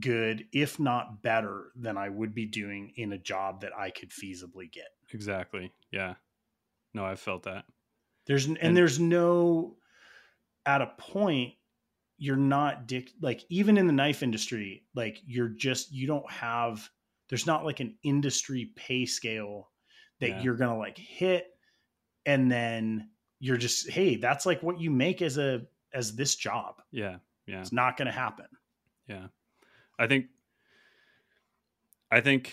good, 0.00 0.46
if 0.52 0.78
not 0.80 1.22
better, 1.22 1.72
than 1.76 1.96
I 1.96 2.08
would 2.08 2.34
be 2.34 2.46
doing 2.46 2.92
in 2.96 3.12
a 3.12 3.18
job 3.18 3.60
that 3.60 3.76
I 3.76 3.90
could 3.90 4.10
feasibly 4.10 4.70
get. 4.70 4.88
Exactly. 5.12 5.72
Yeah. 5.90 6.14
No, 6.94 7.04
I've 7.04 7.20
felt 7.20 7.44
that. 7.44 7.64
There's 8.26 8.46
and, 8.46 8.58
and 8.58 8.76
there's 8.76 8.98
no 8.98 9.76
at 10.64 10.82
a 10.82 10.92
point 10.98 11.54
you're 12.18 12.36
not 12.36 12.88
dick 12.88 13.10
like 13.20 13.44
even 13.50 13.76
in 13.76 13.86
the 13.86 13.92
knife 13.92 14.22
industry, 14.22 14.84
like 14.94 15.20
you're 15.26 15.48
just 15.48 15.92
you 15.92 16.06
don't 16.06 16.28
have 16.30 16.88
there's 17.28 17.46
not 17.46 17.64
like 17.64 17.80
an 17.80 17.96
industry 18.02 18.72
pay 18.76 19.06
scale 19.06 19.70
that 20.20 20.30
yeah. 20.30 20.42
you're 20.42 20.56
gonna 20.56 20.78
like 20.78 20.98
hit 20.98 21.48
and 22.24 22.50
then 22.50 23.08
you're 23.38 23.56
just 23.56 23.90
hey 23.90 24.16
that's 24.16 24.46
like 24.46 24.62
what 24.62 24.80
you 24.80 24.90
make 24.90 25.22
as 25.22 25.38
a 25.38 25.62
as 25.92 26.14
this 26.16 26.34
job 26.34 26.80
yeah 26.90 27.16
yeah 27.46 27.60
it's 27.60 27.72
not 27.72 27.96
gonna 27.96 28.12
happen 28.12 28.46
yeah 29.08 29.26
I 29.98 30.06
think 30.06 30.26
I 32.10 32.20
think 32.20 32.52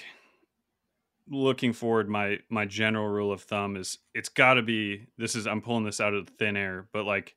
looking 1.29 1.73
forward 1.73 2.09
my 2.09 2.39
my 2.49 2.65
general 2.65 3.07
rule 3.07 3.31
of 3.31 3.41
thumb 3.41 3.77
is 3.77 3.99
it's 4.13 4.29
got 4.29 4.55
to 4.55 4.61
be 4.61 5.07
this 5.17 5.35
is 5.35 5.47
I'm 5.47 5.61
pulling 5.61 5.85
this 5.85 6.01
out 6.01 6.13
of 6.13 6.27
thin 6.37 6.57
air 6.57 6.87
but 6.91 7.05
like 7.05 7.35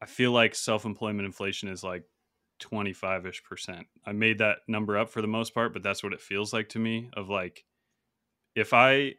I 0.00 0.06
feel 0.06 0.32
like 0.32 0.54
self-employment 0.54 1.26
inflation 1.26 1.68
is 1.68 1.82
like 1.82 2.04
25ish 2.60 3.42
percent. 3.44 3.86
I 4.06 4.12
made 4.12 4.38
that 4.38 4.58
number 4.66 4.96
up 4.96 5.10
for 5.10 5.20
the 5.20 5.28
most 5.28 5.54
part 5.54 5.72
but 5.72 5.82
that's 5.82 6.02
what 6.02 6.12
it 6.12 6.20
feels 6.20 6.52
like 6.52 6.70
to 6.70 6.78
me 6.78 7.10
of 7.14 7.28
like 7.28 7.64
if 8.54 8.72
I 8.72 9.14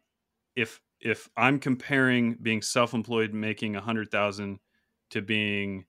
if 0.55 0.82
if 0.99 1.30
I'm 1.38 1.59
comparing 1.59 2.36
being 2.41 2.61
self-employed 2.61 3.34
making 3.34 3.75
a 3.75 3.82
hundred 3.82 4.11
thousand 4.11 4.59
to 5.11 5.21
being 5.21 5.86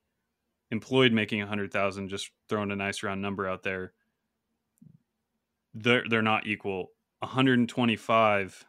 employed 0.69 1.11
making 1.11 1.41
a 1.41 1.47
hundred 1.47 1.71
thousand 1.71 2.09
just 2.09 2.29
throwing 2.47 2.71
a 2.71 2.75
nice 2.75 3.03
round 3.03 3.21
number 3.21 3.47
out 3.47 3.63
there 3.63 3.93
they're 5.73 6.03
they're 6.09 6.21
not 6.21 6.47
equal. 6.47 6.91
125 7.19 8.65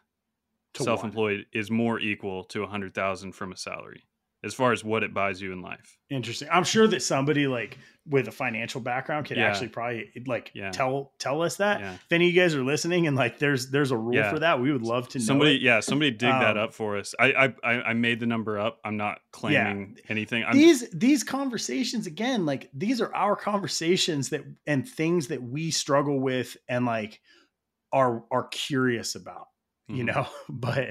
self-employed 0.75 1.37
one. 1.37 1.45
is 1.53 1.71
more 1.71 1.99
equal 1.99 2.43
to 2.45 2.61
100,000 2.61 3.31
from 3.31 3.51
a 3.51 3.57
salary 3.57 4.03
as 4.43 4.53
far 4.53 4.73
as 4.73 4.83
what 4.83 5.03
it 5.03 5.13
buys 5.13 5.41
you 5.41 5.53
in 5.53 5.61
life. 5.61 5.97
Interesting. 6.09 6.49
I'm 6.51 6.65
sure 6.65 6.87
that 6.87 7.01
somebody 7.01 7.47
like 7.47 7.77
with 8.05 8.27
a 8.27 8.31
financial 8.31 8.81
background 8.81 9.25
could 9.25 9.37
yeah. 9.37 9.45
actually 9.47 9.69
probably 9.69 10.11
like 10.27 10.51
yeah. 10.53 10.71
tell 10.71 11.13
tell 11.17 11.41
us 11.41 11.57
that. 11.57 11.79
Yeah. 11.79 11.93
If 11.93 12.11
any 12.11 12.27
of 12.27 12.33
you 12.33 12.41
guys 12.41 12.53
are 12.53 12.63
listening 12.63 13.07
and 13.07 13.15
like 13.15 13.39
there's 13.39 13.69
there's 13.71 13.91
a 13.91 13.97
rule 13.97 14.21
for 14.29 14.39
that, 14.39 14.59
we 14.59 14.71
would 14.71 14.81
love 14.81 15.07
to 15.09 15.19
know. 15.19 15.23
Somebody, 15.23 15.55
it. 15.55 15.61
yeah, 15.61 15.79
somebody 15.79 16.11
dig 16.11 16.29
um, 16.29 16.41
that 16.41 16.57
up 16.57 16.73
for 16.73 16.97
us. 16.97 17.15
I, 17.17 17.53
I 17.63 17.69
I 17.69 17.93
made 17.93 18.19
the 18.19 18.25
number 18.25 18.59
up. 18.59 18.79
I'm 18.83 18.97
not 18.97 19.19
claiming 19.31 19.97
anything. 20.09 20.43
I'm, 20.45 20.57
these 20.57 20.89
these 20.89 21.23
conversations 21.23 22.05
again, 22.05 22.45
like 22.45 22.69
these 22.73 22.99
are 22.99 23.13
our 23.15 23.35
conversations 23.35 24.29
that 24.29 24.43
and 24.67 24.87
things 24.87 25.27
that 25.29 25.41
we 25.41 25.71
struggle 25.71 26.19
with 26.19 26.57
and 26.67 26.85
like 26.85 27.21
are 27.93 28.23
are 28.29 28.47
curious 28.49 29.15
about. 29.15 29.47
Mm-hmm. 29.89 29.95
You 29.95 30.03
know, 30.03 30.27
but 30.49 30.89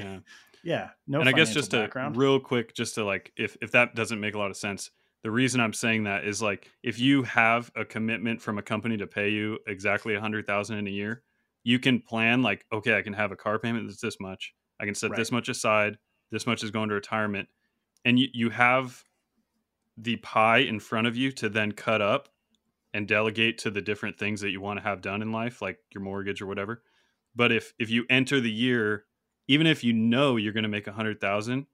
yeah 0.64 0.90
no 1.06 1.20
and 1.20 1.28
i 1.28 1.32
guess 1.32 1.52
just 1.52 1.70
to 1.70 2.10
real 2.14 2.38
quick 2.38 2.74
just 2.74 2.94
to 2.94 3.04
like 3.04 3.32
if 3.36 3.56
if 3.60 3.72
that 3.72 3.94
doesn't 3.94 4.20
make 4.20 4.34
a 4.34 4.38
lot 4.38 4.50
of 4.50 4.56
sense 4.56 4.90
the 5.22 5.30
reason 5.30 5.60
i'm 5.60 5.72
saying 5.72 6.04
that 6.04 6.24
is 6.24 6.40
like 6.40 6.70
if 6.82 6.98
you 6.98 7.22
have 7.22 7.70
a 7.76 7.84
commitment 7.84 8.40
from 8.40 8.58
a 8.58 8.62
company 8.62 8.96
to 8.96 9.06
pay 9.06 9.28
you 9.30 9.58
exactly 9.66 10.14
a 10.14 10.20
hundred 10.20 10.46
thousand 10.46 10.78
in 10.78 10.86
a 10.86 10.90
year 10.90 11.22
you 11.64 11.78
can 11.78 12.00
plan 12.00 12.42
like 12.42 12.64
okay 12.72 12.96
i 12.96 13.02
can 13.02 13.12
have 13.12 13.32
a 13.32 13.36
car 13.36 13.58
payment 13.58 13.86
that's 13.86 14.00
this 14.00 14.20
much. 14.20 14.54
I 14.80 14.84
can 14.84 14.94
set 14.94 15.10
right. 15.10 15.16
this 15.16 15.30
much 15.30 15.48
aside. 15.48 15.96
This 16.30 16.46
much 16.46 16.64
is 16.64 16.70
going 16.70 16.88
to 16.88 16.94
retirement. 16.94 17.48
And 18.04 18.18
you, 18.18 18.28
you 18.32 18.50
have 18.50 19.04
the 19.96 20.16
pie 20.16 20.58
in 20.58 20.80
front 20.80 21.06
of 21.06 21.16
you 21.16 21.30
to 21.32 21.48
then 21.48 21.72
cut 21.72 22.02
up 22.02 22.28
and 22.92 23.06
delegate 23.06 23.58
to 23.58 23.70
the 23.70 23.80
different 23.80 24.18
things 24.18 24.40
that 24.40 24.50
you 24.50 24.60
want 24.60 24.78
to 24.78 24.82
have 24.82 25.00
done 25.00 25.22
in 25.22 25.30
life 25.30 25.62
like 25.62 25.78
your 25.94 26.02
mortgage 26.02 26.42
or 26.42 26.46
whatever. 26.46 26.82
But 27.34 27.52
if 27.52 27.72
if 27.78 27.90
you 27.90 28.04
enter 28.10 28.40
the 28.40 28.50
year 28.50 29.04
even 29.52 29.66
if 29.66 29.84
you 29.84 29.92
know 29.92 30.36
you're 30.36 30.54
going 30.54 30.62
to 30.62 30.68
make 30.68 30.86
a 30.86 30.92
hundred 30.92 31.20
thousand, 31.20 31.66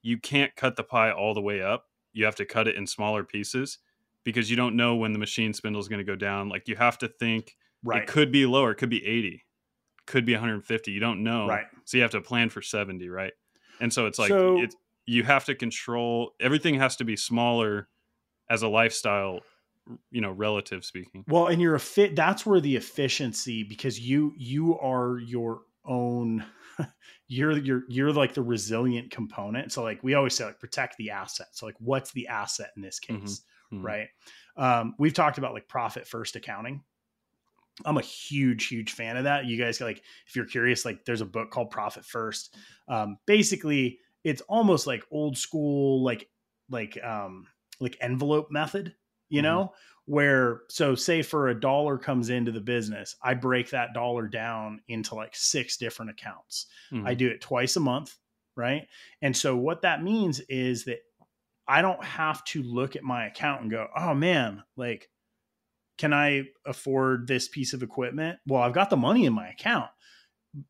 you 0.00 0.16
can't 0.16 0.56
cut 0.56 0.76
the 0.76 0.82
pie 0.82 1.12
all 1.12 1.34
the 1.34 1.40
way 1.42 1.60
up. 1.60 1.84
You 2.14 2.24
have 2.24 2.36
to 2.36 2.46
cut 2.46 2.66
it 2.66 2.76
in 2.76 2.86
smaller 2.86 3.24
pieces 3.24 3.78
because 4.24 4.50
you 4.50 4.56
don't 4.56 4.74
know 4.74 4.96
when 4.96 5.12
the 5.12 5.18
machine 5.18 5.52
spindle 5.52 5.80
is 5.80 5.88
going 5.88 5.98
to 5.98 6.04
go 6.04 6.16
down. 6.16 6.48
Like 6.48 6.66
you 6.66 6.76
have 6.76 6.96
to 6.98 7.08
think 7.08 7.56
right. 7.84 8.02
it 8.02 8.08
could 8.08 8.32
be 8.32 8.46
lower, 8.46 8.70
it 8.70 8.76
could 8.76 8.88
be 8.88 9.06
80, 9.06 9.44
could 10.06 10.24
be 10.24 10.32
150. 10.32 10.90
You 10.90 10.98
don't 10.98 11.22
know. 11.22 11.46
Right. 11.46 11.66
So 11.84 11.98
you 11.98 12.02
have 12.02 12.12
to 12.12 12.22
plan 12.22 12.48
for 12.48 12.62
70, 12.62 13.10
right? 13.10 13.34
And 13.82 13.92
so 13.92 14.06
it's 14.06 14.18
like 14.18 14.28
so, 14.28 14.58
it's 14.58 14.74
you 15.04 15.22
have 15.24 15.44
to 15.44 15.54
control 15.54 16.32
everything 16.40 16.76
has 16.76 16.96
to 16.96 17.04
be 17.04 17.16
smaller 17.16 17.88
as 18.48 18.62
a 18.62 18.68
lifestyle 18.68 19.40
you 20.10 20.20
know 20.20 20.30
relative 20.30 20.84
speaking 20.84 21.24
well 21.26 21.46
and 21.46 21.60
you're 21.60 21.74
a 21.74 21.80
fit 21.80 22.14
that's 22.14 22.46
where 22.46 22.60
the 22.60 22.76
efficiency 22.76 23.64
because 23.64 23.98
you 23.98 24.32
you 24.36 24.78
are 24.78 25.18
your 25.18 25.62
own 25.84 26.44
you're 27.28 27.58
you're 27.58 27.82
you're 27.88 28.12
like 28.12 28.34
the 28.34 28.42
resilient 28.42 29.10
component. 29.10 29.72
So 29.72 29.82
like 29.82 30.02
we 30.02 30.14
always 30.14 30.34
say, 30.34 30.44
like 30.44 30.60
protect 30.60 30.96
the 30.96 31.10
asset. 31.10 31.48
So 31.52 31.66
like 31.66 31.76
what's 31.78 32.12
the 32.12 32.28
asset 32.28 32.70
in 32.76 32.82
this 32.82 33.00
mm-hmm. 33.00 33.20
case, 33.20 33.42
mm-hmm. 33.72 33.84
right? 33.84 34.08
Um, 34.56 34.94
we've 34.98 35.14
talked 35.14 35.38
about 35.38 35.54
like 35.54 35.68
profit 35.68 36.06
first 36.06 36.36
accounting. 36.36 36.82
I'm 37.84 37.96
a 37.96 38.02
huge, 38.02 38.66
huge 38.66 38.92
fan 38.92 39.16
of 39.16 39.24
that. 39.24 39.46
You 39.46 39.56
guys 39.56 39.80
like, 39.80 40.02
if 40.26 40.36
you're 40.36 40.44
curious, 40.44 40.84
like 40.84 41.04
there's 41.04 41.22
a 41.22 41.26
book 41.26 41.50
called 41.50 41.70
Profit 41.70 42.04
First. 42.04 42.54
Um, 42.88 43.16
basically, 43.26 44.00
it's 44.22 44.42
almost 44.42 44.86
like 44.86 45.04
old 45.10 45.38
school, 45.38 46.02
like 46.04 46.28
like 46.68 47.02
um 47.02 47.46
like 47.80 47.96
envelope 48.00 48.50
method, 48.50 48.94
you 49.30 49.38
mm-hmm. 49.38 49.46
know, 49.46 49.72
where 50.10 50.62
so 50.68 50.94
say 50.94 51.22
for 51.22 51.48
a 51.48 51.60
dollar 51.60 51.96
comes 51.96 52.30
into 52.30 52.50
the 52.50 52.60
business 52.60 53.14
i 53.22 53.32
break 53.32 53.70
that 53.70 53.94
dollar 53.94 54.26
down 54.26 54.80
into 54.88 55.14
like 55.14 55.36
six 55.36 55.76
different 55.76 56.10
accounts 56.10 56.66
mm-hmm. 56.90 57.06
i 57.06 57.14
do 57.14 57.28
it 57.28 57.40
twice 57.40 57.76
a 57.76 57.80
month 57.80 58.16
right 58.56 58.88
and 59.22 59.36
so 59.36 59.56
what 59.56 59.82
that 59.82 60.02
means 60.02 60.40
is 60.48 60.84
that 60.84 60.98
i 61.68 61.80
don't 61.80 62.02
have 62.02 62.42
to 62.44 62.60
look 62.62 62.96
at 62.96 63.04
my 63.04 63.26
account 63.26 63.62
and 63.62 63.70
go 63.70 63.86
oh 63.96 64.12
man 64.12 64.62
like 64.76 65.08
can 65.96 66.12
i 66.12 66.42
afford 66.66 67.28
this 67.28 67.46
piece 67.46 67.72
of 67.72 67.82
equipment 67.82 68.36
well 68.48 68.62
i've 68.62 68.74
got 68.74 68.90
the 68.90 68.96
money 68.96 69.26
in 69.26 69.32
my 69.32 69.48
account 69.48 69.90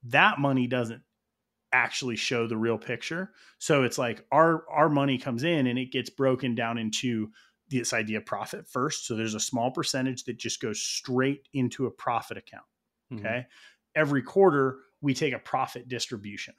that 0.05 0.39
money 0.39 0.66
doesn't 0.66 1.01
actually 1.73 2.16
show 2.16 2.47
the 2.47 2.57
real 2.57 2.78
picture. 2.78 3.31
So 3.59 3.85
it's 3.85 3.99
like 3.99 4.24
our 4.32 4.65
our 4.70 4.89
money 4.89 5.19
comes 5.19 5.45
in 5.45 5.66
and 5.66 5.78
it 5.78 5.93
gets 5.93 6.11
broken 6.11 6.55
down 6.55 6.78
into 6.78 7.31
this 7.70 7.92
idea 7.92 8.18
of 8.18 8.26
profit 8.26 8.68
first. 8.68 9.06
So 9.06 9.14
there's 9.14 9.34
a 9.34 9.40
small 9.40 9.70
percentage 9.70 10.24
that 10.24 10.38
just 10.38 10.60
goes 10.60 10.80
straight 10.80 11.48
into 11.55 11.86
a 11.86 11.90
profit 11.90 12.36
account. 12.36 12.64
Mm-hmm. 13.12 13.26
Okay. 13.26 13.47
Every 13.94 14.22
quarter 14.22 14.78
we 15.01 15.14
take 15.14 15.32
a 15.32 15.38
profit 15.38 15.88
distribution, 15.88 16.55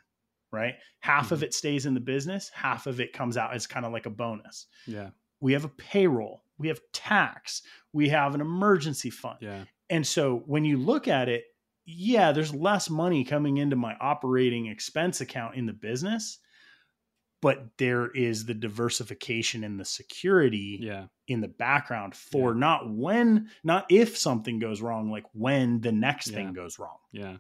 right? 0.52 0.76
Half 1.00 1.26
mm-hmm. 1.26 1.36
of 1.36 1.44
it 1.44 1.54
stays 1.54 1.86
in 1.86 1.94
the 1.94 2.00
business, 2.00 2.50
half 2.54 2.88
of 2.88 3.00
it 3.00 3.14
comes 3.14 3.38
out 3.38 3.54
as 3.54 3.68
kind 3.68 3.86
of 3.86 3.92
like 3.92 4.06
a 4.06 4.12
bonus. 4.12 4.68
Yeah. 4.88 5.10
We 5.40 5.54
have 5.54 5.66
a 5.66 5.70
payroll, 5.70 6.44
we 6.58 6.68
have 6.68 6.80
tax, 6.94 7.62
we 7.94 8.10
have 8.10 8.36
an 8.36 8.42
emergency 8.42 9.10
fund. 9.10 9.38
Yeah. 9.42 9.64
And 9.90 10.06
so 10.06 10.44
when 10.46 10.66
you 10.66 10.78
look 10.78 11.08
at 11.08 11.30
it, 11.30 11.44
yeah, 11.86 12.32
there's 12.32 12.54
less 12.54 12.90
money 12.90 13.24
coming 13.24 13.58
into 13.58 13.76
my 13.76 13.96
operating 14.00 14.68
expense 14.68 15.20
account 15.20 15.56
in 15.56 15.66
the 15.66 15.74
business, 15.74 16.40
but 17.42 17.66
there 17.78 18.08
is 18.12 18.46
the 18.46 18.54
diversification 18.54 19.64
and 19.64 19.80
the 19.80 19.86
security 19.86 20.78
yeah. 20.82 21.06
in 21.28 21.42
the 21.42 21.48
background 21.48 22.16
for 22.16 22.54
yeah. 22.54 22.60
not 22.60 22.90
when, 22.90 23.50
not 23.64 23.86
if 23.90 24.16
something 24.16 24.60
goes 24.60 24.82
wrong, 24.82 25.12
like 25.12 25.26
when 25.34 25.82
the 25.82 25.92
next 25.92 26.28
yeah. 26.30 26.36
thing 26.36 26.54
goes 26.54 26.78
wrong. 26.78 26.98
Yeah. 27.12 27.38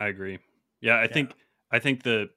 I 0.00 0.08
agree. 0.08 0.38
Yeah, 0.80 0.98
I 0.98 1.06
think 1.06 1.34
I 1.70 1.78
think 1.78 2.02
the 2.02 2.30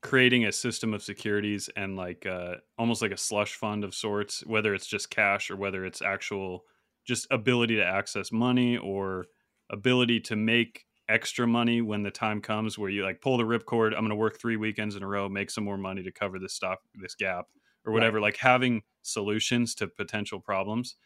creating 0.00 0.44
a 0.44 0.52
system 0.52 0.94
of 0.94 1.02
securities 1.02 1.68
and 1.74 1.96
like 1.96 2.24
uh 2.24 2.54
almost 2.78 3.02
like 3.02 3.10
a 3.10 3.16
slush 3.16 3.54
fund 3.54 3.82
of 3.82 3.94
sorts, 3.94 4.46
whether 4.46 4.74
it's 4.74 4.86
just 4.86 5.10
cash 5.10 5.50
or 5.50 5.56
whether 5.56 5.84
it's 5.84 6.00
actual 6.00 6.64
just 7.04 7.26
ability 7.32 7.74
to 7.76 7.84
access 7.84 8.30
money 8.30 8.76
or 8.76 9.26
ability 9.70 10.20
to 10.20 10.36
make 10.36 10.84
extra 11.08 11.46
money 11.46 11.80
when 11.80 12.02
the 12.02 12.10
time 12.10 12.40
comes 12.40 12.76
where 12.76 12.90
you 12.90 13.02
like 13.02 13.20
pull 13.20 13.38
the 13.38 13.44
ripcord 13.44 13.88
i'm 13.88 14.00
going 14.00 14.10
to 14.10 14.16
work 14.16 14.38
three 14.38 14.56
weekends 14.56 14.94
in 14.94 15.02
a 15.02 15.06
row 15.06 15.28
make 15.28 15.50
some 15.50 15.64
more 15.64 15.78
money 15.78 16.02
to 16.02 16.12
cover 16.12 16.38
this 16.38 16.52
stop 16.52 16.82
this 16.94 17.14
gap 17.14 17.46
or 17.86 17.92
whatever 17.92 18.16
right. 18.16 18.24
like 18.24 18.36
having 18.36 18.82
solutions 19.02 19.74
to 19.74 19.88
potential 19.88 20.38
problems 20.38 20.96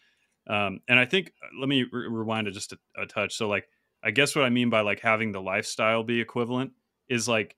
um, 0.48 0.80
and 0.88 0.98
i 0.98 1.04
think 1.04 1.32
uh, 1.42 1.48
let 1.60 1.68
me 1.68 1.84
re- 1.92 2.08
rewind 2.08 2.48
it 2.48 2.52
just 2.52 2.72
a, 2.72 2.78
a 3.00 3.06
touch 3.06 3.36
so 3.36 3.48
like 3.48 3.68
i 4.02 4.10
guess 4.10 4.34
what 4.34 4.44
i 4.44 4.50
mean 4.50 4.70
by 4.70 4.80
like 4.80 5.00
having 5.00 5.30
the 5.30 5.40
lifestyle 5.40 6.02
be 6.02 6.20
equivalent 6.20 6.72
is 7.08 7.28
like 7.28 7.56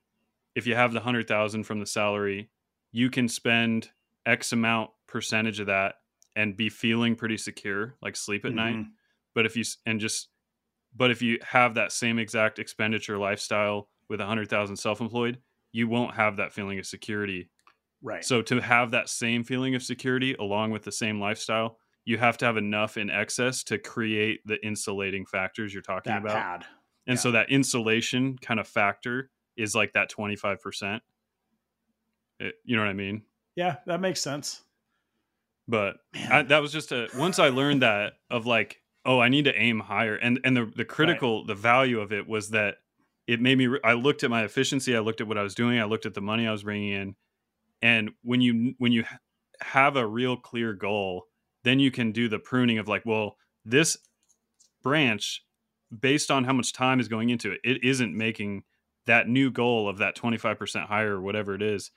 if 0.55 0.67
you 0.67 0.75
have 0.75 0.93
the 0.93 1.01
100000 1.01 1.65
from 1.65 1.81
the 1.81 1.87
salary 1.87 2.51
you 2.93 3.09
can 3.09 3.27
spend 3.27 3.89
x 4.27 4.53
amount 4.53 4.91
percentage 5.07 5.61
of 5.61 5.67
that 5.69 5.95
and 6.37 6.57
be 6.57 6.69
feeling 6.69 7.17
pretty 7.17 7.39
secure 7.39 7.95
like 8.03 8.17
sleep 8.17 8.45
at 8.45 8.51
mm-hmm. 8.51 8.57
night 8.57 8.87
but 9.35 9.47
if 9.47 9.57
you 9.57 9.65
and 9.87 9.99
just 9.99 10.29
but 10.95 11.11
if 11.11 11.23
you 11.23 11.39
have 11.43 11.75
that 11.75 11.93
same 11.93 12.19
exact 12.19 12.59
expenditure 12.59 13.19
lifestyle 13.19 13.89
with 14.09 14.21
a 14.21 14.27
hundred 14.27 14.49
thousand 14.49 14.77
self-employed, 14.77 15.39
you 15.73 15.89
won't 15.89 16.15
have 16.15 16.37
that 16.37 16.53
feeling 16.53 16.79
of 16.79 16.87
security. 16.87 17.51
Right. 18.03 18.25
So 18.25 18.43
to 18.43 18.61
have 18.61 18.91
that 18.93 19.09
same 19.09 19.45
feeling 19.45 19.75
of 19.75 19.83
security 19.83 20.35
along 20.35 20.71
with 20.71 20.83
the 20.83 20.93
same 20.93 21.21
lifestyle, 21.21 21.79
you 22.05 22.19
have 22.19 22.37
to 22.39 22.45
have 22.45 22.57
enough 22.57 22.97
in 22.97 23.11
excess 23.11 23.65
to 23.65 23.79
create 23.79 24.41
the 24.45 24.65
insulating 24.65 25.25
factors 25.25 25.73
you're 25.73 25.83
talking 25.83 26.13
that 26.13 26.23
about. 26.23 26.35
Pad. 26.35 26.65
And 27.07 27.17
yeah. 27.17 27.21
so 27.21 27.31
that 27.33 27.51
insulation 27.51 28.39
kind 28.39 28.61
of 28.61 28.69
factor 28.69 29.31
is 29.57 29.75
like 29.75 29.93
that 29.95 30.11
25%. 30.11 31.01
It, 32.41 32.47
eh, 32.47 32.51
you 32.65 32.77
know 32.77 32.83
what 32.83 32.89
I 32.89 32.95
mean? 32.95 33.23
Yeah, 33.57 33.77
that 33.87 34.01
makes 34.01 34.21
sense. 34.21 34.63
But 35.67 35.97
I, 36.31 36.43
that 36.43 36.61
was 36.61 36.73
just 36.73 36.93
a 36.93 37.09
once 37.17 37.39
I 37.39 37.49
learned 37.49 37.83
that 37.83 38.15
of 38.31 38.45
like 38.45 38.83
oh 39.05 39.21
i 39.21 39.29
need 39.29 39.45
to 39.45 39.55
aim 39.55 39.81
higher 39.81 40.17
and 40.17 40.41
and 40.45 40.57
the 40.57 40.71
the 40.77 40.85
critical 40.85 41.41
right. 41.41 41.49
the 41.49 41.55
value 41.55 42.01
of 42.01 42.13
it 42.13 42.29
was 42.29 42.51
that 42.51 42.77
it 43.27 43.41
made 43.41 43.59
me 43.59 43.69
i 43.85 43.93
looked 43.93 44.25
at 44.25 44.31
my 44.31 44.45
efficiency 44.45 44.97
i 44.97 45.01
looked 45.01 45.21
at 45.21 45.27
what 45.27 45.39
i 45.39 45.43
was 45.43 45.55
doing 45.55 45.79
i 45.79 45.85
looked 45.85 46.07
at 46.07 46.15
the 46.15 46.21
money 46.21 46.47
i 46.47 46.53
was 46.53 46.63
bringing 46.63 46.93
in 46.93 47.17
and 47.83 48.11
when 48.23 48.41
you 48.41 48.75
when 48.79 48.93
you 48.93 49.05
have 49.61 49.97
a 49.97 50.07
real 50.07 50.37
clear 50.37 50.73
goal 50.73 51.27
then 51.63 51.79
you 51.79 51.91
can 51.91 52.13
do 52.13 52.29
the 52.29 52.39
pruning 52.39 52.79
of 52.79 52.89
like 52.89 53.05
well 53.05 53.37
this 53.65 53.97
branch 54.83 55.45
based 56.01 56.31
on 56.31 56.45
how 56.45 56.53
much 56.53 56.73
time 56.73 57.01
is 57.01 57.09
going 57.09 57.31
into 57.31 57.53
it 57.53 57.61
it 57.65 57.83
isn't 57.85 58.17
making 58.17 58.63
that 59.07 59.29
new 59.29 59.51
goal 59.51 59.87
of 59.87 59.99
that 59.99 60.17
25% 60.17 60.87
higher 60.87 61.17
or 61.17 61.21
whatever 61.21 61.55
it 61.55 61.63
is 61.63 61.91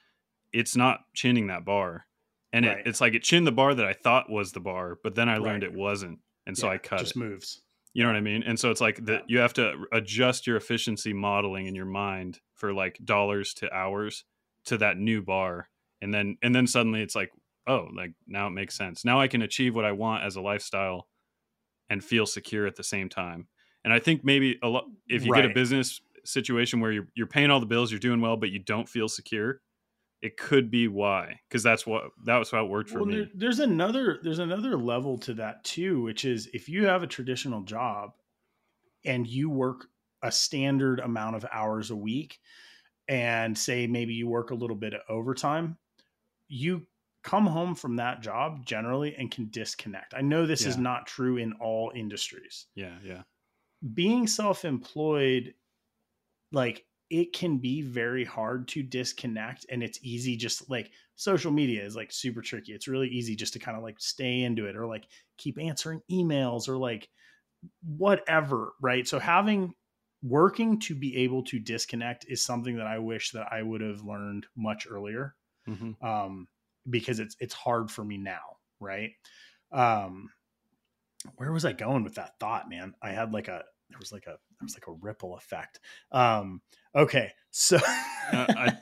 it's 0.53 0.75
not 0.75 1.01
chinning 1.13 1.47
that 1.47 1.65
bar 1.65 2.05
and 2.53 2.65
right. 2.65 2.79
it, 2.79 2.87
it's 2.87 3.01
like 3.01 3.13
it 3.13 3.23
chinned 3.23 3.47
the 3.47 3.51
bar 3.51 3.73
that 3.73 3.85
i 3.85 3.93
thought 3.93 4.29
was 4.29 4.51
the 4.51 4.59
bar 4.59 4.97
but 5.03 5.15
then 5.15 5.29
i 5.29 5.37
learned 5.37 5.63
right. 5.63 5.71
it 5.71 5.77
wasn't 5.77 6.19
and 6.47 6.57
so 6.57 6.67
yeah, 6.67 6.73
I 6.73 6.77
cut 6.79 6.99
just 6.99 7.15
it. 7.15 7.19
moves. 7.19 7.61
You 7.93 8.03
know 8.03 8.09
what 8.09 8.15
I 8.15 8.21
mean? 8.21 8.43
And 8.43 8.59
so 8.59 8.71
it's 8.71 8.81
like 8.81 9.05
that 9.05 9.21
yeah. 9.21 9.25
you 9.27 9.39
have 9.39 9.53
to 9.53 9.85
adjust 9.91 10.47
your 10.47 10.55
efficiency 10.55 11.13
modeling 11.13 11.67
in 11.67 11.75
your 11.75 11.85
mind 11.85 12.39
for 12.55 12.73
like 12.73 12.99
dollars 13.03 13.53
to 13.55 13.73
hours 13.73 14.23
to 14.65 14.77
that 14.77 14.97
new 14.97 15.21
bar. 15.21 15.69
And 16.01 16.13
then 16.13 16.37
and 16.41 16.55
then 16.55 16.67
suddenly 16.67 17.01
it's 17.01 17.15
like, 17.15 17.31
oh, 17.65 17.87
like 17.95 18.13
now 18.27 18.47
it 18.47 18.51
makes 18.51 18.75
sense. 18.75 19.03
Now 19.03 19.19
I 19.19 19.27
can 19.27 19.41
achieve 19.41 19.75
what 19.75 19.85
I 19.85 19.91
want 19.91 20.23
as 20.23 20.35
a 20.35 20.41
lifestyle 20.41 21.07
and 21.89 22.03
feel 22.03 22.25
secure 22.25 22.67
at 22.67 22.75
the 22.75 22.83
same 22.83 23.09
time. 23.09 23.47
And 23.83 23.93
I 23.93 23.99
think 23.99 24.23
maybe 24.23 24.59
a 24.61 24.67
lot 24.67 24.85
if 25.07 25.25
you 25.25 25.31
right. 25.31 25.43
get 25.43 25.51
a 25.51 25.53
business 25.53 26.01
situation 26.23 26.79
where 26.79 26.91
you're 26.91 27.07
you're 27.15 27.27
paying 27.27 27.49
all 27.49 27.59
the 27.59 27.65
bills, 27.65 27.91
you're 27.91 27.99
doing 27.99 28.21
well, 28.21 28.37
but 28.37 28.49
you 28.49 28.59
don't 28.59 28.87
feel 28.87 29.07
secure, 29.07 29.61
it 30.21 30.37
could 30.37 30.71
be 30.71 30.87
why 30.87 31.39
because 31.47 31.63
that's 31.63 31.85
what 31.85 32.03
that 32.25 32.37
was 32.37 32.51
how 32.51 32.65
it 32.65 32.69
worked 32.69 32.89
for 32.89 32.99
well, 32.99 33.05
me. 33.05 33.15
there, 33.15 33.29
there's 33.35 33.59
another 33.59 34.19
there's 34.23 34.39
another 34.39 34.77
level 34.77 35.17
to 35.17 35.33
that 35.33 35.63
too 35.63 36.01
which 36.01 36.25
is 36.25 36.49
if 36.53 36.67
you 36.67 36.85
have 36.85 37.03
a 37.03 37.07
traditional 37.07 37.61
job 37.61 38.11
and 39.05 39.27
you 39.27 39.49
work 39.49 39.87
a 40.23 40.31
standard 40.31 40.99
amount 40.99 41.35
of 41.35 41.45
hours 41.51 41.91
a 41.91 41.95
week 41.95 42.39
and 43.07 43.57
say 43.57 43.85
maybe 43.85 44.13
you 44.13 44.27
work 44.27 44.51
a 44.51 44.55
little 44.55 44.75
bit 44.75 44.93
of 44.93 45.01
overtime 45.07 45.77
you 46.47 46.85
come 47.23 47.45
home 47.45 47.75
from 47.75 47.97
that 47.97 48.21
job 48.21 48.65
generally 48.65 49.13
and 49.17 49.29
can 49.29 49.49
disconnect. 49.49 50.13
I 50.15 50.21
know 50.21 50.45
this 50.45 50.61
yeah. 50.63 50.69
is 50.69 50.77
not 50.77 51.07
true 51.07 51.35
in 51.35 51.51
all 51.53 51.91
industries. 51.93 52.67
Yeah 52.73 52.95
yeah. 53.03 53.23
Being 53.93 54.25
self-employed 54.25 55.53
like 56.51 56.86
it 57.09 57.33
can 57.33 57.57
be 57.57 57.81
very 57.81 58.25
hard 58.25 58.67
to 58.67 58.83
disconnect 58.83 59.65
and 59.69 59.81
it's 59.81 59.99
easy 60.01 60.35
just 60.35 60.69
like 60.69 60.91
social 61.15 61.51
media 61.51 61.83
is 61.83 61.95
like 61.95 62.11
super 62.11 62.41
tricky 62.41 62.73
it's 62.73 62.87
really 62.87 63.07
easy 63.07 63.35
just 63.35 63.53
to 63.53 63.59
kind 63.59 63.77
of 63.77 63.83
like 63.83 63.99
stay 63.99 64.41
into 64.41 64.65
it 64.65 64.75
or 64.75 64.85
like 64.85 65.05
keep 65.37 65.57
answering 65.59 66.01
emails 66.11 66.67
or 66.67 66.77
like 66.77 67.07
whatever 67.83 68.73
right 68.81 69.07
so 69.07 69.19
having 69.19 69.73
working 70.21 70.79
to 70.79 70.95
be 70.95 71.15
able 71.17 71.43
to 71.43 71.59
disconnect 71.59 72.25
is 72.27 72.43
something 72.43 72.77
that 72.77 72.87
i 72.87 72.99
wish 72.99 73.31
that 73.31 73.47
i 73.51 73.61
would 73.61 73.81
have 73.81 74.01
learned 74.03 74.45
much 74.55 74.87
earlier 74.89 75.35
mm-hmm. 75.67 76.05
um, 76.05 76.47
because 76.89 77.19
it's 77.19 77.35
it's 77.39 77.53
hard 77.53 77.89
for 77.89 78.03
me 78.03 78.17
now 78.17 78.57
right 78.79 79.11
um 79.71 80.29
where 81.35 81.51
was 81.51 81.65
i 81.65 81.71
going 81.71 82.03
with 82.03 82.15
that 82.15 82.33
thought 82.39 82.69
man 82.69 82.93
i 83.01 83.09
had 83.09 83.33
like 83.33 83.47
a 83.47 83.63
there 83.89 83.99
was 83.99 84.11
like 84.11 84.25
a 84.25 84.37
there 84.59 84.65
was 84.65 84.75
like 84.75 84.87
a 84.87 84.99
ripple 85.01 85.35
effect. 85.35 85.79
Um, 86.11 86.61
okay, 86.97 87.31
so 87.51 87.77
uh, 87.77 87.79
I... 88.33 88.77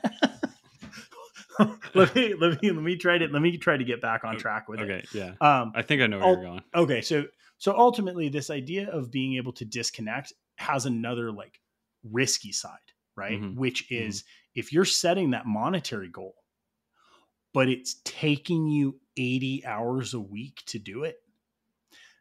let 1.94 2.14
me 2.14 2.34
let 2.34 2.62
me 2.62 2.70
let 2.70 2.82
me 2.82 2.96
try 2.96 3.18
to 3.18 3.26
let 3.28 3.40
me 3.42 3.56
try 3.56 3.76
to 3.76 3.84
get 3.84 4.00
back 4.00 4.24
on 4.24 4.36
track 4.36 4.68
with 4.68 4.80
okay, 4.80 4.92
it. 4.92 5.08
Okay, 5.14 5.34
yeah. 5.40 5.60
Um, 5.60 5.72
I 5.74 5.82
think 5.82 6.02
I 6.02 6.06
know 6.06 6.18
where 6.18 6.28
you're 6.32 6.42
going. 6.42 6.62
Okay, 6.74 7.00
so 7.00 7.24
so 7.58 7.76
ultimately, 7.76 8.28
this 8.28 8.50
idea 8.50 8.90
of 8.90 9.10
being 9.10 9.36
able 9.36 9.52
to 9.54 9.64
disconnect 9.64 10.32
has 10.56 10.86
another 10.86 11.32
like 11.32 11.60
risky 12.04 12.52
side, 12.52 12.78
right? 13.16 13.40
Mm-hmm. 13.40 13.58
Which 13.58 13.88
mm-hmm. 13.88 14.06
is 14.08 14.22
mm-hmm. 14.22 14.60
if 14.60 14.72
you're 14.72 14.84
setting 14.84 15.30
that 15.30 15.46
monetary 15.46 16.08
goal, 16.08 16.34
but 17.54 17.68
it's 17.68 18.00
taking 18.04 18.68
you 18.68 19.00
80 19.16 19.64
hours 19.66 20.14
a 20.14 20.20
week 20.20 20.62
to 20.66 20.78
do 20.78 21.04
it, 21.04 21.16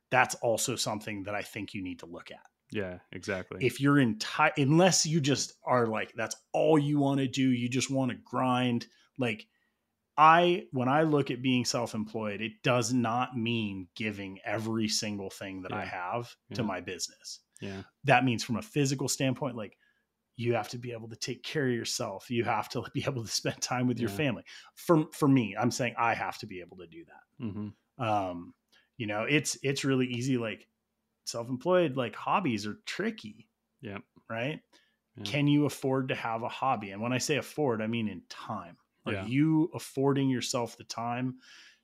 that's 0.10 0.36
also 0.36 0.76
something 0.76 1.24
that 1.24 1.36
I 1.36 1.42
think 1.42 1.74
you 1.74 1.84
need 1.84 2.00
to 2.00 2.06
look 2.06 2.32
at. 2.32 2.40
Yeah, 2.72 3.00
exactly. 3.12 3.66
If 3.66 3.80
you're 3.80 4.00
entire, 4.00 4.52
unless 4.58 5.06
you 5.06 5.22
just 5.22 5.54
are 5.66 5.88
like, 5.88 6.14
that's 6.16 6.36
all 6.52 6.78
you 6.78 7.00
want 7.00 7.20
to 7.20 7.28
do, 7.28 7.50
you 7.50 7.70
just 7.70 7.92
want 7.92 8.12
to 8.12 8.18
grind. 8.24 8.88
Like, 9.18 9.46
I, 10.18 10.64
when 10.72 10.88
I 10.88 11.04
look 11.04 11.32
at 11.32 11.42
being 11.42 11.66
self 11.66 11.94
employed, 11.94 12.42
it 12.42 12.64
does 12.64 12.94
not 12.94 13.38
mean 13.38 13.88
giving 13.96 14.40
every 14.46 14.88
single 14.88 15.30
thing 15.30 15.62
that 15.62 15.72
yeah. 15.72 15.78
I 15.78 15.86
have 15.86 16.36
yeah. 16.50 16.56
to 16.56 16.64
my 16.64 16.82
business. 16.82 17.42
Yeah. 17.62 17.84
That 18.06 18.26
means 18.26 18.44
from 18.44 18.58
a 18.58 18.62
physical 18.62 19.08
standpoint, 19.08 19.56
like, 19.56 19.78
you 20.38 20.54
have 20.54 20.68
to 20.70 20.78
be 20.78 20.92
able 20.92 21.08
to 21.08 21.16
take 21.16 21.44
care 21.44 21.68
of 21.68 21.74
yourself. 21.74 22.30
You 22.30 22.44
have 22.44 22.70
to 22.70 22.84
be 22.94 23.04
able 23.08 23.24
to 23.24 23.32
spend 23.32 23.62
time 23.62 23.88
with 23.88 23.98
yeah. 23.98 24.08
your 24.08 24.10
family. 24.10 24.44
For 24.76 25.06
for 25.14 25.28
me, 25.28 25.56
I'm 25.58 25.72
saying 25.72 25.96
I 25.98 26.14
have 26.14 26.38
to 26.40 26.48
be 26.48 26.62
able 26.62 26.78
to 26.78 26.88
do 26.88 27.06
that. 27.06 27.46
Mm-hmm. 27.46 28.04
Um, 28.04 28.54
you 28.98 29.08
know, 29.08 29.24
it's 29.24 29.58
it's 29.64 29.86
really 29.86 30.08
easy. 30.08 30.38
Like 30.38 30.68
self-employed 31.26 31.98
like 31.98 32.16
hobbies 32.16 32.66
are 32.66 32.80
tricky 32.86 33.48
yeah 33.82 33.98
right 34.30 34.62
yeah. 35.18 35.24
can 35.24 35.48
you 35.48 35.66
afford 35.66 36.10
to 36.10 36.16
have 36.16 36.44
a 36.44 36.50
hobby 36.50 36.92
and 36.92 37.02
when 37.02 37.14
i 37.14 37.18
say 37.18 37.38
afford 37.38 37.82
i 37.82 37.88
mean 37.88 38.08
in 38.08 38.22
time 38.30 38.78
are 39.06 39.14
yeah. 39.14 39.26
you 39.26 39.70
affording 39.74 40.30
yourself 40.30 40.78
the 40.78 40.84
time 40.84 41.36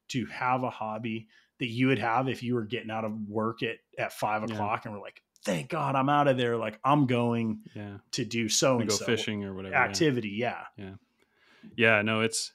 to 0.07 0.25
have 0.25 0.63
a 0.63 0.69
hobby 0.69 1.27
that 1.61 1.67
you 1.67 1.87
would 1.87 1.99
have 1.99 2.27
if 2.27 2.41
you 2.41 2.55
were 2.55 2.63
getting 2.63 2.89
out 2.89 3.05
of 3.05 3.13
work 3.29 3.61
at 3.61 3.77
at 3.97 4.11
five 4.11 4.41
o'clock 4.41 4.81
yeah. 4.83 4.89
and 4.89 4.93
we're 4.95 5.03
like, 5.03 5.21
thank 5.45 5.69
God 5.69 5.95
I'm 5.95 6.09
out 6.09 6.27
of 6.27 6.35
there. 6.35 6.57
Like 6.57 6.79
I'm 6.83 7.05
going 7.05 7.61
yeah. 7.75 7.97
to 8.13 8.25
do 8.25 8.49
so 8.49 8.79
and 8.79 8.89
go 8.89 8.97
fishing 8.97 9.43
or 9.43 9.53
whatever 9.53 9.75
activity. 9.75 10.29
Yeah. 10.29 10.63
yeah. 10.75 10.85
Yeah. 10.85 11.69
Yeah. 11.75 12.01
No, 12.01 12.21
it's 12.21 12.51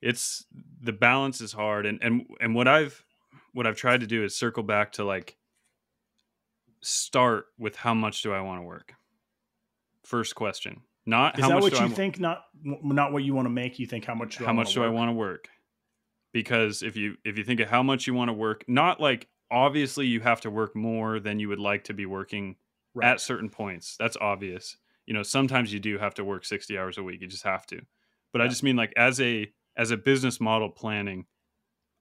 it's 0.00 0.46
the 0.80 0.92
balance 0.92 1.40
is 1.40 1.52
hard. 1.52 1.84
And 1.84 1.98
and 2.00 2.26
and 2.40 2.54
what 2.54 2.68
I've 2.68 3.04
what 3.52 3.66
I've 3.66 3.76
tried 3.76 4.00
to 4.00 4.06
do 4.06 4.22
is 4.22 4.36
circle 4.36 4.62
back 4.62 4.92
to 4.92 5.04
like 5.04 5.36
start 6.82 7.46
with 7.58 7.76
how 7.76 7.94
much 7.94 8.22
do 8.22 8.32
I 8.32 8.40
want 8.40 8.60
to 8.60 8.64
work? 8.64 8.94
First 10.04 10.34
question. 10.34 10.82
Not 11.06 11.38
is 11.38 11.42
how 11.42 11.48
that 11.48 11.54
much 11.54 11.62
what 11.62 11.80
you 11.80 11.86
I, 11.86 11.88
think? 11.88 12.20
Not 12.20 12.44
not 12.62 13.12
what 13.12 13.24
you 13.24 13.34
want 13.34 13.46
to 13.46 13.50
make. 13.50 13.78
You 13.78 13.86
think 13.86 14.04
how 14.04 14.14
much? 14.14 14.36
how 14.36 14.52
much 14.52 14.74
do 14.74 14.80
work? 14.80 14.90
I 14.90 14.92
want 14.92 15.08
to 15.08 15.14
work? 15.14 15.48
Because 16.32 16.82
if 16.82 16.96
you 16.96 17.16
if 17.24 17.38
you 17.38 17.44
think 17.44 17.60
of 17.60 17.68
how 17.68 17.82
much 17.82 18.06
you 18.06 18.14
want 18.14 18.28
to 18.28 18.32
work, 18.32 18.64
not 18.68 19.00
like 19.00 19.28
obviously 19.50 20.06
you 20.06 20.20
have 20.20 20.40
to 20.42 20.50
work 20.50 20.76
more 20.76 21.18
than 21.18 21.40
you 21.40 21.48
would 21.48 21.58
like 21.58 21.84
to 21.84 21.94
be 21.94 22.06
working 22.06 22.56
right. 22.94 23.08
at 23.08 23.20
certain 23.20 23.48
points. 23.48 23.96
That's 23.98 24.16
obvious. 24.20 24.76
You 25.06 25.14
know, 25.14 25.22
sometimes 25.22 25.72
you 25.72 25.80
do 25.80 25.98
have 25.98 26.14
to 26.14 26.24
work 26.24 26.44
60 26.44 26.78
hours 26.78 26.98
a 26.98 27.02
week. 27.02 27.20
You 27.20 27.26
just 27.26 27.42
have 27.42 27.66
to. 27.66 27.80
But 28.32 28.38
yeah. 28.38 28.44
I 28.44 28.48
just 28.48 28.62
mean 28.62 28.76
like 28.76 28.92
as 28.96 29.20
a 29.20 29.50
as 29.76 29.90
a 29.90 29.96
business 29.96 30.40
model 30.40 30.68
planning, 30.68 31.26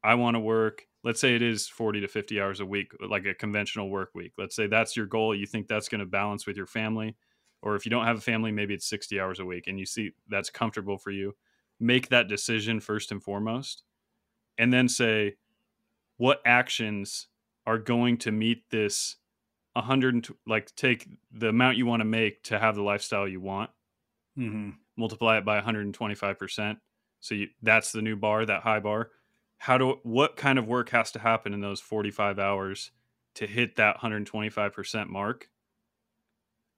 I 0.04 0.16
want 0.16 0.36
to 0.36 0.40
work, 0.40 0.88
let's 1.04 1.22
say 1.22 1.36
it 1.36 1.42
is 1.42 1.68
40 1.68 2.02
to 2.02 2.08
50 2.08 2.42
hours 2.42 2.60
a 2.60 2.66
week, 2.66 2.92
like 3.08 3.26
a 3.26 3.34
conventional 3.34 3.90
work 3.90 4.12
week. 4.14 4.34
Let's 4.38 4.56
say 4.56 4.68
that's 4.68 4.98
your 4.98 5.06
goal. 5.06 5.34
You 5.34 5.46
think 5.46 5.68
that's 5.68 5.90
going 5.90 6.00
to 6.00 6.06
balance 6.06 6.46
with 6.46 6.58
your 6.58 6.68
family. 6.68 7.16
Or 7.62 7.76
if 7.76 7.86
you 7.86 7.90
don't 7.90 8.06
have 8.06 8.18
a 8.18 8.22
family, 8.22 8.52
maybe 8.52 8.74
it's 8.74 8.90
60 8.90 9.20
hours 9.20 9.40
a 9.40 9.46
week 9.46 9.68
and 9.68 9.80
you 9.80 9.86
see 9.86 10.12
that's 10.30 10.50
comfortable 10.50 10.98
for 10.98 11.12
you. 11.12 11.36
Make 11.80 12.10
that 12.10 12.28
decision 12.28 12.80
first 12.80 13.12
and 13.12 13.24
foremost. 13.24 13.84
And 14.58 14.74
then 14.74 14.90
say, 14.90 15.36
what 16.18 16.42
actions 16.46 17.28
are 17.66 17.78
going 17.78 18.18
to 18.18 18.32
meet 18.32 18.70
this 18.70 19.16
100 19.74 20.28
like 20.46 20.74
take 20.76 21.08
the 21.32 21.50
amount 21.50 21.78
you 21.78 21.86
want 21.86 22.02
to 22.02 22.06
make 22.06 22.44
to 22.44 22.60
have 22.60 22.76
the 22.76 22.82
lifestyle 22.82 23.28
you 23.28 23.40
want 23.40 23.70
mm-hmm. 24.38 24.72
multiply 24.98 25.38
it 25.38 25.46
by 25.46 25.62
125% 25.62 26.78
so 27.22 27.36
you, 27.36 27.48
that's 27.62 27.92
the 27.92 28.02
new 28.02 28.16
bar 28.16 28.46
that 28.46 28.64
high 28.64 28.80
bar 28.80 29.12
how 29.60 29.78
do 29.78 30.00
what 30.04 30.36
kind 30.36 30.58
of 30.58 30.68
work 30.68 30.90
has 30.90 31.12
to 31.12 31.20
happen 31.20 31.54
in 31.54 31.62
those 31.62 31.80
45 31.80 32.40
hours 32.40 32.92
to 33.36 33.48
hit 33.48 33.76
that 33.76 34.00
125% 34.00 35.08
mark 35.08 35.50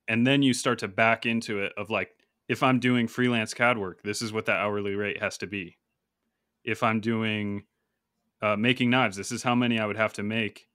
and 0.08 0.26
then 0.26 0.42
you 0.42 0.52
start 0.52 0.78
to 0.80 0.88
back 0.88 1.24
into 1.24 1.60
it 1.60 1.72
of 1.76 1.90
like 1.90 2.10
if 2.48 2.62
i'm 2.62 2.78
doing 2.78 3.08
freelance 3.08 3.54
cad 3.54 3.78
work 3.78 4.02
this 4.02 4.20
is 4.20 4.32
what 4.32 4.46
the 4.46 4.52
hourly 4.52 4.94
rate 4.94 5.20
has 5.20 5.38
to 5.38 5.46
be 5.46 5.78
if 6.64 6.82
i'm 6.82 7.00
doing 7.00 7.64
uh, 8.42 8.56
making 8.56 8.90
knives 8.90 9.16
this 9.16 9.32
is 9.32 9.42
how 9.42 9.54
many 9.54 9.78
i 9.78 9.86
would 9.86 9.96
have 9.96 10.12
to 10.12 10.22
make 10.22 10.68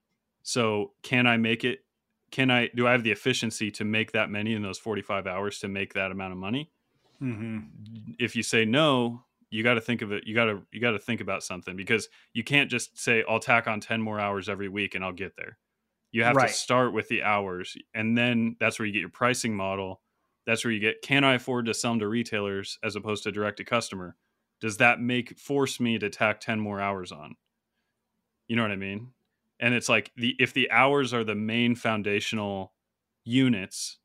so 0.47 0.93
can 1.03 1.27
I 1.27 1.35
make 1.35 1.65
it? 1.65 1.79
Can 2.31 2.49
I 2.49 2.69
do 2.73 2.87
I 2.87 2.93
have 2.93 3.03
the 3.03 3.11
efficiency 3.11 3.69
to 3.71 3.83
make 3.83 4.13
that 4.13 4.29
many 4.29 4.53
in 4.53 4.61
those 4.61 4.79
45 4.79 5.27
hours 5.27 5.59
to 5.59 5.67
make 5.67 5.93
that 5.93 6.09
amount 6.09 6.31
of 6.31 6.39
money? 6.39 6.71
Mm-hmm. 7.21 8.13
If 8.17 8.33
you 8.33 8.43
say 8.43 8.63
no, 8.63 9.23
you 9.49 9.63
got 9.63 9.75
to 9.75 9.81
think 9.81 10.01
of 10.01 10.11
it. 10.11 10.25
You 10.25 10.35
got 10.35 10.45
to 10.45 10.61
you 10.71 10.81
got 10.81 10.91
to 10.91 10.99
think 10.99 11.21
about 11.21 11.43
something 11.43 11.75
because 11.75 12.09
you 12.33 12.43
can't 12.43 12.69
just 12.69 12.97
say 12.99 13.23
I'll 13.27 13.39
tack 13.39 13.67
on 13.67 13.79
10 13.79 14.01
more 14.01 14.19
hours 14.19 14.49
every 14.49 14.69
week 14.69 14.95
and 14.95 15.03
I'll 15.03 15.13
get 15.13 15.35
there. 15.37 15.57
You 16.11 16.23
have 16.23 16.35
right. 16.35 16.47
to 16.47 16.53
start 16.53 16.93
with 16.93 17.09
the 17.09 17.23
hours, 17.23 17.75
and 17.93 18.17
then 18.17 18.55
that's 18.59 18.79
where 18.79 18.85
you 18.85 18.93
get 18.93 19.01
your 19.01 19.09
pricing 19.09 19.55
model. 19.55 20.01
That's 20.45 20.63
where 20.63 20.71
you 20.71 20.79
get 20.79 21.01
can 21.01 21.23
I 21.23 21.35
afford 21.35 21.65
to 21.65 21.73
sell 21.73 21.91
them 21.91 21.99
to 21.99 22.07
retailers 22.07 22.79
as 22.83 22.95
opposed 22.95 23.23
to 23.23 23.31
direct 23.31 23.57
to 23.57 23.63
customer? 23.63 24.15
Does 24.59 24.77
that 24.77 24.99
make 24.99 25.37
force 25.37 25.79
me 25.79 25.99
to 25.99 26.09
tack 26.09 26.39
10 26.39 26.59
more 26.59 26.81
hours 26.81 27.11
on? 27.11 27.35
You 28.47 28.55
know 28.55 28.63
what 28.63 28.71
I 28.71 28.77
mean? 28.77 29.11
and 29.59 29.73
it's 29.73 29.89
like 29.89 30.11
the 30.15 30.35
if 30.39 30.53
the 30.53 30.69
hours 30.71 31.13
are 31.13 31.23
the 31.23 31.35
main 31.35 31.75
foundational 31.75 32.73
units 33.23 33.97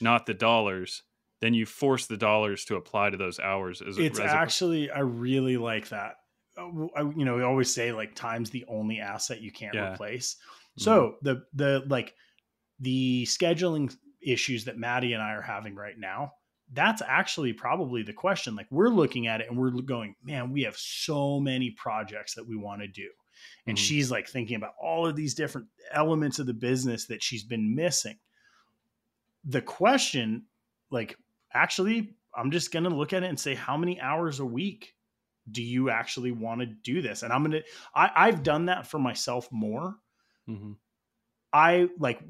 not 0.00 0.26
the 0.26 0.34
dollars 0.34 1.02
then 1.44 1.54
you 1.54 1.66
force 1.66 2.06
the 2.06 2.16
dollars 2.16 2.64
to 2.64 2.76
apply 2.76 3.10
to 3.10 3.16
those 3.16 3.38
hours 3.38 3.82
as 3.82 3.98
a 3.98 4.02
it's 4.02 4.18
as 4.18 4.30
actually 4.30 4.90
I 4.90 5.00
really 5.00 5.58
like 5.58 5.90
that 5.90 6.14
uh, 6.56 6.68
I, 6.96 7.02
you 7.02 7.24
know 7.24 7.36
we 7.36 7.42
always 7.42 7.72
say 7.72 7.92
like 7.92 8.14
time's 8.14 8.50
the 8.50 8.64
only 8.66 9.00
asset 9.00 9.42
you 9.42 9.52
can't 9.52 9.74
yeah. 9.74 9.92
replace 9.92 10.34
mm-hmm. 10.34 10.82
so 10.82 11.16
the 11.22 11.42
the 11.52 11.84
like 11.86 12.14
the 12.80 13.24
scheduling 13.26 13.94
issues 14.22 14.64
that 14.64 14.78
maddie 14.78 15.12
and 15.12 15.22
i 15.22 15.32
are 15.32 15.42
having 15.42 15.74
right 15.74 15.98
now 15.98 16.32
that's 16.72 17.02
actually 17.06 17.52
probably 17.52 18.02
the 18.02 18.12
question 18.12 18.56
like 18.56 18.66
we're 18.70 18.88
looking 18.88 19.26
at 19.26 19.42
it 19.42 19.48
and 19.50 19.58
we're 19.58 19.70
going 19.82 20.14
man 20.24 20.50
we 20.50 20.62
have 20.62 20.76
so 20.76 21.38
many 21.38 21.70
projects 21.72 22.34
that 22.34 22.46
we 22.48 22.56
want 22.56 22.80
to 22.80 22.88
do 22.88 23.08
and 23.66 23.76
mm-hmm. 23.76 23.82
she's 23.82 24.10
like 24.10 24.26
thinking 24.26 24.56
about 24.56 24.72
all 24.82 25.06
of 25.06 25.14
these 25.14 25.34
different 25.34 25.66
elements 25.92 26.38
of 26.38 26.46
the 26.46 26.54
business 26.54 27.06
that 27.06 27.22
she's 27.22 27.44
been 27.44 27.74
missing 27.74 28.16
the 29.44 29.60
question 29.60 30.44
like 30.90 31.18
actually 31.54 32.14
i'm 32.36 32.50
just 32.50 32.72
going 32.72 32.84
to 32.84 32.90
look 32.90 33.12
at 33.12 33.22
it 33.22 33.28
and 33.28 33.38
say 33.38 33.54
how 33.54 33.76
many 33.76 34.00
hours 34.00 34.40
a 34.40 34.44
week 34.44 34.94
do 35.50 35.62
you 35.62 35.90
actually 35.90 36.32
want 36.32 36.60
to 36.60 36.66
do 36.66 37.02
this 37.02 37.22
and 37.22 37.32
i'm 37.32 37.42
going 37.42 37.52
to 37.52 37.62
i've 37.94 38.42
done 38.42 38.66
that 38.66 38.86
for 38.86 38.98
myself 38.98 39.48
more 39.50 39.96
mm-hmm. 40.48 40.72
i 41.52 41.88
like 41.98 42.20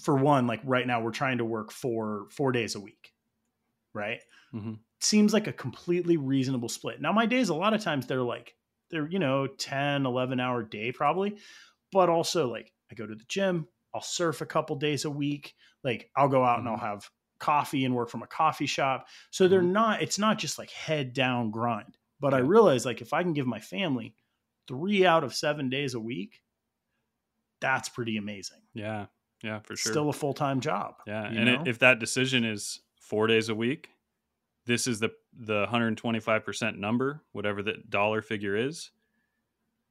for 0.00 0.16
one 0.16 0.46
like 0.46 0.60
right 0.64 0.86
now 0.86 1.00
we're 1.00 1.10
trying 1.10 1.38
to 1.38 1.44
work 1.44 1.70
for 1.70 2.26
four 2.30 2.52
days 2.52 2.74
a 2.74 2.80
week 2.80 3.12
right 3.92 4.20
mm-hmm. 4.52 4.74
seems 5.00 5.32
like 5.32 5.46
a 5.46 5.52
completely 5.52 6.16
reasonable 6.16 6.68
split 6.68 7.00
now 7.00 7.12
my 7.12 7.26
days 7.26 7.48
a 7.48 7.54
lot 7.54 7.74
of 7.74 7.82
times 7.82 8.06
they're 8.06 8.22
like 8.22 8.54
they're 8.90 9.08
you 9.08 9.18
know 9.18 9.46
10 9.46 10.04
11 10.04 10.40
hour 10.40 10.62
day 10.62 10.90
probably 10.90 11.36
but 11.92 12.08
also 12.08 12.50
like 12.50 12.72
i 12.90 12.94
go 12.94 13.06
to 13.06 13.14
the 13.14 13.24
gym 13.28 13.68
i'll 13.94 14.02
surf 14.02 14.40
a 14.40 14.46
couple 14.46 14.74
days 14.76 15.04
a 15.04 15.10
week 15.10 15.54
like 15.84 16.10
i'll 16.16 16.28
go 16.28 16.44
out 16.44 16.58
mm-hmm. 16.58 16.66
and 16.66 16.68
i'll 16.68 16.76
mm-hmm. 16.76 16.86
have 16.86 17.08
coffee 17.44 17.84
and 17.84 17.94
work 17.94 18.08
from 18.08 18.22
a 18.22 18.26
coffee 18.26 18.66
shop 18.66 19.06
so 19.30 19.48
they're 19.48 19.60
mm-hmm. 19.60 19.72
not 19.72 20.02
it's 20.02 20.18
not 20.18 20.38
just 20.38 20.58
like 20.58 20.70
head 20.70 21.12
down 21.12 21.50
grind 21.50 21.96
but 22.20 22.32
i 22.32 22.38
realize 22.38 22.86
like 22.86 23.00
if 23.00 23.12
i 23.12 23.22
can 23.22 23.32
give 23.32 23.46
my 23.46 23.60
family 23.60 24.14
three 24.66 25.04
out 25.04 25.24
of 25.24 25.34
seven 25.34 25.68
days 25.68 25.94
a 25.94 26.00
week 26.00 26.40
that's 27.60 27.88
pretty 27.88 28.16
amazing 28.16 28.60
yeah 28.72 29.06
yeah 29.42 29.60
for 29.60 29.76
sure 29.76 29.92
still 29.92 30.08
a 30.08 30.12
full-time 30.12 30.60
job 30.60 30.94
yeah 31.06 31.26
and 31.26 31.48
it, 31.48 31.60
if 31.66 31.78
that 31.78 31.98
decision 31.98 32.44
is 32.44 32.80
four 33.00 33.26
days 33.26 33.48
a 33.48 33.54
week 33.54 33.90
this 34.66 34.86
is 34.86 35.00
the 35.00 35.10
the 35.36 35.66
125% 35.66 36.78
number, 36.78 37.22
whatever 37.32 37.62
the 37.62 37.74
dollar 37.88 38.22
figure 38.22 38.56
is, 38.56 38.90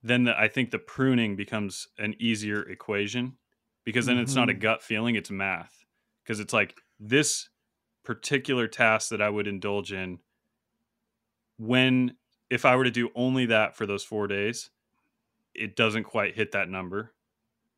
then 0.02 0.26
the, 0.26 0.38
I 0.40 0.48
think 0.48 0.72
the 0.72 0.80
pruning 0.80 1.36
becomes 1.36 1.88
an 1.98 2.16
easier 2.20 2.62
equation 2.62 3.38
because 3.84 4.06
then 4.06 4.16
mm-hmm. 4.16 4.24
it's 4.24 4.36
not 4.36 4.50
a 4.50 4.54
mm-hmm. 4.54 4.62
gut 4.62 4.84
feeling, 4.84 5.16
it's 5.16 5.32
math. 5.32 5.86
Because 6.24 6.40
it's 6.40 6.54
like 6.54 6.76
this 7.08 7.50
particular 8.04 8.68
task 8.68 9.10
that 9.10 9.22
I 9.22 9.30
would 9.30 9.48
indulge 9.48 9.92
in 9.92 10.20
when 11.58 12.16
if 12.50 12.66
I 12.66 12.76
were 12.76 12.84
to 12.84 12.92
do 12.92 13.10
only 13.16 13.48
that 13.48 13.76
for 13.76 13.86
those 13.86 14.04
4 14.04 14.28
days, 14.28 14.70
it 15.54 15.76
doesn't 15.76 16.04
quite 16.04 16.36
hit 16.36 16.52
that 16.54 16.70
number. 16.70 17.14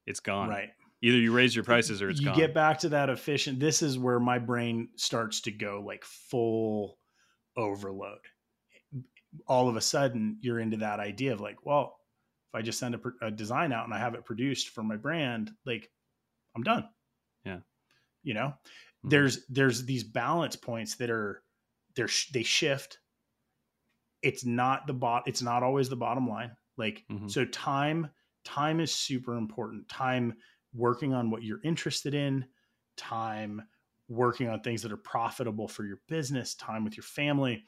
It's 0.05 0.19
gone. 0.19 0.49
Right. 0.49 0.69
Either 1.01 1.17
you 1.17 1.31
raise 1.31 1.55
your 1.55 1.63
prices 1.63 2.01
or 2.01 2.09
it's 2.09 2.19
you 2.19 2.27
gone. 2.27 2.37
get 2.37 2.53
back 2.53 2.79
to 2.79 2.89
that 2.89 3.09
efficient. 3.09 3.59
This 3.59 3.81
is 3.81 3.97
where 3.97 4.19
my 4.19 4.39
brain 4.39 4.89
starts 4.95 5.41
to 5.41 5.51
go 5.51 5.83
like 5.85 6.03
full 6.03 6.97
overload. 7.57 8.19
All 9.47 9.69
of 9.69 9.75
a 9.75 9.81
sudden, 9.81 10.37
you're 10.41 10.59
into 10.59 10.77
that 10.77 10.99
idea 10.99 11.33
of 11.33 11.41
like, 11.41 11.65
well, 11.65 11.97
if 12.49 12.57
I 12.57 12.61
just 12.61 12.79
send 12.79 12.95
a, 12.95 12.99
a 13.21 13.31
design 13.31 13.71
out 13.71 13.85
and 13.85 13.93
I 13.93 13.99
have 13.99 14.15
it 14.15 14.25
produced 14.25 14.69
for 14.69 14.83
my 14.83 14.95
brand, 14.95 15.51
like 15.65 15.89
I'm 16.55 16.63
done. 16.63 16.87
Yeah. 17.43 17.59
You 18.23 18.33
know, 18.33 18.53
mm-hmm. 19.05 19.09
there's 19.09 19.45
there's 19.49 19.85
these 19.85 20.03
balance 20.03 20.55
points 20.55 20.95
that 20.95 21.09
are 21.09 21.41
they're 21.95 22.09
they 22.33 22.43
shift. 22.43 22.99
It's 24.21 24.45
not 24.45 24.87
the 24.87 24.93
bot. 24.93 25.23
It's 25.27 25.41
not 25.41 25.63
always 25.63 25.89
the 25.89 25.95
bottom 25.95 26.27
line. 26.27 26.51
Like 26.77 27.03
mm-hmm. 27.11 27.27
so, 27.27 27.45
time 27.45 28.09
time 28.43 28.79
is 28.79 28.91
super 28.91 29.37
important. 29.37 29.87
Time 29.89 30.33
working 30.73 31.13
on 31.13 31.29
what 31.29 31.43
you're 31.43 31.61
interested 31.63 32.13
in. 32.13 32.45
Time 32.97 33.61
working 34.07 34.49
on 34.49 34.61
things 34.61 34.81
that 34.83 34.91
are 34.91 34.97
profitable 34.97 35.67
for 35.67 35.83
your 35.83 35.99
business, 36.07 36.55
time 36.55 36.83
with 36.83 36.95
your 36.95 37.03
family. 37.03 37.63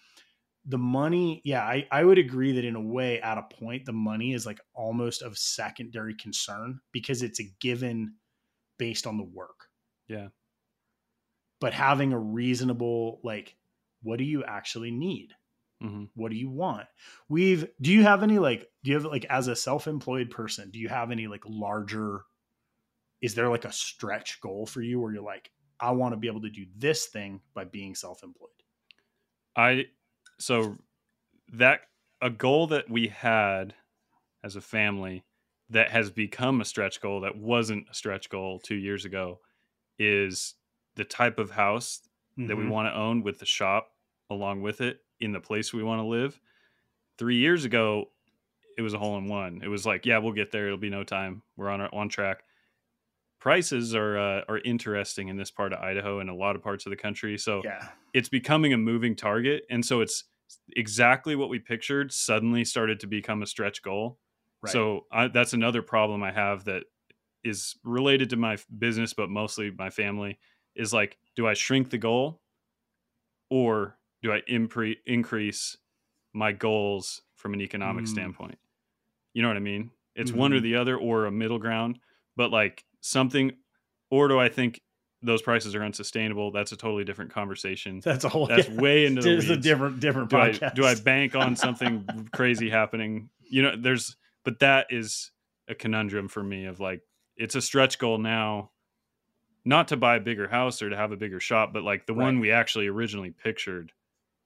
The 0.65 0.77
money, 0.77 1.41
yeah, 1.45 1.63
I, 1.63 1.87
I 1.91 2.03
would 2.03 2.17
agree 2.17 2.51
that 2.53 2.65
in 2.65 2.75
a 2.75 2.81
way, 2.81 3.21
at 3.21 3.37
a 3.37 3.55
point, 3.55 3.85
the 3.85 3.93
money 3.93 4.33
is 4.33 4.45
like 4.45 4.59
almost 4.73 5.21
of 5.21 5.37
secondary 5.37 6.13
concern 6.15 6.79
because 6.91 7.21
it's 7.23 7.39
a 7.39 7.49
given 7.61 8.15
based 8.77 9.07
on 9.07 9.17
the 9.17 9.23
work. 9.23 9.67
Yeah. 10.07 10.27
But 11.59 11.73
having 11.73 12.13
a 12.13 12.19
reasonable, 12.19 13.19
like, 13.23 13.55
what 14.03 14.17
do 14.17 14.23
you 14.23 14.43
actually 14.43 14.91
need? 14.91 15.29
Mm-hmm. 15.83 16.05
What 16.15 16.31
do 16.31 16.37
you 16.37 16.49
want? 16.49 16.87
We've, 17.29 17.67
do 17.81 17.91
you 17.91 18.03
have 18.03 18.23
any, 18.23 18.39
like, 18.39 18.67
do 18.83 18.91
you 18.91 18.95
have, 18.95 19.05
like, 19.05 19.25
as 19.25 19.47
a 19.47 19.55
self 19.55 19.87
employed 19.87 20.29
person, 20.29 20.69
do 20.71 20.79
you 20.79 20.89
have 20.89 21.11
any, 21.11 21.27
like, 21.27 21.43
larger, 21.47 22.21
is 23.21 23.33
there 23.33 23.49
like 23.49 23.65
a 23.65 23.71
stretch 23.71 24.39
goal 24.41 24.65
for 24.65 24.81
you 24.81 24.99
where 24.99 25.11
you're 25.11 25.23
like, 25.23 25.51
I 25.79 25.91
want 25.91 26.13
to 26.13 26.17
be 26.17 26.27
able 26.27 26.41
to 26.41 26.49
do 26.49 26.65
this 26.75 27.07
thing 27.07 27.41
by 27.53 27.65
being 27.65 27.95
self-employed. 27.95 28.49
I 29.55 29.85
so 30.39 30.77
that 31.53 31.81
a 32.21 32.29
goal 32.29 32.67
that 32.67 32.89
we 32.89 33.07
had 33.07 33.73
as 34.43 34.55
a 34.55 34.61
family 34.61 35.23
that 35.69 35.89
has 35.89 36.09
become 36.09 36.61
a 36.61 36.65
stretch 36.65 37.01
goal 37.01 37.21
that 37.21 37.37
wasn't 37.37 37.87
a 37.89 37.93
stretch 37.93 38.29
goal 38.29 38.59
two 38.59 38.75
years 38.75 39.05
ago 39.05 39.39
is 39.99 40.55
the 40.97 41.05
type 41.05 41.39
of 41.39 41.51
house 41.51 42.01
mm-hmm. 42.37 42.47
that 42.47 42.57
we 42.57 42.63
mm-hmm. 42.63 42.71
want 42.71 42.87
to 42.87 42.99
own 42.99 43.23
with 43.23 43.39
the 43.39 43.45
shop 43.45 43.91
along 44.29 44.61
with 44.61 44.81
it 44.81 44.99
in 45.19 45.31
the 45.31 45.39
place 45.39 45.73
we 45.73 45.83
want 45.83 45.99
to 45.99 46.05
live. 46.05 46.39
Three 47.17 47.37
years 47.37 47.65
ago, 47.65 48.09
it 48.77 48.81
was 48.81 48.93
a 48.93 48.99
hole 48.99 49.17
in 49.17 49.27
one. 49.27 49.61
It 49.63 49.69
was 49.69 49.85
like, 49.85 50.05
yeah, 50.05 50.17
we'll 50.19 50.33
get 50.33 50.51
there. 50.51 50.67
It'll 50.67 50.77
be 50.77 50.89
no 50.89 51.03
time. 51.03 51.41
We're 51.55 51.69
on 51.69 51.81
our, 51.81 51.93
on 51.93 52.09
track. 52.09 52.43
Prices 53.39 53.95
are 53.95 54.17
uh, 54.17 54.41
are 54.49 54.59
interesting 54.59 55.29
in 55.29 55.37
this 55.37 55.51
part 55.51 55.71
of 55.71 55.79
Idaho 55.79 56.19
and 56.19 56.29
a 56.29 56.33
lot 56.33 56.55
of 56.55 56.63
parts 56.63 56.85
of 56.85 56.89
the 56.89 56.95
country. 56.95 57.37
So 57.37 57.61
yeah. 57.63 57.89
it's 58.13 58.29
becoming 58.29 58.73
a 58.73 58.77
moving 58.77 59.15
target, 59.15 59.63
and 59.69 59.85
so 59.85 60.01
it's 60.01 60.23
exactly 60.75 61.35
what 61.35 61.49
we 61.49 61.59
pictured 61.59 62.11
suddenly 62.11 62.65
started 62.65 62.99
to 63.01 63.07
become 63.07 63.43
a 63.43 63.47
stretch 63.47 63.83
goal. 63.83 64.17
Right. 64.61 64.73
So 64.73 65.05
I, 65.11 65.27
that's 65.27 65.53
another 65.53 65.83
problem 65.83 66.23
I 66.23 66.31
have 66.31 66.65
that 66.65 66.83
is 67.43 67.75
related 67.83 68.31
to 68.31 68.37
my 68.37 68.57
business, 68.77 69.13
but 69.13 69.29
mostly 69.29 69.71
my 69.71 69.91
family. 69.91 70.39
Is 70.77 70.93
like, 70.93 71.17
do 71.35 71.47
I 71.47 71.53
shrink 71.53 71.89
the 71.89 71.97
goal, 71.97 72.39
or 73.49 73.97
do 74.21 74.31
I 74.31 74.41
impre- 74.49 74.97
increase 75.05 75.77
my 76.33 76.51
goals 76.51 77.21
from 77.35 77.53
an 77.53 77.61
economic 77.61 78.05
mm. 78.05 78.09
standpoint? 78.09 78.57
You 79.33 79.41
know 79.41 79.49
what 79.49 79.57
I 79.57 79.61
mean? 79.61 79.91
It's 80.15 80.31
mm-hmm. 80.31 80.39
one 80.39 80.53
or 80.53 80.57
mm-hmm. 80.57 80.63
the 80.63 80.75
other 80.75 80.97
or 80.97 81.25
a 81.25 81.31
middle 81.31 81.59
ground, 81.59 81.99
but 82.35 82.51
like 82.51 82.83
something 83.01 83.51
or 84.09 84.27
do 84.27 84.39
I 84.39 84.49
think 84.49 84.81
those 85.21 85.41
prices 85.41 85.75
are 85.75 85.83
unsustainable? 85.83 86.51
That's 86.51 86.71
a 86.71 86.77
totally 86.77 87.03
different 87.03 87.33
conversation. 87.33 87.99
That's 88.03 88.23
a 88.23 88.29
whole 88.29 88.47
That's 88.47 88.69
yeah. 88.69 88.79
way 88.79 89.05
into 89.05 89.21
the 89.21 89.37
It's 89.37 89.49
a 89.49 89.57
different 89.57 89.99
different 89.99 90.29
do 90.29 90.37
podcast. 90.37 90.71
I, 90.71 90.73
do 90.73 90.85
I 90.85 90.95
bank 90.95 91.35
on 91.35 91.55
something 91.55 92.29
crazy 92.33 92.69
happening? 92.69 93.29
You 93.49 93.63
know, 93.63 93.75
there's 93.77 94.15
but 94.43 94.59
that 94.59 94.87
is 94.89 95.31
a 95.67 95.75
conundrum 95.75 96.27
for 96.27 96.43
me 96.43 96.65
of 96.65 96.79
like 96.79 97.01
it's 97.35 97.55
a 97.55 97.61
stretch 97.61 97.99
goal 97.99 98.17
now 98.17 98.71
not 99.67 99.89
to 99.89 99.97
buy 99.97 100.15
a 100.15 100.21
bigger 100.21 100.47
house 100.47 100.81
or 100.81 100.89
to 100.89 100.95
have 100.95 101.11
a 101.11 101.17
bigger 101.17 101.41
shop, 101.41 101.73
but 101.73 101.83
like 101.83 102.05
the 102.05 102.13
right. 102.13 102.23
one 102.23 102.39
we 102.39 102.51
actually 102.51 102.87
originally 102.87 103.31
pictured 103.31 103.91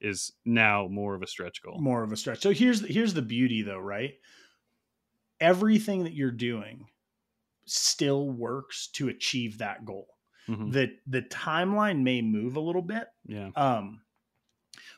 is 0.01 0.31
now 0.45 0.87
more 0.89 1.13
of 1.13 1.21
a 1.21 1.27
stretch 1.27 1.61
goal. 1.61 1.77
More 1.79 2.01
of 2.01 2.11
a 2.11 2.17
stretch. 2.17 2.41
So 2.41 2.49
here's 2.49 2.83
here's 2.87 3.13
the 3.13 3.21
beauty 3.21 3.61
though, 3.61 3.79
right? 3.79 4.15
Everything 5.39 6.05
that 6.05 6.13
you're 6.13 6.31
doing 6.31 6.87
still 7.67 8.31
works 8.31 8.87
to 8.93 9.09
achieve 9.09 9.59
that 9.59 9.85
goal. 9.85 10.07
Mm-hmm. 10.49 10.71
The 10.71 10.91
the 11.05 11.21
timeline 11.21 12.01
may 12.01 12.23
move 12.23 12.55
a 12.55 12.59
little 12.59 12.81
bit. 12.81 13.05
Yeah. 13.27 13.51
Um 13.55 14.01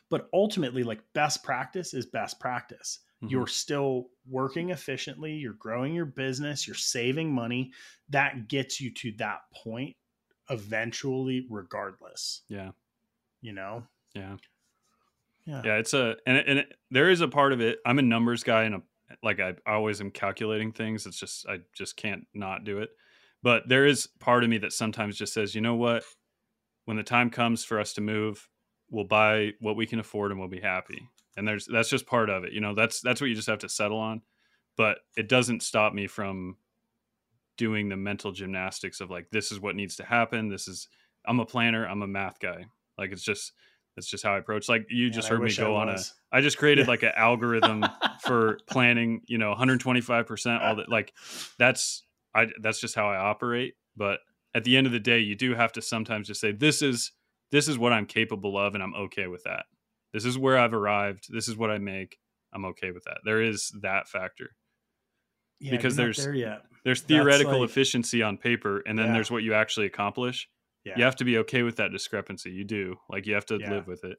but 0.08 0.30
ultimately 0.32 0.84
like 0.84 1.00
best 1.12 1.44
practice 1.44 1.92
is 1.92 2.06
best 2.06 2.40
practice. 2.40 3.00
Mm-hmm. 3.22 3.30
You're 3.30 3.46
still 3.46 4.06
working 4.26 4.70
efficiently, 4.70 5.32
you're 5.32 5.52
growing 5.52 5.92
your 5.92 6.06
business, 6.06 6.66
you're 6.66 6.74
saving 6.74 7.30
money. 7.30 7.72
That 8.08 8.48
gets 8.48 8.80
you 8.80 8.90
to 8.94 9.12
that 9.18 9.40
point 9.54 9.96
eventually 10.50 11.46
regardless. 11.48 12.42
Yeah. 12.48 12.70
You 13.40 13.52
know? 13.52 13.84
Yeah. 14.14 14.36
Yeah. 15.46 15.62
Yeah, 15.64 15.76
it's 15.76 15.92
a 15.92 16.16
and 16.26 16.38
it, 16.38 16.48
and 16.48 16.58
it, 16.60 16.74
there 16.90 17.10
is 17.10 17.20
a 17.20 17.28
part 17.28 17.52
of 17.52 17.60
it. 17.60 17.78
I'm 17.84 17.98
a 17.98 18.02
numbers 18.02 18.42
guy 18.42 18.62
and 18.62 18.76
a 18.76 18.82
like 19.22 19.40
I, 19.40 19.54
I 19.66 19.74
always 19.74 20.00
am 20.00 20.10
calculating 20.10 20.72
things. 20.72 21.06
It's 21.06 21.18
just 21.18 21.46
I 21.46 21.58
just 21.74 21.96
can't 21.96 22.26
not 22.34 22.64
do 22.64 22.78
it. 22.78 22.90
But 23.42 23.68
there 23.68 23.84
is 23.84 24.08
part 24.20 24.42
of 24.42 24.50
me 24.50 24.58
that 24.58 24.72
sometimes 24.72 25.18
just 25.18 25.34
says, 25.34 25.54
"You 25.54 25.60
know 25.60 25.74
what? 25.74 26.02
When 26.86 26.96
the 26.96 27.02
time 27.02 27.28
comes 27.30 27.64
for 27.64 27.78
us 27.78 27.92
to 27.94 28.00
move, 28.00 28.48
we'll 28.90 29.04
buy 29.04 29.52
what 29.60 29.76
we 29.76 29.86
can 29.86 29.98
afford 29.98 30.30
and 30.30 30.40
we'll 30.40 30.48
be 30.48 30.60
happy." 30.60 31.08
And 31.36 31.46
there's 31.46 31.66
that's 31.66 31.90
just 31.90 32.06
part 32.06 32.30
of 32.30 32.44
it. 32.44 32.52
You 32.52 32.62
know, 32.62 32.74
that's 32.74 33.00
that's 33.02 33.20
what 33.20 33.28
you 33.28 33.36
just 33.36 33.48
have 33.48 33.58
to 33.58 33.68
settle 33.68 33.98
on. 33.98 34.22
But 34.76 34.98
it 35.16 35.28
doesn't 35.28 35.62
stop 35.62 35.92
me 35.92 36.06
from 36.06 36.56
doing 37.56 37.88
the 37.88 37.96
mental 37.96 38.32
gymnastics 38.32 39.00
of 39.00 39.10
like 39.10 39.28
this 39.30 39.52
is 39.52 39.60
what 39.60 39.76
needs 39.76 39.96
to 39.96 40.04
happen. 40.04 40.48
This 40.48 40.68
is 40.68 40.88
I'm 41.26 41.40
a 41.40 41.46
planner, 41.46 41.86
I'm 41.86 42.02
a 42.02 42.06
math 42.06 42.38
guy. 42.40 42.66
Like 42.98 43.12
it's 43.12 43.22
just 43.22 43.52
that's 43.96 44.08
just 44.08 44.24
how 44.24 44.34
I 44.34 44.38
approach. 44.38 44.68
Like 44.68 44.86
you 44.90 45.10
just 45.10 45.28
heard 45.28 45.42
me 45.42 45.54
go 45.54 45.76
on 45.76 45.88
a. 45.88 45.98
I 46.32 46.40
just 46.40 46.58
created 46.58 46.88
like 46.88 47.02
an 47.02 47.12
algorithm 47.16 47.84
for 48.20 48.58
planning. 48.68 49.22
You 49.26 49.38
know, 49.38 49.50
125 49.50 50.26
percent. 50.26 50.62
All 50.62 50.76
that. 50.76 50.88
Like 50.88 51.12
that's 51.58 52.04
I. 52.34 52.48
That's 52.60 52.80
just 52.80 52.94
how 52.94 53.08
I 53.08 53.16
operate. 53.16 53.74
But 53.96 54.20
at 54.54 54.64
the 54.64 54.76
end 54.76 54.86
of 54.86 54.92
the 54.92 55.00
day, 55.00 55.20
you 55.20 55.36
do 55.36 55.54
have 55.54 55.72
to 55.72 55.82
sometimes 55.82 56.26
just 56.26 56.40
say 56.40 56.50
this 56.50 56.82
is 56.82 57.12
this 57.52 57.68
is 57.68 57.78
what 57.78 57.92
I'm 57.92 58.06
capable 58.06 58.58
of, 58.58 58.74
and 58.74 58.82
I'm 58.82 58.94
okay 58.94 59.28
with 59.28 59.44
that. 59.44 59.66
This 60.12 60.24
is 60.24 60.36
where 60.36 60.58
I've 60.58 60.74
arrived. 60.74 61.26
This 61.32 61.48
is 61.48 61.56
what 61.56 61.70
I 61.70 61.78
make. 61.78 62.18
I'm 62.52 62.64
okay 62.66 62.90
with 62.90 63.04
that. 63.04 63.18
There 63.24 63.42
is 63.42 63.72
that 63.82 64.08
factor. 64.08 64.50
Yeah, 65.60 65.70
because 65.70 65.94
there's 65.94 66.16
there 66.16 66.34
there's 66.84 67.00
theoretical 67.00 67.60
like, 67.60 67.70
efficiency 67.70 68.22
on 68.22 68.36
paper, 68.36 68.82
and 68.86 68.98
then 68.98 69.06
yeah. 69.06 69.12
there's 69.14 69.30
what 69.30 69.42
you 69.42 69.54
actually 69.54 69.86
accomplish 69.86 70.48
yeah. 70.84 70.94
you 70.96 71.04
have 71.04 71.16
to 71.16 71.24
be 71.24 71.38
okay 71.38 71.62
with 71.62 71.76
that 71.76 71.90
discrepancy. 71.90 72.50
You 72.50 72.64
do. 72.64 72.96
Like 73.08 73.26
you 73.26 73.34
have 73.34 73.46
to 73.46 73.58
yeah. 73.58 73.70
live 73.70 73.86
with 73.86 74.04
it. 74.04 74.18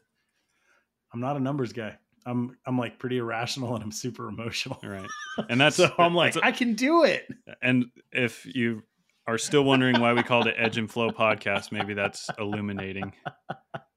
I'm 1.14 1.20
not 1.20 1.38
a 1.38 1.40
numbers 1.40 1.74
guy. 1.74 1.98
I'm 2.26 2.58
I'm 2.66 2.78
like 2.78 2.98
pretty 2.98 3.20
irrational 3.20 3.76
and 3.76 3.84
I'm 3.84 3.92
super 3.92 4.28
emotional. 4.28 4.80
Right. 4.84 5.08
And 5.50 5.60
that's 5.60 5.76
so 5.76 5.92
I'm 5.98 6.16
like, 6.16 6.36
I 6.42 6.52
can 6.52 6.76
do 6.76 7.04
it. 7.04 7.28
And 7.62 7.88
if 8.12 8.46
you 8.46 8.84
are 9.28 9.38
still 9.38 9.64
wondering 9.64 10.00
why 10.00 10.14
we 10.14 10.24
called 10.24 10.48
it 10.48 10.56
Edge 10.58 10.78
and 10.78 10.90
Flow 10.90 11.12
podcast, 11.12 11.74
maybe 11.74 11.94
that's 11.94 12.30
illuminating. 12.40 13.12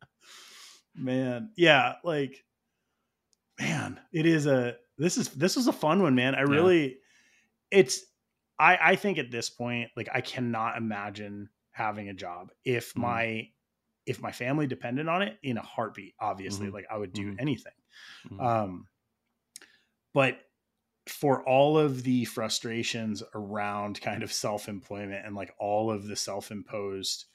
Man. 0.97 1.51
Yeah, 1.57 1.95
like 2.03 2.45
man, 3.61 4.01
it 4.13 4.27
is 4.27 4.47
a 4.47 4.77
this 4.99 5.17
is 5.17 5.29
this 5.29 5.55
was 5.55 5.69
a 5.69 5.73
fun 5.73 6.03
one, 6.03 6.17
man. 6.17 6.35
I 6.35 6.41
really 6.41 6.87
yeah. 6.87 7.79
it's 7.79 8.01
I 8.59 8.79
I 8.81 8.97
think 8.97 9.19
at 9.19 9.31
this 9.31 9.51
point, 9.51 9.91
like 9.97 10.09
I 10.13 10.21
cannot 10.21 10.77
imagine 10.77 11.49
having 11.79 12.09
a 12.09 12.15
job 12.15 12.51
if 12.65 12.91
mm-hmm. 12.91 13.03
my 13.03 13.49
if 14.05 14.21
my 14.21 14.33
family 14.33 14.67
depended 14.67 15.07
on 15.07 15.23
it 15.23 15.39
in 15.45 15.57
a 15.57 15.63
heartbeat 15.63 16.13
obviously 16.19 16.67
mm-hmm. 16.67 16.75
like 16.75 16.87
i 16.91 16.99
would 16.99 17.13
do 17.13 17.31
mm-hmm. 17.31 17.41
anything 17.41 17.73
mm-hmm. 18.27 18.41
um 18.41 18.87
but 20.13 20.41
for 21.07 21.43
all 21.49 21.79
of 21.79 22.03
the 22.03 22.25
frustrations 22.25 23.23
around 23.35 24.01
kind 24.01 24.23
of 24.25 24.33
self-employment 24.33 25.25
and 25.25 25.37
like 25.37 25.55
all 25.59 25.91
of 25.91 26.07
the 26.07 26.17
self-imposed 26.17 27.27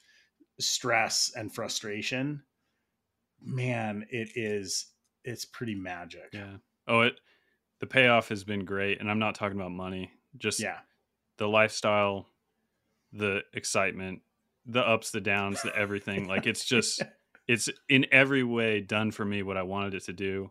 stress 0.60 1.32
and 1.34 1.52
frustration 1.52 2.42
man 3.40 4.04
it 4.10 4.28
is 4.36 4.88
it's 5.24 5.46
pretty 5.46 5.74
magic 5.74 6.28
yeah 6.34 6.56
oh 6.86 7.00
it 7.00 7.18
the 7.80 7.86
payoff 7.86 8.28
has 8.28 8.44
been 8.44 8.64
great 8.66 9.00
and 9.00 9.10
i'm 9.10 9.18
not 9.18 9.34
talking 9.34 9.58
about 9.58 9.72
money 9.72 10.10
just 10.36 10.60
yeah 10.60 10.80
the 11.36 11.48
lifestyle 11.48 12.26
the 13.12 13.42
excitement 13.52 14.22
the 14.66 14.80
ups, 14.80 15.10
the 15.10 15.20
downs, 15.20 15.62
the 15.62 15.76
everything. 15.76 16.26
like 16.28 16.46
it's 16.46 16.64
just 16.64 17.02
it's 17.46 17.68
in 17.88 18.06
every 18.10 18.42
way 18.42 18.80
done 18.80 19.10
for 19.10 19.24
me 19.24 19.42
what 19.42 19.56
I 19.56 19.62
wanted 19.62 19.94
it 19.94 20.04
to 20.04 20.12
do 20.12 20.50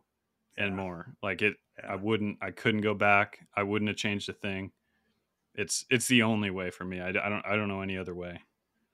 and 0.58 0.72
yeah. 0.72 0.76
more. 0.76 1.16
Like 1.22 1.42
it 1.42 1.56
yeah. 1.80 1.94
I 1.94 1.96
wouldn't 1.96 2.38
I 2.42 2.52
couldn't 2.52 2.82
go 2.82 2.94
back. 2.94 3.46
I 3.56 3.64
wouldn't 3.64 3.90
have 3.90 3.98
changed 3.98 4.30
a 4.30 4.34
thing. 4.34 4.72
It's 5.56 5.86
it's 5.90 6.08
the 6.08 6.24
only 6.24 6.50
way 6.50 6.70
for 6.70 6.86
me. 6.86 7.00
I, 7.00 7.10
I 7.10 7.12
don't 7.12 7.46
I 7.46 7.56
don't 7.56 7.68
know 7.68 7.82
any 7.82 7.98
other 7.98 8.16
way. 8.16 8.40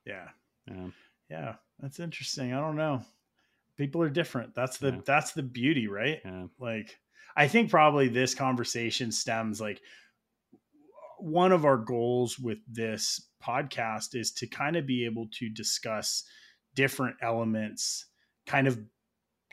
Yeah. 0.06 0.30
Yeah. 0.68 0.88
Yeah, 1.30 1.56
that's 1.80 2.00
interesting. 2.00 2.54
I 2.54 2.60
don't 2.60 2.76
know. 2.76 3.04
People 3.78 4.02
are 4.02 4.10
different. 4.10 4.56
That's 4.56 4.78
the 4.78 4.92
yeah. 4.92 5.02
that's 5.06 5.34
the 5.34 5.44
beauty, 5.44 5.88
right? 5.88 6.22
Yeah. 6.26 6.46
Like 6.60 6.98
I 7.36 7.48
think 7.48 7.70
probably 7.70 8.08
this 8.08 8.34
conversation 8.34 9.12
stems 9.12 9.62
like 9.62 9.82
one 11.20 11.52
of 11.52 11.66
our 11.66 11.78
goals 11.78 12.40
with 12.40 12.60
this 12.68 13.30
podcast 13.44 14.16
is 14.16 14.32
to 14.32 14.48
kind 14.48 14.76
of 14.76 14.86
be 14.86 15.06
able 15.06 15.28
to 15.34 15.50
discuss 15.50 16.24
different 16.76 17.16
elements 17.22 18.06
kind 18.46 18.68
of 18.68 18.80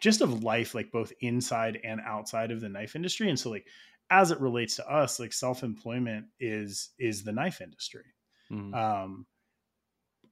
just 0.01 0.21
of 0.21 0.43
life 0.45 0.75
like 0.75 0.91
both 0.93 1.13
inside 1.21 1.79
and 1.83 2.01
outside 2.05 2.51
of 2.51 2.61
the 2.61 2.69
knife 2.69 2.97
industry 2.97 3.29
and 3.29 3.39
so 3.39 3.51
like 3.51 3.67
as 4.11 4.31
it 4.31 4.41
relates 4.41 4.77
to 4.77 4.89
us 4.91 5.19
like 5.19 5.33
self-employment 5.33 6.27
is 6.39 6.91
is 6.99 7.25
the 7.25 7.33
knife 7.33 7.61
industry 7.61 8.05
mm-hmm. 8.51 8.75
um 8.75 9.27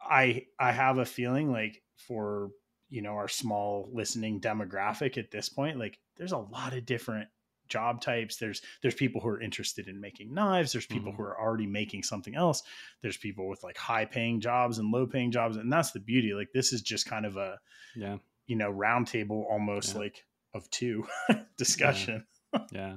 i 0.02 0.44
i 0.59 0.70
have 0.70 0.98
a 0.98 1.05
feeling 1.05 1.51
like 1.51 1.82
for 1.97 2.51
you 2.90 3.02
know 3.02 3.12
our 3.12 3.28
small 3.28 3.89
listening 3.93 4.40
demographic 4.40 5.16
at 5.16 5.31
this 5.31 5.48
point 5.48 5.78
like 5.78 5.98
there's 6.16 6.32
a 6.32 6.39
lot 6.39 6.77
of 6.77 6.86
different 6.86 7.28
job 7.69 8.01
types 8.01 8.36
there's 8.36 8.62
there's 8.82 8.95
people 8.95 9.20
who 9.20 9.28
are 9.28 9.41
interested 9.41 9.89
in 9.89 10.01
making 10.01 10.32
knives 10.32 10.73
there's 10.73 10.86
people 10.86 11.12
mm-hmm. 11.12 11.23
who 11.23 11.28
are 11.28 11.41
already 11.41 11.66
making 11.66 12.03
something 12.03 12.35
else 12.35 12.62
there's 13.03 13.16
people 13.16 13.49
with 13.49 13.62
like 13.62 13.77
high 13.77 14.05
paying 14.05 14.41
jobs 14.41 14.78
and 14.78 14.91
low 14.91 15.07
paying 15.07 15.31
jobs 15.31 15.57
and 15.57 15.73
that's 15.73 15.93
the 15.93 16.01
beauty 16.01 16.35
like 16.35 16.49
this 16.53 16.73
is 16.73 16.82
just 16.82 17.07
kind 17.07 17.27
of 17.27 17.36
a 17.36 17.59
yeah 17.97 18.16
you 18.47 18.57
know 18.57 18.73
roundtable 18.73 19.45
almost 19.51 19.95
yeah. 19.95 20.01
like 20.01 20.24
of 20.53 20.69
two 20.70 21.07
discussion 21.57 22.24
yeah. 22.53 22.61
yeah. 22.73 22.97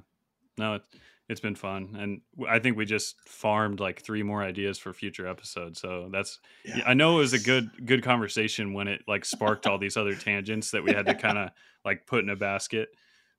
no 0.58 0.76
it's 0.76 0.88
it's 1.30 1.42
been 1.42 1.56
fun 1.56 1.96
and 2.00 2.22
i 2.48 2.60
think 2.60 2.78
we 2.78 2.86
just 2.86 3.16
farmed 3.28 3.80
like 3.80 4.02
three 4.02 4.24
more 4.24 4.44
ideas 4.44 4.78
for 4.78 4.94
future 4.94 5.28
episodes 5.28 5.82
so 5.82 6.10
that's 6.12 6.40
yeah. 6.64 6.82
i 6.86 6.94
know 6.94 7.16
it 7.16 7.20
was 7.20 7.34
a 7.34 7.40
good 7.40 7.70
good 7.86 8.04
conversation 8.04 8.74
when 8.74 8.88
it 8.88 9.02
like 9.08 9.26
sparked 9.26 9.68
all 9.68 9.78
these 9.78 9.98
other 9.98 10.16
tangents 10.16 10.72
that 10.72 10.84
we 10.84 10.92
had 10.92 11.06
to 11.06 11.16
kind 11.16 11.38
of 11.38 11.50
like 11.86 12.06
put 12.06 12.24
in 12.24 12.30
a 12.30 12.36
basket 12.36 12.90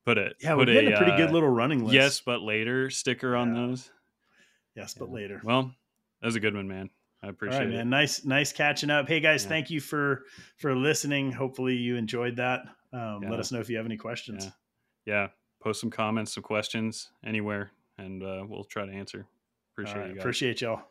put 0.09 0.19
it. 0.19 0.37
yeah, 0.41 0.51
put 0.51 0.59
we're 0.59 0.75
getting 0.75 0.93
a, 0.93 0.95
a 0.95 0.99
pretty 0.99 1.13
uh, 1.13 1.17
good 1.17 1.33
little 1.33 1.49
running 1.49 1.85
list. 1.85 1.95
Yes, 1.95 2.21
but 2.21 2.41
later 2.41 2.91
sticker 2.91 3.35
yeah. 3.35 3.41
on 3.41 3.55
those. 3.55 3.91
Yes, 4.75 4.95
but 4.95 5.11
later. 5.11 5.41
Well, 5.45 5.75
that 6.21 6.27
was 6.27 6.37
a 6.37 6.41
good 6.41 6.55
one, 6.55 6.69
man. 6.69 6.91
I 7.23 7.29
appreciate 7.29 7.59
right, 7.59 7.69
it. 7.69 7.77
man. 7.77 7.91
Nice, 7.91 8.25
nice 8.25 8.53
catching 8.53 8.91
up. 8.91 9.09
Hey 9.09 9.21
guys, 9.21 9.43
yeah. 9.43 9.49
thank 9.49 9.71
you 9.71 9.81
for 9.81 10.25
for 10.57 10.75
listening. 10.75 11.33
Hopefully 11.33 11.75
you 11.75 11.97
enjoyed 11.97 12.37
that. 12.37 12.61
Um, 12.93 13.21
yeah. 13.23 13.31
Let 13.31 13.41
us 13.41 13.53
know 13.53 13.61
if 13.61 13.69
you 13.69 13.77
have 13.77 13.87
any 13.87 13.97
questions. 13.97 14.45
Yeah. 15.05 15.15
yeah. 15.15 15.29
Post 15.61 15.81
some 15.81 15.91
comments, 15.91 16.35
some 16.35 16.45
questions 16.45 17.11
anywhere, 17.25 17.73
and 17.99 18.23
uh, 18.23 18.45
we'll 18.49 18.65
try 18.65 18.87
to 18.87 18.93
answer. 18.93 19.27
Appreciate 19.73 19.99
right, 19.99 20.09
you 20.09 20.15
guys. 20.15 20.23
Appreciate 20.23 20.61
y'all. 20.61 20.83